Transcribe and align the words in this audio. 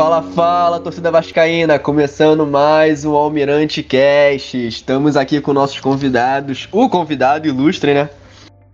Fala, 0.00 0.22
fala, 0.22 0.80
torcida 0.80 1.10
vascaína, 1.10 1.78
começando 1.78 2.46
mais 2.46 3.04
um 3.04 3.14
Almirante 3.14 3.82
Cast. 3.82 4.56
Estamos 4.56 5.14
aqui 5.14 5.42
com 5.42 5.52
nossos 5.52 5.78
convidados, 5.78 6.66
o 6.72 6.88
convidado 6.88 7.46
ilustre, 7.46 7.92
né? 7.92 8.08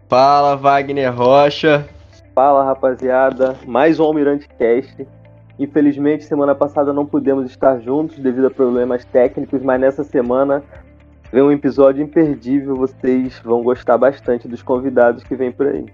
Fala, 0.09 0.55
Wagner 0.55 1.13
Rocha. 1.13 1.85
Fala, 2.33 2.63
rapaziada, 2.63 3.57
mais 3.67 3.99
um 3.99 4.05
Almirante 4.05 4.49
Cast. 4.57 5.05
Infelizmente, 5.59 6.23
semana 6.23 6.55
passada 6.55 6.93
não 6.93 7.05
pudemos 7.05 7.51
estar 7.51 7.81
juntos 7.81 8.21
devido 8.21 8.47
a 8.47 8.51
problemas 8.51 9.05
técnicos, 9.05 9.61
mas 9.63 9.81
nessa 9.81 10.05
semana 10.05 10.63
vem 11.33 11.43
um 11.43 11.51
episódio 11.51 12.05
imperdível. 12.05 12.77
Vocês 12.77 13.41
vão 13.45 13.65
gostar 13.65 13.99
bastante 13.99 14.47
dos 14.47 14.63
convidados 14.63 15.25
que 15.25 15.35
vem 15.35 15.51
por 15.51 15.67
aí. 15.67 15.87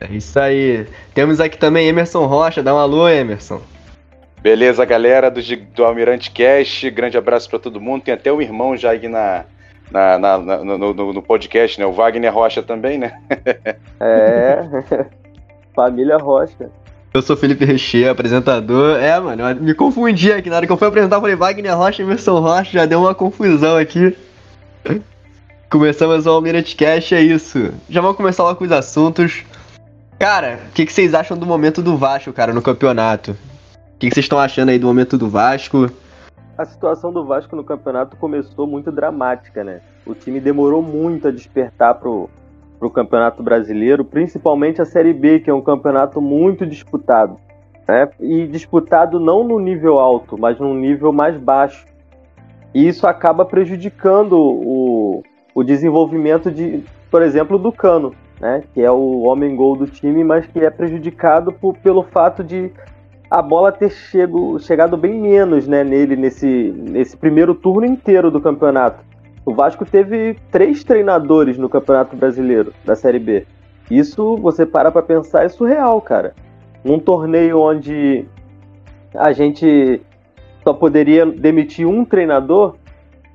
É 0.00 0.10
isso 0.10 0.40
aí. 0.40 0.86
Temos 1.12 1.40
aqui 1.40 1.58
também 1.58 1.88
Emerson 1.88 2.24
Rocha. 2.24 2.62
Dá 2.62 2.74
um 2.74 2.78
alô, 2.78 3.06
Emerson. 3.06 3.60
Beleza, 4.40 4.84
galera 4.84 5.30
do, 5.30 5.40
do 5.74 5.84
Almirante 5.84 6.30
Cast, 6.30 6.88
grande 6.90 7.18
abraço 7.18 7.50
para 7.50 7.58
todo 7.58 7.80
mundo. 7.80 8.02
Tem 8.02 8.14
até 8.14 8.32
um 8.32 8.40
irmão 8.40 8.76
já 8.76 8.92
aqui 8.92 9.08
na, 9.08 9.44
na, 9.90 10.18
na, 10.18 10.38
na 10.38 10.56
no, 10.64 10.78
no, 10.78 11.12
no, 11.12 11.22
podcast, 11.22 11.78
né? 11.80 11.86
O 11.86 11.92
Wagner 11.92 12.32
Rocha 12.32 12.62
também, 12.62 12.98
né? 12.98 13.20
é, 14.00 14.58
família 15.74 16.16
Rocha. 16.16 16.70
Eu 17.12 17.22
sou 17.22 17.36
Felipe 17.36 17.64
Reche, 17.64 18.06
apresentador. 18.06 19.00
É, 19.00 19.18
mano, 19.18 19.42
me 19.60 19.74
confundi 19.74 20.30
aqui. 20.32 20.48
Na 20.48 20.56
hora 20.56 20.66
que 20.66 20.72
eu 20.72 20.76
fui 20.76 20.86
apresentar, 20.86 21.16
eu 21.16 21.20
falei 21.20 21.36
Wagner 21.36 21.76
Rocha 21.76 22.02
e 22.02 22.04
Emerson 22.04 22.38
Rocha, 22.38 22.72
já 22.72 22.86
deu 22.86 23.00
uma 23.00 23.14
confusão 23.14 23.76
aqui. 23.76 24.16
Começamos 25.68 26.26
o 26.26 26.30
Almirante 26.30 26.76
Cast, 26.76 27.14
é 27.14 27.20
isso. 27.20 27.72
Já 27.90 28.00
vamos 28.00 28.16
começar 28.16 28.44
logo 28.44 28.56
com 28.56 28.64
os 28.64 28.72
assuntos. 28.72 29.42
Cara, 30.18 30.60
o 30.68 30.72
que, 30.72 30.86
que 30.86 30.92
vocês 30.92 31.12
acham 31.12 31.36
do 31.36 31.44
momento 31.44 31.82
do 31.82 31.96
Vasco, 31.96 32.32
cara, 32.32 32.52
no 32.52 32.62
campeonato? 32.62 33.36
O 33.98 34.00
que, 34.00 34.14
vocês 34.14 34.26
estão 34.26 34.38
achando 34.38 34.68
aí 34.68 34.78
do 34.78 34.86
momento 34.86 35.18
do 35.18 35.28
Vasco? 35.28 35.90
A 36.56 36.64
situação 36.64 37.12
do 37.12 37.24
Vasco 37.24 37.56
no 37.56 37.64
campeonato 37.64 38.16
começou 38.16 38.64
muito 38.64 38.92
dramática, 38.92 39.64
né? 39.64 39.80
O 40.06 40.14
time 40.14 40.38
demorou 40.38 40.80
muito 40.80 41.26
a 41.26 41.32
despertar 41.32 41.96
pro, 41.96 42.30
pro 42.78 42.90
Campeonato 42.90 43.42
Brasileiro, 43.42 44.04
principalmente 44.04 44.80
a 44.80 44.84
Série 44.84 45.12
B, 45.12 45.40
que 45.40 45.50
é 45.50 45.52
um 45.52 45.60
campeonato 45.60 46.20
muito 46.20 46.64
disputado. 46.64 47.40
Né? 47.88 48.08
E 48.20 48.46
disputado 48.46 49.18
não 49.18 49.42
no 49.42 49.58
nível 49.58 49.98
alto, 49.98 50.38
mas 50.38 50.60
num 50.60 50.74
nível 50.74 51.12
mais 51.12 51.36
baixo. 51.36 51.84
E 52.72 52.86
isso 52.86 53.04
acaba 53.04 53.44
prejudicando 53.44 54.34
o, 54.38 55.24
o 55.52 55.64
desenvolvimento 55.64 56.52
de, 56.52 56.84
por 57.10 57.20
exemplo, 57.20 57.58
do 57.58 57.72
Cano, 57.72 58.14
né? 58.40 58.62
Que 58.72 58.80
é 58.80 58.90
o 58.92 59.22
homem 59.22 59.56
gol 59.56 59.74
do 59.74 59.88
time, 59.88 60.22
mas 60.22 60.46
que 60.46 60.60
é 60.60 60.70
prejudicado 60.70 61.52
por, 61.52 61.76
pelo 61.78 62.04
fato 62.04 62.44
de 62.44 62.70
a 63.30 63.42
bola 63.42 63.70
ter 63.70 63.90
chego, 63.90 64.58
chegado 64.58 64.96
bem 64.96 65.20
menos 65.20 65.66
né, 65.66 65.84
nele 65.84 66.16
nesse, 66.16 66.72
nesse 66.76 67.16
primeiro 67.16 67.54
turno 67.54 67.86
inteiro 67.86 68.30
do 68.30 68.40
campeonato. 68.40 69.04
O 69.44 69.54
Vasco 69.54 69.84
teve 69.84 70.36
três 70.50 70.84
treinadores 70.84 71.56
no 71.56 71.68
Campeonato 71.68 72.14
Brasileiro 72.16 72.72
da 72.84 72.94
Série 72.94 73.18
B. 73.18 73.46
Isso, 73.90 74.36
você 74.36 74.66
para 74.66 74.90
para 74.90 75.02
pensar, 75.02 75.44
é 75.44 75.48
surreal, 75.48 76.00
cara. 76.00 76.34
Num 76.84 76.98
torneio 76.98 77.58
onde 77.58 78.26
a 79.14 79.32
gente 79.32 80.02
só 80.62 80.74
poderia 80.74 81.24
demitir 81.24 81.86
um 81.86 82.04
treinador, 82.04 82.76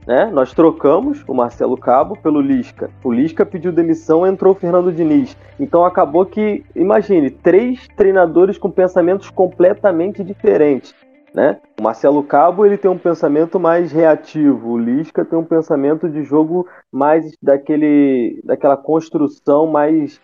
né? 0.05 0.29
Nós 0.31 0.53
trocamos 0.53 1.23
o 1.27 1.33
Marcelo 1.33 1.77
Cabo 1.77 2.17
pelo 2.17 2.41
Lisca. 2.41 2.89
O 3.03 3.11
Lisca 3.11 3.45
pediu 3.45 3.71
demissão, 3.71 4.25
entrou 4.25 4.53
o 4.53 4.57
Fernando 4.57 4.91
Diniz. 4.91 5.35
Então 5.59 5.85
acabou 5.85 6.25
que, 6.25 6.63
imagine, 6.75 7.29
três 7.29 7.87
treinadores 7.95 8.57
com 8.57 8.69
pensamentos 8.69 9.29
completamente 9.29 10.23
diferentes. 10.23 10.93
Né? 11.33 11.59
O 11.79 11.83
Marcelo 11.83 12.23
Cabo 12.23 12.65
ele 12.65 12.77
tem 12.77 12.91
um 12.91 12.97
pensamento 12.97 13.59
mais 13.59 13.91
reativo, 13.91 14.69
o 14.69 14.77
Lisca 14.77 15.25
tem 15.25 15.37
um 15.37 15.43
pensamento 15.43 16.07
de 16.07 16.23
jogo 16.23 16.67
mais 16.91 17.35
daquele, 17.41 18.39
daquela 18.43 18.77
construção 18.77 19.65
mais 19.65 20.21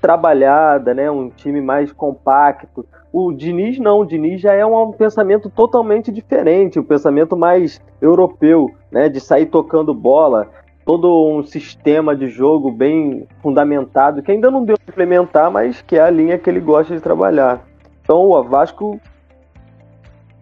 trabalhada, 0.00 0.94
né? 0.94 1.10
Um 1.10 1.28
time 1.28 1.60
mais 1.60 1.92
compacto. 1.92 2.86
O 3.12 3.32
Diniz 3.32 3.78
não, 3.78 4.00
o 4.00 4.04
Diniz 4.04 4.40
já 4.40 4.54
é 4.54 4.64
um 4.64 4.92
pensamento 4.92 5.50
totalmente 5.50 6.12
diferente, 6.12 6.78
um 6.78 6.84
pensamento 6.84 7.36
mais 7.36 7.80
europeu, 8.00 8.70
né? 8.90 9.08
De 9.08 9.20
sair 9.20 9.46
tocando 9.46 9.92
bola, 9.92 10.48
todo 10.84 11.28
um 11.28 11.44
sistema 11.44 12.16
de 12.16 12.28
jogo 12.28 12.70
bem 12.70 13.26
fundamentado, 13.42 14.22
que 14.22 14.32
ainda 14.32 14.50
não 14.50 14.64
deu 14.64 14.76
para 14.78 14.92
implementar, 14.92 15.50
mas 15.50 15.82
que 15.82 15.96
é 15.96 16.00
a 16.00 16.10
linha 16.10 16.38
que 16.38 16.48
ele 16.48 16.60
gosta 16.60 16.94
de 16.94 17.00
trabalhar. 17.00 17.64
Então 18.02 18.18
o 18.18 18.42
Vasco 18.42 19.00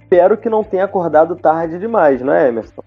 espero 0.00 0.38
que 0.38 0.48
não 0.48 0.64
tenha 0.64 0.84
acordado 0.84 1.36
tarde 1.36 1.78
demais, 1.78 2.22
não 2.22 2.32
é, 2.32 2.48
Emerson? 2.48 2.82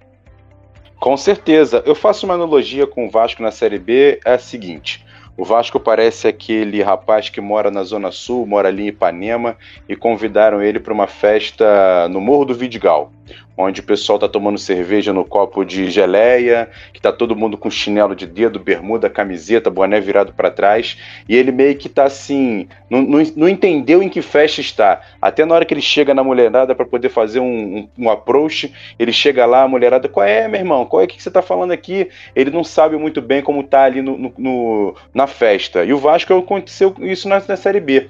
Com 1.00 1.18
certeza. 1.18 1.82
Eu 1.86 1.96
faço 1.96 2.26
uma 2.26 2.36
analogia 2.36 2.86
com 2.86 3.08
o 3.08 3.09
Vasco 3.09 3.42
na 3.42 3.52
Série 3.52 3.80
B, 3.80 4.20
é 4.24 4.34
a 4.34 4.40
seguinte. 4.40 5.03
O 5.41 5.44
Vasco 5.44 5.79
parece 5.79 6.28
aquele 6.28 6.84
rapaz 6.84 7.28
que 7.28 7.41
mora 7.41 7.72
na 7.72 7.81
Zona 7.81 8.12
Sul, 8.12 8.46
mora 8.46 8.68
ali 8.68 8.84
em 8.84 8.88
Ipanema, 8.90 9.57
e 9.90 9.96
convidaram 9.96 10.62
ele 10.62 10.79
para 10.79 10.94
uma 10.94 11.07
festa 11.07 12.07
no 12.09 12.22
Morro 12.22 12.46
do 12.46 12.53
Vidigal 12.53 13.12
onde 13.58 13.81
o 13.81 13.84
pessoal 13.84 14.18
tá 14.18 14.28
tomando 14.28 14.58
cerveja 14.58 15.14
no 15.14 15.24
copo 15.24 15.64
de 15.64 15.90
geleia, 15.90 16.69
que 16.94 17.02
tá 17.02 17.12
todo 17.12 17.36
mundo 17.36 17.58
com 17.58 17.69
chinelo 17.69 18.16
de 18.16 18.25
dedo, 18.25 18.59
bermuda, 18.59 19.09
camiseta, 19.09 19.69
boné 19.69 20.00
virado 20.00 20.34
para 20.34 20.50
trás, 20.50 20.97
e 21.28 21.36
ele 21.36 21.52
meio 21.52 21.75
que 21.75 21.90
tá 21.90 22.06
assim, 22.06 22.68
não, 22.90 23.02
não, 23.02 23.24
não, 23.36 23.50
entendeu 23.50 24.02
em 24.02 24.09
que 24.09 24.22
festa 24.22 24.62
está. 24.62 25.02
Até 25.22 25.46
na 25.46 25.56
hora 25.56 25.66
que 25.66 25.74
ele 25.74 25.81
chega 25.81 26.14
na 26.14 26.24
mulherada 26.24 26.74
para 26.74 26.86
poder 26.86 27.09
fazer 27.09 27.40
um, 27.40 27.78
um, 27.78 27.90
um, 28.06 28.09
approach, 28.09 28.74
ele 28.97 29.12
chega 29.12 29.46
lá, 29.46 29.64
a 29.64 29.68
mulherada, 29.68 30.08
qual 30.09 30.25
é, 30.25 30.47
meu 30.47 30.59
irmão? 30.59 30.86
Qual 30.86 31.02
é 31.02 31.08
que 31.08 31.22
você 31.22 31.30
tá 31.30 31.41
falando 31.41 31.72
aqui? 31.72 32.09
Ele 32.36 32.50
não 32.50 32.64
sabe 32.64 32.97
muito 32.97 33.22
bem 33.22 33.41
como 33.41 33.64
tá 33.64 33.84
ali 33.84 34.02
no, 34.02 34.18
no, 34.18 34.34
no 34.38 34.96
na 35.14 35.28
festa. 35.28 35.84
E 35.84 35.94
o 35.94 35.97
Vasco 35.97 36.34
aconteceu 36.34 36.96
isso 37.00 37.28
na, 37.28 37.41
na 37.47 37.58
Série 37.58 37.80
B. 37.80 38.09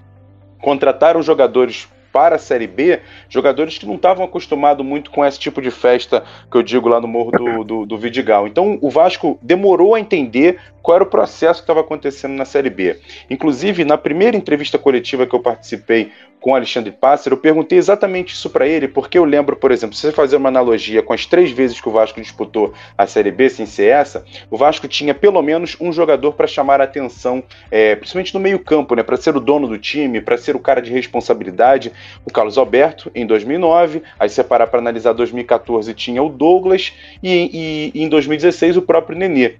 Contrataram 0.61 1.21
jogadores 1.21 1.87
para 2.11 2.35
a 2.35 2.39
Série 2.39 2.67
B, 2.67 2.99
jogadores 3.29 3.77
que 3.77 3.85
não 3.85 3.95
estavam 3.95 4.25
acostumados 4.25 4.85
muito 4.85 5.11
com 5.11 5.25
esse 5.25 5.39
tipo 5.39 5.61
de 5.61 5.71
festa 5.71 6.23
que 6.49 6.57
eu 6.57 6.63
digo 6.63 6.87
lá 6.87 6.99
no 6.99 7.07
Morro 7.07 7.31
do, 7.31 7.63
do, 7.63 7.85
do 7.85 7.97
Vidigal. 7.97 8.47
Então 8.47 8.77
o 8.81 8.89
Vasco 8.89 9.39
demorou 9.41 9.95
a 9.95 9.99
entender 9.99 10.59
qual 10.81 10.95
era 10.95 11.03
o 11.03 11.07
processo 11.07 11.61
que 11.61 11.63
estava 11.63 11.81
acontecendo 11.81 12.33
na 12.33 12.45
Série 12.45 12.69
B. 12.69 12.99
Inclusive, 13.29 13.85
na 13.85 13.97
primeira 13.97 14.35
entrevista 14.35 14.77
coletiva 14.77 15.27
que 15.27 15.35
eu 15.35 15.39
participei 15.39 16.11
com 16.41 16.55
Alexandre 16.55 16.91
Pássaro, 16.91 17.35
eu 17.35 17.39
perguntei 17.39 17.77
exatamente 17.77 18.33
isso 18.33 18.49
para 18.49 18.67
ele, 18.67 18.87
porque 18.87 19.17
eu 19.17 19.23
lembro, 19.23 19.55
por 19.55 19.71
exemplo, 19.71 19.95
se 19.95 20.01
você 20.01 20.11
fazer 20.11 20.35
uma 20.37 20.49
analogia 20.49 21.03
com 21.03 21.13
as 21.13 21.27
três 21.27 21.51
vezes 21.51 21.79
que 21.79 21.87
o 21.87 21.91
Vasco 21.91 22.19
disputou 22.19 22.73
a 22.97 23.05
Série 23.05 23.31
B, 23.31 23.47
sem 23.47 23.67
ser 23.67 23.91
essa, 23.91 24.25
o 24.49 24.57
Vasco 24.57 24.87
tinha 24.87 25.13
pelo 25.13 25.41
menos 25.43 25.77
um 25.79 25.93
jogador 25.93 26.33
para 26.33 26.47
chamar 26.47 26.81
a 26.81 26.85
atenção, 26.85 27.43
é, 27.69 27.95
principalmente 27.95 28.33
no 28.33 28.39
meio-campo, 28.39 28.95
né, 28.95 29.03
para 29.03 29.17
ser 29.17 29.37
o 29.37 29.39
dono 29.39 29.67
do 29.67 29.77
time, 29.77 30.19
para 30.19 30.35
ser 30.35 30.55
o 30.55 30.59
cara 30.59 30.81
de 30.81 30.91
responsabilidade. 30.91 31.91
O 32.25 32.33
Carlos 32.33 32.57
Alberto, 32.57 33.11
em 33.13 33.25
2009, 33.25 34.01
aí 34.19 34.27
se 34.27 34.43
parar 34.43 34.65
para 34.65 34.79
analisar 34.79 35.13
2014, 35.13 35.93
tinha 35.93 36.23
o 36.23 36.29
Douglas, 36.29 36.91
e, 37.21 37.91
e, 37.93 37.99
e 37.99 38.03
em 38.03 38.09
2016 38.09 38.77
o 38.77 38.81
próprio 38.81 39.15
Nenê. 39.15 39.57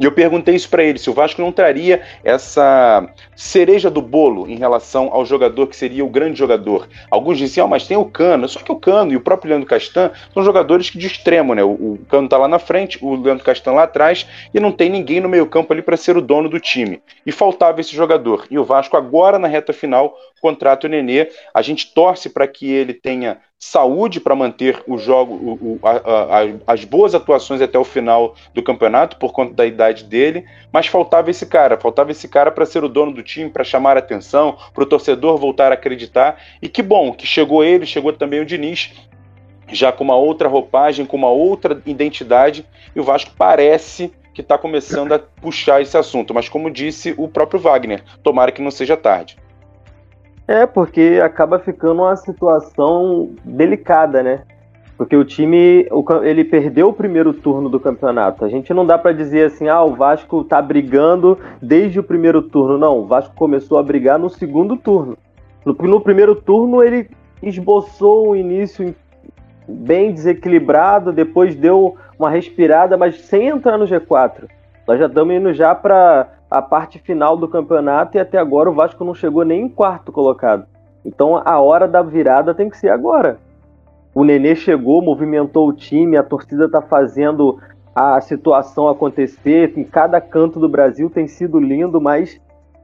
E 0.00 0.04
eu 0.06 0.12
perguntei 0.12 0.54
isso 0.54 0.70
para 0.70 0.82
ele, 0.82 0.98
se 0.98 1.10
o 1.10 1.12
Vasco 1.12 1.42
não 1.42 1.52
traria 1.52 2.00
essa 2.24 3.06
cereja 3.36 3.90
do 3.90 4.00
bolo 4.00 4.48
em 4.48 4.56
relação 4.56 5.10
ao 5.12 5.26
jogador 5.26 5.66
que 5.66 5.76
seria 5.76 6.02
o 6.02 6.08
grande 6.08 6.38
jogador. 6.38 6.88
Alguns 7.10 7.36
diziam, 7.36 7.66
ah, 7.66 7.68
mas 7.68 7.86
tem 7.86 7.98
o 7.98 8.06
Cano. 8.06 8.48
Só 8.48 8.60
que 8.60 8.72
o 8.72 8.76
Cano 8.76 9.12
e 9.12 9.16
o 9.16 9.20
próprio 9.20 9.50
Leandro 9.50 9.68
Castan 9.68 10.10
são 10.32 10.42
jogadores 10.42 10.88
que 10.88 10.96
de 10.96 11.06
extremo, 11.06 11.54
né? 11.54 11.62
O, 11.62 11.98
Cano 12.08 12.28
tá 12.30 12.38
lá 12.38 12.48
na 12.48 12.58
frente, 12.58 12.98
o 13.02 13.14
Leandro 13.14 13.44
Castan 13.44 13.72
lá 13.72 13.82
atrás, 13.82 14.26
e 14.54 14.58
não 14.58 14.72
tem 14.72 14.88
ninguém 14.88 15.20
no 15.20 15.28
meio 15.28 15.46
campo 15.46 15.70
ali 15.70 15.82
para 15.82 15.98
ser 15.98 16.16
o 16.16 16.22
dono 16.22 16.48
do 16.48 16.58
time. 16.58 17.02
E 17.26 17.30
faltava 17.30 17.82
esse 17.82 17.94
jogador. 17.94 18.46
E 18.50 18.58
o 18.58 18.64
Vasco 18.64 18.96
agora 18.96 19.38
na 19.38 19.48
reta 19.48 19.74
final 19.74 20.16
contrata 20.40 20.86
o 20.86 20.90
Nenê. 20.90 21.28
A 21.52 21.60
gente 21.60 21.92
torce 21.92 22.30
para 22.30 22.48
que 22.48 22.72
ele 22.72 22.94
tenha 22.94 23.38
saúde 23.62 24.18
para 24.18 24.34
manter 24.34 24.82
o 24.86 24.96
jogo, 24.96 25.34
o, 25.34 25.52
o, 25.52 25.80
a, 25.86 25.90
a, 25.90 26.72
as 26.72 26.82
boas 26.82 27.14
atuações 27.14 27.60
até 27.60 27.78
o 27.78 27.84
final 27.84 28.34
do 28.54 28.62
campeonato 28.62 29.18
por 29.18 29.32
conta 29.32 29.52
da 29.52 29.66
idade 29.66 30.04
dele, 30.04 30.46
mas 30.72 30.86
faltava 30.86 31.30
esse 31.30 31.44
cara, 31.44 31.78
faltava 31.78 32.10
esse 32.10 32.26
cara 32.26 32.50
para 32.50 32.64
ser 32.64 32.82
o 32.82 32.88
dono 32.88 33.12
do 33.12 33.22
time, 33.22 33.50
para 33.50 33.62
chamar 33.62 33.98
atenção, 33.98 34.56
para 34.72 34.82
o 34.82 34.86
torcedor 34.86 35.36
voltar 35.36 35.70
a 35.72 35.74
acreditar. 35.74 36.40
E 36.62 36.70
que 36.70 36.82
bom 36.82 37.12
que 37.12 37.26
chegou 37.26 37.62
ele, 37.62 37.84
chegou 37.84 38.14
também 38.14 38.40
o 38.40 38.46
Diniz, 38.46 38.92
já 39.68 39.92
com 39.92 40.04
uma 40.04 40.16
outra 40.16 40.48
roupagem, 40.48 41.04
com 41.04 41.18
uma 41.18 41.30
outra 41.30 41.82
identidade, 41.84 42.64
e 42.96 42.98
o 42.98 43.04
Vasco 43.04 43.32
parece 43.36 44.10
que 44.32 44.40
está 44.40 44.56
começando 44.56 45.12
a 45.12 45.18
puxar 45.18 45.82
esse 45.82 45.98
assunto. 45.98 46.32
Mas 46.32 46.48
como 46.48 46.70
disse 46.70 47.14
o 47.18 47.28
próprio 47.28 47.60
Wagner, 47.60 48.02
tomara 48.22 48.50
que 48.50 48.62
não 48.62 48.70
seja 48.70 48.96
tarde. 48.96 49.36
É, 50.50 50.66
porque 50.66 51.20
acaba 51.22 51.60
ficando 51.60 52.02
uma 52.02 52.16
situação 52.16 53.30
delicada, 53.44 54.20
né? 54.20 54.42
Porque 54.98 55.14
o 55.14 55.24
time, 55.24 55.86
ele 56.24 56.42
perdeu 56.42 56.88
o 56.88 56.92
primeiro 56.92 57.32
turno 57.32 57.68
do 57.68 57.78
campeonato. 57.78 58.44
A 58.44 58.48
gente 58.48 58.74
não 58.74 58.84
dá 58.84 58.98
para 58.98 59.12
dizer 59.12 59.46
assim, 59.46 59.68
ah, 59.68 59.80
o 59.84 59.94
Vasco 59.94 60.42
tá 60.42 60.60
brigando 60.60 61.38
desde 61.62 62.00
o 62.00 62.02
primeiro 62.02 62.42
turno. 62.42 62.76
Não, 62.76 62.98
o 62.98 63.06
Vasco 63.06 63.32
começou 63.36 63.78
a 63.78 63.82
brigar 63.84 64.18
no 64.18 64.28
segundo 64.28 64.76
turno. 64.76 65.16
No, 65.64 65.72
no 65.72 66.00
primeiro 66.00 66.34
turno 66.34 66.82
ele 66.82 67.08
esboçou 67.40 68.30
um 68.30 68.34
início 68.34 68.92
bem 69.68 70.12
desequilibrado, 70.12 71.12
depois 71.12 71.54
deu 71.54 71.96
uma 72.18 72.28
respirada, 72.28 72.96
mas 72.96 73.20
sem 73.20 73.46
entrar 73.46 73.78
no 73.78 73.86
G4. 73.86 74.48
Nós 74.84 74.98
já 74.98 75.06
estamos 75.06 75.32
indo 75.32 75.54
já 75.54 75.76
para 75.76 76.26
a 76.50 76.60
parte 76.60 76.98
final 76.98 77.36
do 77.36 77.46
campeonato 77.46 78.16
e 78.16 78.20
até 78.20 78.36
agora 78.36 78.68
o 78.68 78.74
Vasco 78.74 79.04
não 79.04 79.14
chegou 79.14 79.44
nem 79.44 79.62
em 79.62 79.68
quarto 79.68 80.10
colocado. 80.10 80.66
Então 81.04 81.40
a 81.44 81.60
hora 81.60 81.86
da 81.86 82.02
virada 82.02 82.54
tem 82.54 82.68
que 82.68 82.76
ser 82.76 82.88
agora. 82.88 83.38
O 84.12 84.24
Nenê 84.24 84.56
chegou, 84.56 85.00
movimentou 85.00 85.68
o 85.68 85.72
time, 85.72 86.16
a 86.16 86.22
torcida 86.22 86.64
está 86.64 86.82
fazendo 86.82 87.60
a 87.94 88.20
situação 88.20 88.88
acontecer. 88.88 89.72
Em 89.76 89.84
cada 89.84 90.20
canto 90.20 90.58
do 90.58 90.68
Brasil 90.68 91.08
tem 91.08 91.28
sido 91.28 91.60
lindo, 91.60 92.00
mas 92.00 92.40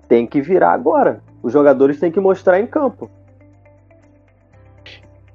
tem 0.08 0.26
que 0.26 0.40
virar 0.40 0.72
agora. 0.72 1.20
Os 1.42 1.52
jogadores 1.52 1.98
têm 1.98 2.12
que 2.12 2.20
mostrar 2.20 2.60
em 2.60 2.66
campo. 2.66 3.10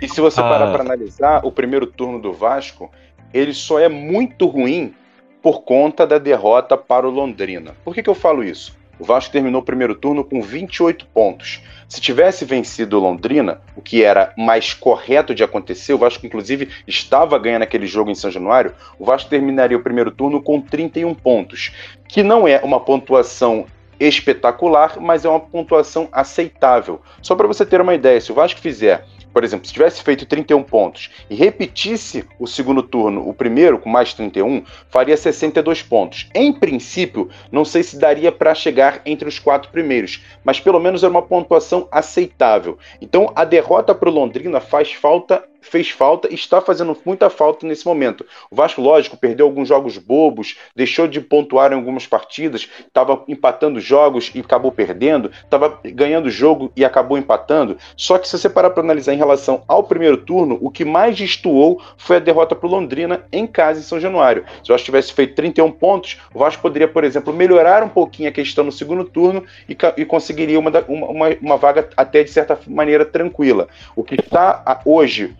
E 0.01 0.07
se 0.07 0.19
você 0.21 0.41
parar 0.41 0.69
ah. 0.69 0.71
para 0.71 0.81
analisar, 0.81 1.45
o 1.45 1.51
primeiro 1.51 1.85
turno 1.85 2.19
do 2.19 2.33
Vasco, 2.33 2.89
ele 3.33 3.53
só 3.53 3.79
é 3.79 3.89
muito 3.89 4.47
ruim 4.47 4.93
por 5.41 5.63
conta 5.63 6.05
da 6.05 6.17
derrota 6.17 6.77
para 6.77 7.07
o 7.07 7.11
Londrina. 7.11 7.75
Por 7.83 7.93
que, 7.93 8.03
que 8.03 8.09
eu 8.09 8.15
falo 8.15 8.43
isso? 8.43 8.79
O 9.01 9.03
Vasco 9.03 9.31
terminou 9.31 9.61
o 9.61 9.65
primeiro 9.65 9.95
turno 9.95 10.23
com 10.23 10.43
28 10.43 11.07
pontos. 11.07 11.61
Se 11.89 11.99
tivesse 11.99 12.45
vencido 12.45 12.97
o 12.97 13.01
Londrina, 13.01 13.59
o 13.75 13.81
que 13.81 14.03
era 14.03 14.31
mais 14.37 14.75
correto 14.75 15.33
de 15.33 15.43
acontecer, 15.43 15.93
o 15.93 15.97
Vasco 15.97 16.23
inclusive 16.23 16.69
estava 16.87 17.39
ganhando 17.39 17.63
aquele 17.63 17.87
jogo 17.87 18.11
em 18.11 18.15
São 18.15 18.29
Januário, 18.29 18.75
o 18.99 19.05
Vasco 19.05 19.29
terminaria 19.29 19.75
o 19.75 19.81
primeiro 19.81 20.11
turno 20.11 20.39
com 20.39 20.61
31 20.61 21.15
pontos, 21.15 21.71
que 22.07 22.21
não 22.21 22.47
é 22.47 22.61
uma 22.63 22.79
pontuação 22.79 23.65
espetacular, 23.99 24.99
mas 24.99 25.25
é 25.25 25.29
uma 25.29 25.39
pontuação 25.39 26.07
aceitável. 26.11 27.01
Só 27.23 27.35
para 27.35 27.47
você 27.47 27.65
ter 27.65 27.81
uma 27.81 27.95
ideia, 27.95 28.21
se 28.21 28.31
o 28.31 28.35
Vasco 28.35 28.59
fizer 28.59 29.05
por 29.33 29.43
exemplo, 29.43 29.65
se 29.67 29.73
tivesse 29.73 30.01
feito 30.01 30.25
31 30.25 30.63
pontos 30.63 31.09
e 31.29 31.35
repetisse 31.35 32.25
o 32.39 32.47
segundo 32.47 32.83
turno, 32.83 33.27
o 33.27 33.33
primeiro 33.33 33.79
com 33.79 33.89
mais 33.89 34.13
31, 34.13 34.63
faria 34.89 35.15
62 35.15 35.83
pontos. 35.83 36.29
Em 36.33 36.51
princípio, 36.51 37.29
não 37.51 37.65
sei 37.65 37.83
se 37.83 37.97
daria 37.97 38.31
para 38.31 38.53
chegar 38.55 39.01
entre 39.05 39.27
os 39.27 39.39
quatro 39.39 39.71
primeiros, 39.71 40.23
mas 40.43 40.59
pelo 40.59 40.79
menos 40.79 41.03
era 41.03 41.11
uma 41.11 41.21
pontuação 41.21 41.87
aceitável. 41.91 42.77
Então, 43.01 43.31
a 43.35 43.43
derrota 43.43 43.93
para 43.93 44.09
o 44.09 44.13
Londrina 44.13 44.59
faz 44.59 44.91
falta 44.93 45.43
fez 45.61 45.89
falta 45.89 46.27
está 46.33 46.59
fazendo 46.59 46.97
muita 47.05 47.29
falta 47.29 47.65
nesse 47.65 47.85
momento. 47.85 48.25
O 48.49 48.55
Vasco, 48.55 48.81
lógico, 48.81 49.15
perdeu 49.15 49.45
alguns 49.45 49.67
jogos 49.67 49.97
bobos, 49.97 50.57
deixou 50.75 51.07
de 51.07 51.21
pontuar 51.21 51.71
em 51.71 51.75
algumas 51.75 52.07
partidas, 52.07 52.67
estava 52.85 53.23
empatando 53.27 53.79
jogos 53.79 54.31
e 54.33 54.39
acabou 54.39 54.71
perdendo, 54.71 55.31
estava 55.43 55.79
ganhando 55.85 56.29
jogo 56.29 56.71
e 56.75 56.83
acabou 56.83 57.17
empatando. 57.17 57.77
Só 57.95 58.17
que 58.17 58.27
se 58.27 58.37
você 58.37 58.49
parar 58.49 58.71
para 58.71 58.83
analisar 58.83 59.13
em 59.13 59.17
relação 59.17 59.63
ao 59.67 59.83
primeiro 59.83 60.17
turno, 60.17 60.57
o 60.61 60.71
que 60.71 60.83
mais 60.83 61.15
destoou 61.17 61.81
foi 61.97 62.17
a 62.17 62.19
derrota 62.19 62.55
para 62.55 62.67
o 62.67 62.71
Londrina 62.71 63.25
em 63.31 63.45
casa 63.45 63.79
em 63.79 63.83
São 63.83 63.99
Januário. 63.99 64.43
Se 64.63 64.71
o 64.71 64.73
Vasco 64.73 64.85
tivesse 64.85 65.13
feito 65.13 65.35
31 65.35 65.71
pontos, 65.71 66.19
o 66.33 66.39
Vasco 66.39 66.61
poderia, 66.61 66.87
por 66.87 67.03
exemplo, 67.03 67.33
melhorar 67.33 67.83
um 67.83 67.89
pouquinho 67.89 68.29
a 68.29 68.31
questão 68.31 68.63
no 68.63 68.71
segundo 68.71 69.05
turno 69.05 69.43
e, 69.69 69.77
e 69.97 70.05
conseguiria 70.05 70.59
uma, 70.59 70.71
uma, 70.87 71.29
uma 71.41 71.57
vaga 71.57 71.89
até 71.95 72.23
de 72.23 72.31
certa 72.31 72.59
maneira 72.67 73.05
tranquila. 73.05 73.67
O 73.95 74.03
que 74.03 74.15
está 74.15 74.81
hoje 74.85 75.35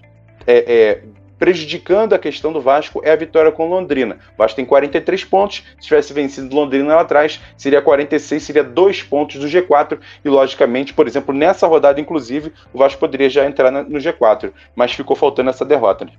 é, 0.45 0.73
é, 0.73 1.01
prejudicando 1.41 2.13
a 2.13 2.19
questão 2.19 2.53
do 2.53 2.61
Vasco 2.61 3.01
é 3.03 3.11
a 3.11 3.15
vitória 3.15 3.51
com 3.51 3.67
Londrina. 3.67 4.17
O 4.35 4.38
Vasco 4.38 4.55
tem 4.55 4.63
43 4.63 5.25
pontos, 5.25 5.63
se 5.79 5.88
tivesse 5.88 6.13
vencido 6.13 6.55
Londrina 6.55 6.95
lá 6.95 7.01
atrás, 7.01 7.41
seria 7.57 7.81
46, 7.81 8.43
seria 8.43 8.63
dois 8.63 9.01
pontos 9.01 9.39
do 9.39 9.47
G4, 9.47 9.97
e 10.23 10.29
logicamente, 10.29 10.93
por 10.93 11.07
exemplo, 11.07 11.33
nessa 11.33 11.65
rodada, 11.65 11.99
inclusive, 11.99 12.53
o 12.71 12.77
Vasco 12.77 12.99
poderia 12.99 13.27
já 13.27 13.43
entrar 13.45 13.71
no 13.71 13.97
G4, 13.97 14.51
mas 14.75 14.91
ficou 14.91 15.15
faltando 15.15 15.49
essa 15.49 15.65
derrota. 15.65 16.05
Né? 16.05 16.11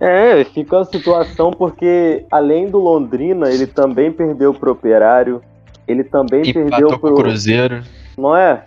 É, 0.00 0.44
fica 0.44 0.78
a 0.78 0.84
situação 0.84 1.50
porque, 1.50 2.24
além 2.30 2.70
do 2.70 2.78
Londrina, 2.78 3.50
ele 3.50 3.66
também 3.66 4.12
perdeu 4.12 4.54
pro 4.54 4.72
Operário, 4.72 5.42
ele 5.86 6.04
também 6.04 6.42
e 6.42 6.54
perdeu 6.54 6.98
pro... 6.98 7.14
Cruzeiro. 7.14 7.82
Não 8.16 8.34
é? 8.34 8.64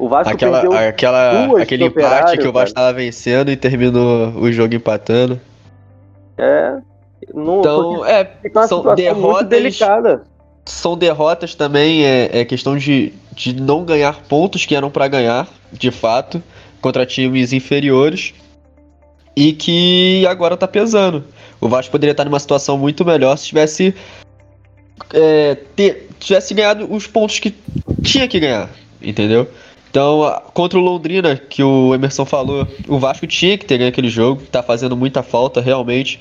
O 0.00 0.08
Vasco 0.08 0.32
aquela, 0.32 0.62
perdeu 0.62 0.78
aquela, 0.78 1.60
aquele 1.60 1.84
empate 1.84 2.38
que 2.38 2.48
o 2.48 2.52
Vasco 2.52 2.70
estava 2.70 2.90
vencendo 2.94 3.50
e 3.50 3.56
terminou 3.56 4.30
o 4.30 4.50
jogo 4.50 4.74
empatando. 4.74 5.38
É. 6.38 6.78
Não, 7.34 7.60
então, 7.60 8.06
é, 8.06 8.30
são 8.66 8.94
derrotas. 8.94 9.78
São 10.64 10.96
derrotas 10.96 11.54
também, 11.54 12.02
é, 12.02 12.30
é 12.32 12.44
questão 12.46 12.78
de, 12.78 13.12
de 13.34 13.60
não 13.60 13.84
ganhar 13.84 14.22
pontos 14.22 14.64
que 14.64 14.74
eram 14.74 14.90
para 14.90 15.06
ganhar, 15.06 15.46
de 15.70 15.90
fato, 15.90 16.42
contra 16.80 17.04
times 17.04 17.52
inferiores. 17.52 18.32
E 19.36 19.52
que 19.52 20.26
agora 20.26 20.56
tá 20.56 20.66
pesando. 20.66 21.24
O 21.60 21.68
Vasco 21.68 21.92
poderia 21.92 22.12
estar 22.12 22.24
numa 22.24 22.40
situação 22.40 22.78
muito 22.78 23.04
melhor 23.04 23.36
se 23.36 23.48
tivesse. 23.48 23.94
É, 25.12 25.56
ter, 25.76 26.08
tivesse 26.18 26.54
ganhado 26.54 26.90
os 26.90 27.06
pontos 27.06 27.38
que 27.38 27.54
tinha 28.02 28.26
que 28.26 28.40
ganhar, 28.40 28.70
entendeu? 29.02 29.46
Então, 29.90 30.40
contra 30.54 30.78
o 30.78 30.82
Londrina, 30.82 31.36
que 31.36 31.64
o 31.64 31.92
Emerson 31.92 32.24
falou, 32.24 32.66
o 32.86 32.98
Vasco 32.98 33.26
tinha 33.26 33.58
que 33.58 33.66
ter 33.66 33.76
ganho 33.76 33.90
aquele 33.90 34.08
jogo, 34.08 34.42
tá 34.42 34.62
fazendo 34.62 34.96
muita 34.96 35.20
falta 35.20 35.60
realmente. 35.60 36.20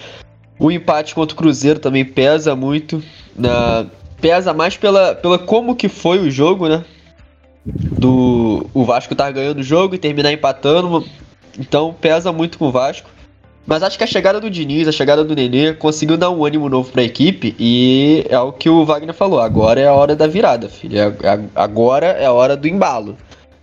O 0.57 0.71
empate 0.71 1.13
contra 1.13 1.36
o 1.36 1.38
Cruzeiro 1.38 1.80
também 1.80 2.04
pesa 2.04 2.56
muito. 2.56 3.01
Pesa 4.19 4.54
mais 4.54 4.75
pela, 4.75 5.13
pela 5.13 5.38
como 5.38 5.75
que 5.75 5.88
foi 5.88 6.19
o 6.19 6.31
jogo, 6.31 6.68
né? 6.68 6.83
Do 7.63 8.68
o 8.74 8.83
Vasco 8.83 9.13
tá 9.13 9.30
ganhando 9.30 9.60
o 9.60 9.63
jogo 9.63 9.94
e 9.94 10.00
terminar 10.00 10.33
empatando. 10.33 11.06
Então 11.57 11.95
pesa 12.01 12.31
muito 12.31 12.57
com 12.57 12.66
o 12.66 12.71
Vasco. 12.71 13.10
Mas 13.68 13.83
acho 13.83 14.00
que 14.00 14.04
a 14.04 14.07
chegada 14.07 14.39
do 14.39 14.50
Diniz, 14.50 14.88
a 14.88 14.92
chegada 14.92 15.24
do 15.24 15.36
Nenê, 15.36 15.74
conseguiu 15.74 16.18
dar 16.18 16.31
um 16.31 16.44
ânimo 16.44 16.68
novo 16.68 16.92
para 16.92 17.04
a 17.04 17.06
equipe 17.06 17.56
e 17.60 18.25
é 18.27 18.39
o 18.39 18.51
que 18.51 18.68
o 18.68 18.83
Wagner 18.83 19.13
falou. 19.13 19.39
Agora 19.39 19.80
é 19.80 19.88
a 19.88 19.94
hora 19.94 20.16
da 20.16 20.25
virada, 20.25 20.68
filho. 20.68 20.98
É, 20.98 21.07
é, 21.07 21.39
agora 21.54 22.07
é 22.07 22.25
a 22.25 22.33
hora 22.33 22.57
do 22.57 22.68
embalo 22.68 23.16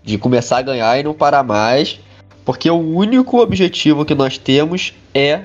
de 0.06 0.16
começar 0.16 0.58
a 0.58 0.62
ganhar 0.62 0.98
e 0.98 1.02
não 1.02 1.12
parar 1.12 1.42
mais, 1.42 2.00
porque 2.44 2.70
o 2.70 2.78
único 2.78 3.40
objetivo 3.40 4.04
que 4.04 4.14
nós 4.14 4.38
temos 4.38 4.94
é 5.12 5.40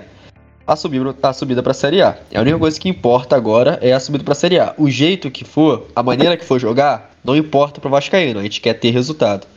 a 0.68 0.76
subida, 0.76 1.16
a 1.22 1.34
subida 1.34 1.64
para 1.64 1.72
a 1.72 1.74
Série 1.74 2.02
A. 2.02 2.16
A 2.34 2.42
única 2.42 2.60
coisa 2.60 2.80
que 2.80 2.88
importa 2.88 3.36
agora 3.36 3.80
é 3.82 3.92
a 3.92 4.00
subida 4.00 4.24
para 4.24 4.34
a 4.34 4.36
Série 4.36 4.60
A. 4.60 4.76
O 4.78 4.88
jeito 4.90 5.32
que 5.32 5.44
for, 5.44 5.88
a 5.96 6.04
maneira 6.04 6.38
que 6.38 6.46
for 6.46 6.60
jogar, 6.60 7.10
não 7.24 7.36
importa 7.36 7.82
para 7.82 7.88
o 7.88 7.92
Vascaíno, 7.92 8.40
a 8.40 8.44
gente 8.44 8.62
quer 8.62 8.76
ter 8.76 8.92
resultado. 8.92 9.48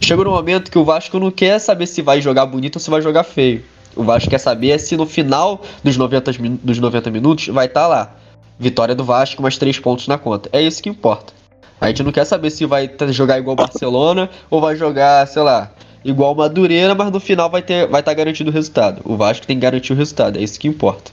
Chegou 0.00 0.24
no 0.24 0.30
momento 0.30 0.70
que 0.70 0.78
o 0.78 0.84
Vasco 0.84 1.18
não 1.18 1.30
quer 1.30 1.58
saber 1.58 1.86
se 1.86 2.00
vai 2.00 2.22
jogar 2.22 2.46
bonito 2.46 2.76
ou 2.76 2.80
se 2.80 2.88
vai 2.88 3.02
jogar 3.02 3.22
feio. 3.22 3.62
O 3.94 4.02
Vasco 4.02 4.30
quer 4.30 4.38
saber 4.38 4.80
se 4.80 4.96
no 4.96 5.04
final 5.04 5.60
dos 5.84 5.98
90, 5.98 6.32
dos 6.62 6.78
90 6.78 7.10
minutos 7.10 7.48
vai 7.48 7.66
estar 7.66 7.82
tá 7.82 7.86
lá. 7.86 8.16
Vitória 8.58 8.94
do 8.94 9.04
Vasco, 9.04 9.42
mais 9.42 9.58
3 9.58 9.78
pontos 9.78 10.08
na 10.08 10.16
conta. 10.16 10.48
É 10.52 10.62
isso 10.62 10.82
que 10.82 10.88
importa. 10.88 11.34
A 11.80 11.88
gente 11.88 12.02
não 12.02 12.12
quer 12.12 12.24
saber 12.24 12.50
se 12.50 12.64
vai 12.64 12.90
jogar 13.10 13.38
igual 13.38 13.56
Barcelona 13.56 14.30
ou 14.50 14.60
vai 14.60 14.76
jogar, 14.76 15.26
sei 15.26 15.42
lá, 15.42 15.70
igual 16.04 16.34
Madureira, 16.34 16.94
mas 16.94 17.10
no 17.10 17.20
final 17.20 17.50
vai 17.50 17.62
ter 17.62 17.86
vai 17.88 18.00
estar 18.00 18.12
tá 18.12 18.14
garantido 18.16 18.50
o 18.50 18.52
resultado. 18.52 19.02
O 19.04 19.16
Vasco 19.16 19.46
tem 19.46 19.56
que 19.56 19.62
garantir 19.62 19.92
o 19.92 19.96
resultado, 19.96 20.38
é 20.38 20.42
isso 20.42 20.58
que 20.58 20.68
importa. 20.68 21.10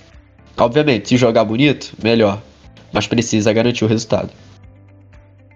Obviamente, 0.58 1.10
se 1.10 1.18
jogar 1.18 1.46
bonito, 1.46 1.94
melhor, 2.04 2.40
mas 2.92 3.08
precisa 3.08 3.52
garantir 3.54 3.86
o 3.86 3.88
resultado. 3.88 4.30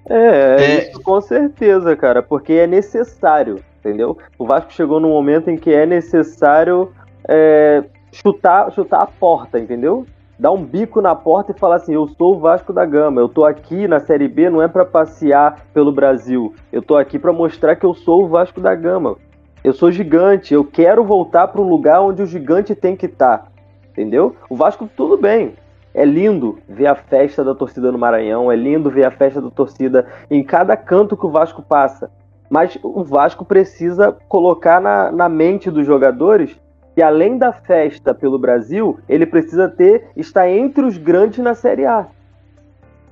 É, 0.10 0.56
é, 0.60 0.90
isso 0.90 1.02
com 1.02 1.20
certeza, 1.20 1.96
cara, 1.96 2.22
porque 2.22 2.54
é 2.54 2.68
necessário, 2.68 3.64
entendeu? 3.80 4.18
O 4.38 4.46
Vasco 4.46 4.72
chegou 4.72 5.00
num 5.00 5.10
momento 5.10 5.50
em 5.50 5.58
que 5.58 5.72
é 5.72 5.86
necessário 5.86 6.92
é, 7.28 7.84
chutar, 8.12 8.72
chutar 8.72 9.02
a 9.02 9.08
porta, 9.08 9.60
entendeu? 9.60 10.06
Dar 10.38 10.52
um 10.52 10.64
bico 10.64 11.02
na 11.02 11.16
porta 11.16 11.52
e 11.52 11.60
falar 11.60 11.78
assim: 11.78 11.94
eu 11.94 12.08
sou 12.08 12.36
o 12.36 12.40
Vasco 12.40 12.74
da 12.74 12.86
Gama, 12.86 13.22
eu 13.22 13.30
tô 13.30 13.46
aqui 13.46 13.88
na 13.88 14.00
Série 14.00 14.28
B 14.28 14.50
não 14.50 14.62
é 14.62 14.68
para 14.68 14.86
passear 14.86 15.66
pelo 15.74 15.92
Brasil, 15.92 16.54
eu 16.72 16.82
tô 16.82 16.98
aqui 16.98 17.18
para 17.18 17.34
mostrar 17.34 17.76
que 17.76 17.86
eu 17.86 17.94
sou 17.94 18.24
o 18.24 18.28
Vasco 18.28 18.60
da 18.60 18.76
Gama. 18.76 19.18
Eu 19.64 19.74
sou 19.74 19.92
gigante, 19.92 20.54
eu 20.54 20.64
quero 20.64 21.04
voltar 21.04 21.48
para 21.48 21.60
um 21.60 21.68
lugar 21.68 22.00
onde 22.00 22.22
o 22.22 22.28
gigante 22.28 22.76
tem 22.76 22.96
que 22.96 23.08
estar. 23.08 23.40
Tá, 23.40 23.48
entendeu? 23.90 24.36
O 24.48 24.56
Vasco 24.56 24.88
tudo 24.96 25.18
bem. 25.18 25.54
É 25.92 26.06
lindo 26.06 26.60
ver 26.68 26.88
a 26.88 26.94
festa 26.94 27.44
da 27.44 27.56
torcida 27.56 27.92
no 27.92 27.98
Maranhão, 27.98 28.52
é 28.52 28.56
lindo 28.56 28.92
ver 28.92 29.06
a 29.06 29.12
festa 29.12 29.42
da 29.42 29.50
torcida 29.50 30.06
em 30.30 30.44
cada 30.44 30.78
canto 30.78 31.18
que 31.18 31.26
o 31.26 31.32
Vasco 31.32 31.64
passa. 31.64 32.12
Mas 32.48 32.78
o 32.84 33.04
Vasco 33.04 33.44
precisa 33.44 34.16
colocar 34.28 34.80
na, 34.80 35.12
na 35.12 35.28
mente 35.28 35.72
dos 35.72 35.86
jogadores 35.86 36.56
que 36.96 37.02
além 37.02 37.38
da 37.38 37.52
festa 37.52 38.14
pelo 38.14 38.40
Brasil, 38.40 38.98
ele 39.08 39.26
precisa 39.26 39.68
ter 39.68 40.08
estar 40.16 40.50
entre 40.50 40.86
os 40.86 40.98
grandes 40.98 41.40
na 41.40 41.54
Série 41.54 41.86
A. 41.86 42.08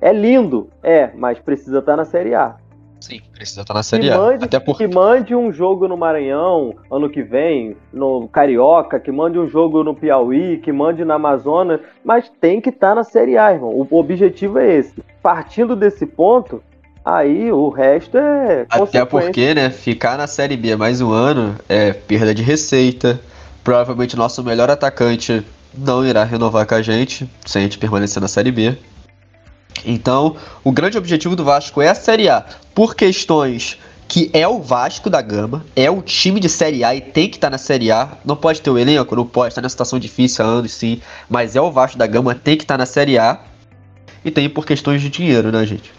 É 0.00 0.10
lindo, 0.10 0.70
é, 0.82 1.10
mas 1.14 1.38
precisa 1.38 1.80
estar 1.80 1.94
na 1.94 2.06
Série 2.06 2.34
A. 2.34 2.56
Sim, 2.98 3.20
precisa 3.34 3.60
estar 3.60 3.74
na 3.74 3.82
Série 3.82 4.10
A. 4.10 4.16
Mande, 4.16 4.44
Até 4.46 4.58
porque... 4.58 4.88
Que 4.88 4.94
mande 4.94 5.34
um 5.34 5.52
jogo 5.52 5.86
no 5.86 5.98
Maranhão 5.98 6.74
ano 6.90 7.10
que 7.10 7.22
vem, 7.22 7.76
no 7.92 8.26
Carioca, 8.28 8.98
que 8.98 9.12
mande 9.12 9.38
um 9.38 9.46
jogo 9.46 9.84
no 9.84 9.94
Piauí, 9.94 10.56
que 10.56 10.72
mande 10.72 11.04
na 11.04 11.16
Amazônia, 11.16 11.80
mas 12.02 12.32
tem 12.40 12.62
que 12.62 12.70
estar 12.70 12.94
na 12.94 13.04
Série 13.04 13.36
A, 13.36 13.52
irmão. 13.52 13.70
O 13.70 13.98
objetivo 13.98 14.58
é 14.58 14.78
esse. 14.78 14.94
Partindo 15.22 15.76
desse 15.76 16.06
ponto, 16.06 16.62
Aí 17.04 17.52
o 17.52 17.68
resto 17.68 18.16
é. 18.16 18.64
Até 18.70 19.04
porque, 19.04 19.52
né? 19.52 19.68
Ficar 19.68 20.16
na 20.16 20.26
Série 20.26 20.56
B 20.56 20.74
mais 20.74 21.02
um 21.02 21.12
ano 21.12 21.54
é 21.68 21.92
perda 21.92 22.34
de 22.34 22.42
receita. 22.42 23.20
Provavelmente 23.64 24.14
nosso 24.14 24.44
melhor 24.44 24.70
atacante 24.70 25.44
não 25.76 26.06
irá 26.06 26.22
renovar 26.22 26.66
com 26.66 26.74
a 26.74 26.82
gente, 26.82 27.28
se 27.44 27.58
a 27.58 27.60
gente 27.62 27.78
permanecer 27.78 28.20
na 28.20 28.28
Série 28.28 28.52
B. 28.52 28.76
Então, 29.84 30.36
o 30.62 30.70
grande 30.70 30.96
objetivo 30.96 31.34
do 31.34 31.44
Vasco 31.44 31.82
é 31.82 31.88
a 31.88 31.94
Série 31.94 32.28
A, 32.28 32.44
por 32.74 32.94
questões 32.94 33.78
que 34.06 34.30
é 34.32 34.46
o 34.46 34.60
Vasco 34.60 35.08
da 35.08 35.22
Gama, 35.22 35.64
é 35.74 35.90
o 35.90 36.02
time 36.02 36.38
de 36.38 36.48
Série 36.48 36.84
A 36.84 36.94
e 36.94 37.00
tem 37.00 37.28
que 37.28 37.36
estar 37.36 37.48
tá 37.48 37.52
na 37.52 37.58
Série 37.58 37.90
A. 37.90 38.18
Não 38.24 38.36
pode 38.36 38.60
ter 38.60 38.70
o 38.70 38.78
elenco, 38.78 39.16
não 39.16 39.26
pode 39.26 39.48
estar 39.48 39.60
tá 39.60 39.62
numa 39.62 39.70
situação 39.70 39.98
difícil 39.98 40.44
há 40.44 40.48
anos 40.48 40.72
sim, 40.72 41.00
mas 41.28 41.56
é 41.56 41.60
o 41.60 41.72
Vasco 41.72 41.98
da 41.98 42.06
Gama, 42.06 42.34
tem 42.34 42.56
que 42.56 42.64
estar 42.64 42.74
tá 42.74 42.78
na 42.78 42.86
Série 42.86 43.18
A. 43.18 43.40
E 44.24 44.30
tem 44.30 44.48
por 44.48 44.64
questões 44.64 45.02
de 45.02 45.08
dinheiro, 45.08 45.50
né, 45.50 45.66
gente? 45.66 45.90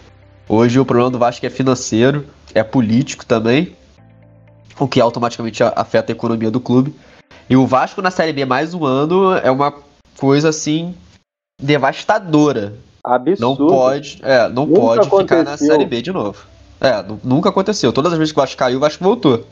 Hoje 0.47 0.79
o 0.79 0.85
problema 0.85 1.09
do 1.09 1.19
Vasco 1.19 1.45
é 1.45 1.49
financeiro, 1.49 2.25
é 2.53 2.63
político 2.63 3.25
também, 3.25 3.75
o 4.79 4.87
que 4.87 5.01
automaticamente 5.01 5.63
afeta 5.63 6.11
a 6.11 6.15
economia 6.15 6.51
do 6.51 6.59
clube. 6.59 6.93
E 7.49 7.55
o 7.55 7.65
Vasco 7.67 8.01
na 8.01 8.09
Série 8.09 8.33
B 8.33 8.43
mais 8.43 8.73
um 8.73 8.85
ano 8.85 9.33
é 9.37 9.51
uma 9.51 9.73
coisa 10.17 10.49
assim 10.49 10.95
devastadora. 11.61 12.73
Absurdo. 13.03 13.63
Não 13.63 13.69
pode, 13.69 14.19
é, 14.23 14.49
não 14.49 14.65
nunca 14.65 14.81
pode 14.81 15.07
aconteceu. 15.07 15.39
ficar 15.39 15.51
na 15.51 15.57
Série 15.57 15.85
B 15.85 16.01
de 16.01 16.11
novo. 16.11 16.43
É, 16.81 17.05
nunca 17.23 17.49
aconteceu. 17.49 17.93
Todas 17.93 18.11
as 18.13 18.17
vezes 18.17 18.33
que 18.33 18.39
o 18.39 18.41
Vasco 18.41 18.57
caiu, 18.57 18.77
o 18.77 18.81
Vasco 18.81 19.03
voltou. 19.03 19.45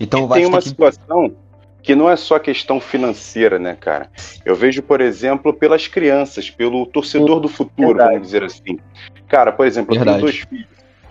Então 0.00 0.24
o 0.24 0.26
Vasco 0.26 0.42
tem 0.42 0.48
uma 0.48 0.58
que... 0.58 0.68
situação 0.68 1.32
que 1.80 1.94
não 1.94 2.10
é 2.10 2.16
só 2.16 2.40
questão 2.40 2.80
financeira, 2.80 3.56
né, 3.58 3.76
cara? 3.78 4.10
Eu 4.44 4.56
vejo, 4.56 4.82
por 4.82 5.00
exemplo, 5.00 5.54
pelas 5.54 5.86
crianças, 5.86 6.50
pelo 6.50 6.84
torcedor 6.86 7.38
do 7.38 7.48
futuro, 7.48 7.88
Verdade. 7.88 8.10
vamos 8.10 8.26
dizer 8.26 8.42
assim. 8.42 8.78
Cara, 9.28 9.52
por 9.52 9.64
exemplo, 9.64 9.94
eu 9.94 10.04
tenho 10.04 10.20
dois 10.20 10.38
filhos, 10.38 10.66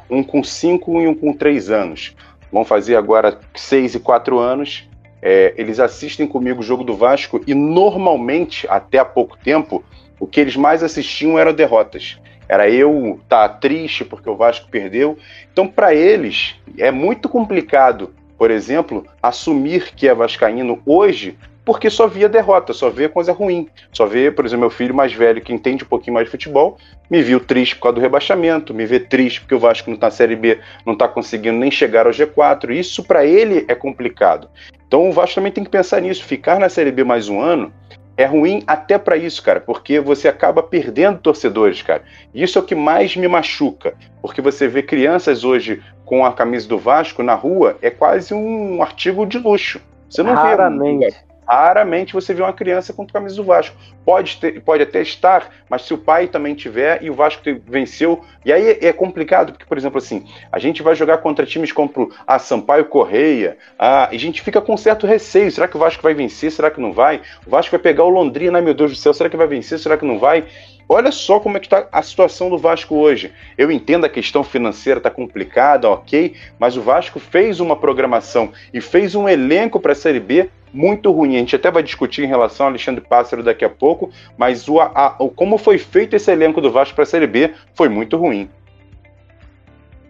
um 0.10 0.22
com 0.22 0.44
5 0.44 1.02
e 1.02 1.08
um 1.08 1.16
com 1.16 1.32
3 1.34 1.72
anos. 1.72 2.14
Vão 2.52 2.66
fazer 2.66 2.98
agora 2.98 3.40
6 3.56 3.96
e 3.96 4.00
4 4.00 4.38
anos. 4.40 4.84
É, 5.30 5.54
eles 5.58 5.78
assistem 5.78 6.26
comigo 6.26 6.62
o 6.62 6.64
jogo 6.64 6.86
do 6.86 6.96
Vasco 6.96 7.42
e 7.46 7.54
normalmente, 7.54 8.66
até 8.70 8.98
há 8.98 9.04
pouco 9.04 9.38
tempo, 9.38 9.84
o 10.18 10.26
que 10.26 10.40
eles 10.40 10.56
mais 10.56 10.82
assistiam 10.82 11.38
eram 11.38 11.54
derrotas. 11.54 12.18
Era 12.48 12.70
eu 12.70 13.20
estar 13.22 13.50
tá 13.50 13.54
triste 13.56 14.06
porque 14.06 14.30
o 14.30 14.38
Vasco 14.38 14.70
perdeu. 14.72 15.18
Então, 15.52 15.68
para 15.68 15.94
eles, 15.94 16.56
é 16.78 16.92
muito 16.92 17.28
complicado, 17.28 18.14
por 18.38 18.50
exemplo, 18.50 19.06
assumir 19.22 19.94
que 19.94 20.08
é 20.08 20.16
vascaíno 20.16 20.82
hoje, 20.86 21.38
porque 21.68 21.90
só 21.90 22.08
via 22.08 22.30
derrota, 22.30 22.72
só 22.72 22.90
vê 22.90 23.10
coisa 23.10 23.34
ruim. 23.34 23.68
Só 23.92 24.06
vê, 24.06 24.32
por 24.32 24.46
exemplo, 24.46 24.62
meu 24.62 24.70
filho 24.70 24.96
mais 24.96 25.12
velho, 25.12 25.42
que 25.42 25.52
entende 25.52 25.84
um 25.84 25.88
pouquinho 25.88 26.14
mais 26.14 26.26
de 26.26 26.32
futebol, 26.32 26.78
me 27.10 27.22
viu 27.22 27.42
triste 27.42 27.76
por 27.76 27.82
causa 27.82 27.96
do 27.96 28.02
rebaixamento, 28.02 28.74
me 28.74 28.86
vê 28.86 29.02
triste 29.02 29.42
porque 29.42 29.54
o 29.54 29.60
Vasco 29.60 29.90
não 29.90 29.96
está 29.96 30.08
na 30.08 30.12
Série 30.12 30.38
B, 30.38 30.62
não 30.86 30.94
está 30.94 31.10
conseguindo 31.10 31.58
nem 31.58 31.70
chegar 31.70 32.06
ao 32.06 32.14
G4. 32.14 32.70
Isso 32.70 33.04
para 33.04 33.26
ele 33.26 33.66
é 33.68 33.76
complicado. 33.76 34.48
Então 34.88 35.10
o 35.10 35.12
Vasco 35.12 35.36
também 35.36 35.52
tem 35.52 35.62
que 35.62 35.70
pensar 35.70 36.00
nisso. 36.00 36.24
Ficar 36.24 36.58
na 36.58 36.70
Série 36.70 36.90
B 36.90 37.04
mais 37.04 37.28
um 37.28 37.42
ano 37.42 37.74
é 38.16 38.24
ruim 38.24 38.64
até 38.66 38.98
para 38.98 39.18
isso, 39.18 39.44
cara, 39.44 39.60
porque 39.60 40.00
você 40.00 40.30
acaba 40.30 40.64
perdendo 40.64 41.20
torcedores, 41.20 41.82
cara. 41.82 42.04
Isso 42.34 42.58
é 42.58 42.62
o 42.62 42.66
que 42.66 42.76
mais 42.76 43.18
me 43.18 43.28
machuca, 43.28 43.94
porque 44.22 44.42
você 44.42 44.70
vê 44.70 44.82
crianças 44.82 45.44
hoje 45.44 45.84
com 46.06 46.26
a 46.26 46.32
camisa 46.32 46.66
do 46.66 46.80
Vasco 46.80 47.22
na 47.22 47.36
rua, 47.36 47.78
é 47.82 47.90
quase 47.90 48.34
um 48.34 48.82
artigo 48.82 49.26
de 49.26 49.38
luxo. 49.38 49.82
Você 50.10 50.24
não 50.24 50.34
Raramente. 50.34 51.14
vê. 51.14 51.27
Raramente 51.48 52.14
você 52.14 52.34
vê 52.34 52.42
uma 52.42 52.52
criança 52.52 52.92
com 52.92 53.08
camisa 53.08 53.36
do 53.36 53.44
Vasco. 53.44 53.76
Pode, 54.04 54.38
ter, 54.38 54.62
pode 54.62 54.84
até 54.84 55.02
estar, 55.02 55.50
mas 55.70 55.84
se 55.84 55.94
o 55.94 55.98
pai 55.98 56.28
também 56.28 56.54
tiver 56.54 57.02
e 57.02 57.10
o 57.10 57.14
Vasco 57.14 57.42
venceu. 57.66 58.24
E 58.44 58.52
aí 58.52 58.80
é 58.82 58.92
complicado, 58.92 59.54
porque, 59.54 59.66
por 59.66 59.78
exemplo, 59.78 59.98
assim, 59.98 60.26
a 60.52 60.60
gente 60.60 60.84
vai 60.84 60.96
jogar 60.96 61.20
contra 61.20 61.46
times 61.46 61.72
como 61.72 62.12
a 62.26 62.40
Sampaio 62.40 62.86
Correia, 62.86 63.58
a, 63.80 64.10
a 64.10 64.18
gente 64.18 64.42
fica 64.42 64.62
com 64.62 64.76
certo 64.76 65.08
receio. 65.08 65.52
Será 65.52 65.68
que 65.68 65.78
o 65.78 65.80
Vasco 65.80 66.04
vai 66.04 66.14
vencer? 66.14 66.52
Será 66.52 66.70
que 66.70 66.82
não 66.82 66.92
vai? 66.92 67.22
O 67.46 67.50
Vasco 67.50 67.72
vai 67.72 67.80
pegar 67.80 68.04
o 68.04 68.10
Londrina, 68.10 68.62
meu 68.62 68.74
Deus 68.74 68.92
do 68.92 68.98
céu, 68.98 69.14
será 69.14 69.30
que 69.30 69.38
vai 69.38 69.48
vencer? 69.48 69.80
Será 69.80 69.98
que 69.98 70.06
não 70.06 70.20
vai? 70.20 70.46
Olha 70.90 71.12
só 71.12 71.38
como 71.40 71.58
é 71.58 71.60
que 71.60 71.66
está 71.66 71.86
a 71.92 72.02
situação 72.02 72.50
do 72.50 72.58
Vasco 72.58 72.96
hoje. 72.96 73.34
Eu 73.58 73.70
entendo 73.70 74.06
a 74.06 74.10
questão 74.10 74.42
financeira 74.42 75.00
está 75.00 75.10
complicada, 75.10 75.90
ok, 75.90 76.34
mas 76.58 76.78
o 76.78 76.82
Vasco 76.82 77.20
fez 77.20 77.60
uma 77.60 77.76
programação 77.76 78.54
e 78.74 78.80
fez 78.80 79.14
um 79.14 79.28
elenco 79.28 79.82
para 79.82 79.92
a 79.92 79.96
Série 79.96 80.22
B 80.22 80.50
muito 80.74 81.12
ruim. 81.12 81.36
A 81.36 81.40
gente 81.40 81.56
até 81.56 81.72
vai 81.72 81.84
discutir 81.84 82.24
em 82.24 82.28
relação 82.28 82.66
ao 82.66 82.72
Alexandre 82.72 83.02
Pássaro 83.02 83.44
daqui 83.44 83.66
a 83.66 83.70
pouco, 83.70 84.10
mas 84.38 84.68
o, 84.68 84.80
a, 84.80 85.16
o 85.20 85.30
como 85.30 85.58
foi 85.58 85.78
feito 85.78 86.16
esse 86.16 86.32
elenco 86.32 86.62
do 86.62 86.72
Vasco 86.72 86.96
para 86.96 87.04
a 87.04 87.08
Série 87.08 87.28
B 87.28 87.54
foi 87.74 87.90
muito 87.90 88.18
ruim. 88.18 88.50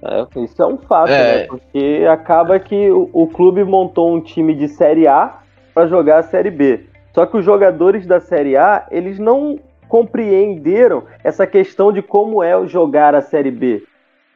É, 0.02 0.42
isso 0.44 0.62
é 0.62 0.66
um 0.66 0.78
fato, 0.78 1.10
é. 1.10 1.40
né? 1.40 1.44
Porque 1.46 2.06
acaba 2.10 2.60
que 2.60 2.90
o, 2.92 3.10
o, 3.12 3.28
clube 3.28 3.64
montou 3.64 4.14
um 4.14 4.22
time 4.22 4.54
de 4.54 4.68
Série 4.68 5.08
A 5.08 5.40
para 5.74 5.88
jogar 5.88 6.20
a 6.20 6.24
Série 6.24 6.52
B. 6.52 6.86
Só 7.14 7.26
que 7.26 7.38
os 7.38 7.44
jogadores 7.44 8.06
da 8.06 8.20
Série 8.20 8.56
A, 8.56 8.86
eles 8.92 9.18
não 9.18 9.60
compreenderam 9.88 11.04
essa 11.24 11.48
questão 11.48 11.92
de 11.92 12.02
como 12.02 12.44
é 12.44 12.68
jogar 12.68 13.16
a 13.16 13.22
Série 13.22 13.50
B. 13.50 13.84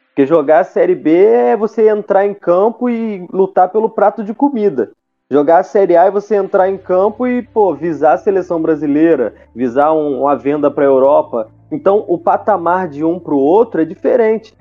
Porque 0.07 0.25
jogar 0.25 0.59
a 0.59 0.63
Série 0.63 0.95
B 0.95 1.11
é 1.13 1.55
você 1.55 1.87
entrar 1.89 2.25
em 2.25 2.33
campo 2.33 2.89
e 2.89 3.25
lutar 3.31 3.69
pelo 3.69 3.89
prato 3.89 4.23
de 4.23 4.33
comida 4.33 4.91
jogar 5.31 5.59
a 5.59 5.63
Série 5.63 5.95
A 5.95 6.07
e 6.07 6.11
você 6.11 6.35
entrar 6.35 6.69
em 6.69 6.77
campo 6.77 7.25
e, 7.25 7.41
pô, 7.41 7.73
visar 7.73 8.13
a 8.15 8.17
seleção 8.17 8.61
brasileira, 8.61 9.33
visar 9.55 9.93
um, 9.93 10.23
uma 10.23 10.35
venda 10.35 10.69
para 10.69 10.83
a 10.83 10.87
Europa. 10.87 11.47
Então, 11.71 12.03
o 12.09 12.17
patamar 12.17 12.89
de 12.89 13.01
um 13.01 13.17
para 13.17 13.33
o 13.33 13.39
outro 13.39 13.81
é 13.81 13.85
diferente. 13.85 14.53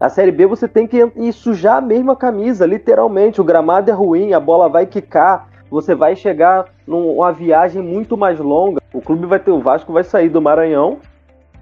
A 0.00 0.08
Série 0.08 0.32
B 0.32 0.44
você 0.44 0.66
tem 0.66 0.84
que 0.84 1.12
ir 1.14 1.32
sujar 1.32 1.76
a 1.76 1.80
mesma 1.80 2.16
camisa, 2.16 2.66
literalmente. 2.66 3.40
O 3.40 3.44
gramado 3.44 3.88
é 3.88 3.94
ruim, 3.94 4.32
a 4.32 4.40
bola 4.40 4.68
vai 4.68 4.84
quicar, 4.84 5.48
você 5.70 5.94
vai 5.94 6.16
chegar 6.16 6.64
numa 6.84 7.30
viagem 7.30 7.80
muito 7.80 8.16
mais 8.16 8.40
longa. 8.40 8.82
O 8.92 9.00
clube 9.00 9.26
vai 9.26 9.38
ter, 9.38 9.52
o 9.52 9.60
Vasco 9.60 9.92
vai 9.92 10.02
sair 10.02 10.28
do 10.28 10.42
Maranhão, 10.42 10.98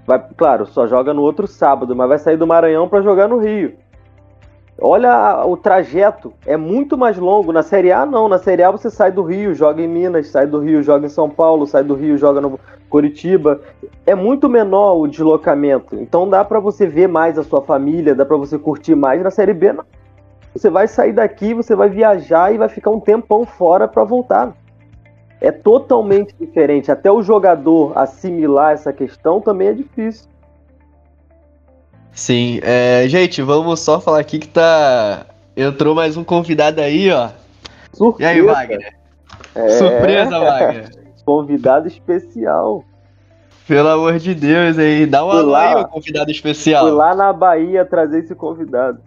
vai, 0.07 0.19
claro, 0.35 0.65
só 0.65 0.87
joga 0.87 1.13
no 1.13 1.21
outro 1.21 1.45
sábado, 1.45 1.95
mas 1.95 2.09
vai 2.09 2.17
sair 2.17 2.35
do 2.35 2.47
Maranhão 2.47 2.89
para 2.89 3.03
jogar 3.03 3.27
no 3.27 3.37
Rio. 3.37 3.73
Olha 4.77 5.45
o 5.45 5.55
trajeto, 5.55 6.33
é 6.45 6.57
muito 6.57 6.97
mais 6.97 7.17
longo. 7.17 7.53
Na 7.53 7.63
Série 7.63 7.93
A, 7.93 8.05
não. 8.05 8.27
Na 8.27 8.37
Série 8.37 8.61
A 8.61 8.71
você 8.71 8.89
sai 8.89 9.09
do 9.09 9.23
Rio, 9.23 9.53
joga 9.53 9.81
em 9.81 9.87
Minas, 9.87 10.27
sai 10.27 10.45
do 10.45 10.59
Rio, 10.59 10.83
joga 10.83 11.05
em 11.05 11.09
São 11.09 11.29
Paulo, 11.29 11.65
sai 11.65 11.83
do 11.83 11.95
Rio, 11.95 12.17
joga 12.17 12.41
no 12.41 12.59
Curitiba. 12.89 13.61
É 14.05 14.13
muito 14.13 14.49
menor 14.49 14.97
o 14.97 15.07
deslocamento. 15.07 15.95
Então 15.95 16.29
dá 16.29 16.43
para 16.43 16.59
você 16.59 16.85
ver 16.85 17.07
mais 17.07 17.37
a 17.37 17.43
sua 17.43 17.61
família, 17.61 18.13
dá 18.13 18.25
para 18.25 18.35
você 18.35 18.59
curtir 18.59 18.95
mais. 18.95 19.23
Na 19.23 19.31
Série 19.31 19.53
B, 19.53 19.71
não. 19.71 19.85
Você 20.53 20.69
vai 20.69 20.87
sair 20.87 21.13
daqui, 21.13 21.53
você 21.53 21.73
vai 21.73 21.89
viajar 21.89 22.53
e 22.53 22.57
vai 22.57 22.67
ficar 22.67 22.91
um 22.91 22.99
tempão 22.99 23.45
fora 23.45 23.87
para 23.87 24.03
voltar. 24.03 24.53
É 25.39 25.51
totalmente 25.51 26.35
diferente. 26.37 26.91
Até 26.91 27.09
o 27.09 27.21
jogador 27.21 27.93
assimilar 27.97 28.73
essa 28.73 28.91
questão 28.91 29.39
também 29.39 29.69
é 29.69 29.73
difícil. 29.73 30.29
Sim, 32.15 32.61
é, 32.63 33.05
gente, 33.09 33.41
vamos 33.41 33.81
só 33.81 33.99
falar 33.99 34.19
aqui 34.19 34.39
que 34.39 34.47
tá. 34.47 35.25
Entrou 35.55 35.93
mais 35.93 36.15
um 36.15 36.23
convidado 36.23 36.79
aí, 36.79 37.11
ó. 37.11 37.29
Surpresa. 37.93 38.31
E 38.31 38.35
aí, 38.35 38.41
Wagner? 38.41 38.95
É... 39.53 39.69
Surpresa, 39.69 40.39
Wagner. 40.39 40.91
Convidado 41.25 41.87
especial. 41.89 42.85
Pelo 43.67 43.89
amor 43.89 44.17
de 44.17 44.33
Deus, 44.33 44.77
aí. 44.77 45.05
Dá 45.05 45.25
um 45.25 45.29
alô 45.29 45.55
aí, 45.55 45.75
ó, 45.75 45.83
convidado 45.83 46.31
especial. 46.31 46.87
Fui 46.87 46.95
lá 46.95 47.13
na 47.13 47.33
Bahia 47.33 47.83
trazer 47.83 48.23
esse 48.23 48.33
convidado. 48.33 48.99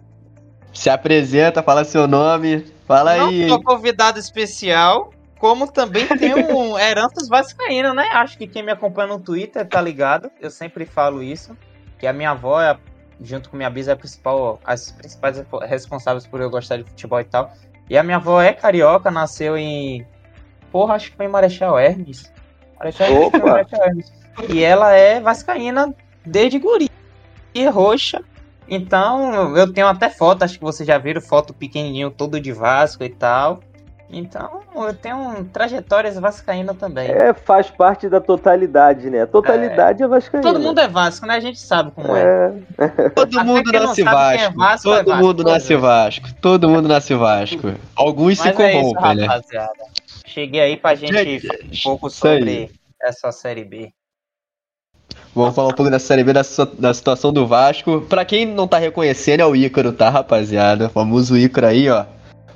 Se 0.71 0.89
apresenta, 0.89 1.63
fala 1.63 1.83
seu 1.83 2.07
nome. 2.07 2.63
Fala 2.85 3.15
Não 3.15 3.27
aí. 3.27 3.41
Não 3.41 3.49
sou 3.49 3.63
convidado 3.63 4.19
especial, 4.19 5.11
como 5.39 5.71
também 5.71 6.05
tem 6.05 6.35
um 6.35 6.77
Heranças 6.77 7.27
Vascaína, 7.27 7.91
né? 7.91 8.07
Acho 8.13 8.37
que 8.37 8.45
quem 8.45 8.61
me 8.61 8.71
acompanha 8.71 9.07
no 9.07 9.19
Twitter 9.19 9.67
tá 9.67 9.81
ligado. 9.81 10.29
Eu 10.39 10.51
sempre 10.51 10.85
falo 10.85 11.23
isso. 11.23 11.57
Que 11.97 12.05
a 12.05 12.13
minha 12.13 12.31
avó 12.31 12.61
é 12.61 12.69
a 12.69 12.77
junto 13.21 13.49
com 13.49 13.57
minha 13.57 13.69
bisa, 13.69 13.91
é 13.91 13.95
principal, 13.95 14.59
as 14.65 14.91
principais 14.91 15.43
responsáveis 15.67 16.25
por 16.25 16.41
eu 16.41 16.49
gostar 16.49 16.77
de 16.77 16.83
futebol 16.83 17.19
e 17.19 17.23
tal. 17.23 17.53
E 17.89 17.97
a 17.97 18.03
minha 18.03 18.17
avó 18.17 18.41
é 18.41 18.53
carioca, 18.53 19.09
nasceu 19.09 19.57
em. 19.57 20.05
Porra, 20.71 20.95
acho 20.95 21.11
que 21.11 21.17
foi 21.17 21.25
em 21.25 21.29
Marechal 21.29 21.77
Hermes. 21.79 22.31
Marechal 22.77 23.07
Hermes, 23.07 23.41
Marechal 23.41 23.83
Hermes. 23.83 24.13
E 24.47 24.63
ela 24.63 24.93
é 24.93 25.19
vascaína 25.19 25.93
desde 26.25 26.59
guri. 26.59 26.89
E 27.53 27.65
roxa. 27.67 28.23
Então, 28.67 29.57
eu 29.57 29.73
tenho 29.73 29.87
até 29.87 30.09
foto, 30.09 30.43
acho 30.43 30.59
que 30.59 30.63
vocês 30.63 30.85
já 30.85 30.97
viram 30.99 31.19
foto 31.19 31.53
pequenininho, 31.53 32.11
todo 32.11 32.39
de 32.39 32.51
Vasco 32.51 33.03
e 33.03 33.09
tal. 33.09 33.61
Então, 34.11 34.61
eu 34.75 34.93
tenho 34.93 35.45
trajetórias 35.53 36.17
vascaína 36.17 36.73
também. 36.73 37.09
É, 37.09 37.31
faz 37.31 37.69
parte 37.69 38.09
da 38.09 38.19
totalidade, 38.19 39.07
né? 39.07 39.21
A 39.21 39.27
totalidade 39.27 40.01
é, 40.01 40.05
é 40.05 40.07
vascaína. 40.07 40.41
Todo 40.41 40.59
mundo 40.59 40.79
é 40.79 40.87
Vasco, 40.87 41.27
né? 41.27 41.35
A 41.35 41.39
gente 41.39 41.59
sabe 41.59 41.91
como 41.91 42.15
é. 42.15 42.53
é. 42.79 43.09
Todo 43.09 43.45
mundo 43.45 43.71
nasce 43.71 44.03
Vasco. 44.03 44.43
É 44.43 44.49
Vasco. 44.49 44.89
Todo 44.89 44.99
é 44.99 45.03
Vasco, 45.03 45.23
mundo 45.23 45.43
nasce 45.43 45.75
Vasco. 45.75 46.33
Todo 46.41 46.69
mundo 46.69 46.87
nasce 46.87 47.13
Vasco. 47.13 47.73
Alguns 47.95 48.39
Mas 48.39 48.47
se 48.47 48.53
corrompem, 48.53 49.11
é 49.11 49.15
né? 49.15 49.41
Cheguei 50.25 50.61
aí 50.61 50.77
pra 50.77 50.95
gente, 50.95 51.13
gente 51.13 51.47
um 51.47 51.83
pouco 51.83 52.09
sobre 52.09 52.71
essa 53.01 53.31
Série 53.31 53.63
B. 53.63 53.91
Vamos 55.35 55.53
falar 55.53 55.69
um 55.69 55.73
pouco 55.73 55.91
da 55.91 55.99
Série 55.99 56.23
B, 56.23 56.33
da, 56.33 56.41
da 56.79 56.93
situação 56.93 57.31
do 57.31 57.45
Vasco. 57.45 58.01
Pra 58.01 58.25
quem 58.25 58.45
não 58.47 58.67
tá 58.67 58.79
reconhecendo, 58.79 59.41
é 59.41 59.45
o 59.45 59.55
Ícaro, 59.55 59.93
tá, 59.93 60.09
rapaziada? 60.09 60.87
O 60.87 60.89
famoso 60.89 61.37
Ícaro 61.37 61.67
aí, 61.67 61.87
ó. 61.89 62.05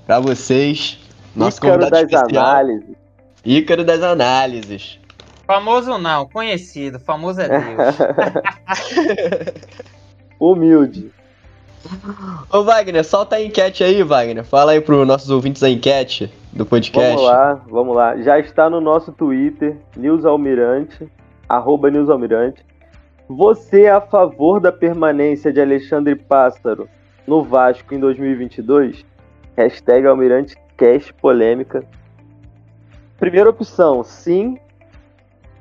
Pra 0.07 0.19
vocês. 0.19 1.02
Nosso 1.35 1.57
Ícaro 1.57 1.89
das 1.89 2.03
especial. 2.03 2.45
análises. 2.45 2.95
Ícaro 3.45 3.83
das 3.83 4.01
análises. 4.01 4.99
Famoso 5.45 5.97
não, 5.97 6.27
conhecido. 6.27 6.99
Famoso 6.99 7.41
é 7.41 7.49
Deus. 7.49 7.95
Humilde. 10.39 11.11
Ô 12.49 12.63
Wagner, 12.63 13.03
solta 13.03 13.35
a 13.35 13.43
enquete 13.43 13.83
aí, 13.83 14.03
Wagner. 14.03 14.43
Fala 14.43 14.71
aí 14.71 14.79
pros 14.79 15.05
nossos 15.05 15.29
ouvintes 15.29 15.61
a 15.63 15.69
enquete 15.69 16.31
do 16.53 16.65
podcast. 16.65 17.15
Vamos 17.15 17.29
lá, 17.29 17.61
vamos 17.67 17.95
lá. 17.95 18.17
Já 18.21 18.39
está 18.39 18.69
no 18.69 18.79
nosso 18.79 19.11
Twitter, 19.11 19.75
News 19.97 20.23
Almirante, 20.23 21.09
arroba 21.49 21.91
News 21.91 22.09
Almirante. 22.09 22.63
Você 23.27 23.83
é 23.83 23.91
a 23.91 24.01
favor 24.01 24.59
da 24.59 24.71
permanência 24.71 25.51
de 25.51 25.59
Alexandre 25.59 26.15
Pássaro 26.15 26.87
no 27.27 27.43
Vasco 27.43 27.93
em 27.93 27.99
2022? 27.99 29.05
Hashtag 29.57 30.07
Almirante 30.07 30.55
Cash 30.77 31.11
Polêmica. 31.11 31.83
Primeira 33.19 33.49
opção, 33.49 34.03
sim. 34.03 34.57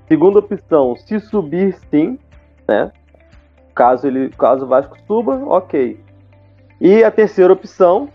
Segunda 0.09 0.41
opção, 0.41 0.97
se 0.97 1.21
subir, 1.21 1.77
sim. 1.91 2.19
Né? 2.69 2.91
Caso, 3.75 4.07
ele, 4.07 4.31
caso 4.31 4.65
o 4.65 4.69
Vasco 4.69 4.97
suba, 5.07 5.43
ok. 5.47 5.99
E 6.81 7.05
a 7.05 7.11
terceira 7.11 7.53
opção, 7.53 8.09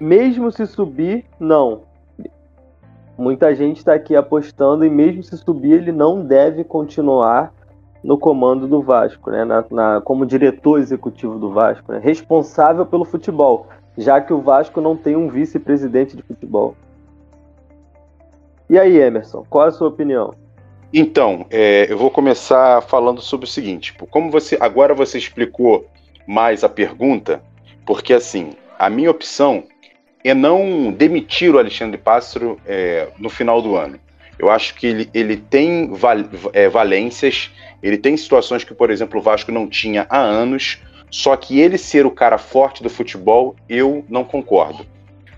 mesmo 0.00 0.50
se 0.52 0.66
subir, 0.66 1.24
não. 1.38 1.82
Muita 3.18 3.54
gente 3.54 3.78
está 3.78 3.94
aqui 3.94 4.16
apostando 4.16 4.84
e 4.84 4.90
mesmo 4.90 5.22
se 5.22 5.36
subir, 5.36 5.72
ele 5.72 5.92
não 5.92 6.24
deve 6.24 6.64
continuar 6.64 7.52
no 8.02 8.18
comando 8.18 8.66
do 8.66 8.82
Vasco, 8.82 9.30
né? 9.30 9.44
Na, 9.44 9.64
na, 9.70 10.00
como 10.00 10.26
diretor 10.26 10.78
executivo 10.78 11.38
do 11.38 11.50
Vasco, 11.50 11.92
né? 11.92 12.00
responsável 12.02 12.84
pelo 12.84 13.04
futebol, 13.04 13.68
já 13.96 14.20
que 14.20 14.32
o 14.32 14.40
Vasco 14.40 14.80
não 14.80 14.96
tem 14.96 15.16
um 15.16 15.28
vice-presidente 15.28 16.16
de 16.16 16.22
futebol. 16.22 16.76
E 18.68 18.78
aí, 18.78 18.96
Emerson, 18.96 19.44
qual 19.48 19.66
é 19.66 19.68
a 19.68 19.72
sua 19.72 19.88
opinião? 19.88 20.34
Então, 20.92 21.46
é, 21.50 21.86
eu 21.90 21.96
vou 21.96 22.10
começar 22.10 22.82
falando 22.82 23.20
sobre 23.20 23.46
o 23.46 23.50
seguinte: 23.50 23.92
tipo, 23.92 24.06
como 24.06 24.30
você 24.30 24.58
agora 24.60 24.94
você 24.94 25.18
explicou 25.18 25.86
mais 26.26 26.62
a 26.62 26.68
pergunta, 26.68 27.42
porque 27.84 28.12
assim, 28.12 28.52
a 28.78 28.88
minha 28.90 29.10
opção 29.10 29.64
é 30.24 30.34
não 30.34 30.92
demitir 30.92 31.54
o 31.54 31.58
Alexandre 31.58 31.98
Pássaro 31.98 32.58
é, 32.66 33.08
no 33.18 33.28
final 33.28 33.60
do 33.60 33.74
ano. 33.76 33.98
Eu 34.38 34.50
acho 34.50 34.74
que 34.74 34.86
ele, 34.86 35.10
ele 35.12 35.36
tem 35.36 35.92
val, 35.92 36.16
é, 36.52 36.68
valências, 36.68 37.50
ele 37.82 37.96
tem 37.96 38.16
situações 38.16 38.64
que, 38.64 38.74
por 38.74 38.90
exemplo, 38.90 39.18
o 39.18 39.22
Vasco 39.22 39.52
não 39.52 39.66
tinha 39.66 40.06
há 40.08 40.18
anos, 40.18 40.80
só 41.12 41.36
que 41.36 41.60
ele 41.60 41.76
ser 41.76 42.06
o 42.06 42.10
cara 42.10 42.38
forte 42.38 42.82
do 42.82 42.88
futebol, 42.88 43.54
eu 43.68 44.02
não 44.08 44.24
concordo. 44.24 44.86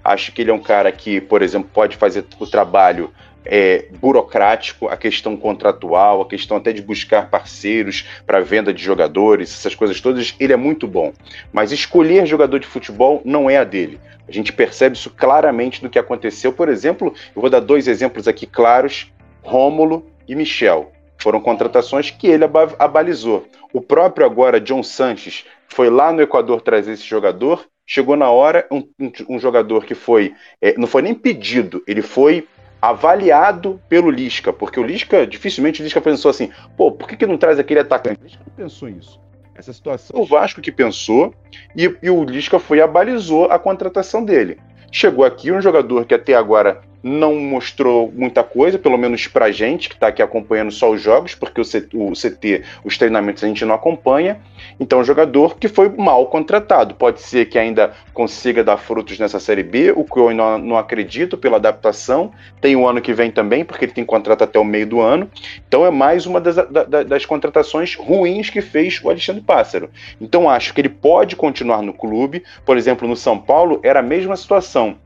Acho 0.05 0.31
que 0.31 0.41
ele 0.41 0.53
é 0.53 0.55
um 0.55 0.63
cara 0.63 0.93
que, 0.93 1.21
por 1.21 1.43
exemplo, 1.43 1.69
pode 1.75 1.97
fazer 1.97 2.25
o 2.39 2.47
trabalho 2.47 3.11
é, 3.45 3.87
burocrático, 3.99 4.87
a 4.87 4.97
questão 4.97 5.37
contratual, 5.37 6.23
a 6.23 6.29
questão 6.29 6.59
até 6.59 6.73
de 6.73 6.81
buscar 6.81 7.29
parceiros 7.29 8.07
para 8.25 8.41
venda 8.41 8.73
de 8.73 8.81
jogadores, 8.81 9.53
essas 9.53 9.75
coisas 9.75 10.01
todas, 10.01 10.37
ele 10.39 10.53
é 10.53 10.57
muito 10.57 10.87
bom. 10.87 11.13
Mas 11.53 11.73
escolher 11.73 12.25
jogador 12.25 12.61
de 12.61 12.69
futebol 12.69 13.21
não 13.25 13.51
é 13.51 13.57
a 13.57 13.65
dele. 13.65 13.99
A 14.29 14.33
gente 14.33 14.53
percebe 14.53 14.97
isso 14.97 15.11
claramente 15.11 15.83
no 15.83 15.91
que 15.91 15.99
aconteceu. 15.99 16.53
Por 16.53 16.69
exemplo, 16.69 17.13
eu 17.35 17.43
vou 17.43 17.51
dar 17.51 17.61
dois 17.61 17.89
exemplos 17.89 18.29
aqui 18.29 18.47
claros: 18.47 19.13
Rômulo 19.43 20.07
e 20.29 20.37
Michel. 20.37 20.93
Foram 21.25 21.41
contratações 21.41 22.11
que 22.11 22.27
ele 22.27 22.45
abalizou. 22.79 23.47
O 23.73 23.81
próprio 23.81 24.27
agora, 24.27 24.61
John 24.61 24.83
Sanches, 24.83 25.47
foi 25.67 25.89
lá 25.89 26.13
no 26.13 26.21
Equador 26.21 26.61
trazer 26.61 26.93
esse 26.93 27.05
jogador. 27.05 27.65
Chegou 27.87 28.15
na 28.15 28.29
hora, 28.29 28.67
um, 28.71 28.87
um, 29.31 29.39
jogador 29.39 29.87
que 29.87 29.95
foi. 29.95 30.35
É, 30.61 30.77
não 30.77 30.87
foi 30.87 31.01
nem 31.01 31.15
pedido, 31.15 31.83
ele 31.87 32.03
foi 32.03 32.47
avaliado 32.79 33.81
pelo 33.89 34.11
Lisca, 34.11 34.53
porque 34.53 34.79
o 34.79 34.83
Lisca, 34.83 35.27
dificilmente 35.27 35.81
o 35.81 35.83
Lisca 35.83 35.99
pensou 35.99 36.31
assim, 36.31 36.51
pô, 36.77 36.93
por 36.93 37.09
que, 37.09 37.17
que 37.17 37.27
não 37.27 37.39
traz 37.39 37.59
aquele 37.59 37.81
atacante? 37.81 38.21
O 38.21 38.25
Lisca 38.25 38.43
não 38.47 38.55
pensou 38.55 38.91
isso. 38.91 39.19
Essa 39.55 39.73
situação, 39.73 40.21
o 40.21 40.27
Vasco 40.27 40.61
que 40.61 40.71
pensou, 40.71 41.35
e, 41.75 41.91
e 42.03 42.11
o 42.11 42.23
Lisca 42.23 42.59
foi 42.59 42.79
e 42.79 42.83
abalizou 42.83 43.47
a 43.47 43.59
contratação 43.59 44.23
dele. 44.23 44.59
Chegou 44.93 45.25
aqui 45.25 45.51
um 45.51 45.63
jogador 45.63 46.05
que 46.05 46.13
até 46.13 46.35
agora 46.35 46.83
não 47.05 47.35
mostrou 47.35 48.11
muita 48.17 48.43
coisa, 48.43 48.79
pelo 48.79 48.97
menos 48.97 49.27
pra 49.27 49.53
gente, 49.53 49.91
que 49.91 49.95
está 49.95 50.07
aqui 50.09 50.23
acompanhando 50.23 50.73
só 50.73 50.91
os 50.91 51.03
jogos, 51.03 51.35
porque 51.35 51.61
o 51.61 51.65
CT, 51.65 51.89
o 51.93 52.13
CT, 52.13 52.63
os 52.83 52.97
treinamentos 52.97 53.45
a 53.45 53.47
gente 53.47 53.63
não 53.67 53.75
acompanha. 53.75 54.41
Então, 54.81 55.01
um 55.01 55.05
jogador 55.05 55.59
que 55.59 55.69
foi 55.69 55.91
mal 55.91 56.27
contratado. 56.29 56.95
Pode 56.95 57.21
ser 57.21 57.45
que 57.45 57.59
ainda 57.59 57.93
consiga 58.15 58.65
dar 58.65 58.79
frutos 58.79 59.19
nessa 59.19 59.39
Série 59.39 59.63
B, 59.63 59.93
o 59.95 60.03
que 60.03 60.19
eu 60.19 60.33
não, 60.33 60.57
não 60.57 60.77
acredito 60.79 61.37
pela 61.37 61.57
adaptação. 61.57 62.33
Tem 62.59 62.75
o 62.75 62.89
ano 62.89 63.03
que 63.03 63.13
vem 63.13 63.31
também, 63.31 63.67
porque 63.67 63.85
ele 63.85 63.93
tem 63.93 64.05
contrato 64.05 64.43
até 64.43 64.59
o 64.59 64.65
meio 64.65 64.87
do 64.87 65.01
ano. 65.03 65.31
Então, 65.69 65.85
é 65.85 65.91
mais 65.91 66.25
uma 66.25 66.41
das, 66.41 66.57
das, 66.57 67.07
das 67.07 67.27
contratações 67.27 67.97
ruins 67.97 68.49
que 68.49 68.63
fez 68.63 68.99
o 69.05 69.11
Alexandre 69.11 69.43
Pássaro. 69.43 69.91
Então, 70.19 70.49
acho 70.49 70.73
que 70.73 70.81
ele 70.81 70.89
pode 70.89 71.37
continuar 71.37 71.83
no 71.83 71.93
clube. 71.93 72.43
Por 72.65 72.79
exemplo, 72.79 73.07
no 73.07 73.15
São 73.15 73.39
Paulo, 73.39 73.79
era 73.83 74.01
a 74.01 74.03
mesma 74.03 74.37
situação 74.37 74.97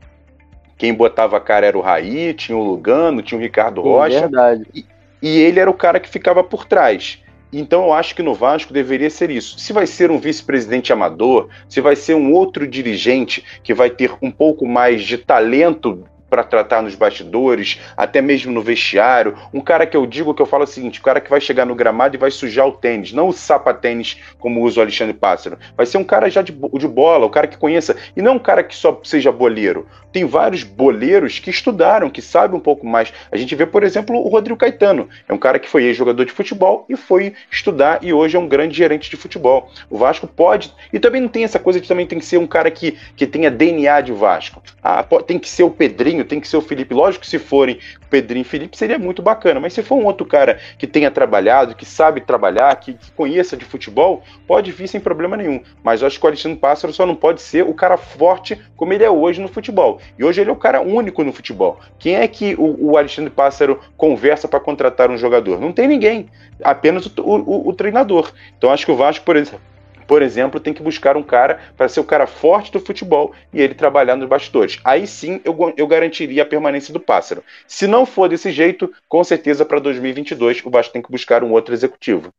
quem 0.79 0.93
botava 0.93 1.35
a 1.35 1.41
cara 1.41 1.67
era 1.67 1.77
o 1.77 1.81
Raí, 1.81 2.33
tinha 2.33 2.57
o 2.57 2.63
Lugano, 2.63 3.21
tinha 3.21 3.37
o 3.37 3.41
Ricardo 3.41 3.81
Rocha. 3.81 4.21
Verdade. 4.21 4.65
E, 4.73 4.85
e 5.21 5.37
ele 5.37 5.59
era 5.59 5.69
o 5.69 5.73
cara 5.73 5.99
que 5.99 6.07
ficava 6.07 6.41
por 6.41 6.63
trás. 6.65 7.19
Então 7.51 7.83
eu 7.83 7.93
acho 7.93 8.15
que 8.15 8.23
no 8.23 8.33
Vasco 8.33 8.71
deveria 8.71 9.09
ser 9.09 9.29
isso. 9.29 9.59
Se 9.59 9.73
vai 9.73 9.85
ser 9.85 10.09
um 10.09 10.17
vice-presidente 10.17 10.93
amador, 10.93 11.49
se 11.67 11.81
vai 11.81 11.97
ser 11.97 12.13
um 12.13 12.31
outro 12.31 12.65
dirigente 12.65 13.43
que 13.61 13.73
vai 13.73 13.89
ter 13.89 14.13
um 14.21 14.31
pouco 14.31 14.65
mais 14.65 15.03
de 15.03 15.17
talento 15.17 16.05
para 16.29 16.43
tratar 16.43 16.81
nos 16.81 16.95
bastidores, 16.95 17.79
até 17.95 18.21
mesmo 18.21 18.51
no 18.51 18.61
vestiário. 18.61 19.35
Um 19.53 19.61
cara 19.61 19.85
que 19.85 19.97
eu 19.97 20.05
digo 20.05 20.33
que 20.33 20.41
eu 20.41 20.45
falo 20.45 20.63
o 20.63 20.67
seguinte: 20.67 20.99
o 20.99 21.03
cara 21.03 21.21
que 21.21 21.29
vai 21.29 21.41
chegar 21.41 21.65
no 21.65 21.75
gramado 21.75 22.15
e 22.15 22.19
vai 22.19 22.31
sujar 22.31 22.67
o 22.67 22.71
tênis, 22.71 23.13
não 23.13 23.29
o 23.29 23.33
sapatênis 23.33 24.17
como 24.39 24.61
usa 24.61 24.79
o 24.79 24.83
Alexandre 24.83 25.13
Pássaro. 25.13 25.57
Vai 25.75 25.85
ser 25.85 25.97
um 25.97 26.03
cara 26.03 26.29
já 26.29 26.41
de, 26.41 26.51
de 26.51 26.87
bola, 26.87 27.25
o 27.25 27.27
um 27.27 27.31
cara 27.31 27.47
que 27.47 27.57
conheça, 27.57 27.95
e 28.15 28.21
não 28.21 28.35
um 28.35 28.39
cara 28.39 28.63
que 28.63 28.75
só 28.75 28.99
seja 29.03 29.31
boleiro. 29.31 29.87
Tem 30.11 30.25
vários 30.25 30.63
boleiros 30.63 31.39
que 31.39 31.49
estudaram, 31.49 32.09
que 32.09 32.21
sabem 32.21 32.57
um 32.57 32.61
pouco 32.61 32.85
mais. 32.85 33.13
A 33.31 33.37
gente 33.37 33.53
vê, 33.53 33.65
por 33.65 33.83
exemplo, 33.83 34.15
o 34.15 34.27
Rodrigo 34.27 34.57
Caetano. 34.57 35.07
É 35.27 35.33
um 35.33 35.37
cara 35.37 35.59
que 35.59 35.69
foi 35.69 35.83
ex-jogador 35.83 36.25
de 36.25 36.31
futebol 36.31 36.85
e 36.89 36.95
foi 36.95 37.33
estudar 37.51 37.99
e 38.01 38.11
hoje 38.11 38.35
é 38.35 38.39
um 38.39 38.47
grande 38.47 38.75
gerente 38.75 39.09
de 39.09 39.15
futebol. 39.15 39.69
O 39.89 39.97
Vasco 39.97 40.27
pode. 40.27 40.73
E 40.91 40.99
também 40.99 41.21
não 41.21 41.29
tem 41.29 41.43
essa 41.43 41.59
coisa 41.59 41.79
de 41.79 41.87
também 41.87 42.07
tem 42.07 42.19
que 42.19 42.25
ser 42.25 42.37
um 42.37 42.47
cara 42.47 42.71
que, 42.71 42.97
que 43.15 43.27
tenha 43.27 43.51
DNA 43.51 44.01
de 44.01 44.11
Vasco. 44.11 44.61
Ah, 44.83 45.03
tem 45.25 45.37
que 45.37 45.49
ser 45.49 45.63
o 45.63 45.69
Pedrinho 45.69 46.18
Pedrinho, 46.19 46.25
tem 46.25 46.39
que 46.39 46.47
ser 46.47 46.57
o 46.57 46.61
Felipe. 46.61 46.93
Lógico 46.93 47.23
que 47.23 47.29
se 47.29 47.39
forem 47.39 47.79
Pedrinho 48.09 48.41
e 48.41 48.45
Felipe 48.45 48.77
seria 48.77 48.97
muito 48.97 49.21
bacana, 49.21 49.59
mas 49.59 49.73
se 49.73 49.83
for 49.83 49.95
um 49.95 50.05
outro 50.05 50.25
cara 50.25 50.59
que 50.77 50.87
tenha 50.87 51.11
trabalhado, 51.11 51.75
que 51.75 51.85
sabe 51.85 52.21
trabalhar, 52.21 52.75
que, 52.77 52.93
que 52.93 53.11
conheça 53.11 53.55
de 53.55 53.65
futebol, 53.65 54.23
pode 54.47 54.71
vir 54.71 54.87
sem 54.87 54.99
problema 54.99 55.37
nenhum. 55.37 55.61
Mas 55.83 56.01
eu 56.01 56.07
acho 56.07 56.19
que 56.19 56.25
o 56.25 56.27
Alexandre 56.27 56.57
Pássaro 56.57 56.93
só 56.93 57.05
não 57.05 57.15
pode 57.15 57.41
ser 57.41 57.63
o 57.63 57.73
cara 57.73 57.97
forte 57.97 58.59
como 58.75 58.93
ele 58.93 59.03
é 59.03 59.09
hoje 59.09 59.41
no 59.41 59.47
futebol. 59.47 59.99
E 60.17 60.23
hoje 60.23 60.41
ele 60.41 60.49
é 60.49 60.53
o 60.53 60.57
cara 60.57 60.81
único 60.81 61.23
no 61.23 61.31
futebol. 61.31 61.79
Quem 61.97 62.15
é 62.15 62.27
que 62.27 62.55
o, 62.55 62.91
o 62.91 62.97
Alexandre 62.97 63.31
Pássaro 63.31 63.79
conversa 63.97 64.47
para 64.47 64.59
contratar 64.59 65.09
um 65.09 65.17
jogador? 65.17 65.59
Não 65.59 65.71
tem 65.71 65.87
ninguém, 65.87 66.27
apenas 66.63 67.05
o, 67.05 67.11
o, 67.17 67.69
o 67.69 67.73
treinador. 67.73 68.31
Então 68.57 68.71
acho 68.71 68.85
que 68.85 68.91
o 68.91 68.95
Vasco, 68.95 69.25
por 69.25 69.35
exemplo, 69.35 69.61
por 70.09 70.23
exemplo, 70.23 70.59
tem 70.59 70.73
que 70.73 70.81
buscar 70.81 71.15
um 71.15 71.21
cara 71.21 71.59
para 71.77 71.87
ser 71.87 71.99
o 71.99 72.03
cara 72.03 72.25
forte 72.25 72.71
do 72.71 72.79
futebol 72.79 73.31
e 73.53 73.61
ele 73.61 73.75
trabalhar 73.75 74.15
nos 74.15 74.27
bastidores. 74.27 74.79
Aí 74.83 75.05
sim 75.05 75.39
eu, 75.45 75.55
eu 75.77 75.85
garantiria 75.85 76.41
a 76.41 76.47
permanência 76.47 76.91
do 76.91 76.99
pássaro. 76.99 77.43
Se 77.67 77.85
não 77.85 78.07
for 78.07 78.27
desse 78.27 78.51
jeito, 78.51 78.91
com 79.07 79.23
certeza 79.23 79.63
para 79.63 79.77
2022 79.77 80.65
o 80.65 80.71
Vasco 80.71 80.91
tem 80.91 81.01
que 81.03 81.11
buscar 81.11 81.43
um 81.43 81.51
outro 81.51 81.75
executivo. 81.75 82.33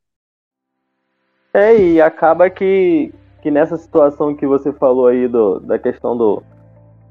É, 1.54 1.76
e 1.76 2.02
acaba 2.02 2.50
que, 2.50 3.14
que 3.40 3.52
nessa 3.52 3.76
situação 3.76 4.34
que 4.34 4.48
você 4.48 4.72
falou 4.72 5.06
aí 5.06 5.28
do, 5.28 5.60
da 5.60 5.78
questão 5.78 6.16
do, 6.16 6.42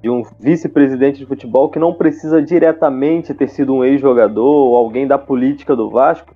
de 0.03 0.09
um 0.09 0.23
vice-presidente 0.41 1.19
de 1.19 1.25
futebol 1.25 1.69
que 1.69 1.79
não 1.79 1.93
precisa 1.93 2.41
diretamente 2.41 3.33
ter 3.33 3.47
sido 3.47 3.73
um 3.73 3.85
ex-jogador 3.85 4.43
ou 4.43 4.75
alguém 4.75 5.07
da 5.07 5.17
política 5.17 5.73
do 5.73 5.89
Vasco, 5.89 6.35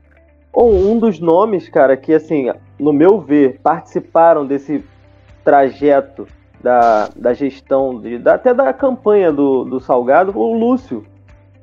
ou 0.54 0.72
um 0.72 1.00
dos 1.00 1.20
nomes, 1.20 1.68
cara, 1.68 1.98
que 1.98 2.14
assim, 2.14 2.52
no 2.80 2.94
meu 2.94 3.20
ver, 3.20 3.60
participaram 3.64 4.46
desse 4.46 4.86
trajeto 5.44 6.28
da, 6.62 7.10
da 7.16 7.34
gestão, 7.34 8.00
de, 8.00 8.20
da, 8.20 8.36
até 8.36 8.54
da 8.54 8.72
campanha 8.72 9.32
do, 9.32 9.66
do 9.66 9.80
Salgado, 9.80 10.38
o 10.38 10.54
Lúcio, 10.54 11.04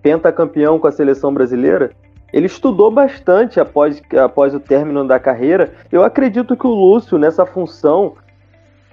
pentacampeão 0.02 0.78
com 0.78 0.88
a 0.88 0.92
seleção 0.92 1.32
brasileira. 1.32 1.92
Ele 2.32 2.46
estudou 2.46 2.90
bastante 2.90 3.60
após, 3.60 4.02
após 4.22 4.54
o 4.54 4.60
término 4.60 5.06
da 5.06 5.18
carreira. 5.18 5.72
Eu 5.90 6.04
acredito 6.04 6.56
que 6.56 6.66
o 6.66 6.70
Lúcio, 6.70 7.18
nessa 7.18 7.46
função, 7.46 8.14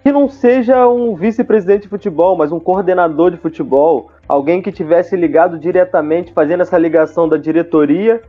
que 0.04 0.12
não 0.12 0.30
seja 0.30 0.88
um 0.88 1.16
vice-presidente 1.16 1.84
de 1.84 1.90
futebol, 1.90 2.38
mas 2.38 2.52
um 2.52 2.60
coordenador 2.60 3.30
de 3.30 3.38
futebol, 3.38 4.10
alguém 4.28 4.62
que 4.62 4.72
tivesse 4.72 5.16
ligado 5.16 5.60
diretamente, 5.60 6.34
fazendo 6.34 6.62
essa 6.62 6.78
ligação 6.78 7.28
da 7.28 7.38
diretoria 7.38 8.22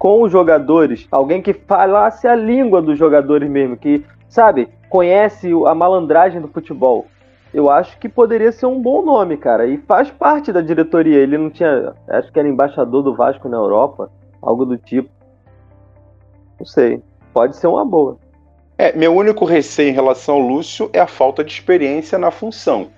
com 0.00 0.22
os 0.22 0.32
jogadores, 0.32 1.06
alguém 1.12 1.42
que 1.42 1.52
falasse 1.52 2.26
a 2.26 2.34
língua 2.34 2.80
dos 2.80 2.98
jogadores 2.98 3.50
mesmo, 3.50 3.76
que, 3.76 4.02
sabe, 4.30 4.66
conhece 4.88 5.52
a 5.66 5.74
malandragem 5.74 6.40
do 6.40 6.48
futebol. 6.48 7.06
Eu 7.52 7.68
acho 7.68 7.98
que 7.98 8.08
poderia 8.08 8.50
ser 8.50 8.64
um 8.64 8.80
bom 8.80 9.04
nome, 9.04 9.36
cara. 9.36 9.66
E 9.66 9.76
faz 9.76 10.10
parte 10.10 10.50
da 10.52 10.62
diretoria. 10.62 11.18
Ele 11.18 11.36
não 11.36 11.50
tinha. 11.50 11.92
Acho 12.08 12.32
que 12.32 12.38
era 12.38 12.48
embaixador 12.48 13.02
do 13.02 13.14
Vasco 13.14 13.46
na 13.46 13.58
Europa, 13.58 14.10
algo 14.40 14.64
do 14.64 14.78
tipo. 14.78 15.10
Não 16.58 16.64
sei. 16.64 17.02
Pode 17.34 17.56
ser 17.56 17.66
uma 17.66 17.84
boa. 17.84 18.16
É, 18.78 18.96
meu 18.96 19.14
único 19.14 19.44
receio 19.44 19.90
em 19.90 19.94
relação 19.94 20.36
ao 20.36 20.40
Lúcio 20.40 20.88
é 20.94 21.00
a 21.00 21.06
falta 21.06 21.44
de 21.44 21.52
experiência 21.52 22.16
na 22.16 22.30
função. 22.30 22.88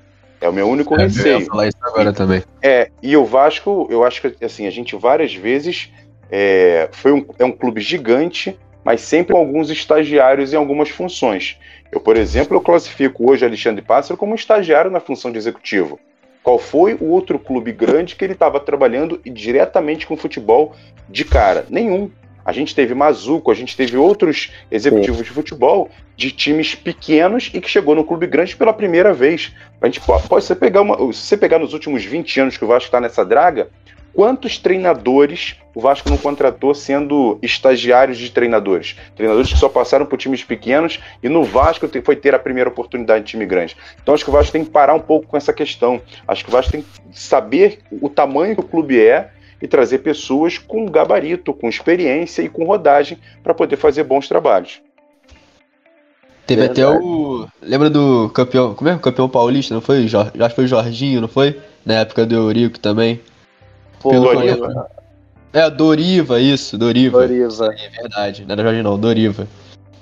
É 0.40 0.48
o 0.48 0.52
meu 0.52 0.68
único 0.68 0.94
é, 0.94 1.04
receio. 1.04 1.34
Eu 1.34 1.40
ia 1.40 1.46
falar 1.46 1.66
isso 1.66 1.78
agora 1.82 2.12
também. 2.12 2.44
É, 2.62 2.90
e 3.02 3.16
o 3.16 3.24
Vasco, 3.24 3.88
eu 3.90 4.04
acho 4.04 4.22
que 4.22 4.44
assim, 4.44 4.68
a 4.68 4.70
gente 4.70 4.94
várias 4.94 5.34
vezes 5.34 5.90
é, 6.34 6.88
foi 6.92 7.12
um, 7.12 7.26
é 7.38 7.44
um 7.44 7.52
clube 7.52 7.82
gigante, 7.82 8.58
mas 8.82 9.02
sempre 9.02 9.34
com 9.34 9.38
alguns 9.38 9.68
estagiários 9.68 10.54
em 10.54 10.56
algumas 10.56 10.88
funções. 10.88 11.58
Eu, 11.92 12.00
por 12.00 12.16
exemplo, 12.16 12.56
eu 12.56 12.60
classifico 12.62 13.30
hoje 13.30 13.44
Alexandre 13.44 13.82
Pássaro 13.82 14.16
como 14.16 14.34
estagiário 14.34 14.90
na 14.90 14.98
função 14.98 15.30
de 15.30 15.36
executivo. 15.36 16.00
Qual 16.42 16.58
foi 16.58 16.94
o 16.94 17.04
outro 17.04 17.38
clube 17.38 17.70
grande 17.70 18.16
que 18.16 18.24
ele 18.24 18.32
estava 18.32 18.58
trabalhando 18.58 19.20
diretamente 19.26 20.06
com 20.06 20.16
futebol 20.16 20.74
de 21.06 21.24
cara? 21.26 21.66
Nenhum. 21.68 22.10
A 22.44 22.50
gente 22.50 22.74
teve 22.74 22.94
Mazuco, 22.94 23.52
a 23.52 23.54
gente 23.54 23.76
teve 23.76 23.96
outros 23.96 24.50
executivos 24.70 25.18
de 25.18 25.30
futebol 25.30 25.90
de 26.16 26.32
times 26.32 26.74
pequenos 26.74 27.50
e 27.54 27.60
que 27.60 27.70
chegou 27.70 27.94
no 27.94 28.04
clube 28.04 28.26
grande 28.26 28.56
pela 28.56 28.72
primeira 28.72 29.12
vez. 29.12 29.52
A 29.80 29.86
gente 29.86 30.00
pode, 30.00 30.26
pode 30.26 30.44
você 30.44 30.56
pegar 30.56 30.80
uma, 30.80 30.96
se 31.12 31.20
você 31.20 31.36
pegar 31.36 31.60
nos 31.60 31.72
últimos 31.72 32.04
20 32.04 32.40
anos 32.40 32.56
que 32.56 32.64
o 32.64 32.66
Vasco 32.66 32.86
está 32.86 33.00
nessa 33.00 33.24
draga, 33.24 33.68
quantos 34.14 34.58
treinadores 34.58 35.56
o 35.74 35.80
Vasco 35.80 36.10
não 36.10 36.18
contratou 36.18 36.74
sendo 36.74 37.38
estagiários 37.42 38.18
de 38.18 38.30
treinadores? 38.30 38.96
Treinadores 39.16 39.52
que 39.52 39.58
só 39.58 39.68
passaram 39.68 40.04
por 40.04 40.18
times 40.18 40.44
pequenos 40.44 41.00
e 41.22 41.28
no 41.28 41.44
Vasco 41.44 41.88
foi 42.04 42.16
ter 42.16 42.34
a 42.34 42.38
primeira 42.38 42.68
oportunidade 42.68 43.24
de 43.24 43.30
time 43.30 43.46
grande. 43.46 43.76
Então 44.02 44.14
acho 44.14 44.24
que 44.24 44.30
o 44.30 44.32
Vasco 44.32 44.52
tem 44.52 44.64
que 44.64 44.70
parar 44.70 44.94
um 44.94 45.00
pouco 45.00 45.26
com 45.26 45.36
essa 45.36 45.52
questão. 45.52 46.00
Acho 46.26 46.44
que 46.44 46.50
o 46.50 46.52
Vasco 46.52 46.72
tem 46.72 46.82
que 46.82 46.88
saber 47.18 47.80
o 47.90 48.08
tamanho 48.08 48.54
que 48.54 48.60
o 48.60 48.64
clube 48.64 49.00
é 49.00 49.30
e 49.60 49.68
trazer 49.68 49.98
pessoas 49.98 50.58
com 50.58 50.86
gabarito, 50.86 51.54
com 51.54 51.68
experiência 51.68 52.42
e 52.42 52.48
com 52.48 52.64
rodagem 52.64 53.18
para 53.42 53.54
poder 53.54 53.76
fazer 53.76 54.02
bons 54.02 54.28
trabalhos. 54.28 54.80
Teve 56.46 56.64
até 56.64 56.86
o. 56.86 57.46
Lembra 57.62 57.88
do 57.88 58.28
campeão. 58.30 58.74
Como 58.74 58.90
é? 58.90 58.94
O 58.94 58.98
campeão 58.98 59.28
paulista, 59.28 59.72
não 59.72 59.80
foi? 59.80 60.08
Já 60.08 60.50
foi 60.54 60.66
Jorginho, 60.66 61.20
não 61.20 61.28
foi? 61.28 61.58
Na 61.86 62.00
época 62.00 62.26
do 62.26 62.34
Eurico 62.34 62.78
também. 62.78 63.20
Pô, 64.02 64.10
Doriva. 64.10 64.90
É, 65.52 65.70
Doriva, 65.70 66.40
isso, 66.40 66.76
Doriva. 66.78 67.20
Doriva. 67.20 67.74
É 67.74 67.88
verdade. 67.88 68.44
Não 68.44 68.52
era 68.52 68.62
Jorginho, 68.62 68.84
não, 68.84 68.98
Doriva. 68.98 69.46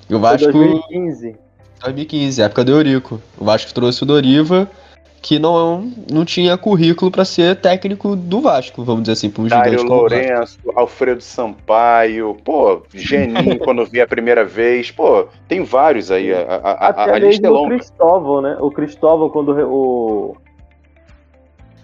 E 0.08 0.14
o 0.14 0.18
Vasco. 0.18 0.52
2015. 0.52 1.36
2015, 1.80 2.42
época 2.42 2.64
do 2.64 2.72
Eurico. 2.72 3.22
O 3.38 3.44
Vasco 3.44 3.72
trouxe 3.72 4.02
o 4.02 4.06
Doriva 4.06 4.70
que 5.22 5.38
não, 5.38 5.92
não 6.10 6.24
tinha 6.24 6.56
currículo 6.56 7.10
para 7.10 7.24
ser 7.24 7.56
técnico 7.56 8.16
do 8.16 8.40
Vasco, 8.40 8.82
vamos 8.82 9.02
dizer 9.02 9.12
assim, 9.12 9.30
para 9.30 9.42
um 9.42 9.46
Dário 9.46 9.72
gigante 9.72 9.88
Lourenço, 9.88 10.58
Alfredo 10.74 11.20
Sampaio, 11.20 12.36
pô, 12.42 12.82
Geninho 12.94 13.58
quando 13.60 13.84
vi 13.84 14.00
a 14.00 14.06
primeira 14.06 14.44
vez, 14.44 14.90
pô, 14.90 15.26
tem 15.46 15.62
vários 15.62 16.10
aí, 16.10 16.32
a, 16.32 16.40
a, 16.40 16.88
Até 16.88 17.10
a, 17.10 17.14
a 17.14 17.18
lista 17.18 17.46
é 17.46 17.50
longa. 17.50 17.74
o 17.74 17.78
Cristóvão, 17.78 18.40
né? 18.40 18.56
O 18.60 18.70
Cristóvão 18.70 19.28
quando 19.28 19.50
o... 19.68 20.36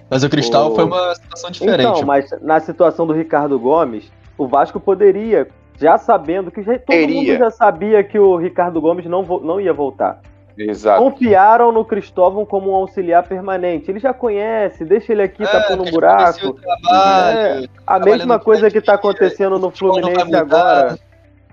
Mas 0.09 0.23
o 0.23 0.31
Cristóvão 0.31 0.73
o... 0.73 0.75
foi 0.75 0.85
uma 0.85 1.15
situação 1.15 1.51
diferente. 1.51 1.89
Então, 1.89 2.03
mas 2.05 2.31
na 2.41 2.61
situação 2.61 3.07
do 3.07 3.13
Ricardo 3.13 3.59
Gomes, 3.59 4.11
o 4.39 4.47
Vasco 4.47 4.79
poderia, 4.79 5.49
já 5.79 5.99
sabendo 5.99 6.51
que 6.51 6.63
já, 6.63 6.79
todo 6.79 6.87
Teria. 6.87 7.17
mundo 7.17 7.39
já 7.39 7.51
sabia 7.51 8.03
que 8.05 8.19
o 8.19 8.37
Ricardo 8.37 8.81
Gomes 8.81 9.07
não, 9.07 9.23
não 9.23 9.61
ia 9.61 9.73
voltar. 9.73 10.21
Exato. 10.57 11.03
Confiaram 11.03 11.71
no 11.71 11.85
Cristóvão 11.85 12.47
como 12.47 12.71
um 12.71 12.75
auxiliar 12.75 13.23
permanente. 13.25 13.91
Ele 13.91 13.99
já 13.99 14.15
conhece, 14.15 14.85
deixa 14.87 15.13
ele 15.13 15.23
aqui 15.23 15.43
é, 15.43 15.47
tapando 15.47 15.83
um 15.83 15.91
buraco. 15.91 16.55
Trabalho, 16.55 17.65
é, 17.65 17.69
a 17.87 17.99
mesma 17.99 18.39
coisa 18.39 18.71
que 18.71 18.79
está 18.79 18.95
acontecendo 18.95 19.59
no 19.59 19.71
Fluminense 19.71 20.35
agora 20.35 20.99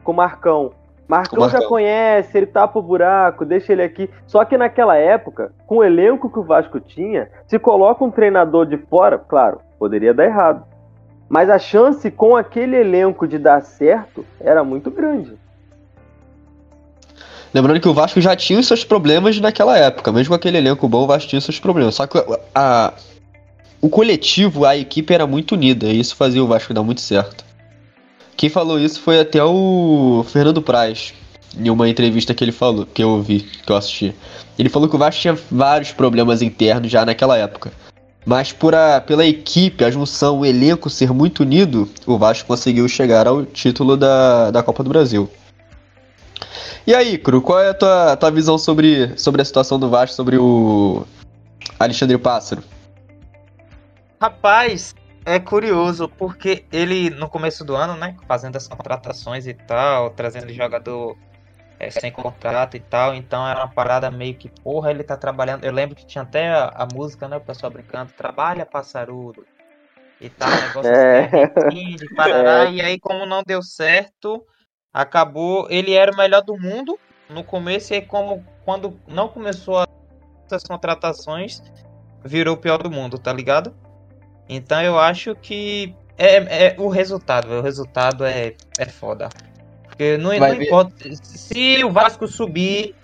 com 0.03 0.11
o 0.11 0.15
Marcão. 0.15 0.71
Marcão, 1.07 1.39
Marcão 1.39 1.61
já 1.61 1.67
conhece, 1.67 2.37
ele 2.37 2.47
tapa 2.47 2.79
o 2.79 2.81
buraco, 2.81 3.45
deixa 3.45 3.73
ele 3.73 3.83
aqui. 3.83 4.09
Só 4.25 4.43
que 4.45 4.57
naquela 4.57 4.95
época, 4.95 5.51
com 5.67 5.77
o 5.77 5.83
elenco 5.83 6.29
que 6.29 6.39
o 6.39 6.43
Vasco 6.43 6.79
tinha, 6.79 7.29
se 7.47 7.59
coloca 7.59 8.03
um 8.03 8.11
treinador 8.11 8.65
de 8.65 8.77
fora, 8.77 9.17
claro, 9.17 9.59
poderia 9.77 10.13
dar 10.13 10.25
errado. 10.25 10.65
Mas 11.27 11.49
a 11.49 11.59
chance 11.59 12.09
com 12.09 12.35
aquele 12.35 12.77
elenco 12.77 13.27
de 13.27 13.37
dar 13.37 13.61
certo 13.61 14.25
era 14.39 14.63
muito 14.63 14.89
grande. 14.89 15.37
Lembrando 17.53 17.79
que 17.79 17.87
o 17.87 17.93
Vasco 17.93 18.19
já 18.19 18.35
tinha 18.35 18.59
os 18.59 18.67
seus 18.67 18.83
problemas 18.83 19.39
naquela 19.39 19.77
época, 19.77 20.11
mesmo 20.11 20.29
com 20.29 20.35
aquele 20.35 20.57
elenco 20.57 20.87
bom, 20.87 21.03
o 21.03 21.07
Vasco 21.07 21.29
tinha 21.29 21.37
os 21.37 21.45
seus 21.45 21.59
problemas. 21.59 21.95
Só 21.95 22.07
que 22.07 22.17
a, 22.55 22.93
o 23.79 23.89
coletivo, 23.89 24.65
a 24.65 24.75
equipe 24.75 25.13
era 25.13 25.27
muito 25.27 25.51
unida, 25.51 25.85
e 25.85 25.99
isso 25.99 26.15
fazia 26.15 26.43
o 26.43 26.47
Vasco 26.47 26.73
dar 26.73 26.81
muito 26.81 27.01
certo. 27.01 27.45
Quem 28.35 28.49
falou 28.49 28.79
isso 28.79 28.99
foi 28.99 29.19
até 29.19 29.43
o 29.43 30.25
Fernando 30.27 30.61
Praz, 30.61 31.13
em 31.57 31.69
uma 31.69 31.87
entrevista 31.87 32.33
que 32.33 32.43
ele 32.43 32.51
falou, 32.51 32.85
que 32.85 33.03
eu 33.03 33.09
ouvi, 33.09 33.41
que 33.41 33.71
eu 33.71 33.75
assisti. 33.75 34.13
Ele 34.57 34.69
falou 34.69 34.89
que 34.89 34.95
o 34.95 34.99
Vasco 34.99 35.21
tinha 35.21 35.37
vários 35.51 35.91
problemas 35.91 36.41
internos 36.41 36.91
já 36.91 37.05
naquela 37.05 37.37
época. 37.37 37.71
Mas 38.25 38.51
por 38.51 38.73
a, 38.73 39.01
pela 39.01 39.25
equipe, 39.25 39.83
a 39.83 39.91
junção, 39.91 40.39
o 40.39 40.45
elenco 40.45 40.89
ser 40.89 41.11
muito 41.11 41.41
unido, 41.41 41.89
o 42.05 42.17
Vasco 42.17 42.47
conseguiu 42.47 42.87
chegar 42.87 43.27
ao 43.27 43.45
título 43.45 43.97
da, 43.97 44.49
da 44.49 44.63
Copa 44.63 44.83
do 44.83 44.89
Brasil. 44.89 45.29
E 46.85 46.93
aí, 46.93 47.17
Cru, 47.17 47.41
qual 47.41 47.59
é 47.59 47.69
a 47.69 47.73
tua, 47.73 48.15
tua 48.17 48.31
visão 48.31 48.57
sobre, 48.57 49.17
sobre 49.17 49.41
a 49.41 49.45
situação 49.45 49.79
do 49.79 49.89
Vasco, 49.89 50.15
sobre 50.15 50.37
o 50.37 51.05
Alexandre 51.79 52.17
Pássaro? 52.17 52.63
Rapaz, 54.21 54.93
é 55.25 55.39
curioso, 55.39 56.09
porque 56.09 56.65
ele, 56.71 57.09
no 57.09 57.29
começo 57.29 57.63
do 57.63 57.75
ano, 57.75 57.95
né, 57.95 58.15
fazendo 58.27 58.55
as 58.55 58.67
contratações 58.67 59.47
e 59.47 59.53
tal, 59.53 60.09
trazendo 60.09 60.51
jogador 60.51 61.17
é, 61.79 61.89
sem 61.89 62.11
contrato 62.11 62.75
e 62.75 62.79
tal, 62.79 63.13
então 63.13 63.47
era 63.47 63.59
uma 63.59 63.67
parada 63.67 64.11
meio 64.11 64.35
que, 64.35 64.49
porra, 64.49 64.91
ele 64.91 65.03
tá 65.03 65.15
trabalhando. 65.17 65.63
Eu 65.63 65.71
lembro 65.71 65.95
que 65.95 66.05
tinha 66.05 66.23
até 66.23 66.49
a, 66.49 66.65
a 66.75 66.87
música, 66.93 67.27
né, 67.27 67.37
o 67.37 67.41
pessoal 67.41 67.71
brincando, 67.71 68.11
trabalha 68.13 68.65
passarudo 68.65 69.45
e 70.19 70.29
tal, 70.29 70.49
negócio 70.49 70.91
é. 70.91 71.29
assim, 71.57 71.95
de 71.95 72.15
parará, 72.15 72.65
é. 72.65 72.71
e 72.71 72.81
aí 72.81 72.99
como 72.99 73.25
não 73.25 73.43
deu 73.43 73.61
certo, 73.61 74.45
acabou. 74.93 75.67
Ele 75.69 75.93
era 75.93 76.11
o 76.11 76.17
melhor 76.17 76.41
do 76.41 76.57
mundo 76.57 76.97
no 77.29 77.43
começo 77.43 77.93
e 77.93 77.95
aí, 77.97 78.01
como 78.01 78.45
quando 78.65 78.99
não 79.07 79.27
começou 79.27 79.85
as 80.51 80.63
contratações, 80.63 81.61
virou 82.23 82.55
o 82.55 82.57
pior 82.57 82.81
do 82.81 82.91
mundo, 82.91 83.17
tá 83.17 83.33
ligado? 83.33 83.75
Então 84.47 84.81
eu 84.81 84.99
acho 84.99 85.35
que 85.35 85.95
é, 86.17 86.67
é 86.67 86.75
o 86.77 86.87
resultado, 86.87 87.51
o 87.51 87.61
resultado 87.61 88.25
é, 88.25 88.53
é 88.77 88.85
foda. 88.85 89.29
Porque 89.83 90.17
não, 90.17 90.37
não 90.37 90.61
importa. 90.61 90.95
Se 91.21 91.83
o 91.83 91.91
Vasco 91.91 92.27
subir, 92.27 92.95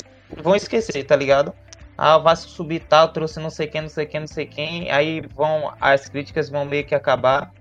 vão 0.41 0.55
esquecer, 0.55 1.03
tá 1.03 1.15
ligado? 1.15 1.53
Ah, 1.97 2.17
o 2.17 2.23
Vasco 2.23 2.49
subir 2.49 2.79
tal, 2.79 3.09
trouxe 3.09 3.39
não 3.39 3.49
sei 3.49 3.67
quem, 3.67 3.81
não 3.81 3.89
sei 3.89 4.05
quem, 4.05 4.19
não 4.21 4.27
sei 4.27 4.45
quem. 4.45 4.89
Aí 4.89 5.21
vão. 5.35 5.73
As 5.79 6.07
críticas 6.07 6.49
vão 6.49 6.65
meio 6.65 6.85
que 6.85 6.95
acabar 6.95 7.51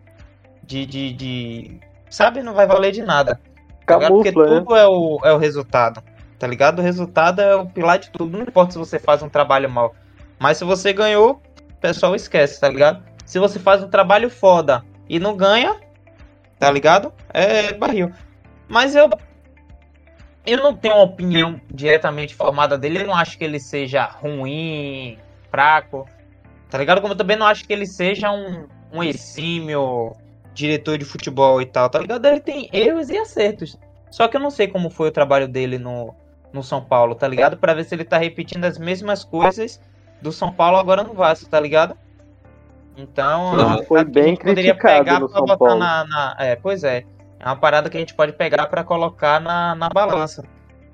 de. 0.62 0.86
de, 0.86 1.12
de 1.12 1.80
sabe, 2.08 2.42
não 2.42 2.54
vai 2.54 2.66
valer 2.66 2.92
de 2.92 3.02
nada. 3.02 3.40
Camufla, 3.84 4.08
Porque 4.08 4.28
né? 4.28 4.60
tudo 4.60 4.76
é, 4.76 4.86
o, 4.86 5.20
é 5.24 5.32
o 5.32 5.38
resultado. 5.38 6.02
Tá 6.38 6.46
ligado? 6.46 6.78
O 6.78 6.82
resultado 6.82 7.40
é 7.40 7.56
o 7.56 7.66
pilar 7.66 7.98
de 7.98 8.10
tudo. 8.10 8.38
Não 8.38 8.44
importa 8.44 8.72
se 8.72 8.78
você 8.78 8.98
faz 8.98 9.22
um 9.22 9.28
trabalho 9.28 9.68
mal. 9.68 9.94
Mas 10.38 10.56
se 10.58 10.64
você 10.64 10.92
ganhou, 10.92 11.42
o 11.72 11.80
pessoal 11.80 12.14
esquece, 12.14 12.60
tá 12.60 12.68
ligado? 12.68 13.02
Se 13.28 13.38
você 13.38 13.58
faz 13.58 13.82
um 13.82 13.90
trabalho 13.90 14.30
foda 14.30 14.82
e 15.06 15.20
não 15.20 15.36
ganha, 15.36 15.76
tá 16.58 16.70
ligado? 16.70 17.12
É 17.28 17.74
barril. 17.74 18.10
Mas 18.66 18.96
eu. 18.96 19.10
Eu 20.46 20.56
não 20.62 20.74
tenho 20.74 20.94
uma 20.94 21.04
opinião 21.04 21.60
diretamente 21.70 22.34
formada 22.34 22.78
dele. 22.78 23.02
Eu 23.02 23.06
não 23.06 23.14
acho 23.14 23.36
que 23.36 23.44
ele 23.44 23.60
seja 23.60 24.06
ruim, 24.06 25.18
fraco. 25.50 26.08
Tá 26.70 26.78
ligado? 26.78 27.02
Como 27.02 27.12
eu 27.12 27.18
também 27.18 27.36
não 27.36 27.46
acho 27.46 27.66
que 27.66 27.72
ele 27.74 27.84
seja 27.84 28.32
um, 28.32 28.66
um 28.90 29.02
exímio 29.02 30.16
diretor 30.54 30.96
de 30.96 31.04
futebol 31.04 31.60
e 31.60 31.66
tal, 31.66 31.90
tá 31.90 31.98
ligado? 31.98 32.24
Ele 32.24 32.40
tem 32.40 32.70
erros 32.72 33.10
e 33.10 33.18
acertos. 33.18 33.76
Só 34.10 34.26
que 34.26 34.38
eu 34.38 34.40
não 34.40 34.50
sei 34.50 34.68
como 34.68 34.88
foi 34.88 35.08
o 35.08 35.12
trabalho 35.12 35.46
dele 35.46 35.76
no, 35.76 36.14
no 36.50 36.62
São 36.62 36.82
Paulo, 36.82 37.14
tá 37.14 37.28
ligado? 37.28 37.58
Para 37.58 37.74
ver 37.74 37.84
se 37.84 37.94
ele 37.94 38.04
tá 38.04 38.16
repetindo 38.16 38.64
as 38.64 38.78
mesmas 38.78 39.22
coisas 39.22 39.78
do 40.22 40.32
São 40.32 40.50
Paulo 40.50 40.78
agora 40.78 41.02
no 41.02 41.12
Vasco, 41.12 41.46
tá 41.46 41.60
ligado? 41.60 41.94
Então, 42.98 43.56
não, 43.56 43.84
foi 43.84 44.04
bem 44.04 44.34
poderia 44.34 44.74
pegar 44.74 45.20
São 45.20 45.28
botar 45.28 45.56
Paulo. 45.56 45.78
Na, 45.78 46.04
na, 46.04 46.36
É, 46.40 46.56
pois 46.56 46.82
é. 46.82 47.04
É 47.38 47.46
uma 47.46 47.54
parada 47.54 47.88
que 47.88 47.96
a 47.96 48.00
gente 48.00 48.12
pode 48.14 48.32
pegar 48.32 48.66
para 48.66 48.82
colocar 48.82 49.40
na, 49.40 49.76
na 49.76 49.88
balança. 49.88 50.44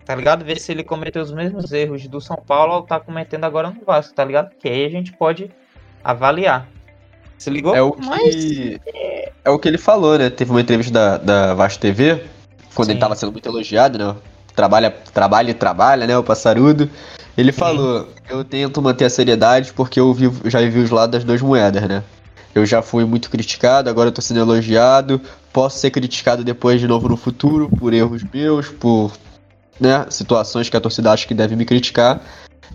Tá 0.04 0.14
ligado? 0.14 0.44
Ver 0.44 0.58
se 0.58 0.70
ele 0.70 0.84
cometeu 0.84 1.22
os 1.22 1.32
mesmos 1.32 1.72
erros 1.72 2.06
do 2.06 2.20
São 2.20 2.36
Paulo 2.36 2.74
ou 2.74 2.82
tá 2.82 3.00
cometendo 3.00 3.44
agora 3.44 3.70
no 3.70 3.82
Vasco, 3.82 4.14
tá 4.14 4.22
ligado? 4.22 4.54
Que 4.56 4.68
aí 4.68 4.84
a 4.84 4.90
gente 4.90 5.14
pode 5.14 5.50
avaliar. 6.04 6.68
Se 7.38 7.48
ligou? 7.48 7.74
É 7.74 7.80
o 7.80 7.92
que. 7.92 8.06
Mas... 8.06 8.78
é, 8.86 9.32
é, 9.42 9.50
o 9.50 9.58
que 9.58 9.66
ele 9.66 9.78
falou, 9.78 10.18
né? 10.18 10.28
Teve 10.28 10.50
uma 10.50 10.60
entrevista 10.60 10.92
da, 10.92 11.16
da 11.16 11.54
Vasco 11.54 11.80
TV, 11.80 12.22
quando 12.74 12.86
Sim. 12.86 12.92
ele 12.92 13.00
tava 13.00 13.16
sendo 13.16 13.32
muito 13.32 13.48
elogiado, 13.48 13.98
né? 13.98 14.14
Trabalha, 14.54 14.90
trabalha 14.90 15.50
e 15.50 15.54
trabalha, 15.54 16.06
né? 16.06 16.16
O 16.16 16.22
passarudo. 16.22 16.88
Ele 17.36 17.52
falou: 17.52 18.08
Eu 18.28 18.44
tento 18.44 18.80
manter 18.80 19.04
a 19.04 19.10
seriedade 19.10 19.72
porque 19.72 19.98
eu 19.98 20.12
vivo, 20.14 20.48
já 20.48 20.60
vi 20.60 20.78
os 20.78 20.90
lados 20.90 21.12
das 21.12 21.24
duas 21.24 21.42
moedas, 21.42 21.82
né? 21.88 22.02
Eu 22.54 22.64
já 22.64 22.80
fui 22.80 23.04
muito 23.04 23.28
criticado, 23.28 23.90
agora 23.90 24.08
eu 24.08 24.12
tô 24.12 24.22
sendo 24.22 24.40
elogiado. 24.40 25.20
Posso 25.52 25.78
ser 25.78 25.90
criticado 25.90 26.44
depois 26.44 26.80
de 26.80 26.86
novo 26.86 27.08
no 27.08 27.16
futuro 27.16 27.68
por 27.68 27.92
erros 27.92 28.22
meus, 28.32 28.68
por 28.68 29.12
né, 29.80 30.06
situações 30.08 30.68
que 30.68 30.76
a 30.76 30.80
torcida 30.80 31.12
acha 31.12 31.26
que 31.26 31.34
deve 31.34 31.56
me 31.56 31.64
criticar. 31.64 32.20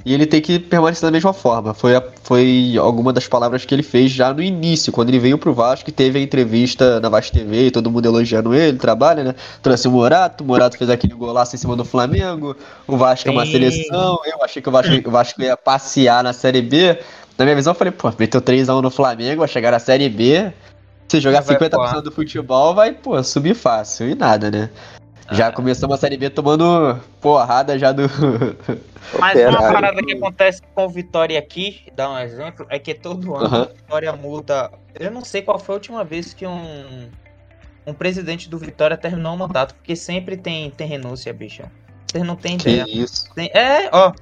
E 0.06 0.14
ele 0.14 0.26
tem 0.26 0.42
que 0.42 0.60
permanecer 0.60 1.04
da 1.04 1.12
mesma 1.12 1.34
forma. 1.34 1.74
Foi, 1.74 1.96
a, 1.96 2.04
foi 2.24 2.76
alguma 2.80 3.12
das 3.12 3.28
palavras 3.28 3.66
que 3.66 3.76
ele 3.76 3.84
fez 3.84 4.12
já 4.12 4.34
no 4.34 4.42
início, 4.42 4.92
quando 4.92 5.10
ele 5.10 5.20
veio 5.20 5.38
pro 5.38 5.54
Vasco 5.54 5.90
e 5.90 5.94
teve 5.94 6.20
a 6.20 6.22
entrevista 6.22 7.00
na 7.00 7.10
Vasco 7.10 7.36
TV 7.36 7.68
e 7.68 7.72
todo 7.72 7.92
mundo 7.92 8.06
elogiando 8.06 8.54
ele, 8.54 8.78
trabalha, 8.78 9.24
né? 9.24 9.36
Trouxe 9.62 9.88
o 9.88 9.92
Morato, 9.92 10.44
o 10.44 10.48
Morato 10.48 10.78
fez 10.78 10.90
aquele 10.90 11.14
golaço 11.14 11.56
em 11.56 11.60
cima 11.60 11.76
do 11.76 11.84
Flamengo, 11.84 12.56
o 12.88 12.98
Vasco 12.98 13.30
Sim. 13.30 13.30
é 13.30 13.32
uma 13.38 13.46
seleção, 13.46 14.20
eu 14.26 14.44
achei 14.44 14.62
que 14.62 14.70
o 14.70 14.72
Vasco, 14.72 14.94
o 15.06 15.12
Vasco 15.12 15.42
ia 15.42 15.58
passear 15.58 16.24
na 16.24 16.34
Série 16.34 16.62
B. 16.62 16.98
Na 17.38 17.46
minha 17.46 17.56
visão, 17.56 17.72
eu 17.72 17.76
falei, 17.76 17.92
pô, 17.92 18.12
meteu 18.18 18.42
3x1 18.42 18.82
no 18.82 18.90
Flamengo, 18.90 19.40
vai 19.40 19.48
chegar 19.48 19.72
na 19.72 19.80
Série 19.80 20.10
B. 20.10 20.52
Se 21.08 21.20
jogar 21.20 21.42
50% 21.44 22.02
do 22.02 22.12
futebol, 22.12 22.76
vai, 22.76 22.92
pô, 22.92 23.22
subir 23.24 23.56
fácil. 23.56 24.10
E 24.10 24.16
nada, 24.16 24.52
né? 24.52 24.70
Já 25.32 25.48
ah. 25.48 25.52
começou 25.52 25.90
uma 25.90 25.98
Série 25.98 26.18
B 26.18 26.30
tomando 26.30 27.00
porrada 27.22 27.78
já 27.78 27.92
do. 27.92 28.04
Mas 29.20 29.40
uma 29.40 29.72
parada 29.72 30.04
que 30.04 30.14
acontece 30.14 30.62
com 30.74 30.86
o 30.86 30.90
Vitória 30.90 31.38
aqui, 31.38 31.84
dá 31.96 32.12
um 32.12 32.20
exemplo, 32.20 32.66
é 32.70 32.78
que 32.78 32.94
todo 32.94 33.36
ano 33.36 33.56
uhum. 33.56 33.62
a 33.64 33.66
Vitória 33.66 34.14
muda. 34.14 34.72
Eu 35.00 35.12
não 35.12 35.24
sei 35.24 35.42
qual 35.42 35.60
foi 35.60 35.74
a 35.74 35.78
última 35.78 36.04
vez 36.04 36.34
que 36.34 36.46
um, 36.46 37.10
um 37.86 37.94
presidente 37.94 38.50
do 38.50 38.58
Vitória 38.58 38.98
terminou 38.98 39.34
o 39.34 39.38
mandato, 39.38 39.76
porque 39.76 39.96
sempre 39.96 40.38
tem, 40.38 40.70
tem 40.72 40.88
renúncia, 40.88 41.34
bicho. 41.34 41.64
Vocês 42.08 42.24
não 42.24 42.36
têm 42.36 42.56
ideia. 42.56 42.86
Que 42.86 43.04
isso? 43.04 43.34
Tem, 43.34 43.50
é, 43.54 43.90
ó, 43.92 44.14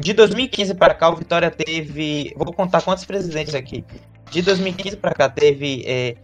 de 0.00 0.12
2015 0.12 0.74
para 0.74 0.94
cá, 0.94 1.10
o 1.10 1.16
Vitória 1.16 1.50
teve. 1.50 2.34
Vou 2.36 2.52
contar 2.52 2.82
quantos 2.82 3.04
presidentes 3.04 3.54
aqui. 3.54 3.84
De 4.30 4.42
2015 4.42 4.96
para 4.96 5.14
cá, 5.14 5.28
teve 5.28 5.84
é, 5.86 6.16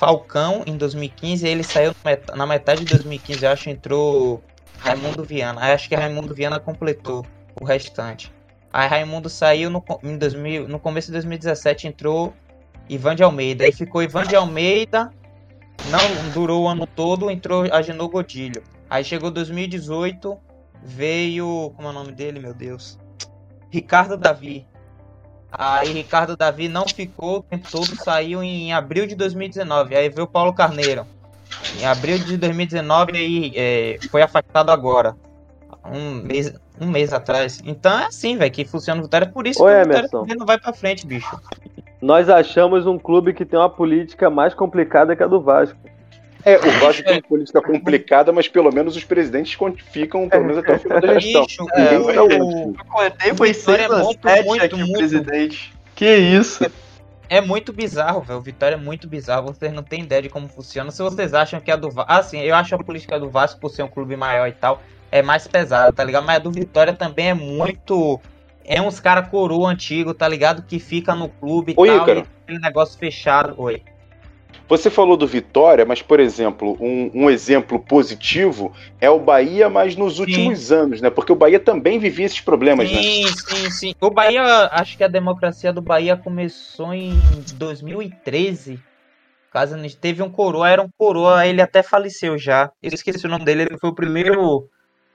Falcão 0.00 0.62
em 0.66 0.78
2015. 0.78 1.46
Ele 1.46 1.62
saiu 1.62 1.94
na 2.34 2.46
metade 2.46 2.84
de 2.84 2.94
2015, 2.94 3.44
eu 3.44 3.50
acho, 3.50 3.68
entrou 3.68 4.42
Raimundo 4.78 5.22
Viana. 5.22 5.60
Acho 5.74 5.90
que 5.90 5.94
Raimundo 5.94 6.34
Viana 6.34 6.58
completou 6.58 7.26
o 7.60 7.66
restante. 7.66 8.32
Aí 8.72 8.88
Raimundo 8.88 9.28
saiu 9.28 9.68
no, 9.68 9.84
em 10.02 10.16
2000, 10.16 10.66
no 10.66 10.80
começo 10.80 11.08
de 11.08 11.12
2017, 11.12 11.86
entrou 11.86 12.32
Ivan 12.88 13.14
de 13.14 13.22
Almeida. 13.22 13.64
Aí 13.64 13.72
ficou 13.72 14.02
Ivan 14.02 14.22
de 14.22 14.34
Almeida, 14.34 15.12
não 15.90 16.30
durou 16.32 16.62
o 16.62 16.68
ano 16.68 16.86
todo, 16.86 17.30
entrou 17.30 17.66
Agenor 17.70 18.08
Godilho. 18.08 18.62
Aí 18.88 19.04
chegou 19.04 19.30
2018, 19.30 20.38
veio. 20.82 21.74
Como 21.76 21.88
é 21.88 21.90
o 21.90 21.94
nome 21.94 22.12
dele, 22.12 22.40
meu 22.40 22.54
Deus? 22.54 22.98
Ricardo 23.68 24.16
Davi. 24.16 24.66
Aí 25.52 25.92
Ricardo 25.92 26.36
Davi 26.36 26.68
não 26.68 26.86
ficou 26.86 27.38
o 27.38 27.42
tempo 27.42 27.68
todo, 27.70 27.96
saiu 27.96 28.42
em 28.42 28.72
abril 28.72 29.06
de 29.06 29.14
2019. 29.14 29.96
Aí 29.96 30.08
veio 30.08 30.24
o 30.24 30.30
Paulo 30.30 30.52
Carneiro. 30.52 31.04
Em 31.78 31.86
abril 31.86 32.18
de 32.18 32.36
2019 32.36 33.16
aí 33.16 33.52
é, 33.56 33.98
foi 34.10 34.22
afastado 34.22 34.70
agora. 34.70 35.16
Um 35.84 36.22
mês, 36.22 36.52
um 36.80 36.86
mês 36.86 37.12
atrás. 37.12 37.60
Então 37.64 37.98
é 37.98 38.06
assim, 38.06 38.36
velho, 38.36 38.50
que 38.50 38.64
funciona 38.64 39.00
o 39.00 39.04
Vitória. 39.04 39.26
Por 39.26 39.46
isso 39.46 39.62
Oi, 39.62 39.72
que 39.72 39.80
o 39.80 40.02
Vitória 40.02 40.34
não 40.36 40.46
vai 40.46 40.58
pra 40.58 40.72
frente, 40.72 41.06
bicho. 41.06 41.40
Nós 42.00 42.28
achamos 42.28 42.86
um 42.86 42.98
clube 42.98 43.34
que 43.34 43.44
tem 43.44 43.58
uma 43.58 43.68
política 43.68 44.30
mais 44.30 44.54
complicada 44.54 45.14
que 45.14 45.22
a 45.22 45.26
do 45.26 45.40
Vasco. 45.40 45.78
É, 46.44 46.56
o 46.56 46.70
Vasco 46.80 47.02
tem 47.02 47.14
uma 47.14 47.22
política 47.22 47.60
complicada, 47.60 48.32
mas 48.32 48.48
pelo 48.48 48.72
menos 48.72 48.96
os 48.96 49.04
presidentes 49.04 49.58
ficam, 49.90 50.28
pelo 50.28 50.44
menos 50.44 50.58
até 50.58 50.74
o 50.74 50.78
final 50.78 51.00
da 51.00 51.18
gestão. 51.18 51.44
Ixi, 51.44 51.58
é, 51.74 51.98
o, 51.98 52.10
eu 52.10 52.74
contei 52.88 53.34
foi 53.34 53.52
6 53.52 53.78
é 53.78 53.88
muito, 53.88 54.28
muito, 54.44 54.64
aqui 54.64 54.76
muito, 54.76 54.92
presidente. 54.92 55.72
Que 55.94 56.16
isso? 56.16 56.70
É 57.28 57.40
muito 57.40 57.72
bizarro, 57.72 58.22
velho. 58.22 58.38
O 58.38 58.42
Vitória 58.42 58.74
é 58.74 58.78
muito 58.78 59.06
bizarro. 59.06 59.46
Vocês 59.46 59.72
não 59.72 59.82
têm 59.82 60.02
ideia 60.02 60.22
de 60.22 60.28
como 60.28 60.48
funciona. 60.48 60.90
Se 60.90 61.02
vocês 61.02 61.32
acham 61.32 61.60
que 61.60 61.70
a 61.70 61.76
do 61.76 61.90
Vasco. 61.90 62.10
Ah, 62.12 62.22
sim, 62.22 62.40
eu 62.40 62.56
acho 62.56 62.74
a 62.74 62.78
política 62.78 63.20
do 63.20 63.30
Vasco, 63.30 63.60
por 63.60 63.70
ser 63.70 63.82
um 63.82 63.88
clube 63.88 64.16
maior 64.16 64.48
e 64.48 64.52
tal, 64.52 64.82
é 65.12 65.22
mais 65.22 65.46
pesada, 65.46 65.92
tá 65.92 66.02
ligado? 66.02 66.24
Mas 66.24 66.36
a 66.36 66.40
do 66.40 66.50
Vitória 66.50 66.92
também 66.92 67.28
é 67.28 67.34
muito. 67.34 68.18
É 68.64 68.80
uns 68.80 68.98
cara 68.98 69.22
coroa 69.22 69.70
antigo, 69.70 70.12
tá 70.12 70.26
ligado? 70.26 70.62
Que 70.62 70.78
fica 70.78 71.14
no 71.14 71.28
clube 71.28 71.72
e 71.72 71.74
Oi, 71.76 71.88
tal. 71.88 72.08
E 72.08 72.18
aquele 72.20 72.58
negócio 72.58 72.98
fechado. 72.98 73.54
Oi. 73.58 73.82
Você 74.68 74.88
falou 74.88 75.16
do 75.16 75.26
Vitória, 75.26 75.84
mas, 75.84 76.00
por 76.00 76.20
exemplo, 76.20 76.76
um, 76.80 77.10
um, 77.12 77.30
exemplo 77.30 77.78
positivo 77.78 78.72
é 79.00 79.10
o 79.10 79.18
Bahia, 79.18 79.68
mas 79.68 79.96
nos 79.96 80.18
últimos 80.18 80.58
sim. 80.60 80.74
anos, 80.74 81.00
né? 81.00 81.10
Porque 81.10 81.32
o 81.32 81.36
Bahia 81.36 81.58
também 81.58 81.98
vivia 81.98 82.26
esses 82.26 82.40
problemas, 82.40 82.88
sim, 82.88 82.94
né? 82.94 83.02
Sim, 83.02 83.26
sim, 83.26 83.70
sim. 83.70 83.94
O 84.00 84.10
Bahia, 84.10 84.68
acho 84.72 84.96
que 84.96 85.02
a 85.02 85.08
democracia 85.08 85.72
do 85.72 85.82
Bahia 85.82 86.16
começou 86.16 86.94
em 86.94 87.20
2013. 87.54 88.78
Caso 89.52 89.76
teve 90.00 90.22
um 90.22 90.30
coroa, 90.30 90.70
era 90.70 90.80
um 90.80 90.88
coroa, 90.96 91.44
ele 91.44 91.60
até 91.60 91.82
faleceu 91.82 92.38
já. 92.38 92.70
Eu 92.80 92.94
esqueci 92.94 93.26
o 93.26 93.28
nome 93.28 93.44
dele, 93.44 93.62
ele 93.62 93.78
foi 93.78 93.90
o 93.90 93.94
primeiro 93.94 94.68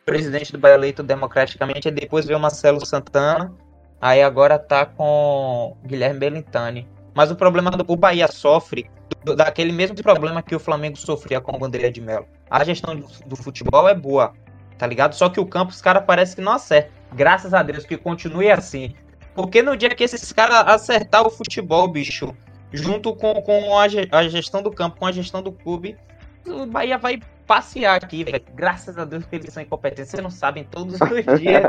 presidente 0.05 0.51
do 0.51 0.59
Bahia 0.59 0.75
eleito 0.75 1.01
democraticamente, 1.01 1.87
e 1.87 1.91
depois 1.91 2.25
veio 2.25 2.39
Marcelo 2.39 2.85
Santana, 2.85 3.53
aí 3.99 4.21
agora 4.21 4.59
tá 4.59 4.85
com 4.85 5.75
Guilherme 5.85 6.19
Belintani. 6.19 6.94
Mas 7.15 7.31
o 7.31 7.35
problema 7.35 7.71
do 7.71 7.85
o 7.87 7.95
Bahia 7.95 8.27
sofre 8.27 8.89
do, 9.23 9.35
daquele 9.35 9.71
mesmo 9.71 9.95
problema 9.95 10.43
que 10.43 10.53
o 10.53 10.59
Flamengo 10.59 10.97
sofria 10.97 11.39
com 11.39 11.57
o 11.57 11.65
André 11.65 11.89
de 11.89 12.01
Mello. 12.01 12.27
A 12.49 12.63
gestão 12.63 12.93
do, 12.93 13.07
do, 13.25 13.35
futebol 13.37 13.87
é 13.87 13.95
boa, 13.95 14.33
tá 14.77 14.85
ligado? 14.85 15.15
Só 15.15 15.29
que 15.29 15.39
o 15.39 15.45
campo 15.45 15.71
os 15.71 15.81
caras 15.81 16.03
parece 16.05 16.35
que 16.35 16.41
não 16.41 16.51
acertam. 16.51 16.91
Graças 17.13 17.53
a 17.53 17.63
Deus 17.63 17.85
que 17.85 17.95
continue 17.95 18.51
assim. 18.51 18.93
Porque 19.33 19.61
no 19.61 19.77
dia 19.77 19.89
que 19.89 20.03
esses 20.03 20.31
caras 20.33 20.67
acertar 20.67 21.25
o 21.25 21.29
futebol, 21.29 21.87
bicho, 21.87 22.35
junto 22.73 23.15
com, 23.15 23.41
com 23.41 23.77
a, 23.79 23.85
a 24.11 24.27
gestão 24.27 24.61
do 24.61 24.69
campo, 24.69 24.97
com 24.97 25.05
a 25.05 25.11
gestão 25.11 25.41
do 25.41 25.53
clube, 25.53 25.97
o 26.45 26.65
Bahia 26.65 26.97
vai 26.97 27.21
passear 27.47 27.95
aqui, 27.95 28.25
velho. 28.25 28.43
Graças 28.53 28.97
a 28.97 29.05
Deus 29.05 29.25
que 29.25 29.35
eles 29.37 29.53
são 29.53 29.63
incompetentes. 29.63 30.11
Vocês 30.11 30.23
não 30.23 30.29
sabem 30.29 30.65
todos 30.65 30.95
os 30.95 31.39
dias. 31.39 31.63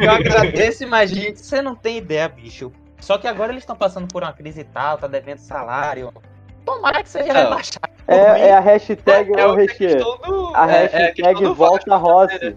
Eu 0.00 0.10
agradeço, 0.10 0.84
imagina. 0.84 1.34
Você 1.34 1.62
não 1.62 1.74
tem 1.74 1.98
ideia, 1.98 2.28
bicho. 2.28 2.70
Só 3.02 3.18
que 3.18 3.26
agora 3.26 3.50
eles 3.50 3.64
estão 3.64 3.74
passando 3.74 4.06
por 4.06 4.22
uma 4.22 4.32
crise 4.32 4.60
e 4.60 4.64
tal, 4.64 4.96
tá 4.96 5.08
devendo 5.08 5.38
salário. 5.38 6.14
Tomara 6.64 7.02
que 7.02 7.08
seja 7.08 7.32
rebaixado. 7.32 7.92
É, 8.06 8.48
é, 8.48 8.54
a 8.54 8.60
hashtag, 8.60 9.36
é, 9.36 9.40
é 9.40 9.46
o 9.46 9.56
recheio. 9.56 9.98
Do... 9.98 10.52
A 10.54 10.70
é, 10.70 10.84
é 10.84 10.86
hashtag 10.86 11.44
é 11.44 11.48
volta 11.48 11.96
Rossi. 11.96 12.56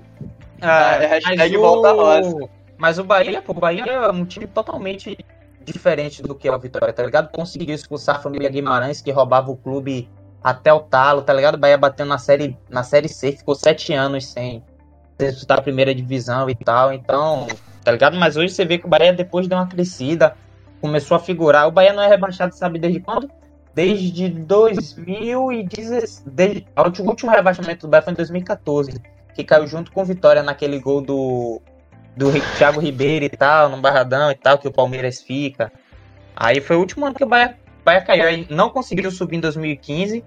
Ah, 0.62 0.98
é 1.02 1.06
a 1.06 1.10
hashtag 1.10 1.58
volta 1.58 1.92
Rossi. 1.92 2.50
Mas 2.78 3.00
o 3.00 3.04
Bahia, 3.04 3.42
pô, 3.42 3.54
o 3.54 3.56
Bahia 3.56 3.86
é 3.86 4.12
um 4.12 4.24
time 4.24 4.46
totalmente 4.46 5.18
diferente 5.64 6.22
do 6.22 6.36
que 6.36 6.48
é 6.48 6.56
o 6.56 6.60
Vitória, 6.60 6.94
tá 6.94 7.04
ligado? 7.04 7.32
Conseguiu 7.32 7.74
expulsar 7.74 8.18
a 8.18 8.20
família 8.20 8.48
Guimarães, 8.48 9.02
que 9.02 9.10
roubava 9.10 9.50
o 9.50 9.58
clube 9.58 10.08
até 10.44 10.72
o 10.72 10.80
talo, 10.80 11.24
tá 11.24 11.34
ligado? 11.34 11.56
O 11.56 11.58
Bahia 11.58 11.78
batendo 11.78 12.10
na 12.10 12.20
série, 12.20 12.56
na 12.70 12.84
série 12.84 13.10
C, 13.10 13.32
ficou 13.32 13.56
sete 13.56 13.94
anos 13.94 14.28
sem 14.28 14.64
disputar 15.18 15.58
a 15.58 15.62
primeira 15.64 15.96
divisão 15.96 16.48
e 16.48 16.54
tal. 16.54 16.94
Então, 16.94 17.48
tá 17.86 17.92
ligado? 17.92 18.18
Mas 18.18 18.36
hoje 18.36 18.52
você 18.52 18.66
vê 18.66 18.80
que 18.80 18.88
o 18.88 18.90
Bahia, 18.90 19.14
depois 19.14 19.48
deu 19.48 19.58
uma 19.58 19.68
crescida, 19.68 20.36
começou 20.82 21.16
a 21.16 21.20
figurar. 21.20 21.68
O 21.68 21.72
Bahia 21.72 21.94
não 21.94 22.02
é 22.02 22.08
rebaixado, 22.08 22.54
sabe 22.56 22.80
desde 22.80 23.00
quando? 23.00 23.30
Desde 23.76 24.28
2016. 24.28 26.24
Desde, 26.26 26.66
o 26.76 27.04
último 27.04 27.32
rebaixamento 27.32 27.86
do 27.86 27.90
Bahia 27.90 28.02
foi 28.02 28.14
em 28.14 28.16
2014, 28.16 29.00
que 29.36 29.44
caiu 29.44 29.68
junto 29.68 29.92
com 29.92 30.04
Vitória 30.04 30.42
naquele 30.42 30.80
gol 30.80 31.00
do, 31.00 31.62
do 32.18 32.32
Thiago 32.58 32.80
Ribeiro 32.80 33.26
e 33.26 33.30
tal, 33.30 33.70
no 33.70 33.80
Barradão 33.80 34.32
e 34.32 34.36
tal, 34.36 34.58
que 34.58 34.68
o 34.68 34.74
Palmeiras 34.74 35.22
fica. 35.22 35.72
Aí 36.36 36.60
foi 36.60 36.76
o 36.78 36.80
último 36.80 37.06
ano 37.06 37.14
que 37.14 37.24
o 37.24 37.28
Bahia, 37.28 37.56
Bahia 37.84 38.02
caiu. 38.02 38.26
Aí 38.26 38.48
não 38.50 38.72
conseguiu 38.72 39.12
subir 39.12 39.38
em 39.38 39.42
2015. 39.42 40.26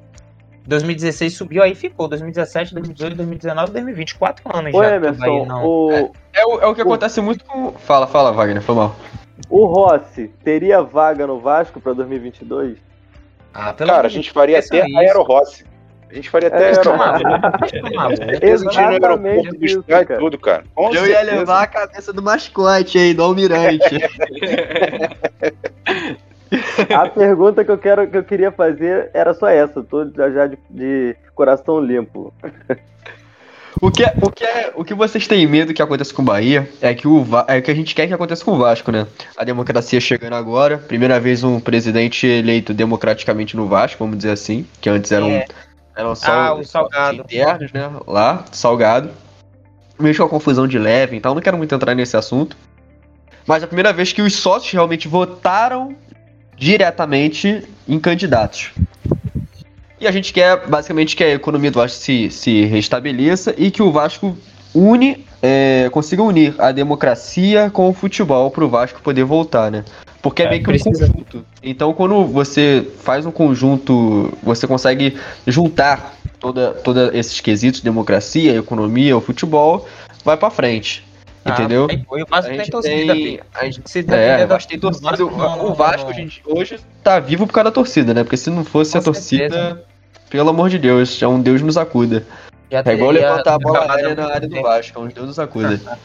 2016 0.68 1.34
subiu, 1.34 1.62
aí 1.62 1.74
ficou. 1.74 2.06
2017, 2.08 2.74
2018, 2.74 3.16
2019, 3.16 3.72
2020. 3.72 4.14
Quatro 4.16 4.56
anos 4.56 4.74
Ô, 4.74 4.82
já. 4.82 4.96
Emerson, 4.96 5.46
não... 5.46 5.64
o... 5.64 5.90
É, 5.90 6.10
é, 6.34 6.46
o, 6.46 6.60
é 6.60 6.66
o 6.66 6.74
que 6.74 6.82
acontece 6.82 7.22
muito 7.22 7.42
com. 7.44 7.72
Fala, 7.72 8.06
fala, 8.06 8.32
Wagner, 8.32 8.62
foi 8.62 8.74
mal. 8.74 8.94
O 9.48 9.64
Rossi 9.64 10.30
teria 10.44 10.82
vaga 10.82 11.26
no 11.26 11.40
Vasco 11.40 11.80
para 11.80 11.94
2022? 11.94 12.76
Ah, 13.54 13.72
pelo 13.72 13.90
Cara, 13.90 14.06
a 14.06 14.10
gente 14.10 14.30
faria 14.30 14.58
até 14.58 14.82
a 14.82 15.00
Aero 15.00 15.22
Rossi. 15.22 15.64
A 16.10 16.14
gente 16.14 16.28
faria 16.28 16.48
até 16.48 16.66
Aero 16.66 16.94
Rossi. 16.94 17.22
Exatamente 18.42 19.64
isso, 19.64 19.82
cara. 19.84 20.18
tudo, 20.18 20.38
cara. 20.38 20.64
Com 20.74 20.88
Eu 20.88 21.04
certeza. 21.04 21.12
ia 21.12 21.22
levar 21.22 21.62
a 21.62 21.66
cabeça 21.66 22.12
do 22.12 22.22
mascote 22.22 22.98
aí, 22.98 23.14
do 23.14 23.22
Almirante. 23.22 23.88
A 26.94 27.08
pergunta 27.08 27.64
que 27.64 27.70
eu, 27.70 27.78
quero, 27.78 28.08
que 28.08 28.16
eu 28.16 28.24
queria 28.24 28.50
fazer 28.50 29.10
era 29.12 29.34
só 29.34 29.48
essa. 29.48 29.82
Tô 29.82 30.06
já, 30.10 30.46
de, 30.46 30.58
de 30.70 31.16
coração 31.34 31.80
limpo. 31.80 32.32
O 33.80 33.92
que, 33.92 34.02
é, 34.02 34.12
o, 34.20 34.30
que 34.30 34.44
é, 34.44 34.72
o 34.74 34.84
que 34.84 34.94
vocês 34.94 35.28
têm 35.28 35.46
medo 35.46 35.72
que 35.72 35.80
aconteça 35.80 36.12
com 36.12 36.22
o 36.22 36.24
Bahia 36.24 36.68
é 36.80 36.92
que 36.94 37.06
o 37.06 37.24
é 37.46 37.60
que 37.60 37.70
a 37.70 37.74
gente 37.74 37.94
quer 37.94 38.08
que 38.08 38.14
aconteça 38.14 38.44
com 38.44 38.52
o 38.52 38.58
Vasco, 38.58 38.90
né? 38.90 39.06
A 39.36 39.44
democracia 39.44 40.00
chegando 40.00 40.32
agora, 40.32 40.78
primeira 40.78 41.20
vez 41.20 41.44
um 41.44 41.60
presidente 41.60 42.26
eleito 42.26 42.74
democraticamente 42.74 43.56
no 43.56 43.68
Vasco, 43.68 43.98
vamos 43.98 44.16
dizer 44.16 44.32
assim, 44.32 44.66
que 44.80 44.90
antes 44.90 45.12
eram, 45.12 45.28
é. 45.28 45.46
eram 45.94 46.14
só 46.14 46.32
ah, 46.32 46.54
o 46.54 46.64
salgado. 46.64 47.20
internos, 47.20 47.72
né? 47.72 47.88
Lá, 48.06 48.44
salgado. 48.50 49.10
Meio 49.98 50.16
com 50.16 50.24
a 50.24 50.28
confusão 50.28 50.66
de 50.66 50.78
leve, 50.78 51.16
então 51.16 51.34
não 51.34 51.42
quero 51.42 51.56
muito 51.56 51.72
entrar 51.72 51.94
nesse 51.94 52.16
assunto. 52.16 52.56
Mas 53.46 53.62
é 53.62 53.64
a 53.64 53.68
primeira 53.68 53.92
vez 53.92 54.12
que 54.12 54.22
os 54.22 54.34
sócios 54.34 54.72
realmente 54.72 55.08
votaram 55.08 55.96
diretamente 56.58 57.62
em 57.88 57.98
candidatos. 57.98 58.70
E 60.00 60.06
a 60.06 60.12
gente 60.12 60.32
quer, 60.32 60.66
basicamente, 60.68 61.16
que 61.16 61.24
a 61.24 61.34
economia 61.34 61.70
do 61.70 61.78
Vasco 61.78 61.98
se, 61.98 62.30
se 62.30 62.64
restabeleça 62.66 63.54
e 63.56 63.70
que 63.70 63.82
o 63.82 63.90
Vasco 63.90 64.36
une, 64.74 65.24
é, 65.42 65.88
consiga 65.90 66.22
unir 66.22 66.54
a 66.58 66.70
democracia 66.70 67.70
com 67.70 67.88
o 67.88 67.92
futebol 67.92 68.50
para 68.50 68.64
o 68.64 68.68
Vasco 68.68 69.00
poder 69.02 69.24
voltar, 69.24 69.70
né? 69.70 69.84
Porque 70.22 70.42
é, 70.42 70.46
é 70.46 70.50
meio 70.50 70.62
que 70.62 70.70
um 70.70 70.78
conjunto. 70.78 71.44
Então, 71.62 71.92
quando 71.92 72.24
você 72.26 72.86
faz 73.02 73.26
um 73.26 73.30
conjunto, 73.30 74.32
você 74.42 74.66
consegue 74.66 75.16
juntar 75.46 76.14
toda, 76.38 76.72
toda 76.72 77.16
esses 77.16 77.40
quesitos, 77.40 77.80
democracia, 77.80 78.56
economia, 78.56 79.16
o 79.16 79.20
futebol, 79.20 79.86
vai 80.24 80.36
para 80.36 80.50
frente. 80.50 81.07
Ah, 81.50 81.54
entendeu? 81.54 81.88
Foi, 82.08 82.22
o 82.22 82.26
Vasco 82.26 82.50
tem 82.50 82.70
torcida, 82.70 83.12
tem, 83.12 83.40
a 83.54 83.64
gente, 83.64 83.80
se 83.84 84.04
é, 84.08 84.44
o 84.44 84.48
Vasco 84.48 84.68
tem 84.68 84.78
torcida. 84.78 85.24
O, 85.24 85.70
o 85.70 85.74
Vasco, 85.74 86.12
gente, 86.12 86.42
hoje 86.44 86.78
tá 87.02 87.18
vivo 87.18 87.46
por 87.46 87.52
causa 87.52 87.66
da 87.66 87.72
torcida, 87.72 88.12
né? 88.12 88.22
Porque 88.22 88.36
se 88.36 88.50
não 88.50 88.64
fosse 88.64 88.92
Com 88.92 88.98
a 88.98 89.02
torcida, 89.02 89.48
certeza. 89.48 89.84
pelo 90.30 90.50
amor 90.50 90.68
de 90.68 90.78
Deus, 90.78 91.20
é 91.22 91.28
um 91.28 91.40
Deus 91.40 91.62
nos 91.62 91.76
acuda. 91.76 92.24
Já 92.70 92.82
é 92.84 92.92
igual 92.92 93.10
levantar 93.10 93.54
a 93.54 93.58
bola 93.58 93.92
aérea 93.92 94.14
na 94.14 94.26
área 94.26 94.48
do 94.48 94.62
Vasco, 94.62 94.98
é 94.98 95.02
um 95.02 95.08
Deus 95.08 95.26
nos 95.26 95.38
acuda. 95.38 95.80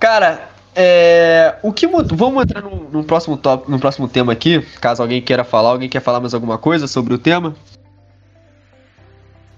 Cara, 0.00 0.48
é, 0.74 1.56
o 1.62 1.72
que 1.72 1.86
mudou? 1.86 2.16
Vamos 2.16 2.44
entrar 2.44 2.62
no, 2.62 2.88
no, 2.88 3.02
próximo 3.02 3.36
top, 3.36 3.68
no 3.68 3.80
próximo 3.80 4.08
tema 4.08 4.32
aqui. 4.32 4.60
Caso 4.80 5.02
alguém 5.02 5.20
queira 5.20 5.42
falar, 5.42 5.70
alguém 5.70 5.88
quer 5.88 6.00
falar 6.00 6.20
mais 6.20 6.34
alguma 6.34 6.56
coisa 6.56 6.86
sobre 6.86 7.12
o 7.12 7.18
tema? 7.18 7.54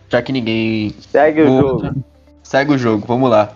Já 0.09 0.23
que 0.23 0.33
ninguém. 0.33 0.95
Segue 0.99 1.43
o 1.43 1.61
jogo. 1.61 2.05
Segue 2.43 2.73
o 2.73 2.79
jogo, 2.79 3.05
vamos 3.07 3.31
lá. 3.31 3.53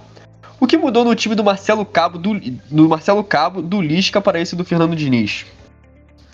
O 0.61 0.67
que 0.67 0.77
mudou 0.77 1.05
no 1.05 1.15
time 1.15 1.35
do 1.35 1.45
Marcelo 1.45 1.85
Cabo, 1.85 2.19
do, 2.19 2.39
do 2.71 2.89
Marcelo 2.89 3.25
Cabo, 3.25 3.61
do 3.61 3.81
Lisca 3.81 4.21
para 4.21 4.41
esse 4.41 4.55
do 4.55 4.65
Fernando 4.65 4.95
Diniz? 4.95 5.47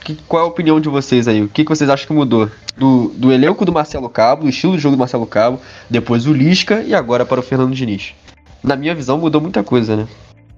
Que, 0.05 0.15
qual 0.27 0.43
é 0.43 0.47
a 0.47 0.49
opinião 0.49 0.81
de 0.81 0.89
vocês 0.89 1.29
aí? 1.29 1.43
O 1.43 1.49
que, 1.49 1.65
que 1.65 1.69
vocês 1.69 1.89
acham 1.91 2.07
que 2.07 2.13
mudou? 2.13 2.51
Do, 2.77 3.09
do 3.09 3.33
elenco 3.33 3.65
do 3.65 3.73
Marcelo 3.73 4.09
Cabo, 4.09 4.45
do 4.45 4.49
estilo 4.49 4.77
de 4.77 4.83
jogo 4.83 4.97
do 4.97 4.99
Marcelo 4.99 5.27
Cabo, 5.27 5.61
depois 5.89 6.27
o 6.27 6.33
Lisca 6.33 6.83
e 6.83 6.95
agora 6.95 7.25
para 7.25 7.41
o 7.41 7.43
Fernando 7.43 7.75
Diniz. 7.75 8.15
Na 8.63 8.77
minha 8.77 8.95
visão, 8.95 9.19
mudou 9.19 9.41
muita 9.41 9.63
coisa, 9.63 9.97
né? 9.97 10.09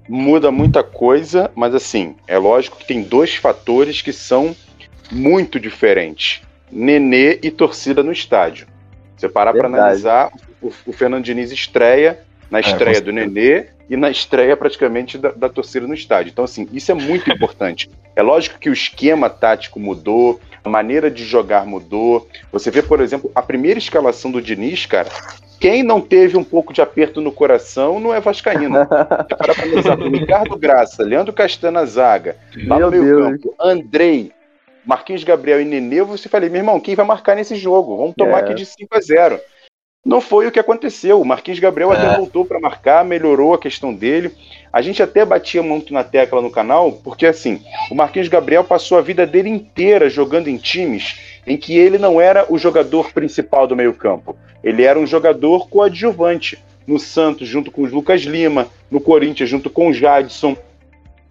Muda 0.07 0.51
muita 0.51 0.83
coisa, 0.83 1.49
mas 1.55 1.73
assim, 1.73 2.15
é 2.27 2.37
lógico 2.37 2.77
que 2.77 2.85
tem 2.85 3.01
dois 3.01 3.35
fatores 3.35 4.01
que 4.01 4.11
são 4.11 4.55
muito 5.11 5.59
diferentes: 5.59 6.41
Nenê 6.71 7.39
e 7.41 7.49
torcida 7.49 8.03
no 8.03 8.11
estádio. 8.11 8.67
Você 9.15 9.29
parar 9.29 9.53
para 9.53 9.67
analisar, 9.67 10.31
o, 10.61 10.71
o 10.85 10.91
Fernando 10.91 11.23
Diniz 11.23 11.51
estreia 11.51 12.19
na 12.53 12.59
é, 12.59 12.61
estreia 12.61 12.97
é, 12.97 13.01
do 13.01 13.11
Nenê 13.11 13.65
e 13.89 13.97
na 13.97 14.11
estreia 14.11 14.55
praticamente 14.55 15.17
da, 15.17 15.31
da, 15.31 15.49
torcida 15.49 15.87
no 15.87 15.93
estádio. 15.95 16.29
Então, 16.29 16.45
assim, 16.45 16.69
isso 16.71 16.91
é 16.91 16.93
muito 16.93 17.27
importante. 17.33 17.89
É 18.15 18.21
lógico 18.21 18.59
que 18.59 18.69
o 18.69 18.73
esquema 18.73 19.27
tático 19.27 19.79
mudou, 19.79 20.39
a 20.63 20.69
maneira 20.69 21.09
de 21.09 21.25
jogar 21.25 21.65
mudou. 21.65 22.29
Você 22.51 22.69
vê, 22.69 22.83
por 22.83 23.01
exemplo, 23.01 23.31
a 23.33 23.41
primeira 23.41 23.79
escalação 23.79 24.29
do 24.29 24.39
Diniz, 24.39 24.85
cara. 24.85 25.09
Quem 25.59 25.81
não 25.81 25.99
teve 25.99 26.37
um 26.37 26.43
pouco 26.43 26.71
de 26.71 26.79
aperto 26.79 27.21
no 27.21 27.31
coração 27.31 27.99
não 27.99 28.13
é 28.13 28.19
Vascaíno. 28.19 28.85
Para 28.85 29.53
analisar, 29.57 29.97
Ricardo 29.97 30.55
Graça, 30.55 31.01
Leandro 31.01 31.33
Castana 31.33 31.83
Zaga, 31.87 32.35
meu 32.55 32.91
meio 32.91 33.17
campo, 33.17 33.55
Andrei, 33.59 34.31
Marquinhos 34.85 35.23
Gabriel 35.23 35.59
e 35.59 35.65
Nenê, 35.65 36.03
você 36.03 36.29
falei, 36.29 36.49
meu 36.49 36.59
irmão, 36.59 36.79
quem 36.79 36.93
vai 36.93 37.05
marcar 37.05 37.35
nesse 37.35 37.55
jogo? 37.55 37.97
Vamos 37.97 38.13
tomar 38.15 38.39
é. 38.39 38.41
aqui 38.41 38.53
de 38.53 38.65
5 38.65 38.95
a 38.95 39.01
0. 39.01 39.39
Não 40.05 40.19
foi 40.19 40.45
o 40.45 40.51
que 40.51 40.59
aconteceu. 40.59 41.21
O 41.21 41.25
Marquinhos 41.25 41.59
Gabriel 41.59 41.93
é. 41.93 41.97
até 41.97 42.17
voltou 42.17 42.43
para 42.43 42.59
marcar, 42.59 43.05
melhorou 43.05 43.53
a 43.53 43.59
questão 43.59 43.93
dele. 43.93 44.35
A 44.71 44.81
gente 44.81 45.01
até 45.01 45.23
batia 45.23 45.63
muito 45.63 45.93
na 45.93 46.03
tecla 46.03 46.41
no 46.41 46.51
canal, 46.51 46.91
porque 46.91 47.25
assim, 47.25 47.61
o 47.89 47.95
Marquinhos 47.95 48.27
Gabriel 48.27 48.63
passou 48.65 48.97
a 48.97 49.01
vida 49.01 49.25
dele 49.25 49.49
inteira 49.49 50.09
jogando 50.09 50.49
em 50.49 50.57
times 50.57 51.19
em 51.47 51.57
que 51.57 51.77
ele 51.77 51.97
não 51.97 52.19
era 52.19 52.45
o 52.51 52.57
jogador 52.57 53.11
principal 53.11 53.65
do 53.65 53.75
meio-campo. 53.75 54.35
Ele 54.63 54.83
era 54.83 54.99
um 54.99 55.07
jogador 55.07 55.67
coadjuvante. 55.69 56.57
No 56.85 56.99
Santos, 56.99 57.47
junto 57.47 57.71
com 57.71 57.83
o 57.83 57.85
Lucas 57.85 58.23
Lima, 58.23 58.67
no 58.91 58.99
Corinthians, 58.99 59.49
junto 59.49 59.69
com 59.69 59.87
o 59.87 59.93
Jadson, 59.93 60.57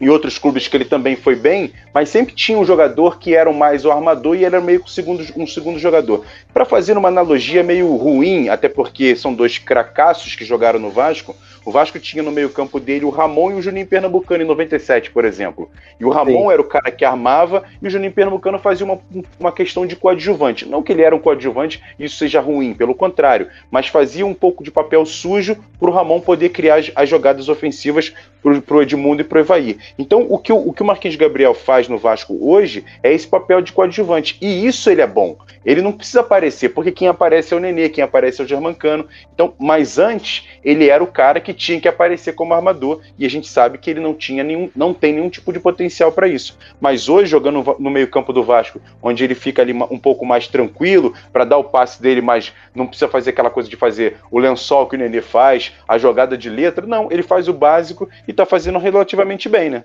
em 0.03 0.09
outros 0.09 0.37
clubes 0.37 0.67
que 0.67 0.77
ele 0.77 0.85
também 0.85 1.15
foi 1.15 1.37
bem, 1.37 1.73
mas 1.95 2.09
sempre 2.09 2.35
tinha 2.35 2.59
um 2.59 2.65
jogador 2.65 3.21
que 3.21 3.37
era 3.37 3.53
mais 3.53 3.85
o 3.85 3.93
armador 3.93 4.35
e 4.35 4.39
ele 4.39 4.47
era 4.47 4.61
meio 4.61 4.81
que 4.81 4.87
um 4.87 4.89
segundo, 4.89 5.25
um 5.37 5.47
segundo 5.47 5.79
jogador. 5.79 6.25
Para 6.53 6.65
fazer 6.65 6.99
uma 6.99 7.07
analogia 7.07 7.63
meio 7.63 7.95
ruim, 7.95 8.49
até 8.49 8.69
porque 8.69 9.15
são 9.15 9.33
dois 9.33 9.59
cracassos 9.59 10.35
que 10.35 10.45
jogaram 10.45 10.81
no 10.81 10.91
Vasco, 10.91 11.37
o 11.65 11.71
Vasco 11.71 11.99
tinha 11.99 12.23
no 12.23 12.31
meio-campo 12.31 12.81
dele 12.81 13.05
o 13.05 13.11
Ramon 13.11 13.53
e 13.53 13.55
o 13.55 13.63
Juninho 13.63 13.87
Pernambucano 13.87 14.43
em 14.43 14.47
97, 14.47 15.11
por 15.11 15.25
exemplo. 15.25 15.71
E 15.99 16.05
o 16.05 16.11
Ramon 16.11 16.47
Sim. 16.49 16.53
era 16.53 16.61
o 16.61 16.65
cara 16.65 16.91
que 16.91 17.05
armava 17.05 17.65
e 17.81 17.87
o 17.87 17.91
Juninho 17.91 18.13
Pernambucano 18.13 18.59
fazia 18.59 18.85
uma, 18.85 18.99
uma 19.39 19.53
questão 19.53 19.87
de 19.87 19.97
coadjuvante. 19.97 20.69
Não 20.69 20.83
que 20.83 20.93
ele 20.93 21.03
era 21.03 21.15
um 21.15 21.21
coadjuvante 21.21 21.83
e 21.99 22.05
isso 22.05 22.17
seja 22.17 22.41
ruim, 22.41 22.75
pelo 22.75 22.95
contrário, 22.95 23.49
mas 23.71 23.89
fazia 23.89 24.27
um 24.27 24.35
pouco 24.35 24.65
de 24.65 24.71
papel 24.71 25.05
sujo 25.07 25.57
para 25.79 25.91
o 25.91 25.93
Ramon 25.93 26.21
poder 26.21 26.51
criar 26.51 26.77
as, 26.77 26.91
as 26.95 27.09
jogadas 27.09 27.49
ofensivas 27.49 28.13
para 28.43 28.77
o 28.77 28.83
Edmundo 28.83 29.23
e 29.23 29.25
para 29.25 29.39
o 29.39 29.41
Evaí. 29.41 29.79
Então, 29.99 30.27
o 30.29 30.39
que 30.39 30.53
o, 30.53 30.57
o 30.57 30.73
que 30.73 30.83
o 30.83 30.85
Marquinhos 30.85 31.17
Gabriel 31.17 31.55
faz 31.55 31.87
no 31.89 31.97
Vasco 31.97 32.37
hoje 32.41 32.85
é 33.03 33.13
esse 33.13 33.27
papel 33.27 33.61
de 33.61 33.73
coadjuvante. 33.73 34.37
E 34.41 34.67
isso 34.67 34.91
ele 34.91 35.01
é 35.01 35.07
bom. 35.07 35.37
Ele 35.65 35.81
não 35.81 35.93
precisa 35.93 36.21
aparecer, 36.21 36.71
porque 36.71 36.91
quem 36.91 37.07
aparece 37.07 37.55
é 37.55 37.57
o 37.57 37.61
Nenê, 37.61 37.89
quem 37.89 38.03
aparece 38.03 38.41
é 38.41 38.45
o 38.45 38.49
Germancano. 38.49 39.07
Então, 39.33 39.55
mas 39.59 39.99
antes, 39.99 40.49
ele 40.65 40.89
era 40.89 41.03
o 41.03 41.07
cara 41.07 41.41
que 41.41 41.52
tinha 41.53 41.81
que 41.81 41.89
aparecer 41.89 42.35
como 42.35 42.55
armador, 42.55 43.01
e 43.19 43.27
a 43.27 43.31
gente 43.31 43.49
sabe 43.49 43.79
que 43.79 43.91
ele 43.91 44.01
não 44.01 44.15
tinha 44.15 44.43
nenhum, 44.43 44.71
não 44.75 44.93
tem 44.93 45.13
nenhum 45.13 45.29
tipo 45.29 45.53
de 45.53 45.61
potencial 45.61 46.13
para 46.13 46.29
isso. 46.29 46.59
Mas 46.81 47.09
hoje, 47.09 47.31
jogando 47.31 47.77
no 47.79 47.91
meio-campo 47.91 48.33
do 48.33 48.43
Vasco, 48.43 48.81
onde 49.03 49.25
ele 49.25 49.35
fica 49.35 49.63
ali 49.63 49.73
um 49.73 49.99
pouco 49.99 50.25
mais 50.25 50.47
tranquilo, 50.47 51.15
para 51.33 51.45
dar 51.45 51.59
o 51.59 51.65
passe 51.65 52.01
dele, 52.01 52.21
mas 52.21 52.53
não 52.75 52.87
precisa 52.87 53.09
fazer 53.09 53.31
aquela 53.31 53.51
coisa 53.51 53.69
de 53.69 53.77
fazer 53.77 54.17
o 54.31 54.39
lençol 54.39 54.87
que 54.87 54.97
o 54.97 54.99
Nenê 54.99 55.21
faz, 55.21 55.73
a 55.87 55.99
jogada 55.99 56.37
de 56.37 56.49
letra, 56.49 56.87
não, 56.87 57.09
ele 57.11 57.23
faz 57.23 57.49
o 57.49 57.53
básico 57.53 58.09
e 58.27 58.33
tá 58.33 58.47
fazendo 58.47 58.79
relativamente 58.79 59.49
bem, 59.49 59.71
né? 59.71 59.85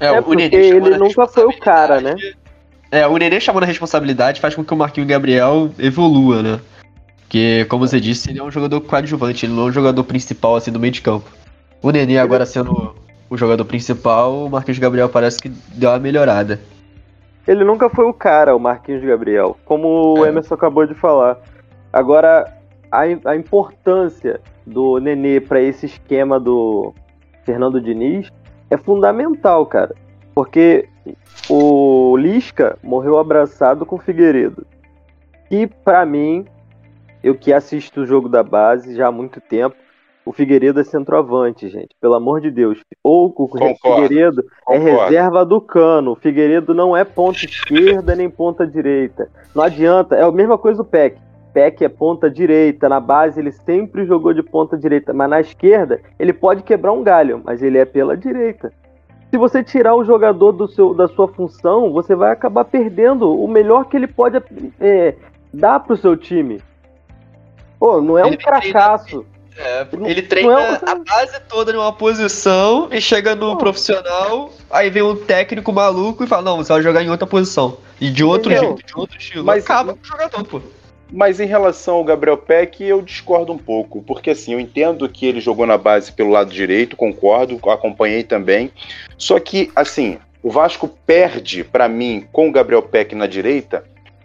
É, 0.00 0.06
é 0.06 0.20
porque 0.20 0.42
ele 0.42 0.96
nunca 0.96 1.26
foi 1.26 1.44
o 1.44 1.58
cara, 1.58 2.00
né? 2.00 2.14
É, 2.90 3.06
o 3.06 3.16
Nenê 3.16 3.40
chamando 3.40 3.64
a 3.64 3.66
responsabilidade 3.66 4.40
faz 4.40 4.54
com 4.54 4.64
que 4.64 4.72
o 4.72 4.76
Marquinhos 4.76 5.08
Gabriel 5.08 5.70
evolua, 5.78 6.42
né? 6.42 6.60
Porque, 7.34 7.64
como 7.64 7.84
você 7.84 7.98
disse, 7.98 8.30
ele 8.30 8.38
é 8.38 8.44
um 8.44 8.50
jogador 8.52 8.80
coadjuvante, 8.80 9.44
ele 9.44 9.54
não 9.54 9.64
é 9.64 9.66
um 9.66 9.72
jogador 9.72 10.04
principal 10.04 10.54
assim 10.54 10.70
do 10.70 10.78
meio 10.78 10.92
de 10.92 11.02
campo. 11.02 11.28
O 11.82 11.90
Nenê 11.90 12.16
agora 12.16 12.46
sendo 12.46 12.94
o 13.28 13.36
jogador 13.36 13.64
principal, 13.64 14.44
o 14.44 14.48
Marquinhos 14.48 14.78
Gabriel 14.78 15.08
parece 15.08 15.42
que 15.42 15.48
deu 15.48 15.90
uma 15.90 15.98
melhorada. 15.98 16.60
Ele 17.44 17.64
nunca 17.64 17.90
foi 17.90 18.04
o 18.04 18.12
cara, 18.12 18.54
o 18.54 18.60
Marquinhos 18.60 19.02
Gabriel, 19.02 19.56
como 19.64 20.14
é. 20.16 20.20
o 20.20 20.26
Emerson 20.26 20.54
acabou 20.54 20.86
de 20.86 20.94
falar. 20.94 21.36
Agora, 21.92 22.56
a, 22.88 23.00
a 23.00 23.34
importância 23.34 24.40
do 24.64 25.00
Nenê 25.00 25.40
para 25.40 25.60
esse 25.60 25.86
esquema 25.86 26.38
do 26.38 26.94
Fernando 27.44 27.80
Diniz 27.80 28.30
é 28.70 28.76
fundamental, 28.76 29.66
cara. 29.66 29.92
Porque 30.32 30.88
o 31.50 32.16
Lisca 32.16 32.78
morreu 32.80 33.18
abraçado 33.18 33.84
com 33.84 33.96
o 33.96 34.00
Figueiredo. 34.00 34.64
E 35.50 35.66
para 35.66 36.06
mim, 36.06 36.46
eu 37.24 37.34
que 37.34 37.52
assisto 37.52 38.02
o 38.02 38.06
jogo 38.06 38.28
da 38.28 38.42
base 38.42 38.94
já 38.94 39.08
há 39.08 39.12
muito 39.12 39.40
tempo, 39.40 39.74
o 40.26 40.32
Figueiredo 40.32 40.78
é 40.78 40.84
centroavante, 40.84 41.68
gente. 41.68 41.96
Pelo 42.00 42.14
amor 42.14 42.40
de 42.40 42.50
Deus. 42.50 42.78
Ou 43.02 43.26
o 43.26 43.32
Concordo. 43.32 43.76
Figueiredo 43.82 44.40
é 44.40 44.78
Concordo. 44.78 44.88
é 44.88 45.04
reserva 45.04 45.44
do 45.44 45.60
cano. 45.60 46.12
O 46.12 46.16
Figueiredo 46.16 46.74
não 46.74 46.96
é 46.96 47.04
ponta 47.04 47.44
esquerda 47.44 48.14
nem 48.14 48.30
ponta 48.30 48.66
direita. 48.66 49.28
Não 49.54 49.62
adianta. 49.62 50.16
É 50.16 50.22
a 50.22 50.30
mesma 50.30 50.56
coisa 50.56 50.78
do 50.78 50.84
Peck. 50.84 51.18
Peck 51.52 51.84
é 51.84 51.88
ponta 51.88 52.30
direita. 52.30 52.88
Na 52.88 53.00
base 53.00 53.38
ele 53.40 53.52
sempre 53.52 54.06
jogou 54.06 54.32
de 54.32 54.42
ponta 54.42 54.78
direita. 54.78 55.12
Mas 55.12 55.28
na 55.28 55.40
esquerda 55.40 56.00
ele 56.18 56.32
pode 56.32 56.62
quebrar 56.62 56.92
um 56.92 57.02
galho. 57.02 57.42
Mas 57.44 57.62
ele 57.62 57.78
é 57.78 57.84
pela 57.84 58.16
direita 58.16 58.72
se 59.30 59.38
você 59.38 59.64
tirar 59.64 59.96
o 59.96 60.04
jogador 60.04 60.52
do 60.52 60.68
seu, 60.68 60.94
da 60.94 61.08
sua 61.08 61.26
função, 61.26 61.92
você 61.92 62.14
vai 62.14 62.30
acabar 62.30 62.64
perdendo 62.64 63.34
o 63.34 63.48
melhor 63.48 63.86
que 63.86 63.96
ele 63.96 64.06
pode 64.06 64.40
é, 64.78 65.16
dar 65.52 65.80
pro 65.80 65.96
seu 65.96 66.16
time. 66.16 66.62
Pô, 67.78 68.00
não 68.00 68.18
é 68.18 68.26
ele 68.26 68.36
um 68.36 68.40
fracasso. 68.40 69.26
É, 69.56 69.86
ele 70.04 70.22
treina 70.22 70.52
é 70.52 70.72
um... 70.72 70.74
a 70.90 70.94
base 70.96 71.40
toda 71.48 71.72
numa 71.72 71.92
posição 71.92 72.88
e 72.90 73.00
chega 73.00 73.36
no 73.36 73.52
pô. 73.52 73.58
profissional, 73.58 74.50
aí 74.68 74.90
vem 74.90 75.02
um 75.02 75.14
técnico 75.14 75.72
maluco 75.72 76.24
e 76.24 76.26
fala, 76.26 76.42
não, 76.42 76.56
você 76.56 76.72
vai 76.72 76.82
jogar 76.82 77.04
em 77.04 77.10
outra 77.10 77.26
posição. 77.26 77.76
E 78.00 78.10
de 78.10 78.24
outro 78.24 78.50
Entendeu? 78.50 78.70
jeito, 78.70 78.86
de 78.86 78.98
outro 78.98 79.16
estilo. 79.16 79.44
Mas 79.44 79.64
acaba 79.64 79.94
com 79.94 80.00
o 80.02 80.06
jogador, 80.06 80.44
pô. 80.44 80.60
Mas 81.12 81.38
em 81.38 81.46
relação 81.46 81.96
ao 81.96 82.04
Gabriel 82.04 82.36
Peck, 82.36 82.82
eu 82.82 83.00
discordo 83.00 83.52
um 83.52 83.58
pouco, 83.58 84.02
porque 84.02 84.30
assim, 84.30 84.54
eu 84.54 84.58
entendo 84.58 85.08
que 85.08 85.24
ele 85.24 85.40
jogou 85.40 85.64
na 85.64 85.78
base 85.78 86.10
pelo 86.10 86.30
lado 86.30 86.50
direito, 86.50 86.96
concordo, 86.96 87.60
acompanhei 87.70 88.24
também. 88.24 88.72
Só 89.16 89.38
que, 89.38 89.70
assim, 89.76 90.18
o 90.42 90.50
Vasco 90.50 90.88
perde, 91.06 91.62
para 91.62 91.88
mim, 91.88 92.26
com 92.32 92.48
o 92.48 92.52
Gabriel 92.52 92.82
Peck 92.82 93.14
na 93.14 93.28
direita, 93.28 93.84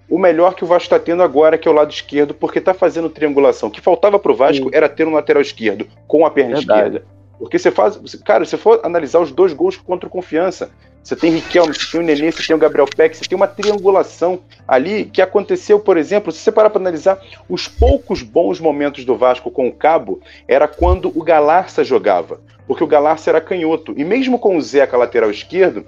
o 0.10 0.18
melhor 0.18 0.56
que 0.56 0.64
o 0.64 0.68
Vasco 0.68 0.86
está 0.86 1.00
tendo 1.00 1.22
agora, 1.22 1.58
que 1.58 1.68
é 1.68 1.72
o 1.72 1.74
lado 1.74 1.92
esquerdo, 1.92 2.34
porque 2.34 2.60
está 2.60 2.74
fazendo 2.74 3.10
triangulação. 3.10 3.70
O 3.70 3.72
que 3.72 3.82
faltava 3.82 4.18
para 4.18 4.32
o 4.32 4.36
Vasco 4.36 4.66
Sim. 4.66 4.72
era 4.74 4.90
ter 4.90 5.08
um 5.08 5.14
lateral 5.14 5.42
esquerdo 5.42 5.88
com 6.08 6.26
a 6.26 6.32
perna 6.32 6.56
Verdade. 6.56 6.80
esquerda. 6.80 7.06
Porque 7.38 7.58
você 7.58 7.72
faz. 7.72 7.98
Cara, 8.26 8.44
se 8.44 8.58
for 8.58 8.82
analisar 8.84 9.20
os 9.20 9.32
dois 9.32 9.54
gols 9.54 9.78
contra 9.78 10.08
o 10.08 10.12
Confiança, 10.12 10.70
você 11.02 11.16
tem 11.16 11.32
Riquelme, 11.32 11.74
você 11.74 11.90
tem 11.92 12.02
o 12.02 12.04
Nenê, 12.04 12.32
você 12.32 12.46
tem 12.46 12.56
o 12.56 12.60
Gabriel 12.60 12.86
Peck, 12.86 13.16
você 13.16 13.24
tem 13.24 13.36
uma 13.36 13.48
triangulação 13.48 14.42
ali 14.68 15.06
que 15.06 15.22
aconteceu, 15.22 15.80
por 15.80 15.96
exemplo, 15.96 16.32
se 16.32 16.40
você 16.40 16.52
parar 16.52 16.70
para 16.70 16.82
analisar, 16.82 17.20
os 17.48 17.68
poucos 17.68 18.22
bons 18.22 18.60
momentos 18.60 19.06
do 19.06 19.16
Vasco 19.16 19.50
com 19.50 19.68
o 19.68 19.72
Cabo 19.72 20.20
era 20.48 20.68
quando 20.68 21.12
o 21.18 21.24
Galarça 21.24 21.84
jogava, 21.84 22.42
porque 22.68 22.84
o 22.84 22.88
Galarça 22.88 23.30
era 23.30 23.40
canhoto. 23.40 23.94
E 23.96 24.04
mesmo 24.04 24.38
com 24.38 24.58
o 24.58 24.62
Zeca 24.62 24.98
lateral 24.98 25.32
esquerdo, 25.32 25.86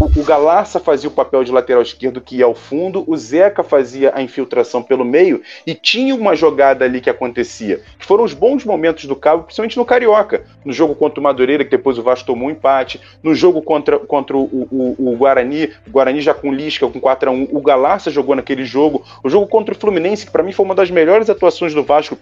o 0.00 0.24
Galarça 0.24 0.80
fazia 0.80 1.08
o 1.08 1.12
papel 1.12 1.44
de 1.44 1.52
lateral 1.52 1.82
esquerdo 1.82 2.20
que 2.20 2.36
ia 2.36 2.44
ao 2.44 2.54
fundo, 2.54 3.04
o 3.06 3.16
Zeca 3.16 3.62
fazia 3.62 4.12
a 4.14 4.22
infiltração 4.22 4.82
pelo 4.82 5.04
meio 5.04 5.42
e 5.66 5.74
tinha 5.74 6.14
uma 6.14 6.34
jogada 6.34 6.84
ali 6.84 7.00
que 7.00 7.10
acontecia. 7.10 7.80
Que 7.98 8.06
foram 8.06 8.24
os 8.24 8.34
bons 8.34 8.64
momentos 8.64 9.04
do 9.04 9.16
Cabo, 9.16 9.44
principalmente 9.44 9.76
no 9.76 9.84
Carioca. 9.84 10.44
No 10.64 10.72
jogo 10.72 10.94
contra 10.94 11.20
o 11.20 11.22
Madureira, 11.22 11.64
que 11.64 11.70
depois 11.70 11.98
o 11.98 12.02
Vasco 12.02 12.26
tomou 12.26 12.48
um 12.48 12.50
empate. 12.50 13.00
No 13.22 13.34
jogo 13.34 13.62
contra, 13.62 13.98
contra 13.98 14.36
o, 14.36 14.42
o, 14.42 15.12
o 15.12 15.16
Guarani, 15.16 15.70
o 15.86 15.90
Guarani 15.90 16.20
já 16.20 16.34
com 16.34 16.52
Lisca, 16.52 16.86
com 16.88 17.00
4 17.00 17.30
a 17.30 17.32
1 17.32 17.48
O 17.52 17.60
Galarça 17.60 18.10
jogou 18.10 18.34
naquele 18.34 18.64
jogo. 18.64 19.04
O 19.22 19.28
jogo 19.28 19.46
contra 19.46 19.74
o 19.74 19.78
Fluminense, 19.78 20.26
que 20.26 20.32
para 20.32 20.42
mim 20.42 20.52
foi 20.52 20.64
uma 20.64 20.74
das 20.74 20.90
melhores 20.90 21.28
atuações 21.28 21.74
do 21.74 21.82
Vasco 21.82 22.18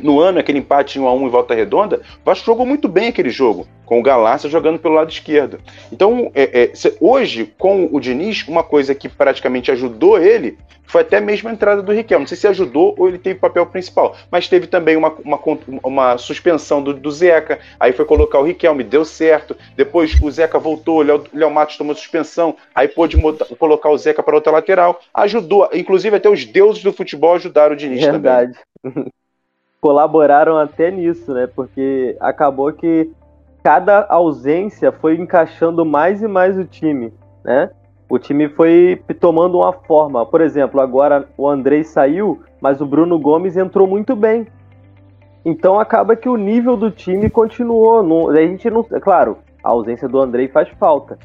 no 0.00 0.20
ano, 0.20 0.38
aquele 0.38 0.58
empate 0.58 0.98
1 0.98 1.06
a 1.06 1.12
1 1.12 1.26
em 1.26 1.30
volta 1.30 1.54
redonda, 1.54 2.00
o 2.22 2.24
Vasco 2.24 2.46
jogou 2.46 2.66
muito 2.66 2.88
bem 2.88 3.08
aquele 3.08 3.30
jogo, 3.30 3.66
com 3.84 3.98
o 3.98 4.02
Galácia 4.02 4.50
jogando 4.50 4.78
pelo 4.78 4.94
lado 4.94 5.10
esquerdo. 5.10 5.60
Então, 5.92 6.30
é, 6.34 6.64
é, 6.64 6.72
hoje, 7.00 7.52
com 7.58 7.88
o 7.90 8.00
Diniz, 8.00 8.46
uma 8.48 8.62
coisa 8.62 8.94
que 8.94 9.08
praticamente 9.08 9.70
ajudou 9.70 10.18
ele 10.18 10.58
foi 10.86 11.00
até 11.00 11.20
mesmo 11.20 11.48
a 11.48 11.52
entrada 11.52 11.82
do 11.82 11.92
Riquelme. 11.92 12.22
Não 12.22 12.28
sei 12.28 12.36
se 12.36 12.46
ajudou 12.46 12.94
ou 12.98 13.08
ele 13.08 13.18
teve 13.18 13.38
papel 13.40 13.66
principal, 13.66 14.16
mas 14.30 14.48
teve 14.48 14.66
também 14.66 14.96
uma, 14.96 15.12
uma, 15.24 15.40
uma 15.82 16.18
suspensão 16.18 16.82
do, 16.82 16.92
do, 16.92 17.10
Zeca, 17.10 17.58
aí 17.80 17.92
foi 17.92 18.04
colocar 18.04 18.38
o 18.38 18.44
Riquelme, 18.44 18.84
deu 18.84 19.04
certo. 19.04 19.56
Depois 19.76 20.14
o 20.20 20.30
Zeca 20.30 20.58
voltou, 20.58 20.98
o 20.98 21.02
Léo, 21.02 21.24
Léo 21.32 21.50
Matos 21.50 21.76
tomou 21.76 21.94
suspensão, 21.94 22.56
aí 22.74 22.86
pôde 22.86 23.16
colocar 23.58 23.90
o 23.90 23.98
Zeca 23.98 24.22
para 24.22 24.34
outra 24.36 24.52
lateral. 24.52 25.00
Ajudou, 25.12 25.68
inclusive 25.72 26.16
até 26.16 26.28
os 26.28 26.44
deuses 26.44 26.82
do 26.82 26.92
futebol 26.92 27.34
ajudaram 27.34 27.74
o 27.74 27.76
Diniz 27.76 28.04
Verdade. 28.04 28.52
também. 28.82 29.06
Colaboraram 29.84 30.56
até 30.56 30.90
nisso, 30.90 31.34
né? 31.34 31.46
Porque 31.46 32.16
acabou 32.18 32.72
que 32.72 33.10
cada 33.62 34.06
ausência 34.08 34.90
foi 34.90 35.14
encaixando 35.16 35.84
mais 35.84 36.22
e 36.22 36.26
mais 36.26 36.56
o 36.56 36.64
time, 36.64 37.12
né? 37.44 37.68
O 38.08 38.18
time 38.18 38.48
foi 38.48 39.02
tomando 39.20 39.58
uma 39.58 39.74
forma. 39.74 40.24
Por 40.24 40.40
exemplo, 40.40 40.80
agora 40.80 41.28
o 41.36 41.46
Andrei 41.46 41.84
saiu, 41.84 42.42
mas 42.62 42.80
o 42.80 42.86
Bruno 42.86 43.18
Gomes 43.18 43.58
entrou 43.58 43.86
muito 43.86 44.16
bem. 44.16 44.46
Então 45.44 45.78
acaba 45.78 46.16
que 46.16 46.30
o 46.30 46.36
nível 46.38 46.78
do 46.78 46.90
time 46.90 47.28
continuou. 47.28 48.30
A 48.30 48.36
gente 48.36 48.70
não, 48.70 48.86
é 48.90 48.98
claro, 48.98 49.36
a 49.62 49.68
ausência 49.68 50.08
do 50.08 50.18
Andrei 50.18 50.48
faz 50.48 50.66
falta, 50.80 51.18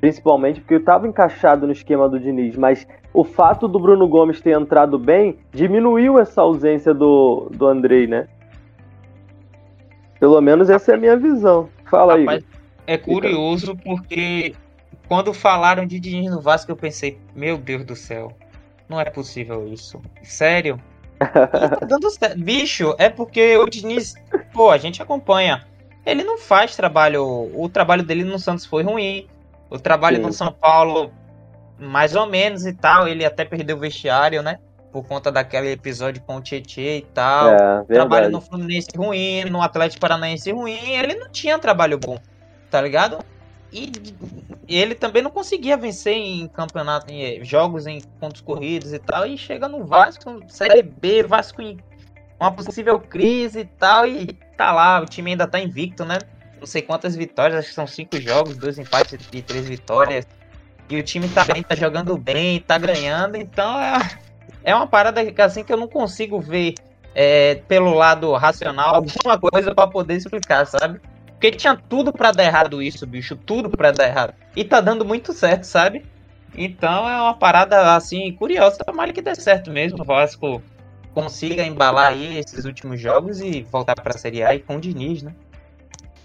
principalmente 0.00 0.60
porque 0.60 0.74
eu 0.74 0.78
estava 0.78 1.06
encaixado 1.06 1.66
no 1.66 1.72
esquema 1.72 2.08
do 2.08 2.18
Diniz, 2.18 2.56
mas 2.56 2.86
o 3.12 3.24
fato 3.24 3.66
do 3.66 3.78
Bruno 3.78 4.06
Gomes 4.06 4.40
ter 4.40 4.58
entrado 4.58 4.98
bem 4.98 5.38
diminuiu 5.52 6.18
essa 6.18 6.42
ausência 6.42 6.92
do, 6.92 7.48
do 7.52 7.66
Andrei, 7.66 8.06
né? 8.06 8.28
Pelo 10.20 10.40
menos 10.40 10.70
essa 10.70 10.92
é 10.92 10.94
a 10.94 10.98
minha 10.98 11.16
visão. 11.16 11.68
Fala 11.90 12.18
Rapaz, 12.18 12.42
aí. 12.42 12.56
É 12.86 12.96
curioso 12.96 13.76
porque 13.76 14.54
quando 15.08 15.32
falaram 15.32 15.86
de 15.86 16.00
Diniz 16.00 16.30
no 16.30 16.40
Vasco, 16.40 16.70
eu 16.70 16.76
pensei, 16.76 17.18
meu 17.34 17.56
Deus 17.58 17.84
do 17.84 17.96
céu, 17.96 18.32
não 18.88 19.00
é 19.00 19.04
possível 19.04 19.66
isso. 19.68 20.00
Sério? 20.22 20.80
tá 21.18 21.80
dando 21.86 22.10
certo. 22.10 22.38
Bicho, 22.38 22.94
é 22.98 23.08
porque 23.08 23.56
o 23.56 23.66
Diniz, 23.66 24.14
pô, 24.52 24.70
a 24.70 24.78
gente 24.78 25.02
acompanha. 25.02 25.66
Ele 26.04 26.22
não 26.22 26.38
faz 26.38 26.76
trabalho. 26.76 27.24
O 27.54 27.68
trabalho 27.68 28.04
dele 28.04 28.24
no 28.24 28.38
Santos 28.38 28.64
foi 28.64 28.82
ruim. 28.82 29.26
O 29.68 29.78
trabalho 29.78 30.16
Sim. 30.16 30.22
no 30.22 30.32
São 30.32 30.52
Paulo, 30.52 31.12
mais 31.78 32.14
ou 32.14 32.26
menos 32.26 32.66
e 32.66 32.72
tal. 32.72 33.08
Ele 33.08 33.24
até 33.24 33.44
perdeu 33.44 33.76
o 33.76 33.80
vestiário, 33.80 34.42
né? 34.42 34.58
Por 34.92 35.04
conta 35.04 35.30
daquele 35.30 35.72
episódio 35.72 36.22
com 36.22 36.36
o 36.36 36.40
Tietchan 36.40 36.80
e 36.80 37.06
tal. 37.12 37.48
É, 37.50 37.84
trabalho 37.84 38.30
no 38.30 38.40
Fluminense 38.40 38.88
ruim, 38.96 39.44
no 39.44 39.60
Atlético 39.60 40.00
Paranaense 40.00 40.50
ruim. 40.52 40.94
Ele 40.94 41.14
não 41.14 41.28
tinha 41.28 41.58
trabalho 41.58 41.98
bom, 41.98 42.18
tá 42.70 42.80
ligado? 42.80 43.18
E 43.72 43.92
ele 44.68 44.94
também 44.94 45.22
não 45.22 45.30
conseguia 45.30 45.76
vencer 45.76 46.14
em 46.14 46.48
campeonato, 46.48 47.12
em 47.12 47.44
jogos 47.44 47.86
em 47.86 48.00
pontos 48.20 48.40
corridos 48.40 48.92
e 48.92 48.98
tal. 48.98 49.26
E 49.26 49.36
chega 49.36 49.68
no 49.68 49.84
Vasco, 49.84 50.40
Série 50.48 50.82
B, 50.82 51.22
Vasco 51.24 51.60
em 51.60 51.78
uma 52.40 52.52
possível 52.52 52.98
crise 52.98 53.60
e 53.60 53.64
tal. 53.64 54.06
E 54.06 54.26
tá 54.56 54.72
lá, 54.72 55.00
o 55.00 55.06
time 55.06 55.32
ainda 55.32 55.46
tá 55.46 55.60
invicto, 55.60 56.04
né? 56.04 56.18
Não 56.58 56.66
sei 56.66 56.82
quantas 56.82 57.14
vitórias, 57.14 57.58
acho 57.58 57.68
que 57.68 57.74
são 57.74 57.86
cinco 57.86 58.20
jogos, 58.20 58.56
dois 58.56 58.78
empates 58.78 59.18
e 59.32 59.42
três 59.42 59.68
vitórias. 59.68 60.26
E 60.88 60.98
o 60.98 61.02
time 61.02 61.28
tá 61.28 61.44
bem, 61.44 61.62
tá 61.62 61.74
jogando 61.74 62.16
bem, 62.16 62.60
tá 62.60 62.78
ganhando, 62.78 63.36
então 63.36 63.78
é, 63.80 64.18
é 64.62 64.74
uma 64.74 64.86
parada 64.86 65.20
assim 65.44 65.64
que 65.64 65.72
eu 65.72 65.76
não 65.76 65.88
consigo 65.88 66.40
ver 66.40 66.74
é, 67.14 67.56
pelo 67.66 67.94
lado 67.94 68.32
racional 68.34 68.94
alguma 68.94 69.38
coisa 69.38 69.74
para 69.74 69.88
poder 69.88 70.14
explicar, 70.14 70.66
sabe? 70.66 71.00
Porque 71.26 71.50
tinha 71.50 71.76
tudo 71.76 72.12
para 72.12 72.30
dar 72.30 72.44
errado 72.44 72.82
isso, 72.82 73.06
bicho, 73.06 73.36
tudo 73.36 73.68
para 73.68 73.90
dar 73.90 74.06
errado. 74.06 74.34
E 74.54 74.64
tá 74.64 74.80
dando 74.80 75.04
muito 75.04 75.32
certo, 75.32 75.64
sabe? 75.64 76.04
Então 76.56 77.08
é 77.08 77.20
uma 77.20 77.34
parada 77.34 77.94
assim 77.94 78.32
curiosa, 78.32 78.78
tomara 78.84 79.12
que 79.12 79.20
dê 79.20 79.34
certo 79.34 79.70
mesmo. 79.70 80.00
O 80.02 80.04
Vasco 80.04 80.62
consiga 81.12 81.62
embalar 81.62 82.12
aí 82.12 82.38
esses 82.38 82.64
últimos 82.64 83.00
jogos 83.00 83.40
e 83.40 83.62
voltar 83.62 83.94
para 83.94 84.14
a 84.14 84.18
Série 84.18 84.42
A 84.42 84.54
e 84.54 84.60
com 84.60 84.76
o 84.76 84.80
Diniz, 84.80 85.22
né? 85.22 85.34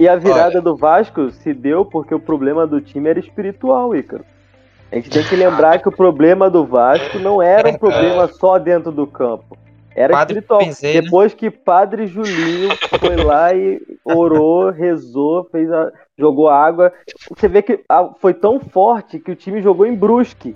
E 0.01 0.09
a 0.09 0.15
virada 0.15 0.55
Olha. 0.55 0.61
do 0.61 0.75
Vasco 0.75 1.29
se 1.29 1.53
deu 1.53 1.85
porque 1.85 2.15
o 2.15 2.19
problema 2.19 2.65
do 2.65 2.81
time 2.81 3.07
era 3.07 3.19
espiritual, 3.19 3.95
Ícaro. 3.95 4.25
A 4.91 4.95
gente 4.95 5.11
tem 5.11 5.23
que 5.23 5.35
lembrar 5.35 5.79
que 5.79 5.87
o 5.87 5.91
problema 5.91 6.49
do 6.49 6.65
Vasco 6.65 7.19
não 7.19 7.39
era 7.39 7.69
um 7.69 7.77
problema 7.77 8.27
só 8.33 8.57
dentro 8.57 8.91
do 8.91 9.05
campo. 9.05 9.55
Era 9.95 10.11
Padre 10.11 10.39
espiritual. 10.39 10.61
Né? 10.65 11.01
Depois 11.01 11.35
que 11.35 11.51
Padre 11.51 12.07
Julinho 12.07 12.69
foi 12.99 13.15
lá 13.15 13.53
e 13.53 13.79
orou, 14.03 14.71
rezou, 14.71 15.47
fez 15.51 15.71
a, 15.71 15.91
jogou 16.17 16.49
água. 16.49 16.91
Você 17.29 17.47
vê 17.47 17.61
que 17.61 17.81
foi 18.17 18.33
tão 18.33 18.59
forte 18.59 19.19
que 19.19 19.29
o 19.29 19.35
time 19.35 19.61
jogou 19.61 19.85
em 19.85 19.93
Brusque. 19.93 20.55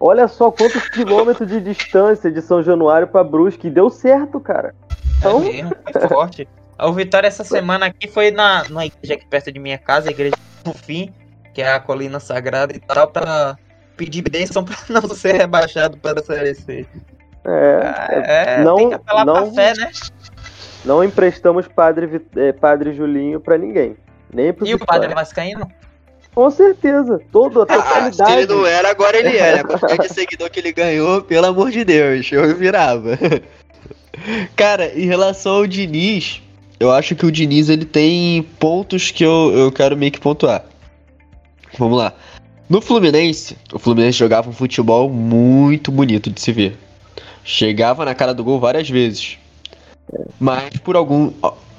Olha 0.00 0.26
só 0.26 0.50
quantos 0.50 0.88
quilômetros 0.88 1.48
de 1.48 1.60
distância 1.60 2.28
de 2.28 2.42
São 2.42 2.60
Januário 2.60 3.06
para 3.06 3.22
Brusque. 3.22 3.68
E 3.68 3.70
deu 3.70 3.88
certo, 3.88 4.40
cara. 4.40 4.74
Então... 5.20 5.38
É 5.38 5.44
mesmo, 5.44 5.76
foi 5.92 6.08
forte. 6.08 6.48
O 6.82 6.92
Vitória 6.92 7.28
essa 7.28 7.44
semana 7.44 7.86
aqui 7.86 8.08
foi 8.08 8.30
na, 8.30 8.68
na 8.68 8.86
igreja 8.86 9.14
aqui 9.14 9.26
perto 9.26 9.52
de 9.52 9.58
minha 9.58 9.78
casa, 9.78 10.08
a 10.08 10.12
igreja 10.12 10.34
do 10.64 10.72
fim, 10.72 11.12
que 11.54 11.62
é 11.62 11.72
a 11.72 11.80
colina 11.80 12.18
sagrada 12.18 12.74
e 12.74 12.80
tal, 12.80 13.08
pra 13.08 13.56
pedir 13.96 14.22
bênção 14.22 14.64
pra 14.64 14.76
não 14.88 15.08
ser 15.10 15.34
rebaixado 15.36 15.96
para 15.96 16.20
a 16.20 16.22
Série 16.22 16.54
C. 16.54 16.86
É, 17.44 18.56
é 18.56 18.64
não, 18.64 18.76
tem 18.76 18.88
que 18.88 18.94
apelar 18.94 19.24
não, 19.24 19.52
pra 19.52 19.52
fé, 19.52 19.80
né? 19.80 19.90
Não 20.84 21.02
emprestamos 21.04 21.68
Padre, 21.68 22.20
é, 22.36 22.52
padre 22.52 22.92
Julinho 22.92 23.40
pra 23.40 23.56
ninguém. 23.56 23.96
Nem 24.32 24.52
pro 24.52 24.66
E 24.66 24.72
Vitória. 24.72 24.84
o 24.84 24.86
Padre 24.86 25.14
Vascaíno? 25.14 25.70
Com 26.34 26.50
certeza, 26.50 27.20
todo 27.30 27.62
a 27.62 27.66
totalidade. 27.66 28.22
Ah, 28.22 28.26
se 28.26 28.32
ele 28.32 28.46
não 28.46 28.66
era, 28.66 28.90
agora 28.90 29.18
ele 29.18 29.36
é. 29.36 29.62
Com 29.62 29.74
a 29.74 29.96
de 29.96 30.08
seguidor 30.08 30.50
que 30.50 30.60
ele 30.60 30.72
ganhou, 30.72 31.22
pelo 31.22 31.46
amor 31.46 31.70
de 31.70 31.84
Deus, 31.84 32.30
eu 32.32 32.56
virava. 32.56 33.18
Cara, 34.56 34.86
em 34.98 35.06
relação 35.06 35.56
ao 35.56 35.66
Diniz, 35.66 36.41
eu 36.82 36.90
acho 36.90 37.14
que 37.14 37.24
o 37.24 37.30
Diniz 37.30 37.68
ele 37.68 37.84
tem 37.84 38.42
pontos 38.58 39.12
que 39.12 39.24
eu, 39.24 39.52
eu 39.54 39.70
quero 39.70 39.96
meio 39.96 40.10
que 40.10 40.18
pontuar. 40.18 40.64
Vamos 41.78 41.96
lá. 41.96 42.12
No 42.68 42.80
Fluminense, 42.80 43.56
o 43.72 43.78
Fluminense 43.78 44.18
jogava 44.18 44.50
um 44.50 44.52
futebol 44.52 45.08
muito 45.08 45.92
bonito 45.92 46.28
de 46.28 46.40
se 46.40 46.50
ver. 46.50 46.76
Chegava 47.44 48.04
na 48.04 48.16
cara 48.16 48.34
do 48.34 48.42
gol 48.42 48.58
várias 48.58 48.90
vezes. 48.90 49.38
Mas 50.40 50.76
por 50.78 50.96
algum, 50.96 51.32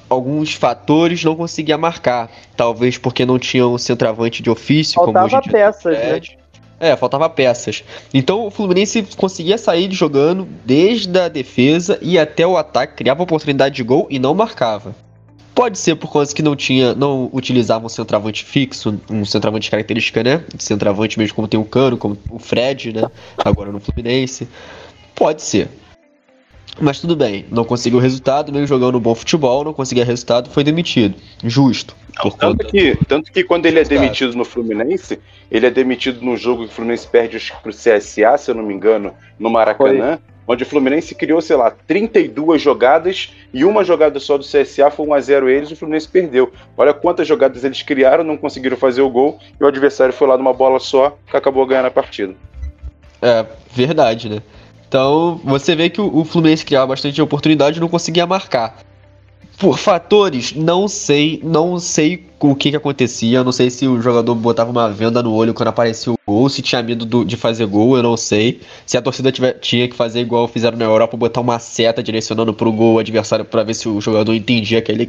alguns 0.08 0.54
fatores 0.54 1.22
não 1.22 1.36
conseguia 1.36 1.78
marcar. 1.78 2.32
Talvez 2.56 2.97
porque 2.97 3.26
não 3.26 3.38
tinha 3.38 3.68
um 3.68 3.78
centroavante 3.78 4.41
de 4.41 4.49
ofício. 4.49 4.93
Faltava 4.93 5.28
como 5.28 5.41
hoje 5.41 5.51
peças, 5.51 5.97
né? 5.97 6.22
É, 6.84 6.97
faltava 6.97 7.29
peças. 7.29 7.81
Então 8.13 8.45
o 8.45 8.51
Fluminense 8.51 9.07
conseguia 9.15 9.57
sair 9.57 9.89
jogando 9.93 10.45
desde 10.65 11.17
a 11.17 11.29
defesa 11.29 11.97
e 12.01 12.19
até 12.19 12.45
o 12.45 12.57
ataque, 12.57 12.95
criava 12.97 13.23
oportunidade 13.23 13.73
de 13.73 13.84
gol 13.84 14.05
e 14.09 14.19
não 14.19 14.34
marcava. 14.34 14.93
Pode 15.55 15.77
ser 15.77 15.95
por 15.95 16.11
causa 16.11 16.36
que 16.36 16.41
não 16.41 16.57
tinha, 16.57 16.93
não 16.93 17.29
utilizava 17.31 17.86
um 17.86 17.89
centroavante 17.89 18.43
fixo, 18.43 18.99
um 19.09 19.23
centroavante 19.23 19.63
de 19.63 19.71
característica, 19.71 20.21
né? 20.21 20.43
Centroavante 20.59 21.17
mesmo 21.17 21.34
como 21.36 21.47
tem 21.47 21.57
o 21.57 21.63
Cano, 21.63 21.95
como 21.95 22.17
o 22.29 22.38
Fred, 22.38 22.91
né? 22.91 23.09
Agora 23.38 23.71
no 23.71 23.79
Fluminense. 23.79 24.45
Pode 25.15 25.41
ser. 25.41 25.69
Mas 26.82 26.99
tudo 26.99 27.15
bem, 27.15 27.45
não 27.51 27.63
conseguiu 27.63 27.99
resultado, 27.99 28.51
mesmo 28.51 28.67
jogando 28.67 28.99
bom 28.99 29.13
futebol, 29.13 29.63
não 29.63 29.74
conseguia 29.74 30.03
resultado, 30.03 30.49
foi 30.49 30.63
demitido. 30.63 31.15
Justo. 31.43 31.95
Não, 32.15 32.32
tanto, 32.32 32.57
conta... 32.57 32.65
que, 32.65 32.97
tanto 33.07 33.32
que 33.32 33.43
quando 33.43 33.65
ele 33.65 33.80
é 33.80 33.84
demitido 33.84 34.36
no 34.36 34.43
Fluminense, 34.43 35.19
ele 35.51 35.65
é 35.65 35.69
demitido 35.69 36.24
num 36.24 36.36
jogo 36.36 36.65
que 36.65 36.71
o 36.71 36.74
Fluminense 36.74 37.07
perde 37.07 37.53
pro 37.61 37.71
CSA, 37.71 38.38
se 38.38 38.51
eu 38.51 38.55
não 38.55 38.63
me 38.63 38.74
engano, 38.74 39.13
no 39.39 39.49
Maracanã. 39.49 40.17
Foi 40.17 40.34
onde 40.47 40.63
o 40.63 40.65
Fluminense 40.65 41.15
criou, 41.15 41.41
sei 41.41 41.55
lá, 41.55 41.71
32 41.71 42.61
jogadas 42.61 43.34
e 43.53 43.63
uma 43.63 43.84
jogada 43.84 44.19
só 44.19 44.38
do 44.38 44.43
CSA 44.43 44.91
foi 44.91 45.05
1x0 45.07 45.47
eles 45.47 45.69
e 45.69 45.74
o 45.74 45.78
Fluminense 45.78 46.07
perdeu. 46.07 46.51
Olha 46.78 46.93
quantas 46.93 47.28
jogadas 47.28 47.63
eles 47.63 47.82
criaram, 47.82 48.24
não 48.24 48.38
conseguiram 48.38 48.78
fazer 48.78 49.01
o 49.01 49.09
gol 49.09 49.39
e 49.59 49.63
o 49.63 49.67
adversário 49.67 50.13
foi 50.13 50.28
lá 50.28 50.38
numa 50.38 50.53
bola 50.53 50.80
só 50.80 51.17
que 51.30 51.38
acabou 51.38 51.65
ganhando 51.65 51.88
a 51.88 51.91
partida. 51.91 52.36
É, 53.21 53.45
verdade, 53.71 54.30
né? 54.30 54.41
Então, 54.93 55.41
você 55.43 55.75
vê 55.75 55.89
que 55.89 55.99
o 55.99 56.23
Fluminense 56.23 56.63
criava 56.63 56.85
bastante 56.85 57.19
oportunidade 57.19 57.77
e 57.77 57.81
não 57.81 57.89
conseguia 57.89 58.27
marcar. 58.27 58.77
Por 59.57 59.79
fatores, 59.79 60.53
não 60.53 60.87
sei, 60.87 61.41
não 61.43 61.79
sei 61.79 62.27
o 62.39 62.53
que, 62.53 62.69
que 62.69 62.77
acontecia, 62.77 63.43
não 63.43 63.51
sei 63.51 63.71
se 63.71 63.87
o 63.87 63.99
jogador 63.99 64.35
botava 64.35 64.69
uma 64.69 64.87
venda 64.91 65.23
no 65.23 65.33
olho 65.33 65.51
quando 65.51 65.69
aparecia 65.69 66.13
o 66.13 66.17
gol, 66.27 66.47
se 66.47 66.61
tinha 66.61 66.83
medo 66.83 67.07
do, 67.07 67.25
de 67.25 67.35
fazer 67.35 67.65
gol, 67.65 67.97
eu 67.97 68.03
não 68.03 68.15
sei. 68.15 68.61
Se 68.85 68.95
a 68.95 69.01
torcida 69.01 69.31
tiver, 69.31 69.53
tinha 69.53 69.87
que 69.87 69.95
fazer 69.95 70.19
igual 70.19 70.47
fizeram 70.47 70.77
na 70.77 70.85
Europa, 70.85 71.17
botar 71.17 71.41
uma 71.41 71.57
seta 71.57 72.03
direcionando 72.03 72.53
pro 72.53 72.71
gol 72.71 72.99
adversário 72.99 73.45
para 73.45 73.63
ver 73.63 73.73
se 73.73 73.89
o 73.89 73.99
jogador 73.99 74.35
entendia 74.35 74.79
que 74.79 74.91
ele 74.91 75.07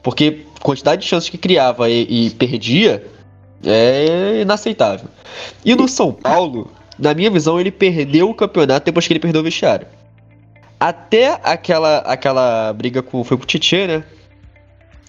porque 0.00 0.46
quantidade 0.62 1.02
de 1.02 1.08
chances 1.08 1.28
que 1.28 1.38
criava 1.38 1.90
e, 1.90 2.26
e 2.26 2.30
perdia 2.30 3.04
é 3.64 4.42
inaceitável. 4.42 5.08
E 5.64 5.74
no 5.74 5.88
São 5.88 6.12
Paulo, 6.12 6.70
na 7.00 7.14
minha 7.14 7.30
visão, 7.30 7.58
ele 7.58 7.70
perdeu 7.70 8.28
o 8.28 8.34
campeonato 8.34 8.84
depois 8.84 9.06
que 9.06 9.12
ele 9.12 9.20
perdeu 9.20 9.40
o 9.40 9.44
vestiário. 9.44 9.86
Até 10.78 11.40
aquela, 11.42 11.98
aquela 11.98 12.72
briga 12.72 13.02
com. 13.02 13.24
Foi 13.24 13.36
pro 13.36 13.46
Tietchan, 13.46 13.86
né? 13.86 14.04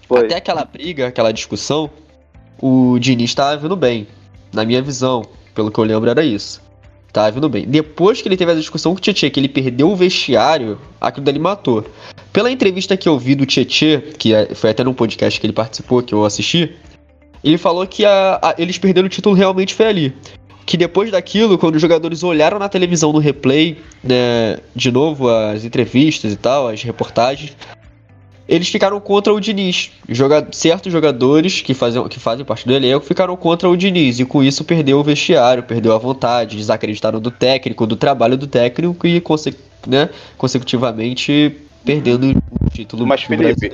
Foi. 0.07 0.25
Até 0.25 0.37
aquela 0.37 0.65
briga, 0.65 1.07
aquela 1.07 1.31
discussão, 1.31 1.89
o 2.61 2.97
Diniz 2.99 3.33
tava 3.33 3.57
vindo 3.57 3.75
bem. 3.75 4.07
Na 4.53 4.65
minha 4.65 4.81
visão, 4.81 5.21
pelo 5.53 5.71
que 5.71 5.79
eu 5.79 5.83
lembro, 5.83 6.09
era 6.09 6.23
isso. 6.23 6.61
Tava 7.13 7.31
vindo 7.31 7.49
bem. 7.49 7.65
Depois 7.65 8.21
que 8.21 8.27
ele 8.27 8.37
teve 8.37 8.51
a 8.51 8.55
discussão 8.55 8.93
com 8.93 8.97
o 8.97 9.01
Tietchan, 9.01 9.29
que 9.29 9.39
ele 9.39 9.49
perdeu 9.49 9.89
o 9.89 9.95
vestiário, 9.95 10.79
aquilo 10.99 11.25
dali 11.25 11.39
matou. 11.39 11.85
Pela 12.31 12.51
entrevista 12.51 12.95
que 12.95 13.07
eu 13.07 13.19
vi 13.19 13.35
do 13.35 13.45
Tietchan, 13.45 14.01
que 14.17 14.33
é, 14.33 14.53
foi 14.55 14.69
até 14.69 14.83
num 14.83 14.93
podcast 14.93 15.39
que 15.39 15.45
ele 15.45 15.53
participou, 15.53 16.01
que 16.01 16.13
eu 16.13 16.25
assisti, 16.25 16.73
ele 17.43 17.57
falou 17.57 17.85
que 17.87 18.05
a, 18.05 18.39
a, 18.41 18.55
eles 18.57 18.77
perderam 18.77 19.07
o 19.07 19.09
título 19.09 19.35
realmente 19.35 19.73
foi 19.73 19.87
ali 19.87 20.15
que 20.65 20.77
depois 20.77 21.11
daquilo, 21.11 21.57
quando 21.57 21.75
os 21.75 21.81
jogadores 21.81 22.23
olharam 22.23 22.59
na 22.59 22.69
televisão 22.69 23.11
no 23.11 23.19
replay, 23.19 23.77
né, 24.03 24.59
de 24.75 24.91
novo 24.91 25.29
as 25.29 25.65
entrevistas 25.65 26.31
e 26.33 26.35
tal, 26.35 26.67
as 26.67 26.81
reportagens, 26.81 27.55
eles 28.47 28.67
ficaram 28.67 28.99
contra 28.99 29.33
o 29.33 29.39
Diniz. 29.39 29.91
Joga 30.09 30.47
certos 30.51 30.91
jogadores 30.91 31.61
que, 31.61 31.73
fazem, 31.73 32.05
que 32.07 32.19
fazem 32.19 32.43
parte 32.43 32.67
do 32.67 32.73
elenco 32.73 33.05
ficaram 33.05 33.35
contra 33.37 33.69
o 33.69 33.77
Diniz 33.77 34.19
e 34.19 34.25
com 34.25 34.43
isso 34.43 34.63
perdeu 34.63 34.99
o 34.99 35.03
vestiário, 35.03 35.63
perdeu 35.63 35.93
a 35.93 35.97
vontade, 35.97 36.57
desacreditaram 36.57 37.19
do 37.19 37.31
técnico, 37.31 37.87
do 37.87 37.95
trabalho 37.95 38.37
do 38.37 38.47
técnico 38.47 39.07
e 39.07 39.21
conse 39.21 39.55
né, 39.87 40.09
consecutivamente 40.37 41.55
perdendo 41.85 42.31
o 42.31 42.69
título. 42.69 43.07
Mas 43.07 43.23
Felipe, 43.23 43.71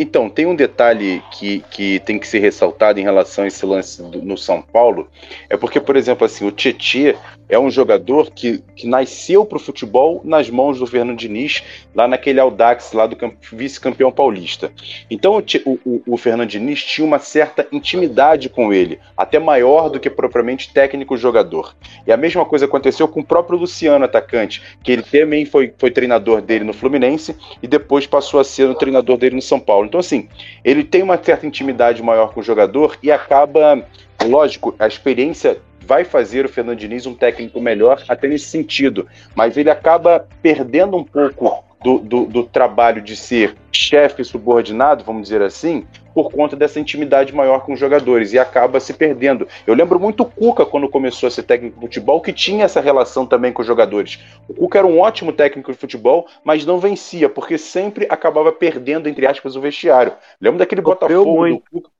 então, 0.00 0.30
tem 0.30 0.46
um 0.46 0.54
detalhe 0.54 1.20
que, 1.32 1.58
que 1.72 1.98
tem 1.98 2.20
que 2.20 2.28
ser 2.28 2.38
ressaltado 2.38 3.00
em 3.00 3.02
relação 3.02 3.42
a 3.42 3.48
esse 3.48 3.66
lance 3.66 4.00
do, 4.00 4.22
no 4.22 4.38
São 4.38 4.62
Paulo, 4.62 5.08
é 5.50 5.56
porque, 5.56 5.80
por 5.80 5.96
exemplo, 5.96 6.24
assim, 6.24 6.46
o 6.46 6.52
Tietê 6.52 7.16
é 7.48 7.58
um 7.58 7.68
jogador 7.68 8.30
que, 8.30 8.62
que 8.76 8.86
nasceu 8.86 9.44
para 9.44 9.56
o 9.56 9.60
futebol 9.60 10.20
nas 10.22 10.48
mãos 10.48 10.78
do 10.78 10.86
Fernando 10.86 11.18
Diniz, 11.18 11.64
lá 11.94 12.06
naquele 12.06 12.38
Audax, 12.38 12.92
lá 12.92 13.06
do 13.06 13.16
vice-campeão 13.52 14.12
paulista. 14.12 14.70
Então, 15.10 15.42
o, 15.64 15.80
o, 15.84 16.02
o 16.06 16.16
Fernando 16.16 16.48
Diniz 16.48 16.84
tinha 16.84 17.04
uma 17.04 17.18
certa 17.18 17.66
intimidade 17.72 18.48
com 18.48 18.72
ele, 18.72 19.00
até 19.16 19.40
maior 19.40 19.88
do 19.88 19.98
que 19.98 20.08
propriamente 20.08 20.72
técnico-jogador. 20.72 21.74
E 22.06 22.12
a 22.12 22.16
mesma 22.16 22.44
coisa 22.44 22.66
aconteceu 22.66 23.08
com 23.08 23.20
o 23.20 23.24
próprio 23.24 23.58
Luciano, 23.58 24.04
atacante, 24.04 24.62
que 24.82 24.92
ele 24.92 25.02
também 25.02 25.44
foi, 25.44 25.72
foi 25.76 25.90
treinador 25.90 26.40
dele 26.40 26.64
no 26.64 26.72
Fluminense 26.72 27.34
e 27.60 27.66
depois 27.66 28.06
passou 28.06 28.38
a 28.38 28.44
ser 28.44 28.68
o 28.68 28.74
treinador 28.74 29.16
dele 29.16 29.34
no 29.34 29.42
São 29.42 29.58
Paulo. 29.58 29.87
Então, 29.88 30.00
assim, 30.00 30.28
ele 30.62 30.84
tem 30.84 31.02
uma 31.02 31.22
certa 31.22 31.46
intimidade 31.46 32.02
maior 32.02 32.32
com 32.32 32.40
o 32.40 32.42
jogador 32.42 32.96
e 33.02 33.10
acaba, 33.10 33.82
lógico, 34.22 34.74
a 34.78 34.86
experiência 34.86 35.58
vai 35.80 36.04
fazer 36.04 36.44
o 36.44 36.48
Fernando 36.48 36.78
Diniz 36.78 37.06
um 37.06 37.14
técnico 37.14 37.60
melhor, 37.60 38.04
até 38.06 38.28
nesse 38.28 38.44
sentido, 38.44 39.08
mas 39.34 39.56
ele 39.56 39.70
acaba 39.70 40.28
perdendo 40.42 40.98
um 40.98 41.02
pouco 41.04 41.64
do, 41.82 41.98
do, 41.98 42.26
do 42.26 42.44
trabalho 42.44 43.00
de 43.00 43.16
ser 43.16 43.56
chefe 43.72 44.22
subordinado, 44.22 45.02
vamos 45.04 45.22
dizer 45.22 45.40
assim, 45.40 45.86
por 46.18 46.32
conta 46.32 46.56
dessa 46.56 46.80
intimidade 46.80 47.32
maior 47.32 47.60
com 47.64 47.74
os 47.74 47.78
jogadores 47.78 48.32
e 48.32 48.38
acaba 48.40 48.80
se 48.80 48.92
perdendo. 48.92 49.46
Eu 49.64 49.72
lembro 49.72 50.00
muito 50.00 50.24
o 50.24 50.26
Cuca 50.26 50.66
quando 50.66 50.88
começou 50.88 51.28
a 51.28 51.30
ser 51.30 51.44
técnico 51.44 51.76
de 51.76 51.86
futebol, 51.86 52.20
que 52.20 52.32
tinha 52.32 52.64
essa 52.64 52.80
relação 52.80 53.24
também 53.24 53.52
com 53.52 53.62
os 53.62 53.68
jogadores. 53.68 54.18
O 54.48 54.54
Cuca 54.54 54.78
era 54.78 54.86
um 54.86 54.98
ótimo 54.98 55.32
técnico 55.32 55.70
de 55.70 55.78
futebol, 55.78 56.26
mas 56.42 56.66
não 56.66 56.78
vencia, 56.78 57.28
porque 57.28 57.56
sempre 57.56 58.06
acabava 58.10 58.50
perdendo, 58.50 59.08
entre 59.08 59.28
aspas, 59.28 59.54
o 59.54 59.60
vestiário. 59.60 60.12
Lembro 60.40 60.58
daquele 60.58 60.80
Botafogo 60.80 61.48
do 61.48 61.62
Cuca 61.70 61.97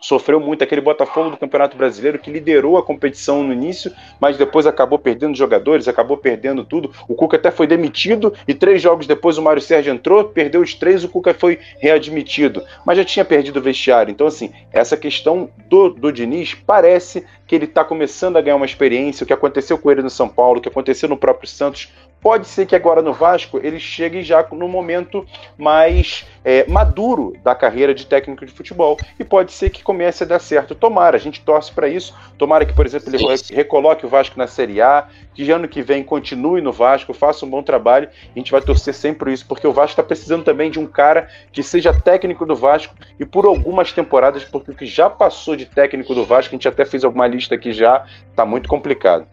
sofreu 0.00 0.38
muito 0.38 0.62
aquele 0.62 0.80
Botafogo 0.80 1.30
do 1.30 1.36
Campeonato 1.36 1.76
Brasileiro 1.76 2.18
que 2.18 2.30
liderou 2.30 2.76
a 2.76 2.82
competição 2.82 3.42
no 3.42 3.52
início, 3.52 3.90
mas 4.20 4.36
depois 4.36 4.66
acabou 4.66 4.98
perdendo 4.98 5.36
jogadores, 5.36 5.88
acabou 5.88 6.18
perdendo 6.18 6.64
tudo. 6.64 6.92
O 7.08 7.14
Cuca 7.14 7.36
até 7.36 7.50
foi 7.50 7.66
demitido 7.66 8.32
e 8.46 8.52
três 8.52 8.82
jogos 8.82 9.06
depois 9.06 9.38
o 9.38 9.42
Mário 9.42 9.62
Sérgio 9.62 9.92
entrou, 9.92 10.24
perdeu 10.24 10.60
os 10.60 10.74
três, 10.74 11.02
o 11.02 11.08
Cuca 11.08 11.32
foi 11.32 11.58
readmitido, 11.78 12.62
mas 12.84 12.98
já 12.98 13.04
tinha 13.04 13.24
perdido 13.24 13.58
o 13.58 13.62
vestiário. 13.62 14.10
Então, 14.12 14.26
assim, 14.26 14.52
essa 14.70 14.96
questão 14.96 15.48
do, 15.68 15.88
do 15.90 16.12
Diniz 16.12 16.54
parece 16.54 17.24
que 17.46 17.54
ele 17.54 17.64
está 17.64 17.84
começando 17.84 18.36
a 18.36 18.40
ganhar 18.40 18.56
uma 18.56 18.66
experiência. 18.66 19.24
O 19.24 19.26
que 19.26 19.32
aconteceu 19.32 19.78
com 19.78 19.90
ele 19.90 20.02
no 20.02 20.10
São 20.10 20.28
Paulo, 20.28 20.58
o 20.58 20.62
que 20.62 20.68
aconteceu 20.68 21.08
no 21.08 21.16
próprio 21.16 21.48
Santos, 21.48 21.90
Pode 22.20 22.48
ser 22.48 22.66
que 22.66 22.74
agora 22.74 23.02
no 23.02 23.12
Vasco 23.12 23.60
ele 23.62 23.78
chegue 23.78 24.22
já 24.22 24.44
no 24.50 24.66
momento 24.66 25.24
mais 25.56 26.26
é, 26.44 26.66
maduro 26.66 27.34
da 27.44 27.54
carreira 27.54 27.94
de 27.94 28.04
técnico 28.04 28.44
de 28.44 28.52
futebol 28.52 28.96
e 29.16 29.22
pode 29.22 29.52
ser 29.52 29.70
que 29.70 29.82
comece 29.86 30.24
a 30.24 30.26
dar 30.26 30.40
certo. 30.40 30.74
Tomara, 30.74 31.16
a 31.16 31.20
gente 31.20 31.40
torce 31.40 31.70
para 31.70 31.88
isso. 31.88 32.12
Tomara 32.36 32.66
que, 32.66 32.74
por 32.74 32.84
exemplo, 32.84 33.14
ele 33.14 33.24
recoloque 33.52 34.04
o 34.04 34.08
Vasco 34.08 34.36
na 34.36 34.48
Série 34.48 34.82
A, 34.82 35.06
que 35.32 35.48
ano 35.52 35.68
que 35.68 35.80
vem 35.80 36.02
continue 36.02 36.60
no 36.60 36.72
Vasco, 36.72 37.14
faça 37.14 37.46
um 37.46 37.48
bom 37.48 37.62
trabalho. 37.62 38.08
A 38.34 38.38
gente 38.38 38.50
vai 38.50 38.60
torcer 38.60 38.92
sempre 38.92 39.32
isso, 39.32 39.46
porque 39.46 39.64
o 39.64 39.72
Vasco 39.72 39.92
está 39.92 40.02
precisando 40.02 40.42
também 40.42 40.72
de 40.72 40.80
um 40.80 40.86
cara 40.86 41.28
que 41.52 41.62
seja 41.62 41.94
técnico 41.94 42.44
do 42.44 42.56
Vasco 42.56 42.96
e 43.20 43.24
por 43.24 43.46
algumas 43.46 43.92
temporadas, 43.92 44.42
porque 44.42 44.72
o 44.72 44.74
que 44.74 44.86
já 44.86 45.08
passou 45.08 45.54
de 45.54 45.66
técnico 45.66 46.16
do 46.16 46.24
Vasco, 46.24 46.52
a 46.52 46.56
gente 46.56 46.66
até 46.66 46.84
fez 46.84 47.04
alguma 47.04 47.28
lista 47.28 47.54
aqui 47.54 47.72
já, 47.72 48.04
está 48.28 48.44
muito 48.44 48.68
complicado. 48.68 49.24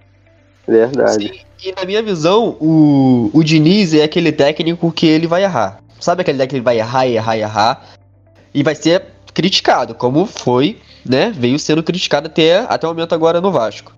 Verdade. 0.68 1.30
Sim, 1.30 1.40
e 1.66 1.74
na 1.76 1.84
minha 1.84 2.04
visão, 2.04 2.56
o, 2.62 3.32
o 3.34 3.44
Diniz 3.44 3.96
é 3.96 4.04
aquele 4.04 4.32
técnico 4.32 4.92
que 4.92 5.08
ele 5.08 5.26
vai 5.26 5.44
errar. 5.44 5.80
Sabe 6.00 6.22
aquele 6.22 6.38
técnico 6.38 6.52
que 6.52 6.56
ele 6.58 6.64
vai 6.64 6.78
errar, 6.78 7.08
errar, 7.08 7.38
errar? 7.38 7.90
E 8.54 8.62
vai 8.62 8.76
ser 8.76 9.13
criticado, 9.34 9.96
como 9.96 10.26
foi, 10.26 10.80
né? 11.06 11.34
Veio 11.36 11.58
sendo 11.60 11.84
criticado 11.84 12.28
até, 12.28 12.60
até 12.60 12.88
o 12.88 12.92
momento 12.92 13.14
agora 13.14 13.42
no 13.42 13.52
Vasco. 13.52 13.94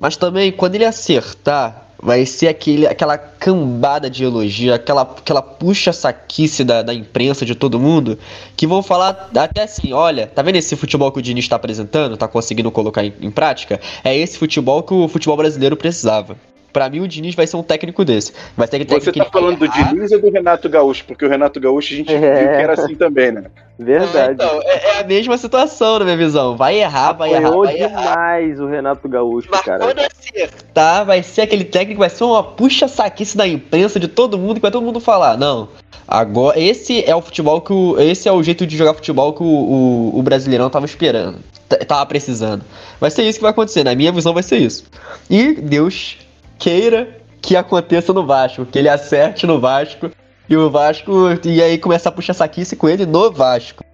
Mas 0.00 0.16
também, 0.16 0.52
quando 0.52 0.76
ele 0.76 0.84
acertar, 0.84 1.88
vai 2.00 2.24
ser 2.24 2.48
aquele, 2.48 2.86
aquela 2.86 3.18
cambada 3.18 4.08
de 4.08 4.24
elogio, 4.24 4.72
aquela, 4.72 5.02
aquela 5.02 5.42
puxa-saquice 5.42 6.62
da, 6.62 6.82
da 6.82 6.94
imprensa 6.94 7.44
de 7.44 7.54
todo 7.54 7.80
mundo, 7.80 8.18
que 8.56 8.66
vão 8.66 8.82
falar 8.82 9.30
até 9.36 9.64
assim: 9.64 9.92
olha, 9.92 10.26
tá 10.26 10.42
vendo 10.42 10.56
esse 10.56 10.76
futebol 10.76 11.10
que 11.10 11.18
o 11.18 11.22
Diniz 11.22 11.44
está 11.44 11.56
apresentando, 11.56 12.16
tá 12.16 12.28
conseguindo 12.28 12.70
colocar 12.70 13.04
em, 13.04 13.12
em 13.20 13.30
prática? 13.30 13.80
É 14.04 14.16
esse 14.16 14.38
futebol 14.38 14.82
que 14.82 14.94
o 14.94 15.08
futebol 15.08 15.36
brasileiro 15.36 15.76
precisava. 15.76 16.36
Pra 16.78 16.88
mim, 16.88 17.00
o 17.00 17.08
Diniz 17.08 17.34
vai 17.34 17.44
ser 17.44 17.56
um 17.56 17.62
técnico 17.64 18.04
desse. 18.04 18.32
Vai 18.56 18.68
ser 18.68 18.86
Você 18.86 19.10
tá 19.10 19.24
falando 19.24 19.58
do 19.58 19.66
Diniz 19.66 20.12
ou 20.12 20.20
do 20.20 20.30
Renato 20.30 20.68
Gaúcho? 20.68 21.04
Porque 21.06 21.26
o 21.26 21.28
Renato 21.28 21.58
Gaúcho 21.58 21.92
a 21.92 21.96
gente 21.96 22.14
é. 22.14 22.18
viu 22.20 22.48
que 22.50 22.62
era 22.62 22.72
assim 22.74 22.94
também, 22.94 23.32
né? 23.32 23.46
Verdade. 23.76 24.34
então, 24.34 24.60
é, 24.62 24.90
é, 24.90 25.00
a 25.00 25.02
mesma 25.02 25.36
situação, 25.36 25.98
na 25.98 26.04
minha 26.04 26.16
visão. 26.16 26.56
Vai 26.56 26.80
errar, 26.80 27.14
vai 27.14 27.34
Apoiou 27.34 27.64
errar. 27.64 27.80
Vai 27.80 27.88
demais 27.88 28.50
errar. 28.50 28.64
o 28.64 28.70
Renato 28.70 29.08
Gaúcho, 29.08 29.48
Mas 29.50 29.60
cara. 29.62 29.86
Quando 29.86 29.98
acertar, 29.98 31.04
vai 31.04 31.20
ser 31.20 31.40
aquele 31.40 31.64
técnico, 31.64 31.98
vai 31.98 32.10
ser 32.10 32.22
uma 32.22 32.44
puxa-saquice 32.44 33.36
da 33.36 33.48
imprensa 33.48 33.98
de 33.98 34.06
todo 34.06 34.38
mundo, 34.38 34.54
que 34.54 34.62
vai 34.62 34.70
todo 34.70 34.84
mundo 34.84 35.00
falar. 35.00 35.36
Não, 35.36 35.68
agora, 36.06 36.60
esse 36.60 37.04
é 37.04 37.16
o 37.16 37.20
futebol 37.20 37.60
que 37.60 37.72
o. 37.72 37.98
Esse 37.98 38.28
é 38.28 38.32
o 38.32 38.40
jeito 38.40 38.64
de 38.64 38.76
jogar 38.76 38.94
futebol 38.94 39.32
que 39.32 39.42
o, 39.42 39.46
o, 39.46 40.16
o 40.16 40.22
Brasileirão 40.22 40.70
tava 40.70 40.86
esperando. 40.86 41.40
Tava 41.88 42.06
precisando. 42.06 42.64
Vai 43.00 43.10
ser 43.10 43.24
isso 43.24 43.40
que 43.40 43.42
vai 43.42 43.50
acontecer. 43.50 43.82
Na 43.82 43.96
minha 43.96 44.12
visão, 44.12 44.32
vai 44.32 44.44
ser 44.44 44.58
isso. 44.58 44.84
E 45.28 45.54
Deus 45.54 46.27
queira 46.58 47.08
que 47.40 47.56
aconteça 47.56 48.12
no 48.12 48.26
Vasco, 48.26 48.66
que 48.66 48.78
ele 48.78 48.88
acerte 48.88 49.46
no 49.46 49.60
Vasco 49.60 50.10
e 50.48 50.56
o 50.56 50.70
Vasco 50.70 51.12
e 51.44 51.62
aí 51.62 51.78
começar 51.78 52.08
a 52.08 52.12
puxar 52.12 52.34
saquice 52.34 52.76
com 52.76 52.88
ele 52.88 53.06
no 53.06 53.30
Vasco. 53.30 53.84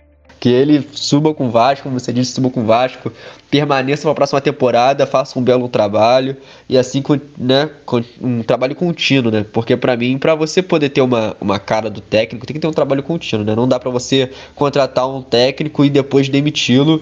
Que 0.40 0.48
ele 0.50 0.86
suba 0.92 1.32
com 1.32 1.46
o 1.46 1.50
Vasco, 1.50 1.84
como 1.84 1.98
você 1.98 2.12
disse, 2.12 2.32
suba 2.32 2.50
com 2.50 2.60
o 2.60 2.66
Vasco, 2.66 3.10
permaneça 3.50 4.02
para 4.02 4.10
a 4.10 4.14
próxima 4.14 4.40
temporada, 4.42 5.06
faça 5.06 5.38
um 5.38 5.42
belo 5.42 5.68
trabalho 5.68 6.36
e 6.68 6.76
assim, 6.76 7.02
né, 7.38 7.70
um 8.20 8.42
trabalho 8.42 8.74
contínuo, 8.74 9.32
né? 9.32 9.46
Porque 9.52 9.74
para 9.74 9.96
mim, 9.96 10.18
para 10.18 10.34
você 10.34 10.62
poder 10.62 10.90
ter 10.90 11.00
uma, 11.00 11.34
uma 11.40 11.58
cara 11.58 11.88
do 11.88 12.00
técnico, 12.00 12.44
tem 12.44 12.54
que 12.54 12.60
ter 12.60 12.66
um 12.66 12.72
trabalho 12.72 13.02
contínuo, 13.02 13.44
né? 13.44 13.54
Não 13.54 13.66
dá 13.66 13.80
para 13.80 13.90
você 13.90 14.30
contratar 14.54 15.08
um 15.08 15.22
técnico 15.22 15.82
e 15.82 15.88
depois 15.88 16.28
demiti-lo 16.28 17.00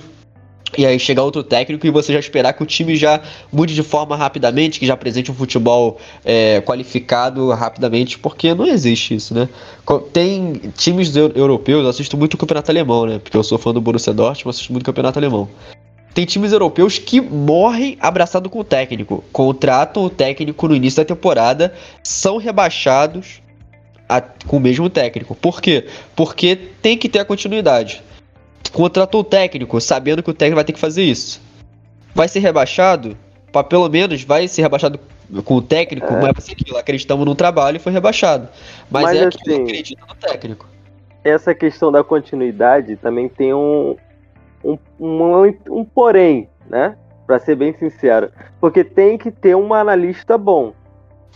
e 0.76 0.86
aí 0.86 0.98
chegar 0.98 1.22
outro 1.22 1.42
técnico 1.42 1.86
e 1.86 1.90
você 1.90 2.12
já 2.12 2.18
esperar 2.18 2.52
que 2.54 2.62
o 2.62 2.66
time 2.66 2.96
já 2.96 3.20
mude 3.52 3.74
de 3.74 3.82
forma 3.82 4.16
rapidamente, 4.16 4.80
que 4.80 4.86
já 4.86 4.94
apresente 4.94 5.30
um 5.30 5.34
futebol 5.34 5.98
é, 6.24 6.60
qualificado 6.62 7.50
rapidamente, 7.50 8.18
porque 8.18 8.54
não 8.54 8.66
existe 8.66 9.14
isso, 9.14 9.34
né? 9.34 9.48
Tem 10.12 10.54
times 10.76 11.14
europeus, 11.14 11.84
eu 11.84 11.90
assisto 11.90 12.16
muito 12.16 12.34
o 12.34 12.38
campeonato 12.38 12.70
alemão, 12.70 13.06
né? 13.06 13.18
Porque 13.18 13.36
eu 13.36 13.44
sou 13.44 13.58
fã 13.58 13.72
do 13.72 13.80
Borussia 13.80 14.14
Dortmund, 14.14 14.50
assisto 14.50 14.72
muito 14.72 14.82
o 14.82 14.86
campeonato 14.86 15.18
alemão. 15.18 15.48
Tem 16.14 16.24
times 16.24 16.52
europeus 16.52 16.98
que 16.98 17.20
morrem 17.20 17.96
abraçado 18.00 18.48
com 18.48 18.60
o 18.60 18.64
técnico, 18.64 19.24
contratam 19.32 20.04
o 20.04 20.10
técnico 20.10 20.68
no 20.68 20.76
início 20.76 20.98
da 21.02 21.06
temporada, 21.06 21.74
são 22.02 22.36
rebaixados 22.36 23.42
a, 24.08 24.20
com 24.20 24.58
o 24.58 24.60
mesmo 24.60 24.88
técnico. 24.90 25.34
Por 25.34 25.60
quê? 25.60 25.86
Porque 26.14 26.56
tem 26.56 26.96
que 26.98 27.08
ter 27.08 27.20
a 27.20 27.24
continuidade 27.24 28.02
contratou 28.70 29.20
o 29.20 29.24
técnico, 29.24 29.80
sabendo 29.80 30.22
que 30.22 30.30
o 30.30 30.34
técnico 30.34 30.56
vai 30.56 30.64
ter 30.64 30.72
que 30.72 30.80
fazer 30.80 31.02
isso. 31.02 31.40
Vai 32.14 32.28
ser 32.28 32.40
rebaixado? 32.40 33.16
Para 33.50 33.64
pelo 33.64 33.88
menos 33.88 34.22
vai 34.22 34.48
ser 34.48 34.62
rebaixado 34.62 34.98
com 35.44 35.56
o 35.56 35.62
técnico, 35.62 36.12
é. 36.12 36.20
mas 36.20 36.48
é 36.48 36.52
aquilo, 36.52 36.76
acreditamos 36.76 37.24
no 37.24 37.34
trabalho 37.34 37.76
e 37.76 37.80
foi 37.80 37.92
rebaixado. 37.92 38.48
Mas, 38.90 39.04
mas 39.04 39.16
é 39.16 39.26
assim, 39.26 39.38
aquilo, 39.38 39.62
acredita 39.62 40.06
no 40.06 40.14
técnico. 40.14 40.66
Essa 41.24 41.54
questão 41.54 41.92
da 41.92 42.02
continuidade 42.02 42.96
também 42.96 43.28
tem 43.28 43.54
um, 43.54 43.96
um, 44.64 44.78
um, 45.00 45.54
um 45.70 45.84
porém, 45.84 46.48
né? 46.68 46.96
Para 47.26 47.38
ser 47.38 47.56
bem 47.56 47.72
sincero. 47.74 48.30
Porque 48.60 48.84
tem 48.84 49.16
que 49.16 49.30
ter 49.30 49.54
um 49.54 49.72
analista 49.72 50.36
bom. 50.36 50.74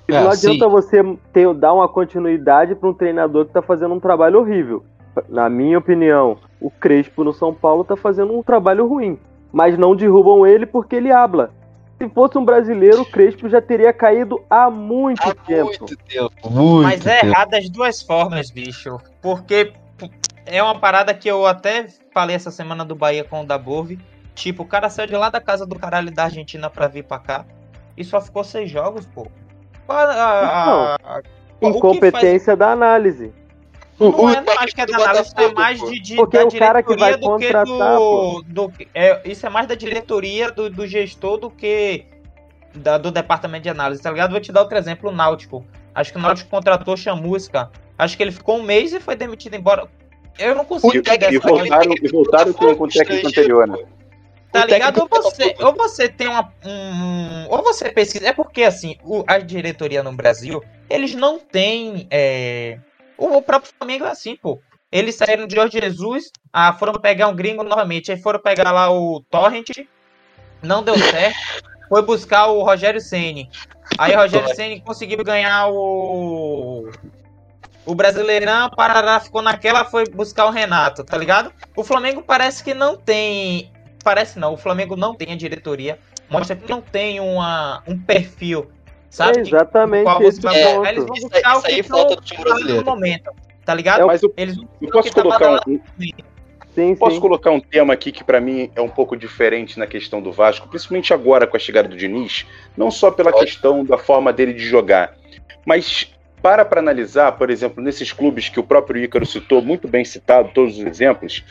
É, 0.08 0.20
não 0.20 0.30
adianta 0.30 0.64
sim. 0.64 0.70
você 0.70 1.16
ter, 1.32 1.52
dar 1.54 1.72
uma 1.72 1.88
continuidade 1.88 2.74
para 2.74 2.88
um 2.88 2.94
treinador 2.94 3.44
que 3.44 3.50
está 3.50 3.62
fazendo 3.62 3.94
um 3.94 4.00
trabalho 4.00 4.40
horrível 4.40 4.84
na 5.28 5.48
minha 5.48 5.78
opinião, 5.78 6.36
o 6.61 6.70
Crespo 6.70 7.24
no 7.24 7.32
São 7.32 7.52
Paulo 7.52 7.84
tá 7.84 7.96
fazendo 7.96 8.36
um 8.36 8.42
trabalho 8.42 8.86
ruim. 8.86 9.18
Mas 9.52 9.78
não 9.78 9.94
derrubam 9.94 10.46
ele 10.46 10.66
porque 10.66 10.96
ele 10.96 11.11
habla. 11.11 11.50
Se 11.98 12.09
fosse 12.11 12.36
um 12.36 12.44
brasileiro, 12.44 13.02
o 13.02 13.07
Crespo 13.07 13.48
já 13.48 13.61
teria 13.61 13.92
caído 13.92 14.42
há 14.50 14.70
muito 14.70 15.22
há 15.22 15.34
tempo. 15.34 15.64
Muito 15.66 15.96
tempo 15.96 16.50
muito 16.50 16.82
Mas 16.82 17.07
é 17.07 17.20
tempo. 17.20 17.26
errado 17.26 17.50
das 17.50 17.70
duas 17.70 18.02
formas, 18.02 18.50
bicho. 18.50 18.98
Porque 19.22 19.72
é 20.44 20.62
uma 20.62 20.78
parada 20.78 21.14
que 21.14 21.28
eu 21.28 21.46
até 21.46 21.86
falei 22.12 22.36
essa 22.36 22.50
semana 22.50 22.84
do 22.84 22.94
Bahia 22.94 23.24
com 23.24 23.40
o 23.40 23.46
Dabove. 23.46 23.98
Tipo, 24.34 24.62
o 24.62 24.66
cara 24.66 24.90
saiu 24.90 25.07
de 25.07 25.16
lá 25.16 25.30
da 25.30 25.40
casa 25.40 25.64
do 25.64 25.78
caralho 25.78 26.11
da 26.11 26.24
Argentina 26.24 26.68
pra 26.68 26.86
vir 26.86 27.04
pra 27.04 27.18
cá. 27.18 27.46
E 27.96 28.04
só 28.04 28.20
ficou 28.20 28.44
seis 28.44 28.70
jogos, 28.70 29.07
pô. 29.07 29.26
A, 29.88 29.94
a, 29.94 30.94
a, 30.96 31.22
Incompetência 31.62 32.46
faz... 32.46 32.59
da 32.59 32.72
análise. 32.72 33.32
Não, 33.99 34.11
o, 34.11 34.30
é, 34.30 34.44
acho 34.59 34.74
que 34.74 34.80
é 34.80 34.86
da 34.86 34.97
análise, 34.97 35.32
é 35.36 35.53
mais 35.53 35.80
de, 35.80 36.01
de 36.01 36.16
Porque 36.16 36.36
da 36.36 36.44
o 36.44 36.59
cara 36.59 36.82
que 36.82 36.97
vai 36.97 37.16
do 37.16 37.38
que 37.38 37.51
do, 37.51 38.42
do 38.47 38.72
é, 38.94 39.22
Isso 39.24 39.47
é 39.47 39.49
mais 39.49 39.66
da 39.66 39.74
diretoria 39.74 40.51
do, 40.51 40.68
do 40.68 40.86
gestor 40.86 41.38
do 41.38 41.51
que 41.51 42.05
da, 42.74 42.99
do 42.99 43.11
departamento 43.11 43.62
de 43.62 43.70
análise, 43.70 44.03
tá 44.03 44.11
ligado? 44.11 44.32
Vou 44.32 44.40
te 44.40 44.53
dar 44.53 44.61
outro 44.61 44.76
exemplo, 44.76 45.11
o 45.11 45.12
Náutico. 45.12 45.64
Acho 45.94 46.12
que 46.12 46.18
o 46.18 46.20
Náutico 46.20 46.51
contratou 46.51 46.94
Chamusca. 46.94 47.70
Acho 47.99 48.16
que 48.16 48.22
ele 48.22 48.32
ficou 48.32 48.59
um 48.59 48.62
mês 48.62 48.92
e 48.92 49.01
foi 49.01 49.16
demitido 49.16 49.55
embora. 49.55 49.88
Eu 50.38 50.55
não 50.55 50.66
consigo 50.66 50.92
e, 50.94 51.32
e, 51.32 51.34
e 51.34 51.38
voltaram, 51.38 51.94
e 52.03 52.09
voltaram 52.09 52.53
com, 52.53 52.74
com 52.74 52.84
o 52.84 52.88
técnico 52.88 53.28
anterior, 53.28 53.66
né? 53.66 53.78
Tá 54.53 54.66
ligado? 54.66 55.01
Ou 55.01 55.09
você, 55.09 55.55
ou 55.61 55.74
você 55.74 56.09
tem 56.09 56.28
uma. 56.28 56.53
Um, 56.64 57.47
ou 57.49 57.62
você 57.62 57.90
pesquisa. 57.90 58.28
É 58.28 58.32
porque, 58.32 58.62
assim, 58.62 58.97
o, 59.05 59.24
a 59.26 59.38
diretoria 59.38 60.03
no 60.03 60.12
Brasil, 60.12 60.62
eles 60.88 61.14
não 61.14 61.38
têm. 61.38 62.07
É, 62.11 62.78
o 63.18 63.42
próprio 63.42 63.72
Flamengo 63.76 64.04
é 64.04 64.10
assim, 64.10 64.36
pô. 64.36 64.60
Eles 64.90 65.16
saíram 65.16 65.46
de 65.46 65.54
Jorge 65.54 65.80
Jesus, 65.80 66.30
ah, 66.52 66.72
foram 66.72 66.94
pegar 66.94 67.28
um 67.28 67.34
gringo 67.34 67.62
novamente. 67.62 68.12
Aí 68.12 68.20
foram 68.20 68.40
pegar 68.40 68.70
lá 68.70 68.90
o 68.90 69.20
Torrent, 69.30 69.70
não 70.62 70.82
deu 70.82 70.96
certo. 70.98 71.36
Foi 71.88 72.02
buscar 72.02 72.46
o 72.46 72.62
Rogério 72.62 73.00
Ceni. 73.00 73.48
Aí 73.98 74.14
o 74.14 74.18
Rogério 74.18 74.54
Ceni 74.54 74.80
conseguiu 74.80 75.22
ganhar 75.22 75.68
o 75.68 76.90
o 77.86 77.94
Brasileirão, 77.94 78.68
Parará 78.70 79.20
ficou 79.20 79.40
naquela, 79.40 79.84
foi 79.84 80.04
buscar 80.08 80.46
o 80.46 80.50
Renato, 80.50 81.04
tá 81.04 81.16
ligado? 81.16 81.52
O 81.76 81.84
Flamengo 81.84 82.20
parece 82.20 82.62
que 82.62 82.74
não 82.74 82.96
tem, 82.96 83.70
parece 84.02 84.40
não, 84.40 84.54
o 84.54 84.56
Flamengo 84.56 84.96
não 84.96 85.14
tem 85.14 85.32
a 85.32 85.36
diretoria, 85.36 85.96
mostra 86.28 86.56
que 86.56 86.68
não 86.68 86.80
tem 86.80 87.20
uma, 87.20 87.84
um 87.86 87.96
perfil 87.96 88.68
Sabe? 89.11 89.38
É 89.38 89.40
exatamente 89.42 90.11
esse 90.24 90.46
é, 90.46 90.74
ponto. 90.74 90.86
Eles 90.86 91.04
vão 91.04 91.16
buscar 91.16 91.57
isso, 91.57 91.59
o 91.59 91.62
que 91.62 91.82
falta 91.82 92.64
no 92.64 92.84
momento. 92.84 93.30
Tá 93.64 93.74
ligado? 93.74 94.02
É, 94.02 94.04
mas 94.04 94.22
eu, 94.22 94.32
eles 94.36 94.57
eu 94.80 94.90
posso 94.90 95.11
tá 95.12 95.22
colocar 95.22 95.61
um, 95.66 95.80
Sim, 96.76 96.94
Posso 96.94 97.14
sim. 97.14 97.20
colocar 97.22 97.50
um 97.50 97.59
tema 97.59 97.94
aqui 97.94 98.12
que 98.12 98.22
para 98.22 98.38
mim 98.38 98.70
é 98.76 98.82
um 98.82 98.88
pouco 98.88 99.16
diferente 99.16 99.78
na 99.78 99.86
questão 99.86 100.20
do 100.20 100.30
Vasco, 100.30 100.68
principalmente 100.68 101.14
agora 101.14 101.46
com 101.46 101.57
a 101.57 101.59
chegada 101.59 101.88
do 101.88 101.96
Diniz, 101.96 102.44
não 102.76 102.90
só 102.90 103.11
pela 103.11 103.32
Pode. 103.32 103.46
questão 103.46 103.82
da 103.82 103.96
forma 103.96 104.30
dele 104.30 104.52
de 104.52 104.62
jogar, 104.62 105.16
mas 105.64 106.12
para 106.42 106.66
para 106.66 106.78
analisar, 106.78 107.32
por 107.32 107.48
exemplo, 107.48 107.82
nesses 107.82 108.12
clubes 108.12 108.50
que 108.50 108.61
o 108.61 108.62
próprio 108.62 109.02
Ícaro 109.02 109.24
citou, 109.24 109.62
muito 109.62 109.88
bem 109.88 110.04
citado, 110.04 110.50
todos 110.52 110.78
os 110.78 110.84
exemplos, 110.84 111.42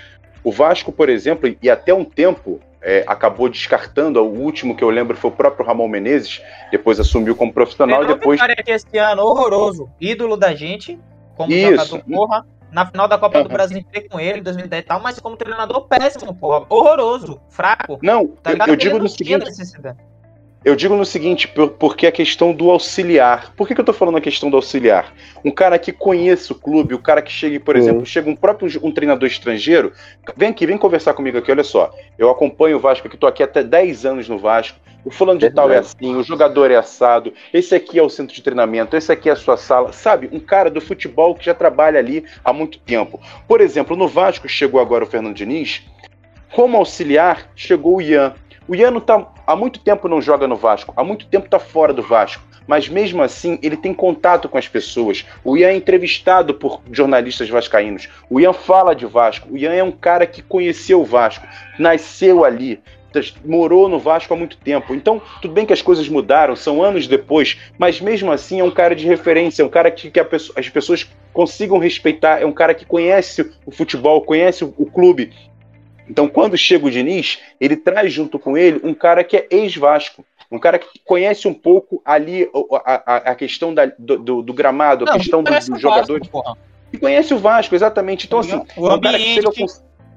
o 0.44 0.52
Vasco, 0.52 0.92
por 0.92 1.10
exemplo, 1.10 1.54
e 1.60 1.70
até 1.72 1.92
um 1.92 2.06
tempo 2.06 2.62
é, 2.86 3.04
acabou 3.08 3.50
descartando. 3.50 4.22
O 4.22 4.40
último 4.40 4.76
que 4.76 4.84
eu 4.84 4.90
lembro 4.92 5.18
foi 5.18 5.32
o 5.32 5.34
próprio 5.34 5.66
Ramon 5.66 5.88
Menezes, 5.88 6.40
depois 6.72 7.00
assumiu 7.00 7.36
como 7.36 7.52
profissional 7.52 8.04
e 8.04 8.08
depois. 8.08 8.40
aqui 8.40 8.72
esse 8.72 8.98
ano 9.00 9.24
horroroso, 9.24 9.90
ídolo 10.00 10.38
da 10.38 10.54
gente, 10.54 11.00
como 11.36 11.52
Isso. 11.52 11.72
jogador, 11.72 12.04
porra. 12.06 12.46
Na 12.72 12.86
final 12.86 13.08
da 13.08 13.18
Copa 13.18 13.38
uhum. 13.38 13.44
do 13.46 13.50
Brasil 13.50 13.78
entrei 13.78 14.08
com 14.08 14.20
ele 14.20 14.40
em 14.40 14.44
2010 14.44 14.84
e 14.84 14.86
tal, 14.86 15.00
mas 15.00 15.18
como 15.20 15.38
treinador 15.38 15.88
péssimo, 15.88 16.36
porra. 16.36 16.66
Horroroso, 16.70 17.40
fraco. 17.50 17.98
Não, 18.04 18.28
tá 18.28 18.52
eu, 18.52 18.58
eu 18.68 18.76
digo 18.76 19.00
no 19.00 19.08
seguinte. 19.08 19.50
Eu 20.66 20.76
digo 20.76 20.96
no 20.96 21.06
seguinte, 21.06 21.48
porque 21.78 22.08
a 22.08 22.12
questão 22.12 22.52
do 22.52 22.72
auxiliar. 22.72 23.54
Por 23.56 23.68
que, 23.68 23.76
que 23.76 23.82
eu 23.82 23.86
tô 23.86 23.94
falando 23.94 24.18
a 24.18 24.22
questão 24.22 24.50
do 24.50 24.56
auxiliar? 24.56 25.14
Um 25.44 25.52
cara 25.52 25.78
que 25.78 25.94
conhece 25.94 26.52
o 26.52 26.56
clube, 26.56 26.96
o 26.96 27.00
cara 27.00 27.22
que 27.22 27.32
chega, 27.32 27.60
por 27.60 27.76
exemplo, 27.76 28.04
chega 28.04 28.28
um 28.28 28.36
próprio 28.36 28.68
um 28.82 28.92
treinador 28.92 29.28
estrangeiro, 29.28 29.94
vem 30.36 30.50
aqui, 30.50 30.66
vem 30.66 30.76
conversar 30.76 31.14
comigo 31.14 31.38
aqui, 31.38 31.52
olha 31.52 31.64
só. 31.64 31.94
Eu 32.18 32.32
acompanho 32.32 32.78
o 32.78 32.80
Vasco 32.80 33.08
aqui, 33.08 33.16
tô 33.16 33.28
aqui 33.28 33.44
até 33.44 33.62
10 33.62 34.08
anos 34.08 34.28
no 34.28 34.40
Vasco. 34.40 34.80
O 35.06 35.12
fulano 35.12 35.40
de 35.40 35.52
tal 35.52 35.72
é 35.72 35.78
assim, 35.78 36.16
o 36.16 36.24
jogador 36.24 36.72
é 36.72 36.78
assado, 36.78 37.32
esse 37.54 37.76
aqui 37.76 38.00
é 38.00 38.02
o 38.02 38.10
centro 38.10 38.36
de 38.36 38.42
treinamento, 38.42 38.98
esse 38.98 39.12
aqui 39.12 39.30
é 39.30 39.34
a 39.34 39.36
sua 39.36 39.58
sala. 39.58 39.94
Sabe, 39.94 40.28
um 40.32 40.40
cara 40.40 40.72
do 40.72 40.82
futebol 40.82 41.36
que 41.36 41.46
já 41.46 41.54
trabalha 41.54 42.00
ali 42.00 42.26
há 42.44 42.52
muito 42.52 42.80
tempo. 42.80 43.22
Por 43.48 43.62
exemplo, 43.62 43.96
no 43.96 44.08
Vasco 44.08 44.50
chegou 44.50 44.82
agora 44.82 45.04
o 45.04 45.08
Fernando 45.08 45.36
Diniz, 45.36 45.84
como 46.56 46.78
auxiliar 46.78 47.52
chegou 47.56 47.98
o 47.98 48.02
Ian. 48.02 48.34
O 48.68 48.74
Ian 48.74 49.00
tá, 49.00 49.28
há 49.46 49.56
muito 49.56 49.80
tempo 49.80 50.08
não 50.08 50.20
joga 50.20 50.48
no 50.48 50.56
Vasco, 50.56 50.92
há 50.98 51.04
muito 51.04 51.28
tempo 51.28 51.46
está 51.46 51.60
fora 51.60 51.94
do 51.94 52.02
Vasco, 52.02 52.44
mas 52.66 52.90
mesmo 52.90 53.22
assim 53.22 53.60
ele 53.62 53.78
tem 53.78 53.94
contato 53.94 54.50
com 54.50 54.58
as 54.58 54.68
pessoas. 54.68 55.24
O 55.44 55.56
Ian 55.56 55.70
é 55.70 55.76
entrevistado 55.76 56.54
por 56.56 56.82
jornalistas 56.92 57.48
vascaínos. 57.48 58.10
O 58.28 58.40
Ian 58.40 58.54
fala 58.54 58.96
de 58.96 59.06
Vasco. 59.06 59.50
O 59.52 59.58
Ian 59.58 59.74
é 59.74 59.84
um 59.84 59.92
cara 59.92 60.26
que 60.26 60.42
conheceu 60.42 61.02
o 61.02 61.06
Vasco, 61.06 61.46
nasceu 61.78 62.44
ali, 62.44 62.82
morou 63.46 63.88
no 63.88 64.00
Vasco 64.00 64.34
há 64.34 64.38
muito 64.38 64.58
tempo. 64.58 64.94
Então, 64.94 65.22
tudo 65.42 65.54
bem 65.54 65.66
que 65.66 65.74
as 65.74 65.82
coisas 65.82 66.10
mudaram, 66.10 66.56
são 66.56 66.84
anos 66.84 67.08
depois, 67.08 67.58
mas 67.78 68.02
mesmo 68.02 68.32
assim 68.32 68.60
é 68.60 68.64
um 68.64 68.72
cara 68.72 68.96
de 68.96 69.06
referência, 69.06 69.62
é 69.62 69.66
um 69.66 69.70
cara 69.70 69.92
que, 69.92 70.10
que 70.10 70.20
as 70.20 70.70
pessoas 70.70 71.08
consigam 71.32 71.78
respeitar, 71.78 72.42
é 72.42 72.46
um 72.46 72.52
cara 72.52 72.74
que 72.74 72.86
conhece 72.86 73.52
o 73.66 73.72
futebol, 73.72 74.22
conhece 74.22 74.66
o, 74.66 74.74
o 74.78 74.86
clube, 74.86 75.32
então, 76.10 76.28
quando 76.28 76.58
chega 76.58 76.86
o 76.86 76.92
Diniz, 76.92 77.40
ele 77.60 77.76
traz 77.76 78.14
junto 78.14 78.38
com 78.38 78.58
ele 78.58 78.80
um 78.84 78.94
cara 78.94 79.24
que 79.24 79.38
é 79.38 79.48
ex-Vasco. 79.50 80.26
Um 80.52 80.60
cara 80.60 80.78
que 80.78 81.00
conhece 81.04 81.48
um 81.48 81.54
pouco 81.54 82.02
ali 82.06 82.50
a, 82.86 83.02
a, 83.06 83.16
a 83.32 83.36
questão 83.36 83.74
da, 83.74 83.86
do, 83.98 84.44
do, 84.44 84.54
gramado, 84.54 85.04
a 85.04 85.12
Não, 85.12 85.18
questão 85.18 85.44
dos 85.44 85.68
do 85.68 85.80
jogadores. 85.80 86.30
E 86.94 86.98
conhece 86.98 87.34
o 87.34 87.40
Vasco, 87.40 87.74
exatamente. 87.74 88.28
Então, 88.28 88.40
assim, 88.40 88.62
o 88.78 88.88
é 88.88 88.94
um 88.94 89.02
cara 89.02 89.18
que 89.18 89.26
chega 89.26 89.52
com 89.52 89.66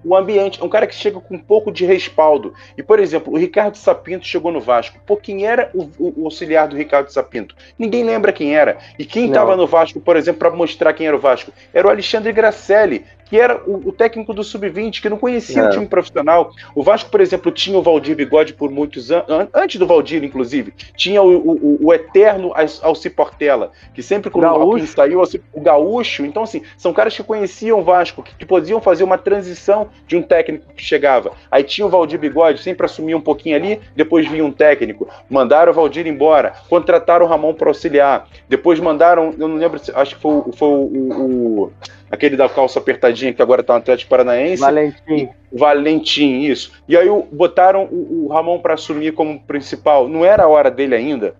o 0.04 0.16
ambiente, 0.16 0.60
é 0.60 0.64
um 0.64 0.68
cara 0.68 0.86
que 0.86 0.94
chega 0.94 1.20
com 1.20 1.34
um 1.34 1.38
pouco 1.38 1.72
de 1.72 1.84
respaldo. 1.84 2.54
E, 2.76 2.82
por 2.82 3.00
exemplo, 3.00 3.32
o 3.32 3.36
Ricardo 3.36 3.76
Sapinto 3.76 4.26
chegou 4.26 4.52
no 4.52 4.60
Vasco. 4.60 4.98
Pô, 5.04 5.16
quem 5.16 5.44
era 5.44 5.70
o, 5.74 5.90
o, 5.98 6.22
o 6.22 6.24
auxiliar 6.26 6.68
do 6.68 6.76
Ricardo 6.76 7.10
Sapinto? 7.10 7.56
Ninguém 7.78 8.04
lembra 8.04 8.32
quem 8.32 8.54
era. 8.54 8.78
E 8.98 9.04
quem 9.04 9.26
estava 9.26 9.56
no 9.56 9.66
Vasco, 9.66 10.00
por 10.00 10.16
exemplo, 10.16 10.38
para 10.38 10.50
mostrar 10.50 10.92
quem 10.92 11.06
era 11.06 11.16
o 11.16 11.20
Vasco? 11.20 11.52
Era 11.74 11.88
o 11.88 11.90
Alexandre 11.90 12.32
Gracelli, 12.32 13.04
que 13.28 13.38
era 13.38 13.62
o, 13.66 13.88
o 13.88 13.92
técnico 13.92 14.32
do 14.32 14.42
Sub-20, 14.42 15.00
que 15.00 15.08
não 15.08 15.18
conhecia 15.18 15.62
é. 15.62 15.68
o 15.68 15.70
time 15.70 15.86
profissional. 15.86 16.50
O 16.74 16.82
Vasco, 16.82 17.10
por 17.10 17.20
exemplo, 17.20 17.52
tinha 17.52 17.78
o 17.78 17.82
Valdir 17.82 18.16
Bigode 18.16 18.54
por 18.54 18.70
muitos 18.70 19.10
anos, 19.10 19.48
antes 19.54 19.78
do 19.78 19.86
Valdir, 19.86 20.24
inclusive, 20.24 20.72
tinha 20.96 21.22
o, 21.22 21.36
o, 21.36 21.86
o 21.86 21.94
eterno 21.94 22.52
Alci 22.82 23.10
Portela, 23.10 23.72
que 23.94 24.02
sempre 24.02 24.30
quando 24.30 24.46
alguém 24.46 24.86
saiu, 24.86 25.22
o 25.52 25.60
Gaúcho. 25.60 26.24
Então, 26.24 26.42
assim, 26.42 26.62
são 26.76 26.92
caras 26.92 27.14
que 27.14 27.22
conheciam 27.22 27.80
o 27.80 27.84
Vasco, 27.84 28.22
que, 28.22 28.34
que 28.34 28.46
podiam 28.46 28.80
fazer 28.80 29.04
uma 29.04 29.18
transição 29.18 29.88
de 30.06 30.16
um 30.16 30.22
técnico 30.22 30.72
que 30.74 30.82
chegava. 30.82 31.32
Aí 31.50 31.62
tinha 31.62 31.86
o 31.86 31.90
Valdir 31.90 32.18
Bigode, 32.18 32.62
sempre 32.62 32.86
assumia 32.86 33.16
um 33.16 33.20
pouquinho 33.20 33.56
ali, 33.56 33.80
depois 33.94 34.28
vinha 34.28 34.44
um 34.44 34.52
técnico. 34.52 35.08
Mandaram 35.28 35.72
o 35.72 35.74
Valdir 35.74 36.06
embora, 36.06 36.54
contrataram 36.68 37.26
o 37.26 37.28
Ramon 37.28 37.54
para 37.54 37.68
auxiliar. 37.68 38.26
Depois 38.48 38.80
mandaram, 38.80 39.34
eu 39.38 39.48
não 39.48 39.56
lembro, 39.56 39.80
acho 39.94 40.16
que 40.16 40.20
foi, 40.20 40.52
foi 40.52 40.68
o, 40.68 40.72
o, 40.72 41.62
o 41.64 41.72
aquele 42.10 42.36
da 42.36 42.48
calça 42.48 42.78
apertadinha 42.78 43.32
que 43.32 43.42
agora 43.42 43.62
tá 43.62 43.74
no 43.74 43.80
Atlético 43.80 44.10
Paranaense. 44.10 44.60
Valentim. 44.60 45.28
Valentim, 45.52 46.40
isso. 46.40 46.72
E 46.88 46.96
aí 46.96 47.08
botaram 47.32 47.84
o, 47.84 48.26
o 48.26 48.28
Ramon 48.28 48.58
para 48.58 48.74
assumir 48.74 49.12
como 49.12 49.40
principal. 49.40 50.08
Não 50.08 50.24
era 50.24 50.44
a 50.44 50.48
hora 50.48 50.70
dele 50.70 50.94
ainda. 50.94 51.34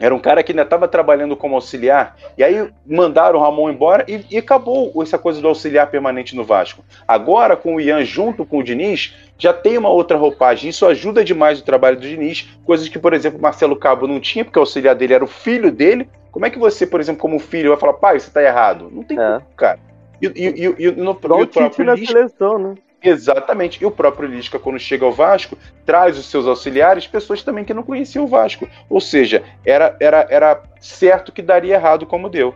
Era 0.00 0.14
um 0.14 0.18
cara 0.18 0.42
que 0.42 0.50
ainda 0.50 0.62
estava 0.62 0.88
trabalhando 0.88 1.36
como 1.36 1.54
auxiliar. 1.54 2.16
E 2.36 2.42
aí 2.42 2.70
mandaram 2.86 3.38
o 3.38 3.42
Ramon 3.42 3.70
embora 3.70 4.02
e, 4.08 4.24
e, 4.30 4.38
acabou 4.38 4.90
essa 5.02 5.18
coisa 5.18 5.42
do 5.42 5.48
auxiliar 5.48 5.90
permanente 5.90 6.34
no 6.34 6.42
Vasco. 6.42 6.82
Agora, 7.06 7.54
com 7.54 7.74
o 7.74 7.80
Ian 7.80 8.02
junto 8.02 8.46
com 8.46 8.58
o 8.58 8.62
Diniz, 8.62 9.14
já 9.36 9.52
tem 9.52 9.76
uma 9.76 9.90
outra 9.90 10.16
roupagem. 10.16 10.70
Isso 10.70 10.86
ajuda 10.86 11.22
demais 11.22 11.60
o 11.60 11.64
trabalho 11.64 11.98
do 11.98 12.08
Diniz. 12.08 12.48
Coisas 12.64 12.88
que, 12.88 12.98
por 12.98 13.12
exemplo, 13.12 13.38
Marcelo 13.38 13.76
Cabo 13.76 14.06
não 14.06 14.18
tinha, 14.18 14.42
porque 14.42 14.58
o 14.58 14.62
auxiliar 14.62 14.94
dele 14.94 15.12
era 15.12 15.24
o 15.24 15.28
filho 15.28 15.70
dele. 15.70 16.08
Como 16.30 16.46
é 16.46 16.50
que 16.50 16.58
você, 16.58 16.86
por 16.86 17.00
exemplo, 17.00 17.20
como 17.20 17.38
filho, 17.38 17.70
vai 17.70 17.78
falar, 17.78 17.94
pai, 17.94 18.20
você 18.20 18.28
está 18.28 18.42
errado? 18.42 18.88
Não 18.90 19.02
tem 19.02 19.18
é. 19.18 19.32
como, 19.32 19.46
cara. 19.56 19.78
E, 20.20 20.26
e, 20.26 20.66
e, 20.66 20.84
e 20.86 20.90
no, 20.92 21.12
o 21.12 21.14
próprio 21.14 21.84
na 21.84 21.96
seleção, 21.96 22.58
né? 22.58 22.74
Exatamente. 23.02 23.82
E 23.82 23.86
o 23.86 23.90
próprio 23.90 24.28
Lisca, 24.28 24.58
quando 24.58 24.78
chega 24.78 25.04
ao 25.04 25.12
Vasco, 25.12 25.56
traz 25.86 26.18
os 26.18 26.26
seus 26.26 26.46
auxiliares, 26.46 27.06
pessoas 27.06 27.42
também 27.42 27.64
que 27.64 27.72
não 27.72 27.82
conheciam 27.82 28.24
o 28.24 28.28
Vasco. 28.28 28.68
Ou 28.88 29.00
seja, 29.00 29.42
era, 29.64 29.96
era, 29.98 30.26
era 30.28 30.62
certo 30.78 31.32
que 31.32 31.40
daria 31.40 31.74
errado 31.74 32.04
como 32.04 32.28
deu. 32.28 32.54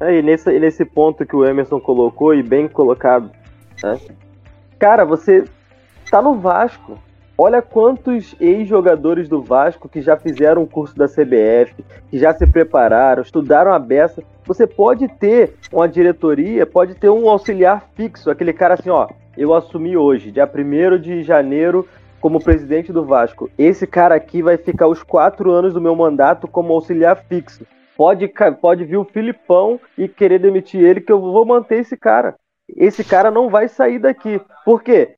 É, 0.00 0.18
e 0.18 0.22
nesse, 0.22 0.58
nesse 0.58 0.84
ponto 0.84 1.24
que 1.24 1.34
o 1.34 1.44
Emerson 1.44 1.80
colocou, 1.80 2.34
e 2.34 2.42
bem 2.42 2.68
colocado, 2.68 3.30
né? 3.82 3.98
Cara, 4.78 5.04
você 5.04 5.44
tá 6.10 6.20
no 6.20 6.34
Vasco. 6.34 6.98
Olha 7.36 7.62
quantos 7.62 8.36
ex-jogadores 8.38 9.28
do 9.28 9.42
Vasco 9.42 9.88
que 9.88 10.02
já 10.02 10.16
fizeram 10.16 10.62
o 10.62 10.66
curso 10.66 10.94
da 10.96 11.08
CBF, 11.08 11.82
que 12.10 12.18
já 12.18 12.32
se 12.32 12.46
prepararam, 12.46 13.22
estudaram 13.22 13.72
a 13.72 13.78
beça. 13.78 14.22
Você 14.44 14.66
pode 14.66 15.08
ter 15.08 15.54
uma 15.72 15.88
diretoria, 15.88 16.66
pode 16.66 16.94
ter 16.94 17.08
um 17.08 17.28
auxiliar 17.28 17.88
fixo, 17.94 18.30
aquele 18.30 18.52
cara 18.52 18.74
assim, 18.74 18.90
ó, 18.90 19.08
eu 19.36 19.54
assumi 19.54 19.96
hoje, 19.96 20.30
dia 20.30 20.48
1 20.48 20.98
de 20.98 21.22
janeiro, 21.22 21.88
como 22.20 22.42
presidente 22.42 22.92
do 22.92 23.04
Vasco. 23.04 23.50
Esse 23.58 23.86
cara 23.86 24.14
aqui 24.14 24.42
vai 24.42 24.56
ficar 24.56 24.86
os 24.86 25.02
quatro 25.02 25.50
anos 25.50 25.72
do 25.72 25.80
meu 25.80 25.96
mandato 25.96 26.46
como 26.46 26.72
auxiliar 26.72 27.24
fixo. 27.28 27.66
Pode, 27.96 28.30
pode 28.60 28.84
vir 28.84 28.96
o 28.96 29.04
Filipão 29.04 29.80
e 29.96 30.06
querer 30.06 30.38
demitir 30.38 30.80
ele, 30.82 31.00
que 31.00 31.12
eu 31.12 31.20
vou 31.20 31.44
manter 31.44 31.80
esse 31.80 31.96
cara. 31.96 32.36
Esse 32.76 33.02
cara 33.02 33.30
não 33.30 33.48
vai 33.48 33.68
sair 33.68 33.98
daqui. 33.98 34.40
Por 34.64 34.82
quê? 34.82 35.14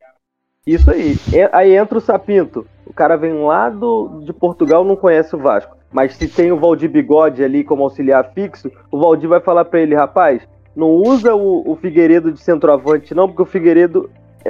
Isso 0.66 0.90
aí. 0.90 1.16
Aí 1.52 1.76
entra 1.76 1.98
o 1.98 2.00
Sapinto. 2.00 2.66
O 2.86 2.92
cara 2.92 3.16
vem 3.16 3.34
lá 3.34 3.68
do, 3.68 4.22
de 4.24 4.32
Portugal, 4.32 4.82
não 4.82 4.96
conhece 4.96 5.36
o 5.36 5.38
Vasco. 5.38 5.76
Mas 5.92 6.16
se 6.16 6.26
tem 6.26 6.50
o 6.52 6.58
Valdir 6.58 6.90
Bigode 6.90 7.44
ali 7.44 7.62
como 7.62 7.84
auxiliar 7.84 8.32
fixo, 8.32 8.72
o 8.90 8.98
Valdir 8.98 9.28
vai 9.28 9.40
falar 9.40 9.66
para 9.66 9.80
ele, 9.80 9.94
rapaz, 9.94 10.42
não 10.74 10.88
usa 10.88 11.34
o, 11.34 11.70
o 11.70 11.76
Figueiredo 11.76 12.32
de 12.32 12.40
centroavante, 12.40 13.14
não, 13.14 13.28
porque 13.28 13.42
o 13.42 13.46
Figueiredo 13.46 14.08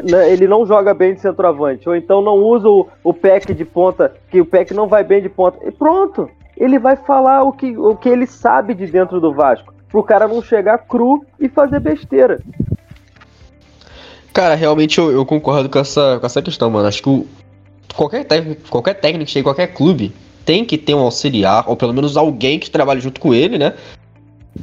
né, 0.09 0.33
ele 0.33 0.47
não 0.47 0.65
joga 0.65 0.95
bem 0.95 1.15
de 1.15 1.21
centroavante. 1.21 1.89
Ou 1.89 1.97
então 1.97 2.23
não 2.23 2.37
usa 2.37 2.69
o, 2.69 2.87
o 3.03 3.13
PEC 3.13 3.53
de 3.53 3.65
ponta, 3.65 4.15
que 4.31 4.41
o 4.41 4.47
PEC 4.47 4.73
não 4.73 4.87
vai 4.87 5.03
bem 5.03 5.21
de 5.21 5.29
ponta. 5.29 5.59
E 5.67 5.73
pronto. 5.73 6.31
Ele 6.57 6.79
vai 6.79 6.95
falar 6.95 7.43
o 7.43 7.53
que, 7.53 7.77
o 7.77 7.97
que 7.97 8.09
ele 8.09 8.27
sabe 8.27 8.73
de 8.73 8.87
dentro 8.87 9.21
do 9.21 9.33
Vasco. 9.35 9.75
Pro 9.89 10.05
cara 10.05 10.29
não 10.29 10.41
chegar 10.41 10.79
cru 10.79 11.25
e 11.41 11.49
fazer 11.49 11.81
besteira. 11.81 12.41
Cara, 14.35 14.57
realmente 14.57 14.99
eu, 14.99 15.13
eu 15.13 15.25
concordo 15.25 15.69
com 15.69 15.79
essa, 15.79 16.19
com 16.19 16.27
essa 16.27 16.43
questão, 16.43 16.69
mano. 16.69 16.89
Acho 16.89 17.01
que 17.01 17.09
o, 17.09 17.25
qualquer, 17.95 18.25
técnico, 18.25 18.69
qualquer 18.69 18.95
técnico 18.95 19.31
que 19.31 19.43
qualquer 19.45 19.69
clube 19.69 20.13
tem 20.45 20.65
que 20.65 20.77
ter 20.77 20.93
um 20.93 20.99
auxiliar, 20.99 21.65
ou 21.69 21.77
pelo 21.77 21.95
menos 21.95 22.17
alguém 22.17 22.59
que 22.59 22.69
trabalhe 22.69 23.01
junto 23.01 23.21
com 23.21 23.33
ele, 23.33 23.57
né? 23.57 23.75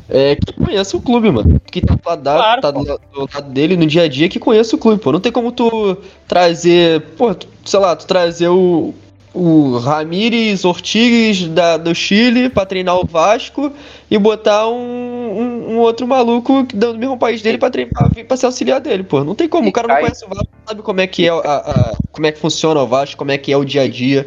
É, 0.10 0.36
que 0.36 0.54
conhece 0.54 0.94
o 0.94 1.02
clube, 1.02 1.32
mano. 1.32 1.60
Que 1.72 1.80
tá, 1.80 1.96
tá, 1.96 2.18
claro, 2.18 2.62
tá 2.62 2.70
do, 2.70 2.84
do 2.84 3.30
lado 3.34 3.50
dele 3.52 3.78
no 3.78 3.88
dia 3.88 4.04
a 4.04 4.08
dia 4.10 4.28
que 4.28 4.40
conhece 4.40 4.76
o 4.76 4.78
clube, 4.78 5.02
pô. 5.02 5.14
Não 5.14 5.22
tem 5.22 5.32
como 5.32 5.54
tu 5.54 5.98
trazer, 6.28 7.02
pô, 7.18 7.34
tu, 7.34 7.48
sei 7.66 7.80
lá, 7.80 7.96
tu 7.96 8.06
trazer 8.06 8.50
o, 8.50 8.94
o 9.34 9.78
Ramires 9.78 10.66
Ortiz 10.66 11.48
da, 11.48 11.78
do 11.78 11.96
Chile 11.96 12.50
para 12.50 12.66
treinar 12.66 13.00
o 13.00 13.06
Vasco 13.06 13.72
e 14.10 14.18
botar 14.18 14.68
um, 14.68 15.21
um, 15.32 15.74
um, 15.74 15.80
outro 15.80 16.08
maluco 16.08 16.64
do 16.64 16.98
mesmo 16.98 17.18
país 17.18 17.42
dele 17.42 17.58
para 17.58 17.70
treinar 17.70 18.12
para 18.28 18.38
ser 18.38 18.46
auxiliar 18.46 18.80
dele, 18.80 19.04
pô. 19.04 19.24
Não 19.24 19.36
tem 19.36 19.48
como, 19.48 19.70
o 19.70 19.72
cara 19.72 19.88
não 19.88 19.96
conhece 19.96 20.26
o 20.26 20.30
Vasco, 20.30 20.50
não 20.52 20.68
sabe 20.68 20.82
como 20.82 21.02
é 21.02 21.08
que 21.08 21.28
é 21.28 21.30
a, 21.30 21.36
a, 21.36 21.96
como 22.12 22.28
é 22.28 22.32
que 22.32 22.40
funciona 22.40 22.82
o 22.82 22.88
Vasco, 22.88 23.18
como 23.18 23.32
é 23.32 23.38
que 23.38 23.52
é 23.52 23.58
o 23.58 23.66
dia 23.66 23.84
a 23.84 23.88
dia. 23.88 24.26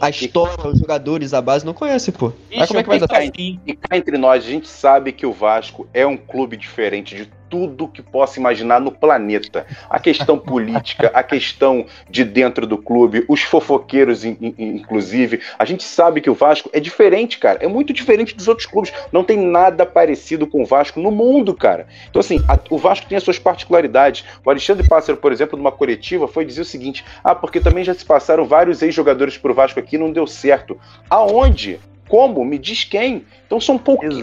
a 0.00 0.10
história, 0.10 0.68
os 0.68 0.78
jogadores, 0.78 1.32
a 1.34 1.40
base 1.40 1.64
não 1.64 1.74
conhece, 1.74 2.12
pô. 2.12 2.32
Ixi, 2.50 2.66
como 2.68 2.80
é 2.80 2.82
que 2.82 2.88
vai 2.88 2.98
dar? 2.98 3.24
E 3.24 3.74
cá 3.74 3.96
entre 3.96 4.18
nós, 4.18 4.44
a 4.44 4.48
gente 4.48 4.68
sabe 4.68 5.12
que 5.12 5.26
o 5.26 5.32
Vasco 5.32 5.88
é 5.94 6.06
um 6.06 6.16
clube 6.16 6.56
diferente 6.56 7.14
de 7.14 7.39
tudo 7.50 7.88
que 7.88 8.00
possa 8.00 8.38
imaginar 8.38 8.80
no 8.80 8.92
planeta. 8.92 9.66
A 9.90 9.98
questão 9.98 10.38
política, 10.40 11.10
a 11.12 11.22
questão 11.22 11.84
de 12.08 12.24
dentro 12.24 12.66
do 12.66 12.78
clube, 12.78 13.24
os 13.28 13.42
fofoqueiros, 13.42 14.24
inclusive. 14.24 15.40
A 15.58 15.64
gente 15.64 15.82
sabe 15.82 16.20
que 16.20 16.30
o 16.30 16.34
Vasco 16.34 16.70
é 16.72 16.80
diferente, 16.80 17.38
cara. 17.38 17.58
É 17.60 17.66
muito 17.66 17.92
diferente 17.92 18.34
dos 18.34 18.48
outros 18.48 18.66
clubes. 18.66 18.92
Não 19.12 19.24
tem 19.24 19.36
nada 19.36 19.84
parecido 19.84 20.46
com 20.46 20.62
o 20.62 20.66
Vasco 20.66 21.00
no 21.00 21.10
mundo, 21.10 21.54
cara. 21.54 21.86
Então, 22.08 22.20
assim, 22.20 22.42
a, 22.48 22.58
o 22.70 22.78
Vasco 22.78 23.06
tem 23.06 23.18
as 23.18 23.24
suas 23.24 23.38
particularidades. 23.38 24.24
O 24.44 24.50
Alexandre 24.50 24.86
Pássaro, 24.86 25.18
por 25.18 25.32
exemplo, 25.32 25.58
numa 25.58 25.72
coletiva, 25.72 26.28
foi 26.28 26.44
dizer 26.44 26.62
o 26.62 26.64
seguinte: 26.64 27.04
ah, 27.24 27.34
porque 27.34 27.60
também 27.60 27.84
já 27.84 27.92
se 27.92 28.04
passaram 28.04 28.44
vários 28.44 28.80
ex-jogadores 28.82 29.36
pro 29.36 29.54
Vasco 29.54 29.80
aqui 29.80 29.98
não 29.98 30.12
deu 30.12 30.26
certo. 30.26 30.78
Aonde? 31.08 31.80
Como? 32.10 32.44
Me 32.44 32.58
diz 32.58 32.82
quem? 32.82 33.24
Então 33.46 33.60
são 33.60 33.78
poucos. 33.78 34.16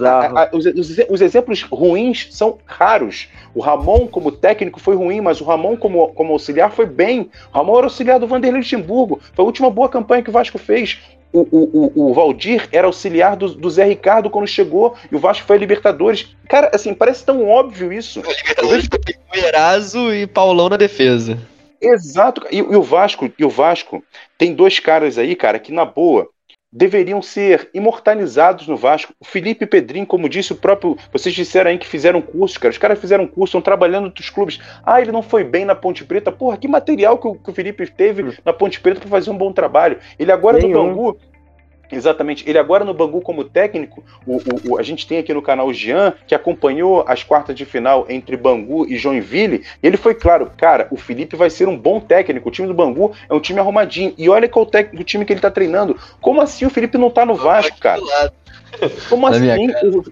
Os, 0.51 0.65
os, 0.65 0.97
os, 1.09 1.21
exemplos 1.21 1.63
ruins 1.63 2.27
são 2.31 2.57
raros. 2.65 3.29
O 3.55 3.61
Ramon, 3.61 4.07
como 4.07 4.29
técnico, 4.29 4.77
foi 4.77 4.93
ruim, 4.93 5.21
mas 5.21 5.39
o 5.39 5.45
Ramon, 5.45 5.77
como, 5.77 6.09
como 6.09 6.33
auxiliar, 6.33 6.69
foi 6.69 6.85
bem. 6.85 7.31
O 7.53 7.57
Ramon 7.57 7.77
era 7.77 7.87
auxiliar 7.87 8.19
do 8.19 8.27
Vanderlei 8.27 8.59
Luxemburgo. 8.59 9.21
Foi 9.33 9.41
a 9.41 9.45
última 9.45 9.69
boa 9.69 9.87
campanha 9.87 10.21
que 10.21 10.29
o 10.29 10.33
Vasco 10.33 10.57
fez. 10.57 10.99
O, 11.31 11.39
o, 11.39 11.91
o, 11.95 12.09
o 12.09 12.13
Valdir 12.13 12.67
era 12.73 12.87
auxiliar 12.87 13.37
do, 13.37 13.53
do, 13.53 13.69
Zé 13.69 13.85
Ricardo 13.85 14.29
quando 14.29 14.47
chegou 14.47 14.95
e 15.09 15.15
o 15.15 15.19
Vasco 15.19 15.47
foi 15.47 15.57
Libertadores. 15.57 16.35
Cara, 16.49 16.69
assim, 16.73 16.93
parece 16.93 17.23
tão 17.23 17.47
óbvio 17.47 17.93
isso. 17.93 18.19
Libertadores 18.19 18.87
com 18.89 19.37
Eraso 19.37 20.13
e 20.13 20.27
Paulão 20.27 20.67
na 20.67 20.77
defesa. 20.77 21.37
Exato. 21.81 22.45
E, 22.51 22.57
e, 22.57 22.61
o 22.61 22.81
Vasco, 22.81 23.31
e 23.39 23.45
o 23.45 23.49
Vasco 23.49 24.03
tem 24.37 24.53
dois 24.53 24.77
caras 24.77 25.17
aí, 25.17 25.37
cara, 25.37 25.57
que 25.57 25.71
na 25.71 25.85
boa 25.85 26.27
deveriam 26.77 27.23
ser 27.23 27.69
imortalizados 27.73 28.67
no 28.67 28.77
Vasco. 28.77 29.11
O 29.19 29.25
Felipe 29.25 29.65
Pedrinho, 29.65 30.05
como 30.05 30.29
disse 30.29 30.53
o 30.53 30.55
próprio. 30.55 30.95
Vocês 31.11 31.33
disseram 31.33 31.71
aí 31.71 31.77
que 31.79 31.87
fizeram 31.87 32.21
curso, 32.21 32.59
cara. 32.59 32.71
Os 32.71 32.77
caras 32.77 32.99
fizeram 32.99 33.25
curso, 33.25 33.45
estão 33.49 33.61
trabalhando 33.61 34.13
nos 34.15 34.29
clubes. 34.29 34.59
Ah, 34.85 35.01
ele 35.01 35.11
não 35.11 35.23
foi 35.23 35.43
bem 35.43 35.65
na 35.65 35.73
Ponte 35.73 36.05
Preta. 36.05 36.31
Porra, 36.31 36.55
que 36.55 36.67
material 36.67 37.17
que 37.17 37.27
o, 37.27 37.33
que 37.33 37.49
o 37.49 37.53
Felipe 37.53 37.87
teve 37.87 38.37
na 38.45 38.53
Ponte 38.53 38.79
Preta 38.79 38.99
para 38.99 39.09
fazer 39.09 39.31
um 39.31 39.37
bom 39.37 39.51
trabalho. 39.51 39.97
Ele 40.19 40.31
agora 40.31 40.59
Nenhum. 40.59 40.83
no 40.83 40.89
Bangu 40.89 41.17
Exatamente. 41.91 42.47
Ele 42.47 42.57
agora 42.57 42.83
no 42.83 42.93
Bangu 42.93 43.21
como 43.21 43.43
técnico, 43.43 44.03
o, 44.25 44.37
o, 44.37 44.41
o, 44.69 44.77
a 44.77 44.83
gente 44.83 45.07
tem 45.07 45.17
aqui 45.17 45.33
no 45.33 45.41
canal 45.41 45.67
o 45.67 45.73
Jean, 45.73 46.13
que 46.25 46.35
acompanhou 46.35 47.03
as 47.07 47.23
quartas 47.23 47.55
de 47.55 47.65
final 47.65 48.05
entre 48.09 48.35
Bangu 48.35 48.85
e 48.87 48.97
Joinville, 48.97 49.63
e 49.81 49.87
ele 49.87 49.97
foi 49.97 50.13
claro, 50.13 50.51
cara, 50.57 50.87
o 50.91 50.97
Felipe 50.97 51.35
vai 51.35 51.49
ser 51.49 51.67
um 51.67 51.77
bom 51.77 51.99
técnico, 51.99 52.49
o 52.49 52.51
time 52.51 52.67
do 52.67 52.73
Bangu 52.73 53.13
é 53.29 53.33
um 53.33 53.39
time 53.39 53.59
arrumadinho, 53.59 54.13
e 54.17 54.29
olha 54.29 54.47
qual 54.47 54.65
o 54.65 54.69
técnico 54.69 54.97
do 54.97 55.03
time 55.03 55.25
que 55.25 55.33
ele 55.33 55.39
tá 55.39 55.51
treinando. 55.51 55.97
Como 56.21 56.41
assim 56.41 56.65
o 56.65 56.69
Felipe 56.69 56.97
não 56.97 57.09
tá 57.09 57.25
no 57.25 57.35
Vasco, 57.35 57.79
cara? 57.79 58.01
Como 59.09 59.27
assim? 59.27 59.47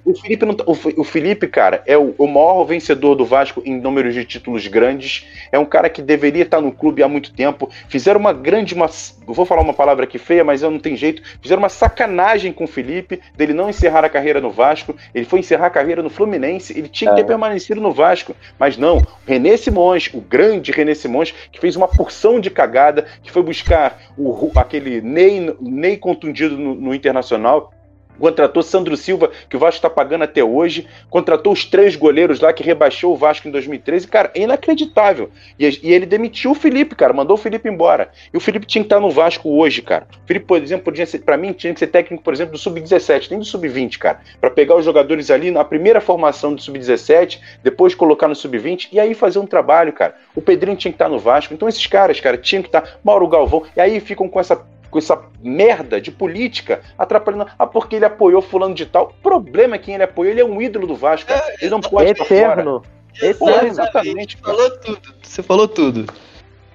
O, 0.06 0.12
o, 0.12 0.16
Felipe 0.16 0.46
não, 0.46 0.54
tá, 0.54 0.64
o, 0.66 1.02
o, 1.02 1.04
Felipe, 1.04 1.48
cara, 1.48 1.84
é 1.86 1.98
o, 1.98 2.16
o, 2.18 2.28
maior 2.28 2.64
vencedor 2.64 3.16
do 3.16 3.26
Vasco 3.26 3.62
em 3.66 3.80
números 3.80 4.14
de 4.14 4.26
títulos 4.26 4.66
grandes. 4.68 5.28
É 5.52 5.60
um 5.60 5.66
cara 5.66 5.90
que 5.90 6.02
deveria 6.02 6.44
estar 6.44 6.62
no 6.62 6.72
clube 6.72 7.04
há 7.04 7.08
muito 7.08 7.34
tempo. 7.34 7.70
Fizeram 7.88 8.20
uma 8.20 8.34
grande. 8.34 8.74
Uma, 8.74 8.90
vou 9.26 9.46
falar 9.46 9.62
uma 9.62 9.74
palavra 9.74 10.06
aqui 10.06 10.18
feia, 10.18 10.44
mas 10.44 10.62
eu 10.62 10.72
não 10.72 10.80
tenho 10.80 10.98
jeito. 10.98 11.22
Fizeram 11.42 11.62
uma 11.62 11.70
sacanagem 11.70 12.52
com 12.52 12.64
o 12.64 12.68
Felipe, 12.68 13.22
dele 13.36 13.54
não 13.54 13.70
encerrar 13.70 14.04
a 14.04 14.10
carreira 14.10 14.42
no 14.42 14.50
Vasco. 14.50 14.96
Ele 15.14 15.26
foi 15.26 15.40
encerrar 15.40 15.68
a 15.68 15.72
carreira 15.72 16.02
no 16.02 16.10
Fluminense. 16.10 16.78
Ele 16.78 16.88
tinha 16.88 17.12
que 17.12 17.18
ter 17.18 17.24
é. 17.24 17.26
permanecido 17.26 17.82
no 17.82 17.92
Vasco. 17.92 18.36
Mas 18.58 18.78
não. 18.78 19.02
René 19.28 19.58
Simões, 19.58 20.10
o 20.14 20.22
grande 20.22 20.72
René 20.72 20.96
Simões, 20.96 21.34
que 21.52 21.60
fez 21.60 21.76
uma 21.76 21.88
porção 21.88 22.40
de 22.40 22.50
cagada, 22.50 23.06
que 23.22 23.32
foi 23.32 23.44
buscar 23.44 24.00
o, 24.18 24.52
aquele 24.56 25.02
Ney, 25.02 25.56
Ney 25.60 25.98
contundido 25.98 26.58
no, 26.58 26.76
no 26.76 26.94
Internacional 26.96 27.72
contratou 28.20 28.64
Sandro 28.64 28.96
Silva, 28.98 29.32
que 29.50 29.56
o 29.56 29.60
Vasco 29.60 29.78
está 29.78 29.90
pagando 29.90 30.24
até 30.24 30.44
hoje, 30.44 30.88
contratou 31.10 31.54
os 31.54 31.66
três 31.66 31.96
goleiros 31.96 32.40
lá 32.40 32.54
que 32.54 32.64
rebaixou 32.64 33.14
o 33.14 33.18
Vasco 33.18 33.48
em 33.48 33.52
2013, 33.52 34.08
cara, 34.08 34.32
é 34.34 34.42
inacreditável. 34.42 35.30
E, 35.60 35.66
e, 35.84 35.94
ele 35.94 36.06
demitiu 36.06 36.52
o 36.52 36.56
Felipe, 36.56 36.96
cara, 36.96 37.14
mandou 37.14 37.36
o 37.36 37.40
Felipe 37.40 37.70
embora. 37.70 38.10
E 38.34 38.38
o 38.38 38.40
Felipe 38.40 38.66
tinha 38.66 38.84
que 38.84 38.88
estar 38.88 39.00
no 39.00 39.10
Vasco 39.10 39.50
hoje, 39.50 39.82
cara. 39.82 40.08
O 40.24 40.28
Felipe, 40.28 40.46
por 40.46 40.62
exemplo, 40.62 40.86
podia 40.86 41.06
ser, 41.06 41.20
para 41.20 41.38
mim, 41.38 41.54
tinha 41.54 41.74
que 41.74 41.80
ser 41.80 41.88
técnico, 41.88 42.24
por 42.24 42.34
exemplo, 42.34 42.54
do 42.54 42.58
Sub-17, 42.58 43.30
nem 43.30 43.40
do 43.40 43.46
Sub-20, 43.46 43.98
cara, 43.98 44.20
para 44.40 44.50
pegar 44.50 44.76
os 44.76 44.86
jogadores 44.86 45.30
ali 45.32 45.52
na 45.52 45.64
primeira 45.64 46.02
formação 46.02 46.54
do 46.54 46.62
Sub-17, 46.62 47.40
depois 47.64 47.96
colocar 47.96 48.28
no 48.28 48.36
Sub-20 48.36 48.90
e 48.92 49.00
aí 49.00 49.14
fazer 49.14 49.40
um 49.40 49.46
trabalho, 49.46 49.94
cara. 49.94 50.16
O 50.36 50.42
Pedrinho 50.42 50.78
tinha 50.78 50.92
que 50.92 50.96
estar 50.96 51.10
no 51.10 51.20
Vasco. 51.20 51.54
Então 51.54 51.68
esses 51.68 51.86
caras, 51.88 52.20
cara, 52.20 52.38
tinham 52.38 52.62
que 52.62 52.70
estar, 52.70 53.00
Mauro 53.04 53.28
Galvão, 53.28 53.64
e 53.76 53.82
aí 53.82 54.00
ficam 54.00 54.28
com 54.28 54.40
essa 54.40 54.56
com 54.96 55.00
essa 55.00 55.22
merda 55.44 56.00
de 56.00 56.10
política 56.10 56.80
atrapalhando. 56.98 57.48
Ah, 57.60 57.68
porque 57.68 57.98
ele 57.98 58.06
apoiou 58.06 58.42
fulano 58.42 58.74
de 58.74 58.86
tal. 58.86 59.10
O 59.10 59.22
problema 59.22 59.76
é 59.76 59.78
quem 59.78 59.94
ele 59.94 60.04
apoiou, 60.04 60.32
ele 60.32 60.40
é 60.40 60.46
um 60.46 60.62
ídolo 60.62 60.88
do 60.88 60.96
Vasco. 60.96 61.28
Cara. 61.28 61.54
Ele 61.60 61.70
não 61.70 61.82
pode 61.82 62.12
Eterno. 62.12 62.82
Eterno. 63.22 63.68
exatamente. 63.68 64.38
Falou 64.38 64.72
tudo. 64.78 65.14
Você 65.22 65.44
falou 65.44 65.68
tudo. 65.68 66.06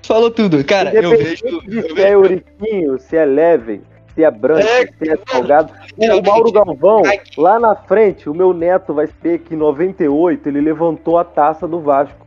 Falou 0.03 0.31
tudo. 0.31 0.62
Cara, 0.64 0.95
eu 0.95 1.09
vejo. 1.16 1.62
De 1.62 1.81
se 1.81 2.03
é 2.03 2.12
Euriquinho, 2.12 2.99
se 3.01 3.16
é 3.16 3.25
Leven, 3.25 3.81
se 4.14 4.23
é 4.23 4.31
branco, 4.31 4.68
é, 4.68 4.87
se 4.87 5.11
é 5.11 5.18
salgado. 5.27 5.73
O 5.97 6.23
Mauro 6.23 6.53
Galvão, 6.53 7.03
lá 7.39 7.59
na 7.59 7.75
frente, 7.75 8.29
o 8.29 8.35
meu 8.35 8.53
neto 8.53 8.93
vai 8.93 9.07
ter 9.07 9.39
que 9.39 9.55
em 9.55 9.57
98 9.57 10.47
ele 10.47 10.61
levantou 10.61 11.16
a 11.16 11.25
taça 11.25 11.66
do 11.66 11.81
Vasco. 11.81 12.27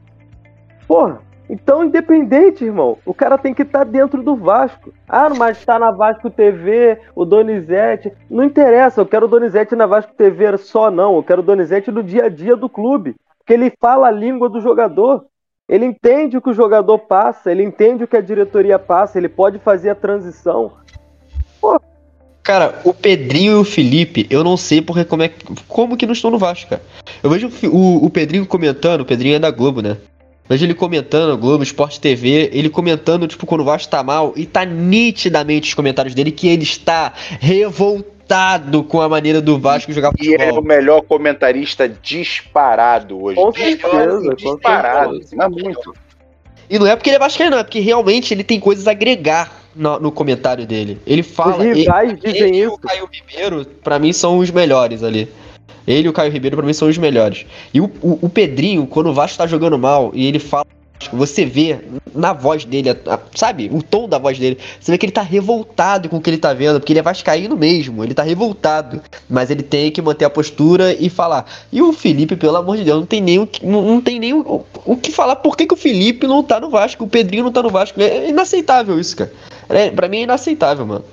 Porra, 0.87 1.21
então, 1.49 1.83
independente, 1.83 2.63
irmão, 2.63 2.97
o 3.05 3.13
cara 3.13 3.37
tem 3.37 3.53
que 3.53 3.63
estar 3.63 3.79
tá 3.79 3.83
dentro 3.85 4.23
do 4.23 4.35
Vasco. 4.35 4.93
Ah, 5.07 5.29
mas 5.29 5.57
está 5.57 5.77
na 5.77 5.91
Vasco 5.91 6.29
TV, 6.29 6.99
o 7.15 7.25
Donizete. 7.25 8.11
Não 8.29 8.43
interessa, 8.43 9.01
eu 9.01 9.05
quero 9.05 9.25
o 9.25 9.29
Donizete 9.29 9.75
na 9.75 9.85
Vasco 9.85 10.13
TV 10.13 10.57
só, 10.57 10.89
não. 10.89 11.15
Eu 11.15 11.23
quero 11.23 11.41
o 11.41 11.45
Donizete 11.45 11.91
no 11.91 12.01
dia 12.01 12.25
a 12.25 12.29
dia 12.29 12.55
do 12.55 12.69
clube. 12.69 13.15
Porque 13.37 13.53
ele 13.53 13.73
fala 13.79 14.07
a 14.07 14.11
língua 14.11 14.49
do 14.49 14.61
jogador. 14.61 15.25
Ele 15.67 15.85
entende 15.85 16.37
o 16.37 16.41
que 16.41 16.49
o 16.49 16.53
jogador 16.53 16.99
passa, 16.99 17.51
ele 17.51 17.63
entende 17.63 18.03
o 18.03 18.07
que 18.07 18.17
a 18.17 18.21
diretoria 18.21 18.77
passa, 18.77 19.17
ele 19.17 19.29
pode 19.29 19.59
fazer 19.59 19.89
a 19.89 19.95
transição. 19.95 20.73
Pô. 21.59 21.79
Cara, 22.43 22.81
o 22.83 22.93
Pedrinho 22.93 23.53
e 23.53 23.55
o 23.55 23.63
Felipe, 23.63 24.27
eu 24.29 24.43
não 24.43 24.57
sei 24.57 24.81
porque 24.81 25.05
como, 25.05 25.23
é, 25.23 25.31
como 25.67 25.95
que 25.95 26.05
não 26.05 26.11
estão 26.11 26.29
no 26.29 26.37
Vasco, 26.37 26.69
cara. 26.69 26.81
Eu 27.23 27.29
vejo 27.29 27.49
o, 27.71 28.05
o 28.05 28.09
Pedrinho 28.09 28.45
comentando, 28.45 29.01
o 29.01 29.05
Pedrinho 29.05 29.35
é 29.37 29.39
da 29.39 29.49
Globo, 29.49 29.81
né? 29.81 29.97
Vejo 30.47 30.65
ele 30.65 30.73
comentando, 30.73 31.37
Globo 31.37 31.63
Esporte 31.63 31.99
TV, 31.99 32.49
ele 32.51 32.69
comentando, 32.69 33.27
tipo, 33.27 33.45
quando 33.45 33.61
o 33.61 33.63
Vasco 33.63 33.89
tá 33.89 34.03
mal, 34.03 34.33
e 34.35 34.45
tá 34.45 34.65
nitidamente 34.65 35.69
os 35.69 35.73
comentários 35.73 36.13
dele 36.13 36.31
que 36.31 36.47
ele 36.47 36.63
está 36.63 37.13
revoltado 37.39 38.83
com 38.83 38.99
a 39.01 39.07
maneira 39.07 39.41
do 39.41 39.57
Vasco 39.57 39.93
jogar 39.93 40.11
futebol. 40.11 40.45
E 40.45 40.49
é 40.49 40.51
o 40.51 40.61
melhor 40.61 41.01
comentarista 41.01 41.87
disparado 41.87 43.23
hoje. 43.23 43.35
Com 43.35 43.53
certeza, 43.53 44.35
disparado, 44.35 45.19
mas 45.33 45.49
muito. 45.49 45.93
E 46.69 46.79
não 46.79 46.87
é 46.87 46.95
porque 46.95 47.09
ele 47.09 47.17
é 47.17 47.19
vascaíno, 47.19 47.57
é 47.57 47.63
porque 47.63 47.79
realmente 47.79 48.33
ele 48.33 48.43
tem 48.43 48.59
coisas 48.59 48.87
a 48.87 48.91
agregar 48.91 49.63
no, 49.75 49.99
no 49.99 50.11
comentário 50.11 50.65
dele. 50.65 50.99
Ele 51.05 51.23
fala... 51.23 51.57
Os 51.57 51.63
rivais 51.63 52.11
ele, 52.11 52.19
dizem 52.19 52.41
ele 52.49 52.57
isso. 52.57 52.63
e 52.63 52.67
o 52.67 52.77
Caio 52.77 53.09
Ribeiro, 53.11 53.65
pra 53.83 53.99
mim, 53.99 54.11
são 54.11 54.37
os 54.37 54.51
melhores 54.51 55.03
ali. 55.03 55.29
Ele 55.87 56.07
e 56.07 56.09
o 56.09 56.13
Caio 56.13 56.31
Ribeiro, 56.31 56.57
pra 56.57 56.65
mim, 56.65 56.73
são 56.73 56.87
os 56.87 56.97
melhores. 56.97 57.45
E 57.73 57.81
o, 57.81 57.91
o, 58.01 58.19
o 58.21 58.29
Pedrinho, 58.29 58.85
quando 58.87 59.09
o 59.09 59.13
Vasco 59.13 59.37
tá 59.37 59.47
jogando 59.47 59.77
mal 59.77 60.11
e 60.13 60.25
ele 60.25 60.39
fala 60.39 60.65
você 61.11 61.45
vê 61.45 61.79
na 62.13 62.33
voz 62.33 62.63
dele, 62.63 62.89
sabe? 63.35 63.69
O 63.73 63.81
tom 63.81 64.07
da 64.07 64.17
voz 64.17 64.37
dele. 64.37 64.57
Você 64.79 64.91
vê 64.91 64.97
que 64.97 65.05
ele 65.05 65.11
tá 65.11 65.21
revoltado 65.21 66.07
com 66.07 66.17
o 66.17 66.21
que 66.21 66.29
ele 66.29 66.37
tá 66.37 66.53
vendo, 66.53 66.79
porque 66.79 66.93
ele 66.93 66.99
é 66.99 67.03
vascaíno 67.03 67.57
mesmo, 67.57 68.03
ele 68.03 68.13
tá 68.13 68.23
revoltado. 68.23 69.01
Mas 69.29 69.49
ele 69.49 69.63
tem 69.63 69.91
que 69.91 70.01
manter 70.01 70.25
a 70.25 70.29
postura 70.29 70.93
e 70.93 71.09
falar. 71.09 71.45
E 71.71 71.81
o 71.81 71.91
Felipe, 71.91 72.35
pelo 72.35 72.57
amor 72.57 72.77
de 72.77 72.83
Deus, 72.83 72.99
não 72.99 73.05
tem 73.05 73.21
nem 73.21 73.39
o 73.39 73.47
que, 73.47 73.65
não, 73.65 73.81
não 73.81 74.01
tem 74.01 74.19
nem 74.19 74.33
o, 74.33 74.63
o, 74.85 74.95
que 74.95 75.11
falar. 75.11 75.37
Por 75.37 75.57
que, 75.57 75.65
que 75.65 75.73
o 75.73 75.77
Felipe 75.77 76.27
não 76.27 76.43
tá 76.43 76.59
no 76.59 76.69
Vasco? 76.69 77.03
O 77.03 77.09
Pedrinho 77.09 77.43
não 77.43 77.51
tá 77.51 77.61
no 77.61 77.69
Vasco. 77.69 77.99
É 78.01 78.29
inaceitável 78.29 78.99
isso, 78.99 79.17
cara. 79.17 79.31
É, 79.69 79.89
pra 79.89 80.07
mim 80.07 80.19
é 80.19 80.23
inaceitável, 80.23 80.85
mano. 80.85 81.03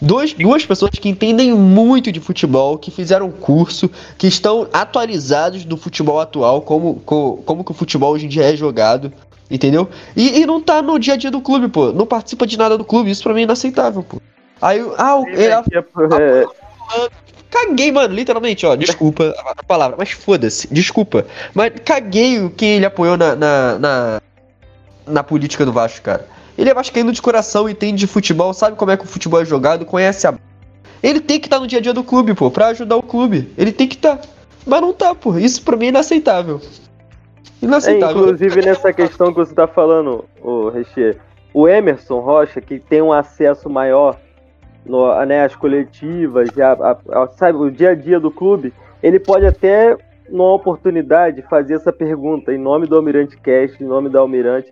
Duas, 0.00 0.32
duas 0.32 0.64
pessoas 0.64 0.92
que 0.92 1.08
entendem 1.08 1.52
muito 1.52 2.10
de 2.10 2.20
futebol, 2.20 2.78
que 2.78 2.90
fizeram 2.90 3.30
curso, 3.30 3.90
que 4.16 4.26
estão 4.26 4.66
atualizados 4.72 5.64
do 5.64 5.76
futebol 5.76 6.18
atual, 6.18 6.62
como, 6.62 6.94
como, 7.04 7.36
como 7.38 7.64
que 7.64 7.70
o 7.70 7.74
futebol 7.74 8.12
hoje 8.12 8.24
em 8.24 8.28
dia 8.28 8.44
é 8.44 8.56
jogado, 8.56 9.12
entendeu? 9.50 9.88
E, 10.16 10.40
e 10.40 10.46
não 10.46 10.60
tá 10.60 10.80
no 10.80 10.98
dia 10.98 11.14
a 11.14 11.16
dia 11.16 11.30
do 11.30 11.42
clube, 11.42 11.68
pô. 11.68 11.92
Não 11.92 12.06
participa 12.06 12.46
de 12.46 12.56
nada 12.56 12.78
do 12.78 12.84
clube. 12.84 13.10
Isso 13.10 13.22
pra 13.22 13.34
mim 13.34 13.40
é 13.40 13.44
inaceitável, 13.44 14.02
pô. 14.02 14.22
Aí, 14.62 14.80
ah, 14.96 15.16
o, 15.16 15.28
é, 15.28 15.52
a, 15.52 15.58
a, 15.58 15.62
a, 15.62 17.08
Caguei, 17.50 17.90
mano, 17.90 18.14
literalmente, 18.14 18.64
ó. 18.64 18.76
Desculpa 18.76 19.34
a 19.58 19.62
palavra, 19.62 19.96
mas 19.98 20.12
foda-se, 20.12 20.72
desculpa. 20.72 21.26
Mas 21.52 21.72
caguei 21.84 22.38
o 22.38 22.48
que 22.48 22.64
ele 22.64 22.86
apoiou 22.86 23.16
na, 23.16 23.34
na, 23.34 23.78
na, 23.78 24.22
na 25.06 25.22
política 25.22 25.66
do 25.66 25.72
Vasco, 25.72 26.00
cara. 26.00 26.26
Ele 26.60 26.68
é 26.68 26.74
vascaíno 26.74 27.10
de 27.10 27.22
coração, 27.22 27.70
entende 27.70 28.00
de 28.00 28.06
futebol, 28.06 28.52
sabe 28.52 28.76
como 28.76 28.90
é 28.90 28.96
que 28.96 29.04
o 29.04 29.08
futebol 29.08 29.40
é 29.40 29.46
jogado, 29.46 29.86
conhece 29.86 30.26
a. 30.26 30.34
Ele 31.02 31.18
tem 31.18 31.40
que 31.40 31.46
estar 31.46 31.56
tá 31.56 31.62
no 31.62 31.66
dia 31.66 31.78
a 31.78 31.82
dia 31.82 31.94
do 31.94 32.04
clube, 32.04 32.34
pô, 32.34 32.50
pra 32.50 32.66
ajudar 32.66 32.96
o 32.96 33.02
clube. 33.02 33.50
Ele 33.56 33.72
tem 33.72 33.88
que 33.88 33.94
estar. 33.94 34.18
Tá. 34.18 34.28
Mas 34.66 34.82
não 34.82 34.92
tá, 34.92 35.14
pô. 35.14 35.38
Isso 35.38 35.62
pra 35.64 35.74
mim 35.74 35.86
é 35.86 35.88
inaceitável. 35.88 36.60
Inaceitável. 37.62 38.18
É, 38.18 38.20
inclusive 38.24 38.60
nessa 38.60 38.92
questão 38.92 39.32
que 39.32 39.38
você 39.38 39.54
tá 39.54 39.66
falando, 39.66 40.26
o 40.42 40.68
Reche, 40.68 41.16
o 41.54 41.66
Emerson 41.66 42.20
Rocha, 42.20 42.60
que 42.60 42.78
tem 42.78 43.00
um 43.00 43.10
acesso 43.10 43.70
maior 43.70 44.20
no, 44.84 45.24
né, 45.24 45.42
às 45.42 45.56
coletivas, 45.56 46.50
a, 46.58 46.72
a, 46.72 47.22
a, 47.22 47.28
sabe, 47.28 47.56
o 47.56 47.70
dia 47.70 47.92
a 47.92 47.94
dia 47.94 48.20
do 48.20 48.30
clube, 48.30 48.70
ele 49.02 49.18
pode 49.18 49.46
até, 49.46 49.96
numa 50.28 50.52
oportunidade, 50.52 51.40
fazer 51.48 51.76
essa 51.76 51.90
pergunta 51.90 52.52
em 52.52 52.58
nome 52.58 52.86
do 52.86 52.96
Almirante 52.96 53.38
Cast, 53.38 53.82
em 53.82 53.86
nome 53.86 54.10
da 54.10 54.20
Almirante, 54.20 54.70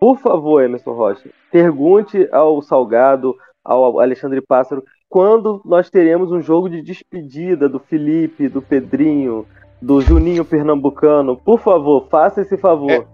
por 0.00 0.18
favor, 0.18 0.62
Emerson 0.62 0.92
Rocha, 0.92 1.30
pergunte 1.50 2.28
ao 2.32 2.60
Salgado, 2.62 3.34
ao 3.64 3.98
Alexandre 4.00 4.40
Pássaro, 4.40 4.84
quando 5.08 5.62
nós 5.64 5.88
teremos 5.88 6.30
um 6.32 6.40
jogo 6.40 6.68
de 6.68 6.82
despedida 6.82 7.68
do 7.68 7.78
Felipe, 7.78 8.48
do 8.48 8.60
Pedrinho, 8.60 9.46
do 9.80 10.00
Juninho 10.00 10.44
Pernambucano. 10.44 11.36
Por 11.36 11.60
favor, 11.60 12.06
faça 12.10 12.42
esse 12.42 12.56
favor. 12.56 12.90
É. 12.90 13.06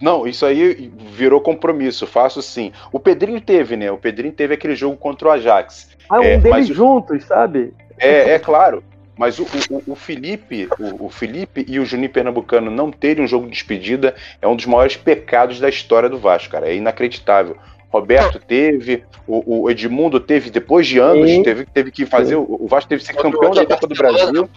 Não, 0.00 0.26
isso 0.26 0.44
aí 0.44 0.92
virou 1.12 1.40
compromisso, 1.40 2.06
faço 2.08 2.42
sim. 2.42 2.72
O 2.90 2.98
Pedrinho 2.98 3.40
teve, 3.40 3.76
né? 3.76 3.90
O 3.90 3.98
Pedrinho 3.98 4.34
teve 4.34 4.54
aquele 4.54 4.74
jogo 4.74 4.96
contra 4.96 5.28
o 5.28 5.30
Ajax. 5.30 5.96
Ah, 6.08 6.18
um 6.18 6.24
é, 6.24 6.38
deles 6.38 6.66
juntos, 6.66 7.24
sabe? 7.24 7.72
É, 7.98 8.32
é 8.32 8.38
claro. 8.38 8.82
Mas 9.16 9.38
o, 9.38 9.42
o, 9.70 9.92
o 9.92 9.94
Felipe, 9.94 10.68
o, 10.78 11.06
o, 11.06 11.10
Felipe 11.10 11.64
e 11.68 11.78
o 11.78 11.84
Juninho 11.84 12.10
Pernambucano 12.10 12.70
não 12.70 12.90
terem 12.90 13.24
um 13.24 13.28
jogo 13.28 13.46
de 13.46 13.52
despedida 13.52 14.14
é 14.40 14.48
um 14.48 14.56
dos 14.56 14.66
maiores 14.66 14.96
pecados 14.96 15.60
da 15.60 15.68
história 15.68 16.08
do 16.08 16.18
Vasco, 16.18 16.50
cara. 16.50 16.68
É 16.68 16.74
inacreditável. 16.74 17.56
Roberto 17.90 18.40
teve, 18.40 19.04
o, 19.26 19.64
o 19.64 19.70
Edmundo 19.70 20.18
teve, 20.18 20.48
depois 20.48 20.86
de 20.86 20.98
anos, 20.98 21.30
teve, 21.42 21.66
teve 21.66 21.90
que 21.90 22.06
fazer. 22.06 22.36
O, 22.36 22.56
o 22.60 22.66
Vasco 22.66 22.88
teve 22.88 23.02
que 23.02 23.06
ser 23.06 23.14
campeão 23.14 23.52
da 23.52 23.66
Copa 23.66 23.86
do 23.86 23.94
Brasil. 23.94 24.48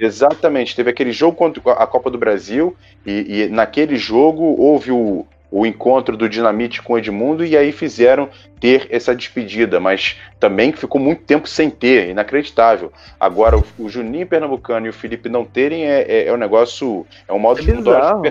Exatamente, 0.00 0.74
teve 0.74 0.90
aquele 0.90 1.12
jogo 1.12 1.36
contra 1.36 1.62
a 1.74 1.86
Copa 1.86 2.10
do 2.10 2.18
Brasil, 2.18 2.76
e, 3.06 3.44
e 3.44 3.48
naquele 3.48 3.94
jogo 3.94 4.42
houve 4.42 4.90
o, 4.90 5.24
o 5.52 5.66
encontro 5.66 6.16
do 6.16 6.30
Dinamite 6.30 6.80
com 6.80 6.94
o 6.94 6.98
Edmundo 6.98 7.44
e 7.44 7.54
aí 7.54 7.70
fizeram 7.72 8.30
ter 8.58 8.88
essa 8.90 9.14
despedida, 9.14 9.78
mas 9.78 10.18
também 10.40 10.72
ficou 10.72 10.98
muito 10.98 11.22
tempo 11.24 11.46
sem 11.46 11.68
ter, 11.68 12.08
inacreditável. 12.08 12.90
Agora, 13.20 13.58
o, 13.58 13.64
o 13.78 13.88
Juninho 13.88 14.26
Pernambucano 14.26 14.86
e 14.86 14.88
o 14.88 14.92
Felipe 14.94 15.28
não 15.28 15.44
terem 15.44 15.84
é, 15.84 16.00
é, 16.02 16.26
é 16.28 16.32
um 16.32 16.38
negócio, 16.38 17.06
é 17.28 17.32
um 17.34 17.38
modo 17.38 17.60
é 17.60 17.64
de 17.64 17.72
bizarro. 17.72 18.22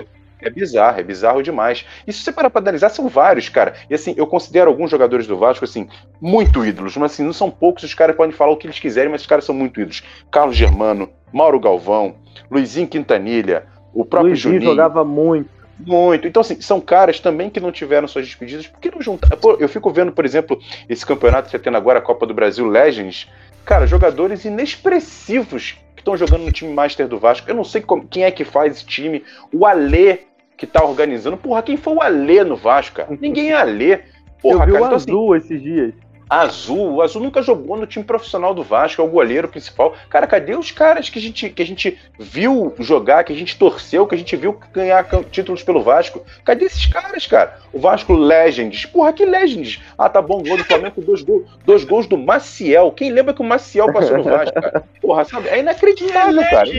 É 0.44 0.50
bizarro, 0.50 0.98
é 0.98 1.02
bizarro 1.04 1.40
demais. 1.40 1.86
E 2.04 2.12
se 2.12 2.24
você 2.24 2.32
parar 2.32 2.50
pra 2.50 2.60
analisar, 2.60 2.88
são 2.88 3.08
vários, 3.08 3.48
cara. 3.48 3.74
E 3.88 3.94
assim, 3.94 4.12
eu 4.16 4.26
considero 4.26 4.68
alguns 4.68 4.90
jogadores 4.90 5.24
do 5.24 5.38
Vasco, 5.38 5.64
assim, 5.64 5.88
muito 6.20 6.66
ídolos. 6.66 6.96
Mas 6.96 7.12
assim, 7.12 7.22
não 7.22 7.32
são 7.32 7.48
poucos, 7.48 7.84
os 7.84 7.94
caras 7.94 8.16
podem 8.16 8.34
falar 8.34 8.50
o 8.50 8.56
que 8.56 8.66
eles 8.66 8.80
quiserem, 8.80 9.08
mas 9.08 9.20
os 9.20 9.26
caras 9.28 9.44
são 9.44 9.54
muito 9.54 9.80
ídolos. 9.80 10.02
Carlos 10.32 10.56
Germano, 10.56 11.08
Mauro 11.32 11.60
Galvão, 11.60 12.16
Luizinho 12.50 12.88
Quintanilha, 12.88 13.66
o 13.94 14.04
próprio 14.04 14.30
Luizinho 14.30 14.54
Juninho. 14.54 14.70
jogava 14.72 15.04
muito. 15.04 15.61
Muito. 15.78 16.28
Então, 16.28 16.40
assim, 16.40 16.60
são 16.60 16.80
caras 16.80 17.18
também 17.20 17.50
que 17.50 17.60
não 17.60 17.72
tiveram 17.72 18.06
suas 18.06 18.26
despedidas. 18.26 18.66
Por 18.66 18.80
que 18.80 18.90
não 18.90 19.02
juntar? 19.02 19.36
Pô, 19.36 19.56
eu 19.58 19.68
fico 19.68 19.90
vendo, 19.90 20.12
por 20.12 20.24
exemplo, 20.24 20.58
esse 20.88 21.04
campeonato 21.04 21.48
que 21.48 21.56
está 21.56 21.64
tendo 21.64 21.76
agora, 21.76 21.98
a 21.98 22.02
Copa 22.02 22.26
do 22.26 22.34
Brasil 22.34 22.66
Legends. 22.66 23.28
Cara, 23.64 23.86
jogadores 23.86 24.44
inexpressivos 24.44 25.76
que 25.94 26.00
estão 26.00 26.16
jogando 26.16 26.44
no 26.44 26.52
time 26.52 26.72
Master 26.72 27.08
do 27.08 27.18
Vasco. 27.18 27.48
Eu 27.48 27.54
não 27.54 27.64
sei 27.64 27.80
como, 27.80 28.06
quem 28.06 28.24
é 28.24 28.30
que 28.30 28.44
faz 28.44 28.76
esse 28.76 28.86
time. 28.86 29.24
O 29.52 29.66
Alê 29.66 30.20
que 30.56 30.66
tá 30.66 30.84
organizando. 30.84 31.36
Porra, 31.36 31.62
quem 31.62 31.76
foi 31.76 31.94
o 31.94 32.02
Alê 32.02 32.44
no 32.44 32.56
Vasco, 32.56 32.96
cara? 32.96 33.08
Ninguém 33.20 33.50
é 33.50 33.56
Alê. 33.56 34.00
Porra, 34.40 34.64
eu 34.64 34.66
vi 34.66 34.72
cara, 34.72 34.82
o 34.82 34.86
então, 34.86 34.94
Azul 34.94 35.32
assim, 35.34 35.46
esses 35.46 35.62
dias. 35.62 35.94
Azul, 36.32 36.94
o 36.94 37.02
Azul 37.02 37.20
nunca 37.20 37.42
jogou 37.42 37.76
no 37.76 37.86
time 37.86 38.02
profissional 38.02 38.54
do 38.54 38.62
Vasco, 38.62 39.02
é 39.02 39.04
o 39.04 39.08
goleiro 39.08 39.48
principal. 39.48 39.94
Cara, 40.08 40.26
cadê 40.26 40.54
os 40.54 40.70
caras 40.70 41.10
que 41.10 41.18
a 41.18 41.22
gente, 41.22 41.50
que 41.50 41.62
a 41.62 41.66
gente 41.66 41.98
viu 42.18 42.74
jogar, 42.78 43.22
que 43.22 43.34
a 43.34 43.36
gente 43.36 43.58
torceu, 43.58 44.06
que 44.06 44.14
a 44.14 44.18
gente 44.18 44.34
viu 44.34 44.58
ganhar 44.72 45.06
títulos 45.30 45.62
pelo 45.62 45.82
Vasco? 45.82 46.24
Cadê 46.42 46.64
esses 46.64 46.86
caras, 46.86 47.26
cara? 47.26 47.58
O 47.70 47.78
Vasco 47.78 48.14
Legends. 48.14 48.86
Porra, 48.86 49.12
que 49.12 49.26
Legends? 49.26 49.82
Ah, 49.98 50.08
tá 50.08 50.22
bom, 50.22 50.42
gol 50.42 50.56
do 50.56 50.64
Flamengo, 50.64 51.02
dois, 51.02 51.20
gols, 51.20 51.44
dois 51.66 51.84
gols 51.84 52.06
do 52.06 52.16
Maciel. 52.16 52.92
Quem 52.92 53.12
lembra 53.12 53.34
que 53.34 53.42
o 53.42 53.44
Maciel 53.44 53.92
passou 53.92 54.16
no 54.16 54.24
Vasco, 54.24 54.54
cara? 54.54 54.84
Porra, 55.02 55.26
sabe? 55.26 55.48
É 55.48 55.58
inacreditável, 55.58 56.42
cara. 56.48 56.70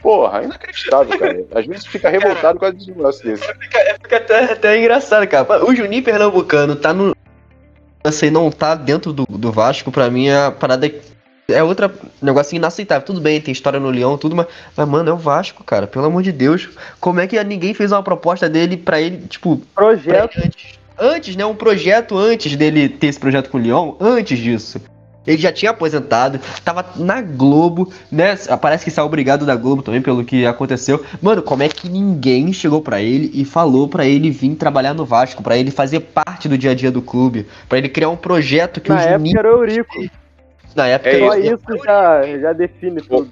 Porra, 0.00 0.44
inacreditável, 0.44 1.18
cara. 1.18 1.44
Às 1.54 1.66
vezes 1.66 1.86
fica 1.86 2.08
revoltado 2.08 2.58
com 2.58 2.64
a 2.64 2.72
negócio 2.72 3.22
desse. 3.22 3.44
É, 3.44 3.54
fica, 3.54 3.78
fica 4.02 4.16
até, 4.16 4.44
até 4.44 4.78
engraçado, 4.78 5.26
cara. 5.26 5.62
O 5.62 5.74
Juninho 5.74 6.02
Pernambucano 6.02 6.74
tá 6.74 6.94
no, 6.94 7.14
assim, 8.06 8.30
não 8.30 8.50
tá 8.50 8.74
dentro 8.74 9.12
do, 9.12 9.26
do 9.26 9.52
Vasco, 9.52 9.90
pra 9.90 10.10
mim 10.10 10.28
a 10.28 10.50
parada 10.50 10.90
é 11.48 11.62
outra 11.62 11.92
negócio 12.20 12.56
inaceitável. 12.56 13.06
Tudo 13.06 13.20
bem, 13.20 13.40
tem 13.40 13.52
história 13.52 13.78
no 13.78 13.90
Leão, 13.90 14.18
tudo, 14.18 14.34
mas, 14.34 14.46
mas, 14.76 14.88
mano, 14.88 15.10
é 15.10 15.12
o 15.12 15.16
Vasco, 15.16 15.62
cara. 15.62 15.86
Pelo 15.86 16.06
amor 16.06 16.22
de 16.22 16.32
Deus. 16.32 16.68
Como 17.00 17.20
é 17.20 17.26
que 17.26 17.42
ninguém 17.44 17.74
fez 17.74 17.92
uma 17.92 18.02
proposta 18.02 18.48
dele 18.48 18.76
pra 18.76 19.00
ele, 19.00 19.26
tipo. 19.28 19.60
Projeto. 19.74 20.38
Antes, 20.44 20.78
antes, 20.98 21.36
né? 21.36 21.44
Um 21.44 21.54
projeto 21.54 22.16
antes 22.16 22.56
dele 22.56 22.88
ter 22.88 23.08
esse 23.08 23.20
projeto 23.20 23.50
com 23.50 23.58
o 23.58 23.60
Leão, 23.60 23.96
antes 24.00 24.38
disso. 24.38 24.80
Ele 25.26 25.38
já 25.38 25.52
tinha 25.52 25.70
aposentado, 25.70 26.38
tava 26.64 26.84
na 26.96 27.20
Globo, 27.20 27.92
né? 28.10 28.36
Parece 28.60 28.84
que 28.84 28.90
saiu 28.90 29.06
obrigado 29.06 29.44
da 29.44 29.56
Globo 29.56 29.82
também 29.82 30.00
pelo 30.00 30.24
que 30.24 30.46
aconteceu. 30.46 31.04
Mano, 31.20 31.42
como 31.42 31.62
é 31.62 31.68
que 31.68 31.88
ninguém 31.88 32.52
chegou 32.52 32.80
para 32.80 33.02
ele 33.02 33.30
e 33.34 33.44
falou 33.44 33.88
para 33.88 34.06
ele 34.06 34.30
vir 34.30 34.54
trabalhar 34.54 34.94
no 34.94 35.04
Vasco, 35.04 35.42
para 35.42 35.58
ele 35.58 35.70
fazer 35.70 36.00
parte 36.00 36.48
do 36.48 36.56
dia 36.56 36.70
a 36.70 36.74
dia 36.74 36.90
do 36.90 37.02
clube, 37.02 37.46
para 37.68 37.78
ele 37.78 37.88
criar 37.88 38.08
um 38.08 38.16
projeto 38.16 38.80
que 38.80 38.88
na 38.88 39.00
época 39.00 39.18
Juninho... 39.18 39.38
era 39.38 39.48
o 39.48 39.58
Eurico. 39.58 40.10
Na 40.74 40.86
época 40.86 41.10
é 41.10 41.20
era 41.20 41.38
isso, 41.38 41.54
isso 41.54 41.84
já, 41.84 42.38
já 42.38 42.52
define 42.52 43.00
tudo. 43.00 43.30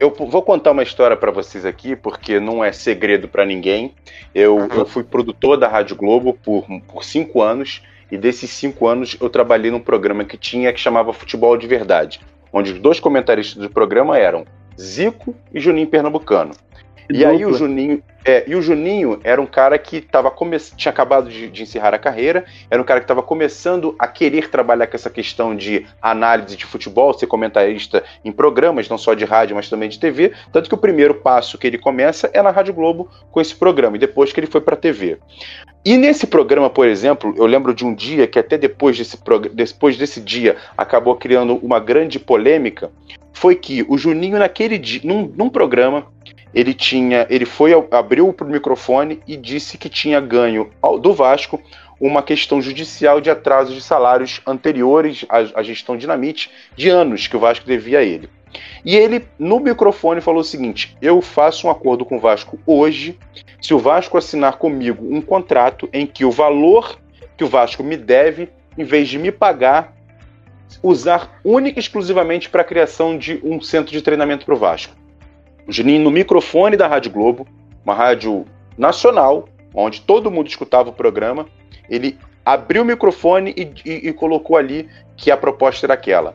Eu 0.00 0.12
vou 0.12 0.42
contar 0.42 0.72
uma 0.72 0.82
história 0.82 1.16
para 1.16 1.30
vocês 1.30 1.64
aqui, 1.64 1.94
porque 1.94 2.40
não 2.40 2.64
é 2.64 2.72
segredo 2.72 3.28
para 3.28 3.46
ninguém. 3.46 3.94
Eu, 4.34 4.68
eu 4.74 4.84
fui 4.84 5.04
produtor 5.04 5.56
da 5.56 5.68
Rádio 5.68 5.96
Globo 5.96 6.36
por, 6.44 6.66
por 6.86 7.04
cinco 7.04 7.40
anos 7.40 7.80
e 8.14 8.16
desses 8.16 8.48
cinco 8.50 8.86
anos 8.86 9.16
eu 9.20 9.28
trabalhei 9.28 9.72
num 9.72 9.80
programa 9.80 10.24
que 10.24 10.38
tinha 10.38 10.72
que 10.72 10.78
chamava 10.78 11.12
Futebol 11.12 11.56
de 11.56 11.66
Verdade, 11.66 12.20
onde 12.52 12.72
os 12.72 12.78
dois 12.78 13.00
comentaristas 13.00 13.60
do 13.60 13.68
programa 13.68 14.16
eram 14.16 14.46
Zico 14.80 15.34
e 15.52 15.58
Juninho 15.58 15.88
Pernambucano. 15.88 16.52
E 17.08 17.18
dupla. 17.18 17.30
aí 17.30 17.44
o 17.44 17.52
Juninho, 17.52 18.02
é, 18.24 18.44
e 18.46 18.54
o 18.54 18.62
Juninho 18.62 19.20
era 19.22 19.40
um 19.40 19.46
cara 19.46 19.78
que 19.78 20.00
tava 20.00 20.30
come... 20.30 20.58
tinha 20.58 20.90
acabado 20.90 21.28
de, 21.28 21.48
de, 21.50 21.62
encerrar 21.62 21.94
a 21.94 21.98
carreira, 21.98 22.44
era 22.70 22.80
um 22.80 22.84
cara 22.84 23.00
que 23.00 23.04
estava 23.04 23.22
começando 23.22 23.94
a 23.98 24.06
querer 24.06 24.48
trabalhar 24.48 24.86
com 24.86 24.96
essa 24.96 25.10
questão 25.10 25.54
de 25.54 25.86
análise 26.00 26.56
de 26.56 26.64
futebol, 26.64 27.12
ser 27.12 27.26
comentarista 27.26 28.02
em 28.24 28.32
programas, 28.32 28.88
não 28.88 28.96
só 28.96 29.12
de 29.12 29.24
rádio, 29.24 29.54
mas 29.54 29.68
também 29.68 29.88
de 29.88 29.98
TV. 29.98 30.32
Tanto 30.50 30.68
que 30.68 30.74
o 30.74 30.78
primeiro 30.78 31.16
passo 31.16 31.58
que 31.58 31.66
ele 31.66 31.76
começa 31.76 32.30
é 32.32 32.40
na 32.40 32.50
Rádio 32.50 32.72
Globo 32.72 33.10
com 33.30 33.40
esse 33.40 33.54
programa, 33.54 33.96
e 33.96 34.00
depois 34.00 34.32
que 34.32 34.40
ele 34.40 34.46
foi 34.46 34.60
para 34.62 34.74
a 34.74 34.78
TV. 34.78 35.18
E 35.84 35.98
nesse 35.98 36.26
programa, 36.26 36.70
por 36.70 36.86
exemplo, 36.86 37.34
eu 37.36 37.44
lembro 37.44 37.74
de 37.74 37.84
um 37.84 37.94
dia 37.94 38.26
que 38.26 38.38
até 38.38 38.56
depois 38.56 38.96
desse, 38.96 39.18
depois 39.52 39.98
desse 39.98 40.18
dia 40.18 40.56
acabou 40.78 41.14
criando 41.14 41.56
uma 41.56 41.78
grande 41.78 42.18
polêmica, 42.18 42.90
foi 43.34 43.54
que 43.54 43.84
o 43.86 43.98
Juninho 43.98 44.38
naquele 44.38 44.78
dia, 44.78 45.02
num, 45.04 45.30
num 45.36 45.50
programa, 45.50 46.06
ele 46.54 46.72
tinha, 46.72 47.26
ele 47.28 47.44
foi 47.44 47.72
abriu 47.90 48.28
o 48.28 48.44
microfone 48.44 49.20
e 49.26 49.36
disse 49.36 49.76
que 49.76 49.88
tinha 49.88 50.20
ganho 50.20 50.70
do 51.00 51.12
Vasco 51.12 51.60
uma 52.00 52.22
questão 52.22 52.60
judicial 52.60 53.20
de 53.20 53.30
atraso 53.30 53.74
de 53.74 53.80
salários 53.80 54.40
anteriores 54.46 55.24
à, 55.28 55.60
à 55.60 55.62
gestão 55.62 55.96
Dinamite 55.96 56.50
de 56.76 56.88
anos 56.88 57.26
que 57.26 57.36
o 57.36 57.40
Vasco 57.40 57.66
devia 57.66 57.98
a 57.98 58.02
ele. 58.02 58.28
E 58.84 58.96
ele, 58.96 59.26
no 59.38 59.58
microfone, 59.58 60.20
falou 60.20 60.40
o 60.40 60.44
seguinte: 60.44 60.96
Eu 61.02 61.20
faço 61.20 61.66
um 61.66 61.70
acordo 61.70 62.04
com 62.04 62.16
o 62.16 62.20
Vasco 62.20 62.58
hoje. 62.66 63.18
Se 63.60 63.74
o 63.74 63.78
Vasco 63.78 64.16
assinar 64.16 64.58
comigo 64.58 65.04
um 65.10 65.20
contrato 65.20 65.88
em 65.92 66.06
que 66.06 66.24
o 66.24 66.30
valor 66.30 66.98
que 67.36 67.42
o 67.42 67.48
Vasco 67.48 67.82
me 67.82 67.96
deve, 67.96 68.48
em 68.78 68.84
vez 68.84 69.08
de 69.08 69.18
me 69.18 69.32
pagar, 69.32 69.92
usar 70.82 71.40
única 71.42 71.78
e 71.78 71.82
exclusivamente 71.82 72.48
para 72.48 72.62
a 72.62 72.64
criação 72.64 73.18
de 73.18 73.40
um 73.42 73.60
centro 73.60 73.92
de 73.92 74.02
treinamento 74.02 74.44
para 74.44 74.54
o 74.54 74.58
Vasco. 74.58 74.94
O 75.66 75.72
Juninho, 75.72 76.02
no 76.02 76.10
microfone 76.10 76.76
da 76.76 76.86
Rádio 76.86 77.10
Globo, 77.10 77.46
uma 77.84 77.94
rádio 77.94 78.44
nacional, 78.76 79.48
onde 79.74 80.00
todo 80.00 80.30
mundo 80.30 80.48
escutava 80.48 80.90
o 80.90 80.92
programa, 80.92 81.46
ele 81.88 82.18
abriu 82.44 82.82
o 82.82 82.84
microfone 82.84 83.54
e, 83.56 83.72
e, 83.88 84.08
e 84.08 84.12
colocou 84.12 84.56
ali 84.56 84.88
que 85.16 85.30
a 85.30 85.36
proposta 85.36 85.86
era 85.86 85.94
aquela. 85.94 86.34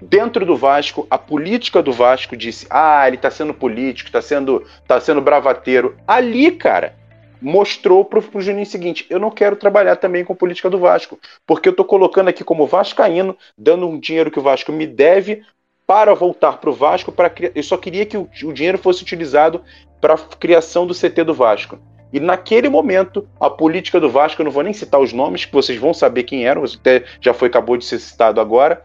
Dentro 0.00 0.44
do 0.44 0.56
Vasco, 0.56 1.06
a 1.08 1.16
política 1.16 1.82
do 1.82 1.92
Vasco 1.92 2.36
disse: 2.36 2.66
ah, 2.68 3.06
ele 3.06 3.16
está 3.16 3.30
sendo 3.30 3.54
político, 3.54 4.08
está 4.08 4.20
sendo, 4.20 4.64
tá 4.86 5.00
sendo 5.00 5.22
bravateiro. 5.22 5.96
Ali, 6.06 6.50
cara, 6.50 6.94
mostrou 7.40 8.04
pro, 8.04 8.20
pro 8.20 8.40
Juninho 8.40 8.64
o 8.64 8.66
seguinte: 8.66 9.06
eu 9.08 9.18
não 9.18 9.30
quero 9.30 9.56
trabalhar 9.56 9.96
também 9.96 10.24
com 10.24 10.34
política 10.34 10.68
do 10.68 10.78
Vasco, 10.78 11.18
porque 11.46 11.68
eu 11.68 11.72
tô 11.72 11.84
colocando 11.84 12.28
aqui 12.28 12.44
como 12.44 12.66
Vascaíno, 12.66 13.36
dando 13.56 13.88
um 13.88 13.98
dinheiro 13.98 14.30
que 14.30 14.38
o 14.38 14.42
Vasco 14.42 14.70
me 14.70 14.86
deve 14.86 15.42
para 15.86 16.14
voltar 16.14 16.58
pro 16.58 16.72
Vasco. 16.72 17.12
Para 17.12 17.32
eu 17.54 17.62
só 17.62 17.76
queria 17.76 18.04
que 18.04 18.16
o, 18.16 18.28
o 18.44 18.52
dinheiro 18.52 18.78
fosse 18.78 19.02
utilizado 19.02 19.62
para 20.00 20.14
a 20.14 20.18
criação 20.18 20.86
do 20.86 20.94
CT 20.94 21.24
do 21.24 21.34
Vasco. 21.34 21.78
E 22.12 22.20
naquele 22.20 22.68
momento, 22.68 23.28
a 23.40 23.50
política 23.50 24.00
do 24.00 24.08
Vasco, 24.08 24.40
eu 24.40 24.44
não 24.44 24.52
vou 24.52 24.62
nem 24.62 24.72
citar 24.72 25.00
os 25.00 25.12
nomes, 25.12 25.44
que 25.44 25.52
vocês 25.52 25.78
vão 25.78 25.92
saber 25.92 26.22
quem 26.22 26.46
eram, 26.46 26.64
até 26.64 27.04
já 27.20 27.34
foi 27.34 27.48
acabou 27.48 27.76
de 27.76 27.84
ser 27.84 27.98
citado 27.98 28.40
agora, 28.40 28.82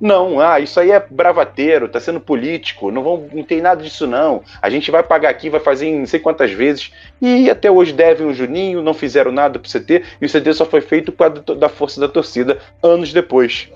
não, 0.00 0.40
ah, 0.40 0.58
isso 0.58 0.78
aí 0.80 0.90
é 0.90 1.00
bravateiro, 1.00 1.88
tá 1.88 2.00
sendo 2.00 2.20
político, 2.20 2.90
não, 2.90 3.02
vão, 3.02 3.28
não 3.32 3.42
tem 3.42 3.60
nada 3.60 3.82
disso 3.82 4.06
não. 4.06 4.42
A 4.60 4.68
gente 4.68 4.90
vai 4.90 5.02
pagar 5.02 5.30
aqui, 5.30 5.48
vai 5.48 5.60
fazer 5.60 5.86
em 5.86 6.00
não 6.00 6.06
sei 6.06 6.20
quantas 6.20 6.50
vezes. 6.50 6.92
E 7.22 7.48
até 7.48 7.70
hoje 7.70 7.92
devem 7.92 8.26
o 8.26 8.34
Juninho, 8.34 8.82
não 8.82 8.92
fizeram 8.92 9.30
nada 9.30 9.58
pro 9.58 9.70
CT, 9.70 10.02
e 10.20 10.26
o 10.26 10.28
CT 10.28 10.52
só 10.52 10.66
foi 10.66 10.80
feito 10.80 11.12
por 11.12 11.30
causa 11.30 11.58
da 11.58 11.68
força 11.68 12.00
da 12.00 12.08
torcida 12.08 12.58
anos 12.82 13.12
depois. 13.12 13.70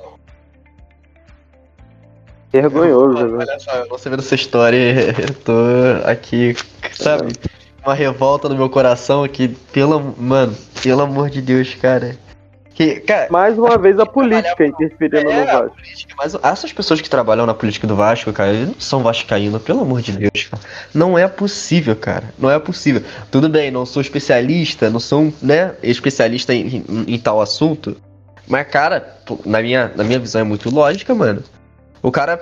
Vergonhoso, 2.53 3.26
né? 3.26 3.44
Olha 3.46 3.61
só, 3.61 3.86
você 3.88 4.09
vendo 4.09 4.20
essa 4.20 4.34
história, 4.34 5.14
eu 5.20 5.34
tô 5.44 5.53
aqui, 6.05 6.57
sabe? 6.92 7.32
Uma 7.84 7.94
revolta 7.94 8.49
no 8.49 8.57
meu 8.57 8.68
coração 8.70 9.22
aqui, 9.22 9.49
pelo, 9.72 10.14
mano, 10.18 10.55
pelo 10.82 11.03
amor 11.03 11.30
de 11.30 11.42
Deus, 11.42 11.74
cara. 11.74 12.16
Que, 12.78 13.01
cara, 13.01 13.26
Mais 13.28 13.59
uma 13.59 13.76
vez 13.76 13.99
a 13.99 14.07
política 14.07 14.64
interferindo 14.64 15.28
é, 15.28 15.40
no 15.40 15.46
Vasco. 15.46 15.76
Política, 15.76 16.14
mas 16.16 16.34
essas 16.42 16.72
pessoas 16.72 17.01
que 17.01 17.11
trabalham 17.11 17.44
na 17.44 17.53
política 17.53 17.88
do 17.88 17.96
Vasco, 17.96 18.32
cara, 18.32 18.53
eles 18.53 18.68
não 18.68 18.80
são 18.80 19.03
vascaínos, 19.03 19.61
pelo 19.62 19.80
amor 19.80 20.01
de 20.01 20.12
Deus, 20.12 20.44
cara. 20.49 20.62
Não 20.94 21.18
é 21.18 21.26
possível, 21.26 21.96
cara. 21.96 22.32
Não 22.38 22.49
é 22.49 22.59
possível. 22.59 23.03
Tudo 23.32 23.49
bem, 23.49 23.70
não 23.70 23.84
sou 23.84 24.01
especialista, 24.01 24.88
não 24.90 25.01
sou, 25.01 25.32
né, 25.42 25.74
especialista 25.82 26.55
em, 26.55 26.84
em, 26.88 27.14
em 27.14 27.18
tal 27.18 27.40
assunto. 27.40 27.96
Mas, 28.46 28.66
cara, 28.68 29.16
na 29.44 29.61
minha, 29.61 29.90
na 29.96 30.05
minha 30.05 30.20
visão 30.20 30.40
é 30.40 30.44
muito 30.44 30.72
lógica, 30.72 31.12
mano. 31.14 31.42
O 32.03 32.11
cara, 32.11 32.40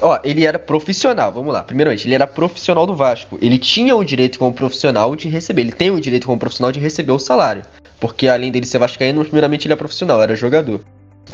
ó, 0.00 0.18
ele 0.24 0.44
era 0.44 0.58
profissional, 0.58 1.32
vamos 1.32 1.52
lá. 1.52 1.62
Primeiramente, 1.62 2.06
ele 2.06 2.14
era 2.14 2.26
profissional 2.26 2.86
do 2.86 2.94
Vasco. 2.94 3.38
Ele 3.40 3.58
tinha 3.58 3.94
o 3.94 4.04
direito 4.04 4.38
como 4.38 4.52
profissional 4.52 5.14
de 5.14 5.28
receber, 5.28 5.62
ele 5.62 5.72
tem 5.72 5.90
o 5.90 6.00
direito 6.00 6.26
como 6.26 6.38
profissional 6.38 6.72
de 6.72 6.80
receber 6.80 7.12
o 7.12 7.18
salário. 7.18 7.62
Porque 8.00 8.28
além 8.28 8.50
dele 8.50 8.66
ser 8.66 8.78
vascaíno, 8.78 9.24
primeiramente 9.24 9.66
ele 9.66 9.74
é 9.74 9.76
profissional, 9.76 10.22
era 10.22 10.34
jogador. 10.34 10.80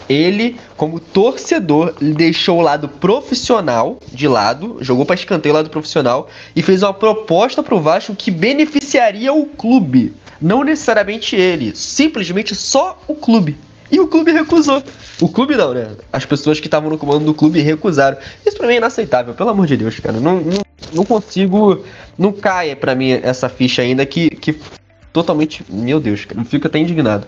Ele, 0.08 0.56
como 0.76 0.98
torcedor, 0.98 1.94
deixou 2.00 2.58
o 2.58 2.62
lado 2.62 2.88
profissional 2.88 3.98
de 4.10 4.26
lado, 4.26 4.78
jogou 4.80 5.04
para 5.04 5.14
escanteio 5.14 5.54
o 5.54 5.56
lado 5.56 5.70
profissional 5.70 6.28
e 6.56 6.62
fez 6.62 6.82
uma 6.82 6.94
proposta 6.94 7.62
pro 7.62 7.80
Vasco 7.80 8.14
que 8.14 8.30
beneficiaria 8.30 9.32
o 9.32 9.46
clube, 9.46 10.14
não 10.40 10.64
necessariamente 10.64 11.36
ele, 11.36 11.76
simplesmente 11.76 12.54
só 12.54 12.98
o 13.06 13.14
clube. 13.14 13.56
E 13.92 14.00
o 14.00 14.08
clube 14.08 14.32
recusou. 14.32 14.82
O 15.20 15.28
clube 15.28 15.54
não, 15.54 15.74
né? 15.74 15.90
As 16.10 16.24
pessoas 16.24 16.58
que 16.58 16.66
estavam 16.66 16.88
no 16.88 16.96
comando 16.96 17.26
do 17.26 17.34
clube 17.34 17.60
recusaram. 17.60 18.16
Isso 18.44 18.56
pra 18.56 18.66
mim 18.66 18.72
é 18.72 18.76
inaceitável, 18.78 19.34
pelo 19.34 19.50
amor 19.50 19.66
de 19.66 19.76
Deus, 19.76 20.00
cara. 20.00 20.18
Não, 20.18 20.40
não, 20.40 20.62
não 20.94 21.04
consigo. 21.04 21.84
Não 22.16 22.32
caia 22.32 22.74
pra 22.74 22.94
mim 22.94 23.10
essa 23.10 23.50
ficha 23.50 23.82
ainda 23.82 24.06
que, 24.06 24.30
que 24.30 24.58
totalmente. 25.12 25.62
Meu 25.68 26.00
Deus, 26.00 26.24
cara, 26.24 26.40
eu 26.40 26.44
fico 26.46 26.66
até 26.66 26.78
indignado. 26.78 27.26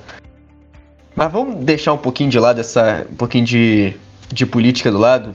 Mas 1.14 1.30
vamos 1.30 1.62
deixar 1.62 1.92
um 1.92 1.98
pouquinho 1.98 2.30
de 2.30 2.38
lado 2.40 2.58
essa. 2.58 3.06
um 3.12 3.14
pouquinho 3.14 3.44
de, 3.44 3.94
de 4.32 4.46
política 4.46 4.90
do 4.90 4.98
lado. 4.98 5.34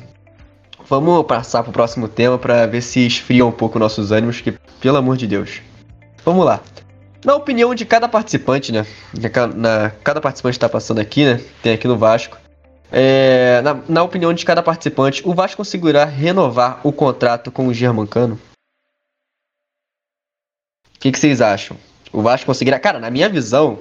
Vamos 0.88 1.24
passar 1.28 1.62
pro 1.62 1.72
próximo 1.72 2.08
tema 2.08 2.40
para 2.40 2.66
ver 2.66 2.82
se 2.82 3.06
esfria 3.06 3.46
um 3.46 3.52
pouco 3.52 3.78
nossos 3.78 4.12
ânimos, 4.12 4.42
que 4.42 4.56
pelo 4.82 4.98
amor 4.98 5.16
de 5.16 5.28
Deus. 5.28 5.62
Vamos 6.26 6.44
lá. 6.44 6.60
Na 7.24 7.36
opinião 7.36 7.76
de 7.76 7.86
cada 7.86 8.08
participante, 8.08 8.72
né? 8.72 8.86
Na, 9.14 9.48
na 9.48 9.90
cada 10.04 10.22
participante 10.22 10.56
está 10.56 10.70
passando 10.70 11.00
aqui, 11.00 11.26
né? 11.26 11.42
Tem 11.62 11.74
aqui 11.74 11.88
no 11.88 11.98
Vasco. 11.98 12.38
É, 12.92 13.62
na, 13.62 13.80
na, 13.88 14.04
opinião 14.04 14.34
de 14.34 14.46
cada 14.46 14.64
participante, 14.64 15.22
o 15.26 15.34
Vasco 15.34 15.58
conseguirá 15.58 16.06
renovar 16.06 16.80
o 16.84 16.92
contrato 16.92 17.52
com 17.52 17.68
o 17.68 17.74
Germancano? 17.74 18.40
O 20.96 21.00
que, 21.00 21.12
que 21.12 21.20
vocês 21.20 21.42
acham? 21.42 21.78
O 22.12 22.22
Vasco 22.22 22.48
conseguirá. 22.48 22.80
Cara, 22.80 23.00
na 23.00 23.12
minha 23.12 23.30
visão, 23.30 23.80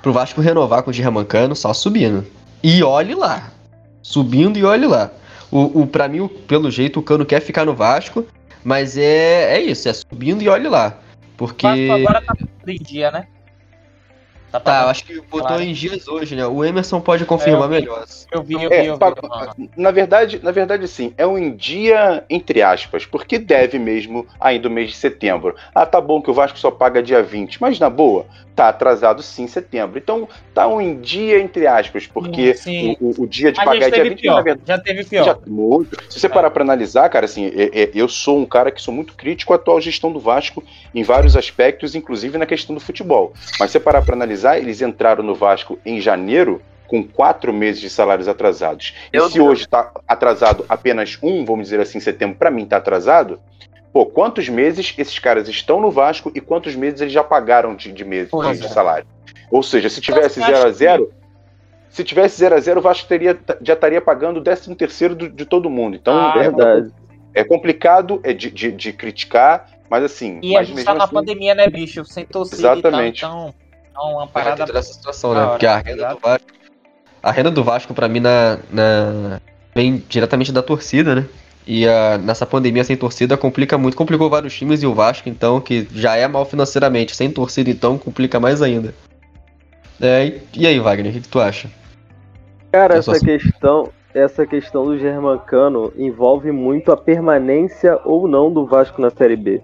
pro 0.00 0.12
Vasco 0.12 0.40
renovar 0.40 0.82
com 0.82 0.90
o 0.90 0.94
Germancano 0.94 1.54
só 1.54 1.72
subindo. 1.72 2.26
E 2.62 2.82
olhe 2.82 3.14
lá. 3.14 3.50
Subindo 4.02 4.58
e 4.58 4.64
olhe 4.64 4.86
lá. 4.86 5.10
O, 5.50 5.82
o, 5.82 5.86
pra 5.86 6.08
mim, 6.08 6.26
pelo 6.48 6.70
jeito, 6.70 6.98
o 6.98 7.02
Cano 7.02 7.26
quer 7.26 7.40
ficar 7.40 7.64
no 7.64 7.74
Vasco, 7.74 8.26
mas 8.64 8.96
é, 8.96 9.56
é 9.56 9.60
isso, 9.60 9.88
é 9.88 9.92
subindo 9.92 10.42
e 10.42 10.48
olhe 10.48 10.68
lá. 10.68 10.98
Porque. 11.36 11.66
Agora 11.66 12.20
tá 12.20 12.34
em 12.66 12.76
dia, 12.76 13.10
né? 13.10 13.26
Tá, 14.52 14.60
tá 14.60 14.82
eu 14.82 14.88
acho 14.88 15.04
que 15.04 15.14
botou 15.22 15.48
claro. 15.48 15.62
em 15.62 15.72
dias 15.72 16.06
hoje, 16.06 16.36
né? 16.36 16.46
O 16.46 16.62
Emerson 16.62 17.00
pode 17.00 17.24
confirmar 17.24 17.62
é, 17.62 17.64
eu 17.64 17.68
melhor. 17.70 18.04
Eu 18.30 18.42
vi, 18.42 18.52
eu 18.54 18.60
vi, 18.60 18.74
é, 18.74 18.86
eu 18.86 18.98
vi. 19.56 19.70
Na 19.74 19.90
verdade, 19.90 20.40
na 20.42 20.50
verdade, 20.50 20.86
sim. 20.86 21.14
É 21.16 21.26
um 21.26 21.38
em 21.38 21.56
dia, 21.56 22.22
entre 22.28 22.60
aspas, 22.60 23.06
porque 23.06 23.38
deve 23.38 23.78
mesmo 23.78 24.26
ainda 24.38 24.68
o 24.68 24.70
mês 24.70 24.90
de 24.90 24.96
setembro. 24.96 25.56
Ah, 25.74 25.86
tá 25.86 26.00
bom 26.00 26.20
que 26.20 26.30
o 26.30 26.34
Vasco 26.34 26.58
só 26.58 26.70
paga 26.70 27.02
dia 27.02 27.22
20, 27.22 27.62
mas 27.62 27.80
na 27.80 27.88
boa, 27.88 28.26
tá 28.54 28.68
atrasado 28.68 29.22
sim 29.22 29.46
setembro. 29.46 29.98
Então 29.98 30.28
tá 30.54 30.68
um 30.68 30.80
em 30.80 31.00
dia, 31.00 31.40
entre 31.40 31.66
aspas, 31.66 32.06
porque 32.06 32.54
o, 33.00 33.22
o, 33.22 33.26
dia 33.26 33.50
de 33.50 33.64
pagar 33.64 33.88
é 33.88 33.90
dia 33.90 34.04
20. 34.04 34.20
Pior, 34.20 34.42
verdade, 34.42 34.66
já 34.66 34.78
teve 34.78 35.04
pior. 35.04 35.24
Já, 35.24 35.38
muito. 35.46 35.96
Se 36.08 36.20
você 36.20 36.26
é. 36.26 36.30
parar 36.30 36.50
pra 36.50 36.62
analisar, 36.62 37.08
cara, 37.08 37.24
assim, 37.24 37.46
é, 37.46 37.82
é, 37.82 37.90
eu 37.94 38.08
sou 38.08 38.38
um 38.38 38.46
cara 38.46 38.70
que 38.70 38.80
sou 38.80 38.92
muito 38.92 39.14
crítico 39.14 39.52
à 39.52 39.56
atual 39.56 39.80
gestão 39.80 40.12
do 40.12 40.20
Vasco 40.20 40.62
em 40.94 41.02
vários 41.02 41.36
aspectos, 41.36 41.94
inclusive 41.94 42.36
na 42.38 42.46
questão 42.46 42.74
do 42.74 42.80
futebol. 42.80 43.32
Mas 43.58 43.70
se 43.70 43.72
você 43.72 43.80
parar 43.80 44.02
pra 44.02 44.14
analisar, 44.14 44.41
eles 44.58 44.80
entraram 44.82 45.22
no 45.22 45.34
Vasco 45.34 45.78
em 45.84 46.00
janeiro 46.00 46.60
com 46.92 47.02
quatro 47.02 47.54
meses 47.54 47.80
de 47.80 47.88
salários 47.88 48.28
atrasados. 48.28 48.94
E 49.10 49.30
se 49.30 49.40
hoje 49.40 49.62
está 49.62 49.90
atrasado 50.06 50.64
apenas 50.68 51.18
um, 51.22 51.42
vamos 51.42 51.68
dizer 51.68 51.80
assim, 51.80 51.98
setembro, 51.98 52.36
para 52.36 52.50
mim 52.50 52.64
está 52.64 52.76
atrasado, 52.76 53.40
pô, 53.90 54.04
quantos 54.04 54.46
meses 54.48 54.92
esses 54.98 55.18
caras 55.18 55.48
estão 55.48 55.80
no 55.80 55.90
Vasco 55.90 56.30
e 56.34 56.40
quantos 56.40 56.76
meses 56.76 57.00
eles 57.00 57.12
já 57.12 57.24
pagaram 57.24 57.74
de, 57.74 57.90
de 57.90 58.04
meses 58.04 58.30
de 58.30 58.66
é. 58.66 58.68
salário? 58.68 59.06
Ou 59.50 59.62
seja, 59.62 59.88
se 59.88 60.02
tivesse 60.02 60.38
0 60.40 60.68
a 60.68 60.70
0 60.70 61.12
se 61.88 62.02
tivesse 62.02 62.38
0 62.38 62.56
a 62.56 62.60
0 62.60 62.80
o 62.80 62.82
Vasco 62.82 63.06
teria, 63.06 63.38
já 63.60 63.74
estaria 63.74 64.00
pagando 64.00 64.40
o 64.40 64.42
13 64.42 64.74
terceiro 64.74 65.14
de 65.14 65.44
todo 65.44 65.68
mundo. 65.68 65.94
Então 65.94 66.14
ah, 66.14 66.34
é, 67.34 67.40
é, 67.40 67.44
complicado 67.44 68.18
é 68.24 68.32
de, 68.32 68.50
de, 68.50 68.72
de, 68.72 68.92
criticar, 68.94 69.68
mas 69.90 70.02
assim. 70.02 70.40
E 70.42 70.56
a 70.56 70.62
gente 70.62 70.78
está 70.78 70.94
na 70.94 71.04
assim, 71.04 71.14
pandemia, 71.14 71.54
né, 71.54 71.68
bicho? 71.68 72.02
Sem 72.06 72.24
torcida 72.24 72.60
exatamente. 72.60 73.20
Tal, 73.20 73.30
então 73.30 73.54
então, 73.92 74.12
uma 74.12 74.26
parada. 74.26 74.64
dessa 74.64 74.94
situação, 74.94 75.34
né? 75.34 75.46
Porque 75.46 75.66
a 75.66 75.78
renda 75.78 76.08
do 76.08 76.18
Vasco. 76.18 76.46
A 77.22 77.30
renda 77.30 77.50
do 77.50 77.62
Vasco, 77.62 77.94
pra 77.94 78.08
mim, 78.08 78.20
na, 78.20 78.58
na... 78.70 79.40
vem 79.74 80.02
diretamente 80.08 80.50
da 80.50 80.62
torcida, 80.62 81.14
né? 81.14 81.26
E 81.64 81.86
a, 81.86 82.18
nessa 82.18 82.44
pandemia 82.44 82.82
sem 82.82 82.96
torcida 82.96 83.36
complica 83.36 83.78
muito, 83.78 83.96
complicou 83.96 84.28
vários 84.28 84.54
times 84.54 84.82
e 84.82 84.86
o 84.86 84.94
Vasco, 84.94 85.28
então, 85.28 85.60
que 85.60 85.86
já 85.92 86.16
é 86.16 86.26
mal 86.26 86.44
financeiramente, 86.44 87.14
sem 87.14 87.30
torcida, 87.30 87.70
então, 87.70 87.96
complica 87.96 88.40
mais 88.40 88.60
ainda. 88.60 88.92
É, 90.00 90.40
e 90.52 90.66
aí, 90.66 90.80
Wagner, 90.80 91.12
o 91.12 91.14
que, 91.14 91.20
que 91.20 91.28
tu 91.28 91.38
acha? 91.38 91.70
Cara, 92.72 92.96
essa 92.96 93.20
questão, 93.20 93.90
essa 94.12 94.44
questão 94.44 94.86
do 94.86 94.98
Germancano 94.98 95.92
envolve 95.96 96.50
muito 96.50 96.90
a 96.90 96.96
permanência 96.96 98.00
ou 98.04 98.26
não 98.26 98.52
do 98.52 98.66
Vasco 98.66 99.00
na 99.00 99.10
Série 99.10 99.36
B. 99.36 99.62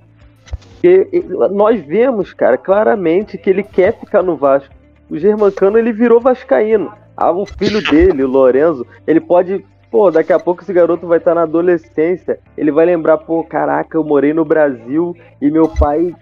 Porque 0.80 1.24
nós 1.50 1.80
vemos, 1.84 2.32
cara, 2.32 2.56
claramente 2.56 3.36
que 3.36 3.50
ele 3.50 3.64
quer 3.64 3.98
ficar 3.98 4.22
no 4.22 4.36
Vasco. 4.36 4.72
O 5.10 5.18
Germancano, 5.18 5.76
ele 5.76 5.92
virou 5.92 6.20
vascaíno. 6.20 6.92
Ah, 7.16 7.32
o 7.32 7.44
filho 7.44 7.82
dele, 7.82 8.22
o 8.22 8.28
Lorenzo, 8.28 8.86
ele 9.06 9.20
pode... 9.20 9.64
Pô, 9.90 10.10
daqui 10.10 10.32
a 10.32 10.38
pouco 10.38 10.62
esse 10.62 10.72
garoto 10.72 11.06
vai 11.06 11.18
estar 11.18 11.34
na 11.34 11.42
adolescência. 11.42 12.38
Ele 12.56 12.70
vai 12.70 12.86
lembrar, 12.86 13.18
pô, 13.18 13.42
caraca, 13.42 13.96
eu 13.96 14.04
morei 14.04 14.32
no 14.32 14.44
Brasil 14.44 15.16
e 15.40 15.50
meu 15.50 15.66
pai 15.68 16.14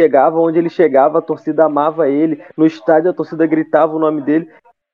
chegava 0.00 0.40
onde 0.40 0.58
ele 0.58 0.70
chegava, 0.70 1.18
a 1.18 1.22
torcida 1.22 1.66
amava 1.66 2.08
ele. 2.08 2.40
No 2.56 2.66
estádio 2.66 3.10
a 3.10 3.14
torcida 3.14 3.46
gritava 3.46 3.94
o 3.94 3.98
nome 3.98 4.22
dele 4.22 4.48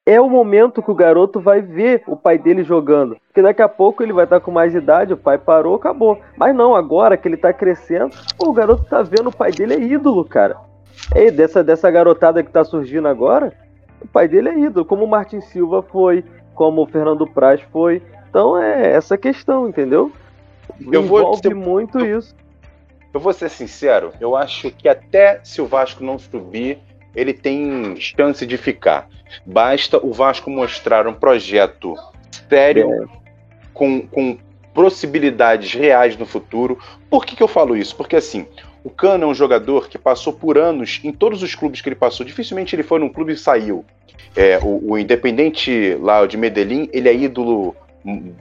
é 0.08 0.18
o 0.18 0.30
momento 0.30 0.82
que 0.82 0.90
o 0.90 0.94
garoto 0.94 1.38
vai 1.38 1.60
ver 1.60 2.02
o 2.06 2.16
pai 2.16 2.38
dele 2.38 2.64
jogando. 2.64 3.18
Porque 3.26 3.42
daqui 3.42 3.60
a 3.60 3.68
pouco 3.68 4.02
ele 4.02 4.14
vai 4.14 4.24
estar 4.24 4.40
com 4.40 4.50
mais 4.50 4.74
idade, 4.74 5.12
o 5.12 5.18
pai 5.18 5.36
parou, 5.36 5.74
acabou. 5.74 6.18
Mas 6.34 6.56
não, 6.56 6.74
agora 6.74 7.14
que 7.14 7.28
ele 7.28 7.34
está 7.34 7.52
crescendo, 7.52 8.16
o 8.38 8.50
garoto 8.50 8.84
está 8.84 9.02
vendo 9.02 9.28
o 9.28 9.36
pai 9.36 9.52
dele 9.52 9.74
é 9.74 9.80
ídolo, 9.80 10.24
cara. 10.24 10.56
E 11.14 11.30
dessa, 11.30 11.62
dessa 11.62 11.90
garotada 11.90 12.42
que 12.42 12.48
está 12.48 12.64
surgindo 12.64 13.06
agora, 13.06 13.52
o 14.00 14.08
pai 14.08 14.26
dele 14.26 14.48
é 14.48 14.58
ídolo, 14.58 14.86
como 14.86 15.04
o 15.04 15.08
Martin 15.08 15.42
Silva 15.42 15.82
foi, 15.82 16.24
como 16.54 16.80
o 16.80 16.86
Fernando 16.86 17.26
Praz 17.26 17.60
foi. 17.70 18.02
Então 18.30 18.56
é 18.56 18.90
essa 18.92 19.18
questão, 19.18 19.68
entendeu? 19.68 20.10
Eu 20.90 21.02
Envolve 21.02 21.52
vou 21.52 21.54
muito 21.54 21.98
eu, 21.98 22.18
isso. 22.18 22.34
Eu 23.12 23.20
vou 23.20 23.34
ser 23.34 23.50
sincero, 23.50 24.12
eu 24.18 24.34
acho 24.34 24.70
que 24.70 24.88
até 24.88 25.38
se 25.44 25.60
o 25.60 25.66
Vasco 25.66 26.02
não 26.02 26.18
subir, 26.18 26.78
ele 27.18 27.32
tem 27.32 27.96
chance 27.96 28.46
de 28.46 28.56
ficar. 28.56 29.08
Basta 29.44 29.98
o 29.98 30.12
Vasco 30.12 30.48
mostrar 30.48 31.06
um 31.08 31.12
projeto 31.12 31.96
sério, 32.48 32.92
é. 32.92 33.06
com, 33.74 34.06
com 34.06 34.38
possibilidades 34.72 35.74
reais 35.74 36.16
no 36.16 36.24
futuro. 36.24 36.78
Por 37.10 37.26
que, 37.26 37.34
que 37.34 37.42
eu 37.42 37.48
falo 37.48 37.76
isso? 37.76 37.96
Porque 37.96 38.14
assim, 38.14 38.46
o 38.84 38.90
Cano 38.90 39.24
é 39.24 39.26
um 39.26 39.34
jogador 39.34 39.88
que 39.88 39.98
passou 39.98 40.32
por 40.32 40.56
anos 40.56 41.00
em 41.02 41.12
todos 41.12 41.42
os 41.42 41.54
clubes 41.56 41.80
que 41.80 41.88
ele 41.88 41.96
passou. 41.96 42.24
Dificilmente 42.24 42.76
ele 42.76 42.84
foi 42.84 43.00
num 43.00 43.08
clube 43.08 43.32
e 43.32 43.36
saiu. 43.36 43.84
É, 44.36 44.58
o, 44.62 44.92
o 44.92 44.98
Independente 44.98 45.96
lá 46.00 46.24
de 46.24 46.36
Medellín, 46.36 46.88
ele 46.92 47.08
é 47.08 47.14
ídolo 47.14 47.74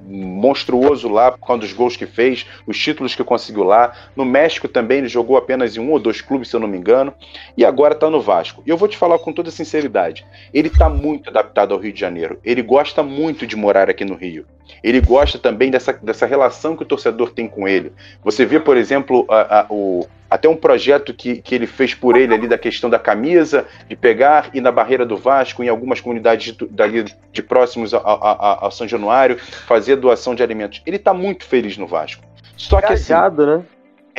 monstruoso 0.07 1.09
lá 1.09 1.31
por 1.31 1.45
causa 1.45 1.61
dos 1.61 1.73
gols 1.73 1.95
que 1.95 2.05
fez, 2.05 2.45
os 2.65 2.77
títulos 2.77 3.15
que 3.15 3.23
conseguiu 3.23 3.63
lá. 3.63 3.93
No 4.15 4.25
México 4.25 4.67
também 4.67 4.99
ele 4.99 5.07
jogou 5.07 5.37
apenas 5.37 5.75
em 5.75 5.79
um 5.79 5.91
ou 5.91 5.99
dois 5.99 6.21
clubes, 6.21 6.49
se 6.49 6.55
eu 6.55 6.59
não 6.59 6.67
me 6.67 6.77
engano, 6.77 7.13
e 7.55 7.65
agora 7.65 7.93
está 7.93 8.09
no 8.09 8.21
Vasco. 8.21 8.63
E 8.65 8.69
eu 8.69 8.77
vou 8.77 8.87
te 8.87 8.97
falar 8.97 9.19
com 9.19 9.33
toda 9.33 9.51
sinceridade, 9.51 10.25
ele 10.53 10.67
está 10.67 10.89
muito 10.89 11.29
adaptado 11.29 11.73
ao 11.73 11.79
Rio 11.79 11.93
de 11.93 11.99
Janeiro. 11.99 12.39
Ele 12.43 12.61
gosta 12.61 13.03
muito 13.03 13.45
de 13.45 13.55
morar 13.55 13.89
aqui 13.89 14.05
no 14.05 14.15
Rio. 14.15 14.45
Ele 14.83 15.01
gosta 15.01 15.39
também 15.39 15.71
dessa, 15.71 15.93
dessa 15.93 16.25
relação 16.25 16.75
que 16.75 16.83
o 16.83 16.85
torcedor 16.85 17.31
tem 17.31 17.47
com 17.47 17.67
ele. 17.67 17.91
Você 18.23 18.45
vê, 18.45 18.59
por 18.59 18.77
exemplo, 18.77 19.25
a, 19.29 19.61
a, 19.61 19.65
o, 19.69 20.05
até 20.29 20.47
um 20.47 20.55
projeto 20.55 21.13
que, 21.13 21.41
que 21.41 21.55
ele 21.55 21.67
fez 21.67 21.93
por 21.93 22.17
ele 22.17 22.33
ali 22.33 22.47
da 22.47 22.57
questão 22.57 22.89
da 22.89 22.99
camisa, 22.99 23.65
de 23.87 23.95
pegar 23.95 24.49
e 24.53 24.61
na 24.61 24.71
barreira 24.71 25.05
do 25.05 25.17
Vasco, 25.17 25.63
em 25.63 25.69
algumas 25.69 26.01
comunidades 26.01 26.53
de, 26.53 26.67
dali 26.67 27.05
de 27.31 27.43
próximos 27.43 27.93
ao 27.93 28.71
São 28.71 28.87
Januário, 28.87 29.37
fazer 29.37 29.95
doação 29.95 30.35
de 30.35 30.43
alimentos. 30.43 30.81
Ele 30.85 30.97
está 30.97 31.13
muito 31.13 31.45
feliz 31.45 31.77
no 31.77 31.87
Vasco. 31.87 32.23
Só 32.55 32.81
que 32.81 32.93
assim, 32.93 33.13
né? 33.13 33.63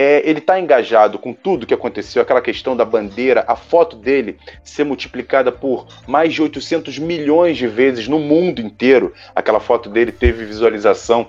É, 0.00 0.22
ele 0.24 0.38
está 0.38 0.61
engajado 0.61 1.18
com 1.18 1.32
tudo 1.32 1.66
que 1.66 1.74
aconteceu, 1.74 2.22
aquela 2.22 2.40
questão 2.40 2.76
da 2.76 2.84
bandeira, 2.84 3.44
a 3.48 3.56
foto 3.56 3.96
dele 3.96 4.38
ser 4.62 4.84
multiplicada 4.84 5.50
por 5.50 5.88
mais 6.06 6.32
de 6.32 6.40
800 6.40 7.00
milhões 7.00 7.56
de 7.56 7.66
vezes 7.66 8.06
no 8.06 8.20
mundo 8.20 8.61
inteiro. 8.61 9.12
Aquela 9.34 9.59
foto 9.59 9.90
dele 9.90 10.12
teve 10.12 10.44
visualização 10.44 11.26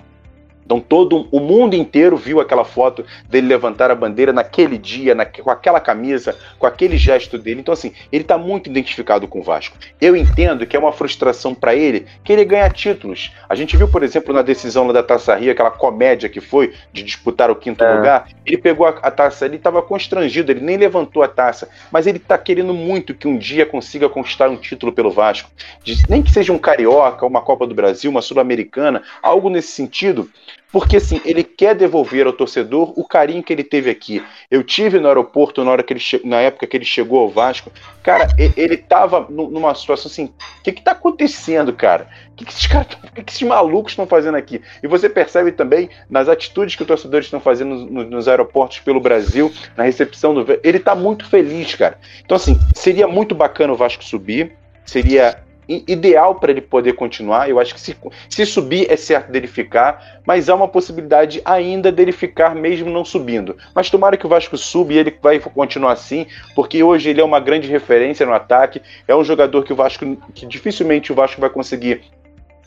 então 0.69 0.79
todo 0.79 1.27
o 1.31 1.39
mundo 1.39 1.75
inteiro 1.75 2.15
viu 2.15 2.39
aquela 2.39 2.63
foto 2.63 3.03
dele 3.27 3.47
levantar 3.47 3.89
a 3.89 3.95
bandeira 3.95 4.31
naquele 4.31 4.77
dia, 4.77 5.15
na, 5.15 5.25
com 5.25 5.49
aquela 5.49 5.79
camisa, 5.79 6.37
com 6.59 6.67
aquele 6.67 6.95
gesto 6.95 7.39
dele. 7.39 7.61
Então 7.61 7.73
assim, 7.73 7.91
ele 8.11 8.21
está 8.21 8.37
muito 8.37 8.69
identificado 8.69 9.27
com 9.27 9.39
o 9.39 9.43
Vasco. 9.43 9.75
Eu 9.99 10.15
entendo 10.15 10.67
que 10.67 10.77
é 10.77 10.79
uma 10.79 10.93
frustração 10.93 11.55
para 11.55 11.73
ele 11.73 12.05
que 12.23 12.31
ele 12.31 12.45
ganha 12.45 12.69
títulos. 12.69 13.31
A 13.49 13.55
gente 13.55 13.75
viu, 13.75 13.87
por 13.87 14.03
exemplo, 14.03 14.31
na 14.31 14.43
decisão 14.43 14.93
da 14.93 15.01
Taça 15.01 15.33
Rio, 15.33 15.51
aquela 15.51 15.71
comédia 15.71 16.29
que 16.29 16.39
foi 16.39 16.71
de 16.93 17.01
disputar 17.01 17.49
o 17.49 17.55
quinto 17.55 17.83
é. 17.83 17.91
lugar, 17.91 18.27
ele 18.45 18.59
pegou 18.59 18.85
a, 18.85 18.89
a 18.89 19.09
taça, 19.09 19.47
ele 19.47 19.55
estava 19.55 19.81
constrangido, 19.81 20.51
ele 20.51 20.61
nem 20.61 20.77
levantou 20.77 21.23
a 21.23 21.27
taça, 21.27 21.67
mas 21.91 22.05
ele 22.05 22.17
está 22.17 22.37
querendo 22.37 22.75
muito 22.75 23.15
que 23.15 23.27
um 23.27 23.39
dia 23.39 23.65
consiga 23.65 24.07
conquistar 24.07 24.49
um 24.49 24.57
título 24.57 24.91
pelo 24.91 25.09
Vasco. 25.09 25.49
De, 25.83 25.97
nem 26.07 26.21
que 26.21 26.31
seja 26.31 26.53
um 26.53 26.59
carioca, 26.59 27.25
uma 27.25 27.41
Copa 27.41 27.65
do 27.65 27.73
Brasil, 27.73 28.11
uma 28.11 28.21
sul-americana, 28.21 29.01
algo 29.23 29.49
nesse 29.49 29.69
sentido, 29.69 30.29
porque 30.71 30.97
assim, 30.97 31.19
ele 31.25 31.43
quer 31.43 31.73
devolver 31.73 32.27
ao 32.27 32.33
torcedor 32.33 32.93
o 32.95 33.03
carinho 33.03 33.41
que 33.41 33.51
ele 33.51 33.63
teve 33.63 33.89
aqui. 33.89 34.23
Eu 34.51 34.63
tive 34.63 34.99
no 34.99 35.07
aeroporto 35.07 35.63
na, 35.63 35.71
hora 35.71 35.83
que 35.83 35.93
ele 35.93 36.01
na 36.23 36.37
época 36.37 36.67
que 36.67 36.77
ele 36.77 36.85
chegou 36.85 37.19
ao 37.19 37.29
Vasco. 37.29 37.71
Cara, 38.03 38.27
ele 38.37 38.75
estava 38.75 39.25
numa 39.29 39.73
situação 39.73 40.11
assim: 40.11 40.25
o 40.25 40.63
que, 40.63 40.69
está 40.69 40.91
acontecendo, 40.91 41.73
cara? 41.73 42.07
O 42.31 42.35
que, 42.35 42.45
que 42.45 42.51
esses 42.51 42.67
caras, 42.67 42.87
que, 43.15 43.23
que 43.23 43.31
esses 43.31 43.47
malucos 43.47 43.93
estão 43.93 44.05
fazendo 44.05 44.35
aqui? 44.35 44.61
E 44.83 44.87
você 44.87 45.09
percebe 45.09 45.51
também 45.51 45.89
nas 46.09 46.29
atitudes 46.29 46.75
que 46.75 46.83
os 46.83 46.87
torcedores 46.87 47.25
estão 47.25 47.39
fazendo 47.39 47.75
nos, 47.75 48.09
nos 48.09 48.27
aeroportos 48.27 48.79
pelo 48.79 48.99
Brasil, 48.99 49.51
na 49.75 49.83
recepção 49.83 50.33
do. 50.35 50.45
Ele 50.63 50.77
está 50.77 50.93
muito 50.93 51.27
feliz, 51.27 51.73
cara. 51.73 51.97
Então, 52.23 52.35
assim, 52.37 52.59
seria 52.75 53.07
muito 53.07 53.33
bacana 53.33 53.73
o 53.73 53.75
Vasco 53.75 54.03
subir. 54.03 54.55
Seria 54.85 55.43
ideal 55.87 56.35
para 56.35 56.51
ele 56.51 56.61
poder 56.61 56.93
continuar. 56.93 57.49
Eu 57.49 57.59
acho 57.59 57.73
que 57.73 57.79
se, 57.79 57.95
se 58.27 58.45
subir 58.45 58.91
é 58.91 58.95
certo 58.95 59.31
dele 59.31 59.47
ficar, 59.47 60.21
mas 60.25 60.49
há 60.49 60.55
uma 60.55 60.67
possibilidade 60.67 61.41
ainda 61.45 61.91
dele 61.91 62.11
ficar 62.11 62.55
mesmo 62.55 62.89
não 62.89 63.05
subindo. 63.05 63.55
Mas 63.75 63.89
tomara 63.89 64.17
que 64.17 64.25
o 64.25 64.29
Vasco 64.29 64.57
suba 64.57 64.93
e 64.93 64.97
ele 64.97 65.15
vai 65.21 65.39
continuar 65.39 65.91
assim, 65.91 66.25
porque 66.55 66.81
hoje 66.81 67.09
ele 67.09 67.21
é 67.21 67.23
uma 67.23 67.39
grande 67.39 67.67
referência 67.67 68.25
no 68.25 68.33
ataque, 68.33 68.81
é 69.07 69.15
um 69.15 69.23
jogador 69.23 69.63
que 69.63 69.73
o 69.73 69.75
Vasco 69.75 70.17
que 70.33 70.45
dificilmente 70.45 71.11
o 71.11 71.15
Vasco 71.15 71.39
vai 71.39 71.49
conseguir 71.49 72.01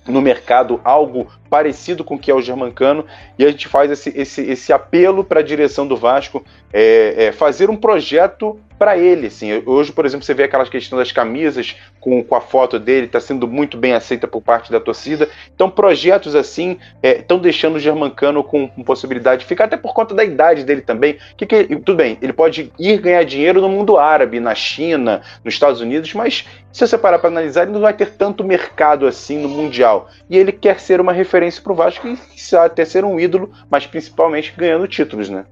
no 0.06 0.20
mercado 0.20 0.80
algo 0.84 1.28
parecido 1.48 2.02
com 2.02 2.14
o 2.14 2.18
que 2.18 2.30
é 2.30 2.34
o 2.34 2.40
Germancano 2.40 3.04
e 3.38 3.44
a 3.44 3.50
gente 3.50 3.68
faz 3.68 3.90
esse, 3.90 4.12
esse, 4.16 4.42
esse 4.42 4.72
apelo 4.72 5.22
para 5.22 5.40
a 5.40 5.42
direção 5.42 5.86
do 5.86 5.96
Vasco 5.96 6.44
é, 6.72 7.26
é, 7.26 7.32
fazer 7.32 7.68
um 7.68 7.76
projeto 7.76 8.58
para 8.78 8.98
ele, 8.98 9.28
assim. 9.28 9.62
Hoje, 9.64 9.92
por 9.92 10.04
exemplo, 10.04 10.26
você 10.26 10.34
vê 10.34 10.42
aquelas 10.42 10.68
questões 10.68 10.98
das 10.98 11.12
camisas 11.12 11.76
com, 12.00 12.20
com 12.24 12.34
a 12.34 12.40
foto 12.40 12.80
dele, 12.80 13.06
está 13.06 13.20
sendo 13.20 13.46
muito 13.46 13.76
bem 13.76 13.92
aceita 13.92 14.26
por 14.26 14.42
parte 14.42 14.72
da 14.72 14.80
torcida. 14.80 15.28
Então, 15.54 15.70
projetos 15.70 16.34
assim 16.34 16.78
estão 17.00 17.36
é, 17.36 17.40
deixando 17.40 17.76
o 17.76 17.78
Germancano 17.78 18.42
com, 18.42 18.66
com, 18.66 18.82
possibilidade 18.82 19.42
de 19.42 19.46
ficar, 19.46 19.66
até 19.66 19.76
por 19.76 19.94
conta 19.94 20.16
da 20.16 20.24
idade 20.24 20.64
dele 20.64 20.80
também. 20.80 21.16
Que, 21.36 21.46
que 21.46 21.64
tudo 21.76 21.94
bem, 21.94 22.18
ele 22.20 22.32
pode 22.32 22.72
ir 22.76 23.00
ganhar 23.00 23.22
dinheiro 23.22 23.60
no 23.60 23.68
mundo 23.68 23.98
árabe, 23.98 24.40
na 24.40 24.54
China, 24.54 25.22
nos 25.44 25.54
Estados 25.54 25.80
Unidos, 25.80 26.12
mas 26.12 26.44
se 26.72 26.86
você 26.86 26.96
parar 26.96 27.18
para 27.18 27.28
analisar, 27.28 27.62
ele 27.62 27.72
não 27.72 27.80
vai 27.80 27.92
ter 27.92 28.12
tanto 28.12 28.42
mercado 28.42 29.06
assim 29.06 29.40
no 29.40 29.48
Mundial. 29.48 30.08
E 30.30 30.38
ele 30.38 30.52
quer 30.52 30.80
ser 30.80 31.00
uma 31.00 31.12
referência 31.12 31.62
para 31.62 31.72
o 31.72 31.76
Vasco 31.76 32.08
e 32.08 32.16
até 32.56 32.84
ser 32.84 33.04
um 33.04 33.20
ídolo, 33.20 33.50
mas 33.70 33.86
principalmente 33.86 34.54
ganhando 34.56 34.88
títulos, 34.88 35.28
né? 35.28 35.44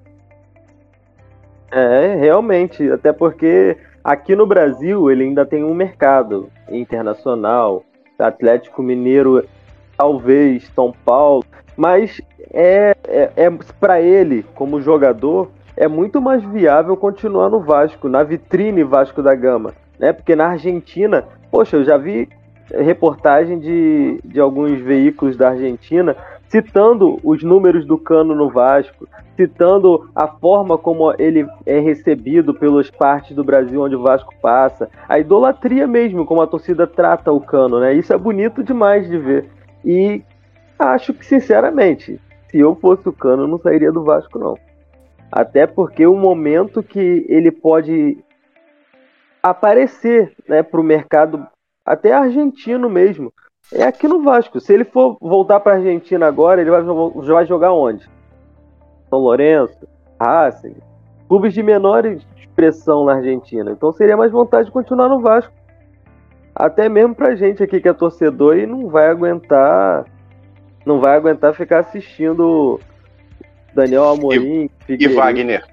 É, 1.71 2.17
realmente, 2.19 2.91
até 2.91 3.13
porque 3.13 3.77
aqui 4.03 4.35
no 4.35 4.47
Brasil 4.47 5.11
ele 5.11 5.25
ainda 5.25 5.45
tem 5.45 5.63
um 5.63 5.75
mercado 5.75 6.51
internacional, 6.69 7.85
Atlético 8.19 8.83
Mineiro, 8.83 9.47
talvez 9.97 10.69
São 10.75 10.93
Paulo, 11.05 11.45
mas 11.77 12.21
é, 12.53 12.97
é, 13.07 13.31
é 13.37 13.51
para 13.79 14.01
ele 14.01 14.45
como 14.55 14.81
jogador 14.81 15.51
é 15.77 15.87
muito 15.89 16.21
mais 16.21 16.45
viável 16.45 16.97
continuar 16.97 17.49
no 17.49 17.61
Vasco, 17.61 18.09
na 18.09 18.23
vitrine 18.23 18.83
Vasco 18.83 19.23
da 19.23 19.35
Gama, 19.35 19.73
né? 20.01 20.12
Porque 20.12 20.35
na 20.35 20.48
Argentina, 20.48 21.24
poxa, 21.51 21.77
eu 21.77 21.85
já 21.85 21.97
vi 21.97 22.28
reportagem 22.72 23.59
de, 23.59 24.20
de 24.24 24.40
alguns 24.40 24.81
veículos 24.81 25.36
da 25.36 25.51
Argentina 25.51 26.16
citando 26.48 27.20
os 27.22 27.43
números 27.44 27.85
do 27.86 27.97
Cano 27.97 28.35
no 28.35 28.48
Vasco, 28.48 29.06
citando 29.36 30.10
a 30.14 30.27
forma 30.27 30.77
como 30.77 31.12
ele 31.18 31.47
é 31.64 31.78
recebido 31.78 32.52
pelas 32.52 32.90
partes 32.90 33.36
do 33.36 33.44
Brasil 33.44 33.81
onde 33.81 33.94
o 33.94 34.02
Vasco 34.02 34.35
passa, 34.40 34.89
a 35.09 35.18
idolatria 35.18 35.86
mesmo, 35.86 36.24
como 36.24 36.43
a 36.43 36.47
torcida 36.47 36.86
trata 36.86 37.31
o 37.31 37.40
Cano, 37.40 37.78
né? 37.78 37.94
Isso 37.94 38.12
é 38.12 38.18
bonito 38.18 38.64
demais 38.64 39.09
de 39.09 39.16
ver. 39.16 39.48
E 39.85 40.22
acho 40.78 41.14
que, 41.14 41.24
sinceramente, 41.24 42.20
se 42.51 42.59
eu 42.59 42.74
fosse 42.74 43.09
o 43.09 43.12
Cano, 43.12 43.44
eu 43.44 43.48
não 43.48 43.59
sairia 43.59 43.93
do 43.93 44.02
Vasco, 44.02 44.39
não. 44.39 44.59
Até 45.31 45.66
porque 45.68 46.05
o 46.05 46.16
momento 46.16 46.82
que 46.82 47.24
ele 47.28 47.52
pode 47.52 48.18
aparecer 49.43 50.33
né, 50.49 50.62
para 50.62 50.81
o 50.81 50.85
mercado, 50.85 51.47
até 51.85 52.12
argentino 52.12 52.89
mesmo, 52.89 53.33
é 53.73 53.83
aqui 53.83 54.09
no 54.09 54.23
Vasco. 54.23 54.61
Se 54.61 54.73
ele 54.73 54.85
for 54.85 55.17
voltar 55.21 55.61
para 55.61 55.73
a 55.73 55.77
Argentina 55.77 56.27
agora, 56.27 56.61
ele 56.61 56.71
vai, 56.71 56.83
vai 56.83 57.47
jogar 57.47 57.73
onde? 57.73 58.09
São 59.09 59.19
Lourenço, 59.19 59.87
Racing, 60.21 60.77
clubes 61.29 61.55
de 61.55 61.62
menor 61.62 62.05
expressão 62.07 63.05
na 63.05 63.15
Argentina. 63.15 63.71
Então 63.71 63.93
seria 63.93 64.17
mais 64.17 64.33
vontade 64.33 64.67
de 64.67 64.73
continuar 64.73 65.09
no 65.09 65.21
Vasco. 65.21 65.53
Até 66.55 66.89
mesmo 66.89 67.15
pra 67.15 67.35
gente 67.35 67.62
aqui 67.62 67.81
que 67.81 67.89
é 67.89 67.93
torcedor 67.93 68.57
e 68.57 68.67
não 68.67 68.89
vai 68.89 69.09
aguentar 69.09 70.05
não 70.85 71.01
vai 71.01 71.17
aguentar 71.17 71.55
ficar 71.55 71.81
assistindo 71.81 72.81
Daniel 73.75 74.09
Amorim, 74.09 74.71
e, 74.89 74.95
e 74.95 75.09
Wagner. 75.09 75.65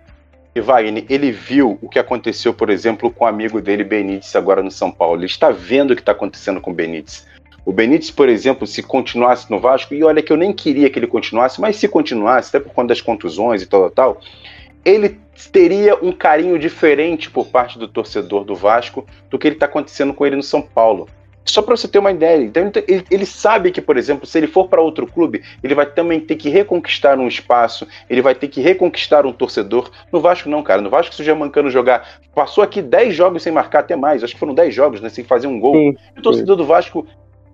E 0.57 0.61
Wagner, 0.61 1.05
ele 1.07 1.31
viu 1.31 1.77
o 1.81 1.87
que 1.87 1.99
aconteceu, 1.99 2.51
por 2.51 2.71
exemplo, 2.71 3.11
com 3.11 3.25
o 3.25 3.27
amigo 3.27 3.61
dele 3.61 3.83
Benítez 3.83 4.35
agora 4.35 4.63
no 4.63 4.71
São 4.71 4.91
Paulo. 4.91 5.19
Ele 5.19 5.27
está 5.27 5.51
vendo 5.51 5.91
o 5.91 5.95
que 5.95 6.01
está 6.01 6.13
acontecendo 6.13 6.59
com 6.59 6.71
o 6.71 6.73
Benítez. 6.73 7.27
O 7.63 7.71
Benítez, 7.71 8.09
por 8.09 8.27
exemplo, 8.27 8.65
se 8.65 8.81
continuasse 8.81 9.51
no 9.51 9.59
Vasco, 9.59 9.93
e 9.93 10.03
olha 10.03 10.21
que 10.21 10.33
eu 10.33 10.37
nem 10.37 10.51
queria 10.51 10.89
que 10.89 10.97
ele 10.97 11.05
continuasse, 11.05 11.61
mas 11.61 11.75
se 11.75 11.87
continuasse, 11.87 12.49
até 12.49 12.59
por 12.65 12.73
conta 12.73 12.87
das 12.87 13.01
contusões 13.01 13.61
e 13.61 13.67
tal, 13.67 13.91
tal, 13.91 14.19
ele 14.83 15.19
teria 15.51 15.95
um 16.03 16.11
carinho 16.11 16.57
diferente 16.57 17.29
por 17.29 17.47
parte 17.49 17.77
do 17.77 17.87
torcedor 17.87 18.43
do 18.43 18.55
Vasco 18.55 19.05
do 19.29 19.37
que 19.37 19.47
ele 19.47 19.57
está 19.57 19.67
acontecendo 19.67 20.11
com 20.11 20.25
ele 20.25 20.37
no 20.37 20.43
São 20.43 20.61
Paulo. 20.61 21.07
Só 21.47 21.61
para 21.61 21.75
você 21.75 21.87
ter 21.87 21.99
uma 21.99 22.11
ideia. 22.11 22.43
Então, 22.43 22.71
ele, 22.87 23.05
ele, 23.09 23.25
sabe 23.25 23.71
que, 23.71 23.81
por 23.81 23.97
exemplo, 23.97 24.27
se 24.27 24.37
ele 24.37 24.47
for 24.47 24.67
para 24.67 24.81
outro 24.81 25.07
clube, 25.07 25.43
ele 25.63 25.73
vai 25.73 25.85
também 25.85 26.19
ter 26.19 26.35
que 26.35 26.49
reconquistar 26.49 27.17
um 27.17 27.27
espaço, 27.27 27.87
ele 28.09 28.21
vai 28.21 28.35
ter 28.35 28.47
que 28.49 28.61
reconquistar 28.61 29.25
um 29.25 29.31
torcedor. 29.31 29.89
No 30.11 30.19
Vasco, 30.19 30.49
não, 30.49 30.61
cara. 30.61 30.81
No 30.81 30.89
Vasco, 30.89 31.15
se 31.15 31.21
o 31.21 31.25
Germancano 31.25 31.69
jogar. 31.69 32.19
Passou 32.35 32.63
aqui 32.63 32.81
10 32.81 33.15
jogos 33.15 33.43
sem 33.43 33.51
marcar, 33.51 33.79
até 33.79 33.95
mais. 33.95 34.23
Acho 34.23 34.33
que 34.33 34.39
foram 34.39 34.53
10 34.53 34.75
jogos, 34.75 35.01
né? 35.01 35.09
Sem 35.09 35.23
fazer 35.23 35.47
um 35.47 35.59
gol. 35.59 35.75
Sim, 35.75 35.95
o 36.17 36.21
torcedor 36.21 36.55
sim. 36.55 36.63
do 36.63 36.67
Vasco 36.67 37.07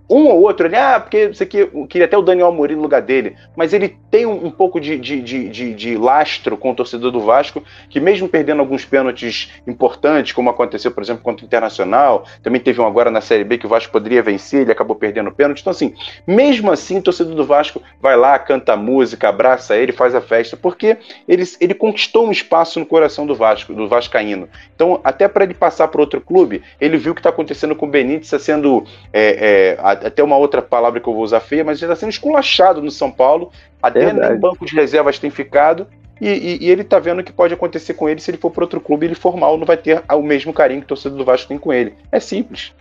um 0.09 0.27
ou 0.27 0.41
outro, 0.41 0.67
ele, 0.67 0.75
ah, 0.75 0.99
porque 0.99 1.27
você 1.27 1.45
queria 1.45 2.05
até 2.05 2.17
o 2.17 2.21
Daniel 2.21 2.47
Amorim 2.47 2.75
no 2.75 2.81
lugar 2.81 3.01
dele, 3.01 3.35
mas 3.55 3.73
ele 3.73 3.97
tem 4.11 4.25
um, 4.25 4.47
um 4.47 4.51
pouco 4.51 4.79
de, 4.79 4.97
de, 4.97 5.21
de, 5.21 5.73
de, 5.73 5.97
lastro 5.97 6.57
com 6.57 6.71
o 6.71 6.75
torcedor 6.75 7.11
do 7.11 7.21
Vasco, 7.21 7.63
que 7.89 7.99
mesmo 7.99 8.27
perdendo 8.27 8.59
alguns 8.59 8.85
pênaltis 8.85 9.51
importantes, 9.65 10.33
como 10.33 10.49
aconteceu, 10.49 10.91
por 10.91 11.01
exemplo, 11.01 11.23
contra 11.23 11.43
o 11.43 11.47
Internacional, 11.47 12.25
também 12.41 12.59
teve 12.59 12.81
um 12.81 12.85
agora 12.85 13.09
na 13.09 13.21
Série 13.21 13.43
B 13.43 13.57
que 13.57 13.65
o 13.65 13.69
Vasco 13.69 13.91
poderia 13.91 14.21
vencer, 14.21 14.61
ele 14.61 14.71
acabou 14.71 14.95
perdendo 14.95 15.29
o 15.29 15.33
pênalti, 15.33 15.61
então 15.61 15.71
assim, 15.71 15.93
mesmo 16.27 16.71
assim, 16.71 16.99
o 16.99 17.01
torcedor 17.01 17.33
do 17.33 17.45
Vasco 17.45 17.81
vai 18.01 18.17
lá, 18.17 18.37
canta 18.37 18.75
música, 18.75 19.29
abraça 19.29 19.75
ele, 19.75 19.91
faz 19.91 20.13
a 20.13 20.21
festa, 20.21 20.57
porque 20.57 20.97
ele, 21.27 21.43
ele 21.59 21.73
conquistou 21.73 22.27
um 22.27 22.31
espaço 22.31 22.79
no 22.79 22.85
coração 22.85 23.25
do 23.25 23.35
Vasco, 23.35 23.73
do 23.73 23.87
Vascaíno. 23.87 24.49
Então, 24.75 24.99
até 25.03 25.27
para 25.27 25.43
ele 25.43 25.53
passar 25.53 25.87
para 25.87 26.01
outro 26.01 26.19
clube, 26.19 26.61
ele 26.79 26.97
viu 26.97 27.13
o 27.13 27.15
que 27.15 27.19
está 27.19 27.29
acontecendo 27.29 27.75
com 27.75 27.85
o 27.85 27.89
Benítez, 27.89 28.25
está 28.25 28.39
sendo 28.39 28.85
é, 29.11 29.75
é, 29.77 29.92
até 29.93 30.23
uma 30.23 30.37
outra 30.37 30.61
palavra 30.61 30.99
que 30.99 31.07
eu 31.07 31.13
vou 31.13 31.23
usar 31.23 31.39
feia, 31.39 31.63
mas 31.63 31.81
ele 31.81 31.91
está 31.91 31.99
sendo 31.99 32.11
esculachado 32.11 32.81
no 32.81 32.91
São 32.91 33.11
Paulo, 33.11 33.51
até 33.81 34.11
no 34.11 34.39
banco 34.39 34.65
de 34.65 34.75
reservas 34.75 35.19
tem 35.19 35.29
ficado, 35.29 35.87
e, 36.21 36.27
e, 36.27 36.65
e 36.65 36.69
ele 36.69 36.81
está 36.81 36.99
vendo 36.99 37.19
o 37.19 37.23
que 37.23 37.33
pode 37.33 37.53
acontecer 37.53 37.93
com 37.93 38.07
ele 38.07 38.21
se 38.21 38.31
ele 38.31 38.37
for 38.37 38.51
para 38.51 38.63
outro 38.63 38.79
clube 38.79 39.05
ele 39.05 39.15
for 39.15 39.35
mal, 39.35 39.57
não 39.57 39.65
vai 39.65 39.77
ter 39.77 40.03
o 40.11 40.21
mesmo 40.21 40.53
carinho 40.53 40.81
que 40.81 40.85
o 40.85 40.89
torcedor 40.89 41.17
do 41.17 41.25
Vasco 41.25 41.47
tem 41.47 41.57
com 41.57 41.73
ele. 41.73 41.93
É 42.11 42.19
simples. 42.19 42.73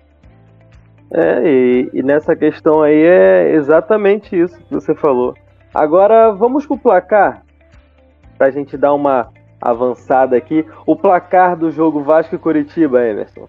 É, 1.15 1.43
e, 1.45 1.91
e 1.93 2.03
nessa 2.03 2.35
questão 2.35 2.83
aí 2.83 3.03
é 3.03 3.55
exatamente 3.55 4.39
isso 4.39 4.57
que 4.57 4.75
você 4.75 4.95
falou. 4.95 5.35
Agora 5.75 6.31
vamos 6.33 6.67
pro 6.67 6.79
placar, 6.79 7.43
para 8.39 8.47
a 8.47 8.51
gente 8.51 8.77
dar 8.77 8.95
uma 8.95 9.31
avançada 9.61 10.37
aqui. 10.37 10.67
O 10.87 10.97
placar 10.97 11.57
do 11.57 11.71
jogo 11.71 12.03
Vasco 12.03 12.35
e 12.35 12.39
Curitiba, 12.39 13.07
Emerson. 13.07 13.49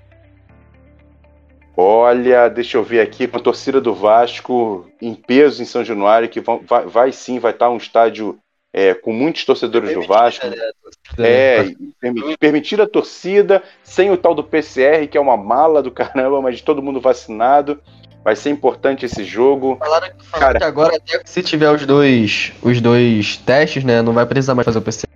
Olha, 1.76 2.50
deixa 2.50 2.78
eu 2.78 2.84
ver 2.84 3.02
aqui, 3.02 3.28
com 3.28 3.38
a 3.38 3.42
torcida 3.42 3.82
do 3.82 3.94
Vasco 3.94 4.88
em 5.02 5.16
peso 5.16 5.62
em 5.62 5.66
São 5.66 5.84
Januário, 5.84 6.30
que 6.30 6.40
vai, 6.40 6.86
vai 6.86 7.12
sim, 7.12 7.40
vai 7.40 7.52
estar 7.52 7.70
um 7.70 7.78
estádio 7.78 8.38
é, 8.72 8.94
com 8.94 9.12
muitos 9.12 9.44
torcedores 9.44 9.94
do 9.94 10.02
Vasco. 10.04 10.48
Né, 10.48 10.58
é, 11.20 11.74
permitir, 12.00 12.38
permitir 12.38 12.82
a 12.82 12.88
torcida, 12.88 13.62
sem 13.84 14.12
o 14.12 14.18
tal 14.18 14.36
do 14.36 14.44
PCR, 14.44 15.08
que 15.08 15.18
é 15.18 15.22
uma 15.22 15.38
mala 15.38 15.82
do 15.82 15.92
caramba, 15.92 16.42
mas 16.42 16.62
todo 16.62 16.82
mundo 16.82 17.02
vacinado. 17.02 17.80
Vai 18.24 18.38
ser 18.38 18.52
importante 18.52 19.06
esse 19.06 19.26
jogo. 19.26 19.76
Falaram, 19.78 20.08
falaram 20.20 20.40
Cara, 20.40 20.60
que 20.60 20.64
agora, 20.64 20.98
se 21.26 21.44
tiver 21.44 21.70
os 21.70 21.86
dois, 21.86 22.54
os 22.62 22.80
dois 22.80 23.36
testes, 23.36 23.84
né, 23.84 24.02
não 24.02 24.14
vai 24.14 24.26
precisar 24.26 24.56
mais 24.56 24.66
fazer 24.66 24.80
o 24.80 24.82
PCR. 24.82 25.13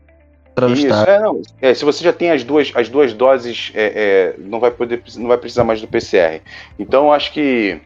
Isso, 0.66 0.88
é, 0.88 1.20
não. 1.20 1.42
É, 1.62 1.74
se 1.74 1.86
você 1.86 2.04
já 2.04 2.12
tem 2.12 2.32
as 2.32 2.44
duas, 2.44 2.72
as 2.74 2.90
duas 2.90 3.14
doses, 3.14 3.72
é, 3.76 3.86
é, 3.86 4.36
não 4.40 4.60
vai 4.60 4.72
poder, 4.72 5.04
não 5.16 5.28
vai 5.28 5.38
precisar 5.38 5.64
mais 5.64 5.80
do 5.80 5.88
PCR. 5.88 6.42
Então 6.80 7.14
acho 7.14 7.32
que 7.32 7.80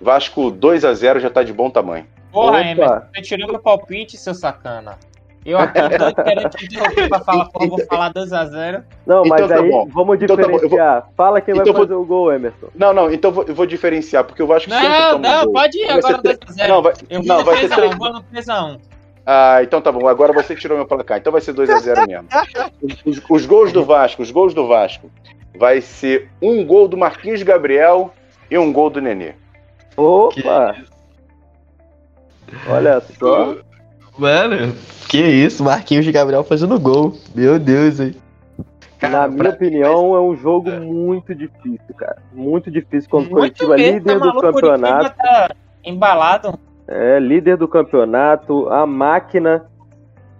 Vasco 0.00 0.50
2 0.50 0.84
a 0.84 0.92
0 0.92 1.20
já 1.20 1.30
tá 1.30 1.42
de 1.42 1.52
bom 1.52 1.70
tamanho. 1.70 2.06
Porra, 2.30 2.60
Emerson, 2.60 3.00
você 3.14 3.22
tirou 3.22 3.48
meu 3.48 3.58
palpite, 3.58 4.18
seu 4.18 4.34
sacana. 4.34 4.98
Eu 5.44 5.58
aqui 5.58 5.80
querendo 6.22 6.50
te 6.50 6.66
interromper 6.66 7.08
pra 7.08 7.20
falar, 7.20 7.46
pô, 7.46 7.66
vou 7.66 7.86
falar 7.86 8.12
2x0. 8.12 8.82
Não, 9.06 9.24
mas 9.24 9.40
então, 9.40 9.48
tá 9.48 9.62
aí 9.62 9.70
bom. 9.70 9.88
vamos 9.88 10.18
diferenciar. 10.18 10.58
Então, 10.58 10.78
tá 10.78 11.00
vou... 11.00 11.12
Fala 11.16 11.40
quem 11.40 11.54
então 11.54 11.72
vai 11.72 11.82
fazer 11.82 11.94
vou... 11.94 12.02
o 12.02 12.06
gol, 12.06 12.32
Emerson. 12.32 12.66
Não, 12.74 12.92
não, 12.92 13.10
então 13.10 13.32
vou, 13.32 13.44
eu 13.44 13.54
vou 13.54 13.64
diferenciar, 13.64 14.24
porque 14.24 14.42
eu 14.42 14.46
Vasco 14.46 14.68
não, 14.68 14.78
sempre 14.78 14.96
toma 14.96 15.18
Não, 15.18 15.44
não, 15.44 15.52
pode 15.52 15.78
ir 15.78 15.90
agora 15.90 16.18
2x0. 16.18 16.68
Não, 16.68 16.82
vai, 16.82 16.92
eu 17.08 17.22
não, 17.22 17.44
vai 17.44 17.56
ser 17.56 17.68
3 17.74 17.96
vou 17.96 18.12
no 18.12 18.22
3x1. 18.24 18.78
Ah, 19.30 19.62
então 19.62 19.82
tá 19.82 19.92
bom. 19.92 20.08
Agora 20.08 20.32
você 20.32 20.56
tirou 20.56 20.78
meu 20.78 20.86
placar. 20.86 21.18
Então 21.18 21.30
vai 21.30 21.42
ser 21.42 21.52
2 21.52 21.68
a 21.68 21.78
0 21.80 22.06
mesmo. 22.08 22.28
Os, 23.04 23.22
os, 23.28 23.44
gols 23.44 23.70
do 23.70 23.84
Vasco, 23.84 24.22
os 24.22 24.30
gols 24.30 24.54
do 24.54 24.66
Vasco. 24.66 25.10
Vai 25.54 25.82
ser 25.82 26.30
um 26.40 26.64
gol 26.64 26.88
do 26.88 26.96
Marquinhos 26.96 27.42
Gabriel 27.42 28.10
e 28.50 28.56
um 28.56 28.72
gol 28.72 28.88
do 28.88 29.02
Nenê. 29.02 29.34
Opa! 29.98 30.76
Que... 32.46 32.70
Olha 32.70 33.02
só. 33.18 33.56
Mano, 34.16 34.74
que 35.10 35.18
isso, 35.18 35.62
Marquinhos 35.62 36.06
de 36.06 36.12
Gabriel 36.12 36.42
fazendo 36.42 36.80
gol. 36.80 37.14
Meu 37.34 37.58
Deus, 37.58 38.00
aí. 38.00 38.16
Cara, 38.98 39.12
Na 39.12 39.28
minha 39.28 39.44
pra... 39.44 39.52
opinião, 39.52 40.16
é 40.16 40.20
um 40.22 40.34
jogo 40.36 40.70
muito 40.70 41.34
difícil, 41.34 41.94
cara. 41.98 42.16
Muito 42.32 42.70
difícil 42.70 43.10
quando 43.10 43.26
o 43.26 43.30
Curitiba 43.30 43.76
líder 43.76 44.18
tá 44.18 44.26
do 44.26 44.40
campeonato. 44.40 45.16
Tá 45.18 45.50
embalado. 45.84 46.58
É, 46.88 47.18
líder 47.18 47.56
do 47.58 47.68
campeonato, 47.68 48.68
a 48.70 48.86
máquina 48.86 49.66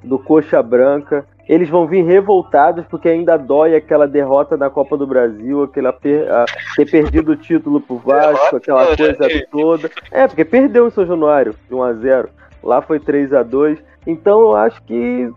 do 0.03 0.19
Coxa 0.19 0.63
Branca. 0.63 1.27
Eles 1.47 1.69
vão 1.69 1.87
vir 1.87 2.05
revoltados 2.05 2.85
porque 2.87 3.09
ainda 3.09 3.37
dói 3.37 3.75
aquela 3.75 4.07
derrota 4.07 4.57
na 4.57 4.69
Copa 4.69 4.97
do 4.99 5.07
Brasil, 5.07 5.63
aquela 5.63 5.93
per, 5.93 6.31
a, 6.31 6.45
ter 6.77 6.91
perdido 6.91 7.33
o 7.33 7.37
título 7.37 7.81
pro 7.81 7.97
Vasco, 7.97 8.57
aquela 8.57 8.97
coisa 8.97 9.47
toda. 9.51 9.91
É, 10.11 10.27
porque 10.27 10.45
perdeu 10.45 10.87
em 10.87 10.91
São 10.91 11.07
Januário 11.07 11.55
de 11.69 11.75
1 11.75 11.83
a 11.83 11.93
0. 11.95 12.29
Lá 12.63 12.83
foi 12.83 13.01
3 13.01 13.33
a 13.33 13.43
2. 13.43 13.79
Então 14.07 14.41
eu 14.41 14.57
acho 14.57 14.83
que 14.83 15.31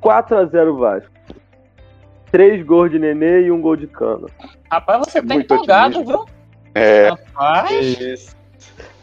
4 0.00 0.36
a 0.36 0.44
0 0.44 0.76
Vasco. 0.76 1.10
três 2.30 2.64
gols 2.66 2.90
de 2.90 2.98
Nenê 2.98 3.42
e 3.42 3.50
um 3.52 3.60
gol 3.60 3.76
de 3.76 3.86
Cano. 3.86 4.28
Rapaz, 4.70 4.98
você 5.06 5.22
tá 5.22 5.34
Muito 5.34 5.54
empolgado, 5.54 6.00
otimista. 6.00 6.18
viu? 6.18 6.26
É. 6.74 7.08
Rapaz. 7.10 8.00
Isso. 8.00 8.36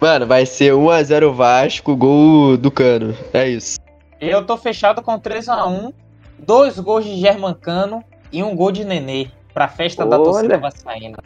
Mano, 0.01 0.25
vai 0.25 0.47
ser 0.47 0.73
1x0 0.73 1.31
Vasco, 1.31 1.95
gol 1.95 2.57
do 2.57 2.71
Cano. 2.71 3.13
É 3.31 3.47
isso. 3.47 3.77
Eu 4.19 4.43
tô 4.43 4.57
fechado 4.57 5.03
com 5.03 5.19
3x1, 5.19 5.93
dois 6.39 6.79
gols 6.79 7.05
de 7.05 7.17
Germancano 7.17 8.03
e 8.33 8.41
um 8.41 8.55
gol 8.55 8.71
de 8.71 8.83
Nenê 8.83 9.27
pra 9.53 9.67
festa 9.67 10.01
Olha. 10.01 10.09
da 10.09 10.17
torcida 10.17 10.57
vascaína. 10.57 11.19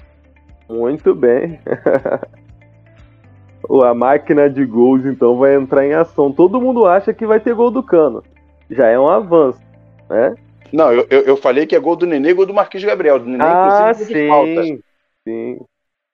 Muito 0.67 1.15
bem. 1.15 1.57
a 3.81 3.93
máquina 3.93 4.49
de 4.49 4.65
gols 4.65 5.05
então 5.05 5.37
vai 5.37 5.55
entrar 5.55 5.85
em 5.85 5.93
ação. 5.93 6.33
Todo 6.33 6.59
mundo 6.59 6.85
acha 6.85 7.13
que 7.13 7.25
vai 7.25 7.39
ter 7.39 7.55
gol 7.55 7.71
do 7.71 7.81
Cano. 7.81 8.21
Já 8.69 8.89
é 8.89 8.99
um 8.99 9.07
avanço, 9.07 9.61
né? 10.09 10.35
Não, 10.73 10.91
eu, 10.91 11.07
eu, 11.09 11.21
eu 11.21 11.37
falei 11.37 11.65
que 11.65 11.77
é 11.77 11.79
gol 11.79 11.95
do 11.95 12.05
Nenê 12.05 12.31
e 12.31 12.33
gol 12.33 12.45
do 12.45 12.53
Marquinhos 12.53 12.83
Gabriel. 12.83 13.19
Do 13.19 13.25
Nenê, 13.25 13.41
ah, 13.41 13.93
sim, 13.93 14.81
sim. 15.23 15.59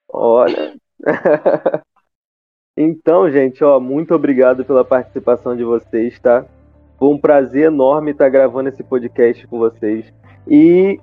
Olha. 0.08 0.76
então, 2.76 3.30
gente, 3.30 3.62
ó, 3.62 3.78
muito 3.78 4.14
obrigado 4.14 4.64
pela 4.64 4.84
participação 4.84 5.54
de 5.54 5.62
vocês, 5.62 6.18
tá? 6.18 6.44
Foi 6.98 7.08
um 7.08 7.18
prazer 7.18 7.64
enorme 7.64 8.12
estar 8.12 8.28
gravando 8.30 8.70
esse 8.70 8.82
podcast 8.82 9.46
com 9.46 9.58
vocês. 9.58 10.10
E 10.48 10.98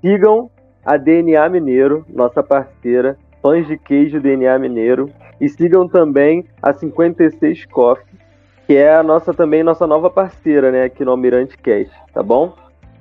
sigam 0.00 0.50
a 0.84 0.96
DNA 0.96 1.48
Mineiro, 1.48 2.04
nossa 2.08 2.42
parceira, 2.42 3.16
fãs 3.40 3.66
de 3.66 3.78
queijo 3.78 4.20
DNA 4.20 4.58
Mineiro. 4.58 5.08
E 5.40 5.48
sigam 5.48 5.86
também 5.86 6.44
a 6.60 6.72
56 6.72 7.66
Coffee, 7.66 8.18
que 8.66 8.74
é 8.74 8.96
a 8.96 9.02
nossa 9.02 9.32
também 9.32 9.62
nossa 9.62 9.86
nova 9.86 10.10
parceira, 10.10 10.72
né, 10.72 10.84
aqui 10.84 11.04
no 11.04 11.12
Almirante 11.12 11.56
Cast, 11.58 11.94
tá 12.12 12.22
bom? 12.22 12.54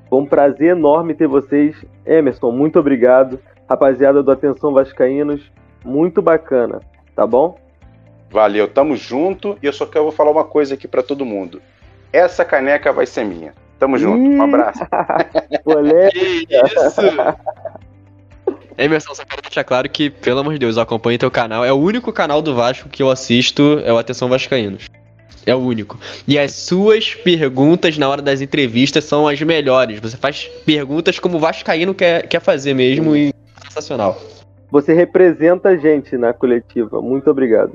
Foi 0.10 0.20
um 0.20 0.26
prazer 0.26 0.72
enorme 0.72 1.16
ter 1.16 1.28
vocês. 1.28 1.84
Emerson, 2.06 2.52
muito 2.52 2.78
obrigado. 2.78 3.40
Rapaziada 3.68 4.22
do 4.22 4.32
Atenção 4.32 4.74
Vascaínos, 4.74 5.52
muito 5.84 6.22
bacana, 6.22 6.82
tá 7.16 7.26
bom? 7.26 7.65
Valeu, 8.30 8.68
tamo 8.68 8.96
junto. 8.96 9.58
E 9.62 9.66
eu 9.66 9.74
só 9.74 9.86
quero 9.86 10.12
falar 10.12 10.32
uma 10.32 10.44
coisa 10.44 10.74
aqui 10.74 10.88
para 10.88 11.04
todo 11.04 11.26
mundo. 11.26 11.62
Essa 12.12 12.46
caneca 12.46 12.92
vai 12.92 13.06
ser 13.06 13.26
minha. 13.26 13.54
Tamo 13.80 13.98
junto. 13.98 14.18
Um 14.18 14.42
abraço. 14.42 14.80
que 16.12 16.20
isso? 16.20 17.02
Emerson, 18.78 19.16
só 19.16 19.24
quero 19.24 19.42
deixar 19.42 19.64
claro 19.64 19.90
que, 19.90 20.10
pelo 20.10 20.40
amor 20.40 20.54
de 20.54 20.60
Deus, 20.60 20.76
eu 20.76 20.84
acompanho 20.84 21.18
teu 21.18 21.32
canal. 21.32 21.64
É 21.64 21.72
o 21.72 21.78
único 21.78 22.12
canal 22.12 22.42
do 22.42 22.54
Vasco 22.54 22.90
que 22.90 23.02
eu 23.02 23.10
assisto, 23.10 23.82
é 23.86 23.92
o 23.92 23.98
Atenção 23.98 24.28
Vascaínos. 24.28 24.90
É 25.46 25.54
o 25.54 25.60
único. 25.60 26.00
E 26.28 26.40
as 26.40 26.54
suas 26.54 27.14
perguntas 27.14 27.98
na 27.98 28.10
hora 28.10 28.22
das 28.22 28.42
entrevistas 28.42 29.04
são 29.04 29.28
as 29.28 29.40
melhores. 29.42 30.00
Você 30.00 30.18
faz 30.18 30.46
perguntas 30.66 31.20
como 31.20 31.38
o 31.38 31.40
Vascaíno 31.40 31.94
quer, 31.94 32.28
quer 32.28 32.42
fazer 32.42 32.74
mesmo 32.74 33.16
e 33.16 33.34
sensacional. 33.64 34.20
Você 34.72 34.94
representa 34.94 35.70
a 35.70 35.78
gente 35.78 36.18
na 36.18 36.34
coletiva. 36.34 37.02
Muito 37.02 37.30
obrigado. 37.30 37.74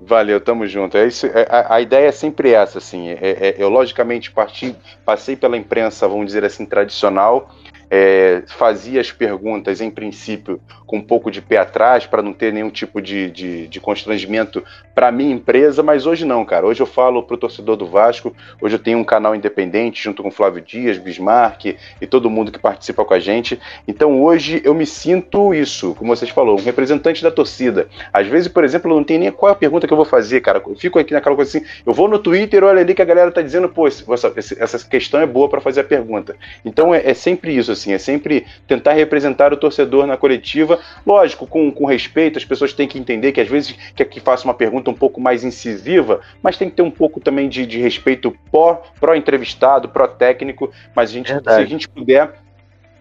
Valeu, 0.00 0.40
tamo 0.40 0.66
junto. 0.66 0.96
É 0.96 1.06
isso, 1.06 1.26
é, 1.26 1.46
a, 1.50 1.74
a, 1.74 1.80
ideia 1.80 2.08
é 2.08 2.12
sempre 2.12 2.52
essa, 2.52 2.78
assim. 2.78 3.10
É, 3.10 3.18
é, 3.20 3.54
eu, 3.58 3.68
logicamente, 3.68 4.30
parti, 4.30 4.74
passei 5.04 5.36
pela 5.36 5.56
imprensa, 5.56 6.08
vamos 6.08 6.26
dizer 6.26 6.44
assim, 6.44 6.64
tradicional, 6.64 7.50
é, 7.90 8.42
fazia 8.46 9.00
as 9.00 9.10
perguntas, 9.10 9.80
em 9.80 9.90
princípio, 9.90 10.60
com 10.86 10.98
um 10.98 11.02
pouco 11.02 11.30
de 11.30 11.42
pé 11.42 11.56
atrás, 11.56 12.06
para 12.06 12.22
não 12.22 12.32
ter 12.32 12.52
nenhum 12.52 12.70
tipo 12.70 13.02
de, 13.02 13.30
de, 13.30 13.66
de 13.66 13.80
constrangimento 13.80 14.62
para 14.94 15.10
minha 15.10 15.32
empresa, 15.32 15.82
mas 15.82 16.06
hoje 16.06 16.24
não, 16.24 16.44
cara. 16.44 16.66
Hoje 16.66 16.80
eu 16.80 16.86
falo 16.86 17.22
para 17.22 17.34
o 17.34 17.38
torcedor 17.38 17.76
do 17.76 17.86
Vasco, 17.86 18.34
hoje 18.60 18.76
eu 18.76 18.78
tenho 18.78 18.98
um 18.98 19.04
canal 19.04 19.34
independente 19.34 20.02
junto 20.02 20.22
com 20.22 20.30
Flávio 20.30 20.62
Dias, 20.62 20.98
Bismarck 20.98 21.76
e 22.00 22.06
todo 22.06 22.30
mundo 22.30 22.52
que 22.52 22.58
participa 22.58 23.04
com 23.04 23.14
a 23.14 23.18
gente. 23.18 23.58
Então 23.88 24.22
hoje 24.22 24.60
eu 24.64 24.74
me 24.74 24.86
sinto 24.86 25.54
isso, 25.54 25.94
como 25.94 26.14
vocês 26.14 26.30
falaram, 26.30 26.56
um 26.56 26.62
representante 26.62 27.22
da 27.22 27.30
torcida. 27.30 27.88
Às 28.12 28.26
vezes, 28.26 28.48
por 28.48 28.62
exemplo, 28.62 28.90
eu 28.90 28.96
não 28.96 29.04
tenho 29.04 29.20
nem 29.20 29.32
qual 29.32 29.50
é 29.50 29.52
a 29.52 29.58
pergunta 29.58 29.86
que 29.86 29.92
eu 29.92 29.96
vou 29.96 30.06
fazer, 30.06 30.40
cara. 30.40 30.62
Eu 30.64 30.76
fico 30.76 30.98
aqui 30.98 31.12
naquela 31.12 31.34
coisa 31.34 31.58
assim, 31.58 31.66
eu 31.84 31.92
vou 31.92 32.08
no 32.08 32.18
Twitter, 32.18 32.62
olha 32.62 32.80
ali 32.80 32.94
que 32.94 33.02
a 33.02 33.06
galera 33.06 33.32
tá 33.32 33.42
dizendo, 33.42 33.68
pô, 33.68 33.86
essa, 33.86 34.32
essa 34.36 34.88
questão 34.88 35.20
é 35.20 35.26
boa 35.26 35.48
para 35.48 35.60
fazer 35.60 35.80
a 35.80 35.84
pergunta. 35.84 36.36
Então 36.64 36.94
é, 36.94 37.10
é 37.10 37.14
sempre 37.14 37.56
isso, 37.56 37.72
assim, 37.80 37.92
é 37.92 37.98
sempre 37.98 38.46
tentar 38.66 38.92
representar 38.92 39.52
o 39.52 39.56
torcedor 39.56 40.06
na 40.06 40.16
coletiva, 40.16 40.78
lógico, 41.06 41.46
com, 41.46 41.70
com 41.70 41.84
respeito, 41.84 42.38
as 42.38 42.44
pessoas 42.44 42.72
têm 42.72 42.86
que 42.86 42.98
entender 42.98 43.32
que 43.32 43.40
às 43.40 43.48
vezes 43.48 43.76
quer 43.94 44.04
que 44.04 44.20
faça 44.20 44.44
uma 44.44 44.54
pergunta 44.54 44.90
um 44.90 44.94
pouco 44.94 45.20
mais 45.20 45.44
incisiva, 45.44 46.20
mas 46.42 46.56
tem 46.56 46.68
que 46.68 46.76
ter 46.76 46.82
um 46.82 46.90
pouco 46.90 47.20
também 47.20 47.48
de, 47.48 47.66
de 47.66 47.78
respeito 47.78 48.36
pró-entrevistado, 49.00 49.88
pró 49.88 50.06
pró-técnico, 50.10 50.70
mas 50.94 51.10
a 51.10 51.12
gente, 51.12 51.28
se 51.32 51.48
a 51.48 51.64
gente 51.64 51.88
puder 51.88 52.34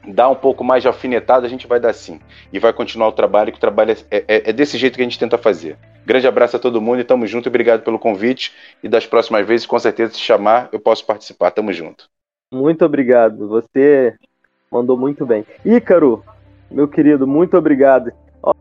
dar 0.08 0.30
um 0.30 0.36
pouco 0.36 0.64
mais 0.64 0.82
de 0.82 0.88
alfinetada, 0.88 1.46
a 1.46 1.50
gente 1.50 1.68
vai 1.68 1.80
dar 1.80 1.94
sim. 1.94 2.20
E 2.52 2.60
vai 2.60 2.72
continuar 2.72 3.08
o 3.08 3.12
trabalho, 3.12 3.52
que 3.52 3.58
o 3.58 3.62
trabalho 3.62 3.92
é, 3.92 4.18
é, 4.28 4.50
é, 4.50 4.54
desse 4.54 4.78
jeito 4.78 4.96
que 4.96 5.02
a 5.02 5.06
gente 5.06 5.20
tenta 5.20 5.38
fazer. 5.38 5.78
Grande 6.06 6.28
abraço 6.28 6.56
a 6.56 6.60
todo 6.60 6.82
mundo 6.82 7.00
e 7.00 7.04
tamo 7.04 7.28
junto. 7.28 7.50
Obrigado 7.50 7.84
pelo 7.84 8.00
convite. 8.00 8.54
E 8.82 8.88
das 8.88 9.06
próximas 9.06 9.46
vezes, 9.46 9.66
com 9.66 9.78
certeza, 9.78 10.14
se 10.14 10.20
chamar, 10.20 10.70
eu 10.72 10.80
posso 10.80 11.06
participar. 11.06 11.52
Tamo 11.52 11.74
junto. 11.74 12.10
Muito 12.52 12.84
obrigado. 12.84 13.48
Você 13.48 14.16
Mandou 14.72 14.98
muito 14.98 15.26
bem. 15.26 15.46
Ícaro, 15.66 16.24
meu 16.70 16.88
querido, 16.88 17.26
muito 17.26 17.58
obrigado. 17.58 18.12
Ó, 18.44 18.54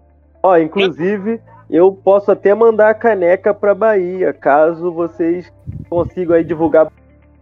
ó, 0.42 0.56
inclusive, 0.56 1.40
eu 1.68 1.92
posso 1.92 2.30
até 2.30 2.54
mandar 2.54 2.90
a 2.90 2.94
caneca 2.94 3.52
para 3.52 3.74
Bahia, 3.74 4.32
caso 4.32 4.90
vocês 4.90 5.52
consigam 5.90 6.34
aí 6.34 6.44
divulgar 6.44 6.90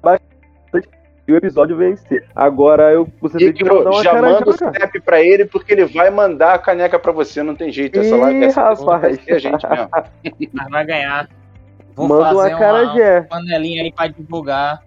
bastante 0.03 0.89
e 1.29 1.33
o 1.33 1.37
episódio 1.37 1.77
vencer. 1.77 2.25
Agora 2.35 2.93
eu 2.93 3.09
você 3.21 3.39
tem 3.39 3.53
que 3.53 3.65
mandar 3.65 3.91
uma 3.91 4.03
já 4.03 4.21
manda 4.21 4.49
o 4.49 4.55
snap 4.55 4.95
para 5.05 5.21
ele 5.21 5.45
porque 5.45 5.73
ele 5.73 5.85
vai 5.85 6.11
mandar 6.11 6.55
a 6.55 6.59
caneca 6.59 6.99
para 6.99 7.13
você, 7.13 7.43
não 7.43 7.55
tem 7.55 7.71
jeito. 7.71 7.99
Essa 7.99 8.17
live 8.17 8.45
essa 8.45 8.63
rapaz. 8.63 9.19
a 9.29 9.39
gente 9.39 9.69
mesmo. 9.69 9.89
Mas 10.53 10.69
vai 10.71 10.85
ganhar. 10.85 11.29
Vou 11.95 12.09
Manda 12.09 12.25
fazer 12.25 12.55
uma, 12.55 12.83
uma 12.83 13.23
panelinha 13.23 13.83
aí 13.83 13.93
para 13.93 14.09
divulgar 14.09 14.83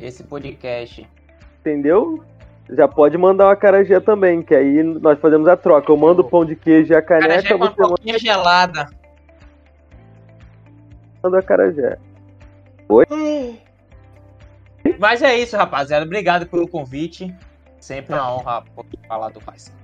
esse 0.00 0.24
podcast. 0.24 1.06
Entendeu? 1.60 2.24
Já 2.70 2.88
pode 2.88 3.18
mandar 3.18 3.46
uma 3.46 3.56
carajé 3.56 4.00
também, 4.00 4.42
que 4.42 4.54
aí 4.54 4.82
nós 4.82 5.18
fazemos 5.20 5.46
a 5.48 5.56
troca. 5.56 5.90
Eu 5.90 5.96
mando 5.96 6.22
o 6.22 6.28
pão 6.28 6.44
de 6.44 6.56
queijo 6.56 6.92
e 6.92 6.96
a 6.96 7.02
caneca. 7.02 7.28
Carajé 7.28 7.48
com 7.48 7.54
uma 7.56 7.74
manda... 7.76 8.18
gelada. 8.18 8.86
Manda 11.22 11.38
a 11.38 11.42
carajé. 11.42 11.98
Oi? 12.88 13.58
Mas 14.98 15.22
é 15.22 15.36
isso, 15.36 15.56
rapaziada. 15.56 16.04
Obrigado 16.04 16.46
pelo 16.46 16.68
convite. 16.68 17.34
Sempre 17.78 18.14
uma 18.14 18.34
honra 18.34 18.64
falar 19.08 19.30
do 19.30 19.40
Vasco. 19.40 19.74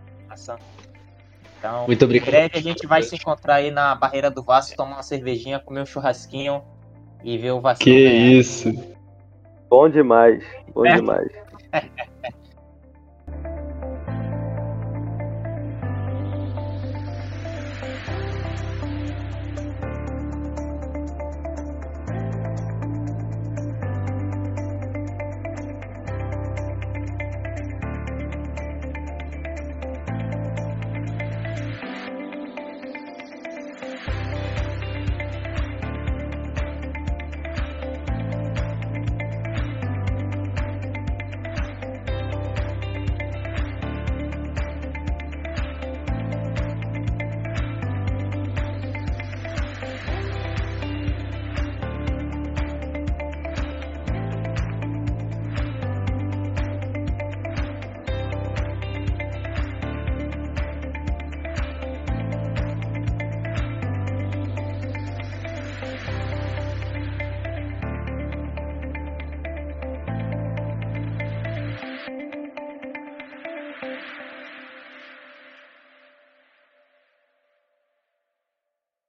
Então, 1.59 1.87
Muito 1.87 2.05
obrigado. 2.05 2.29
Em 2.29 2.31
breve 2.31 2.59
a 2.59 2.63
gente 2.63 2.87
vai 2.87 3.03
se 3.03 3.17
encontrar 3.17 3.57
aí 3.57 3.71
na 3.71 3.95
barreira 3.95 4.31
do 4.31 4.43
Vasco, 4.43 4.77
tomar 4.77 4.97
uma 4.97 5.03
cervejinha, 5.03 5.59
comer 5.59 5.83
um 5.83 5.87
churrasquinho 5.87 6.63
e 7.25 7.37
ver 7.37 7.51
o 7.51 7.61
Vasco. 7.61 7.83
Que 7.83 8.05
ganhar. 8.05 8.33
isso. 8.33 8.73
Bom 9.69 9.89
demais. 9.89 10.45
Bom 10.73 10.87
é. 10.87 10.95
demais. 10.95 11.29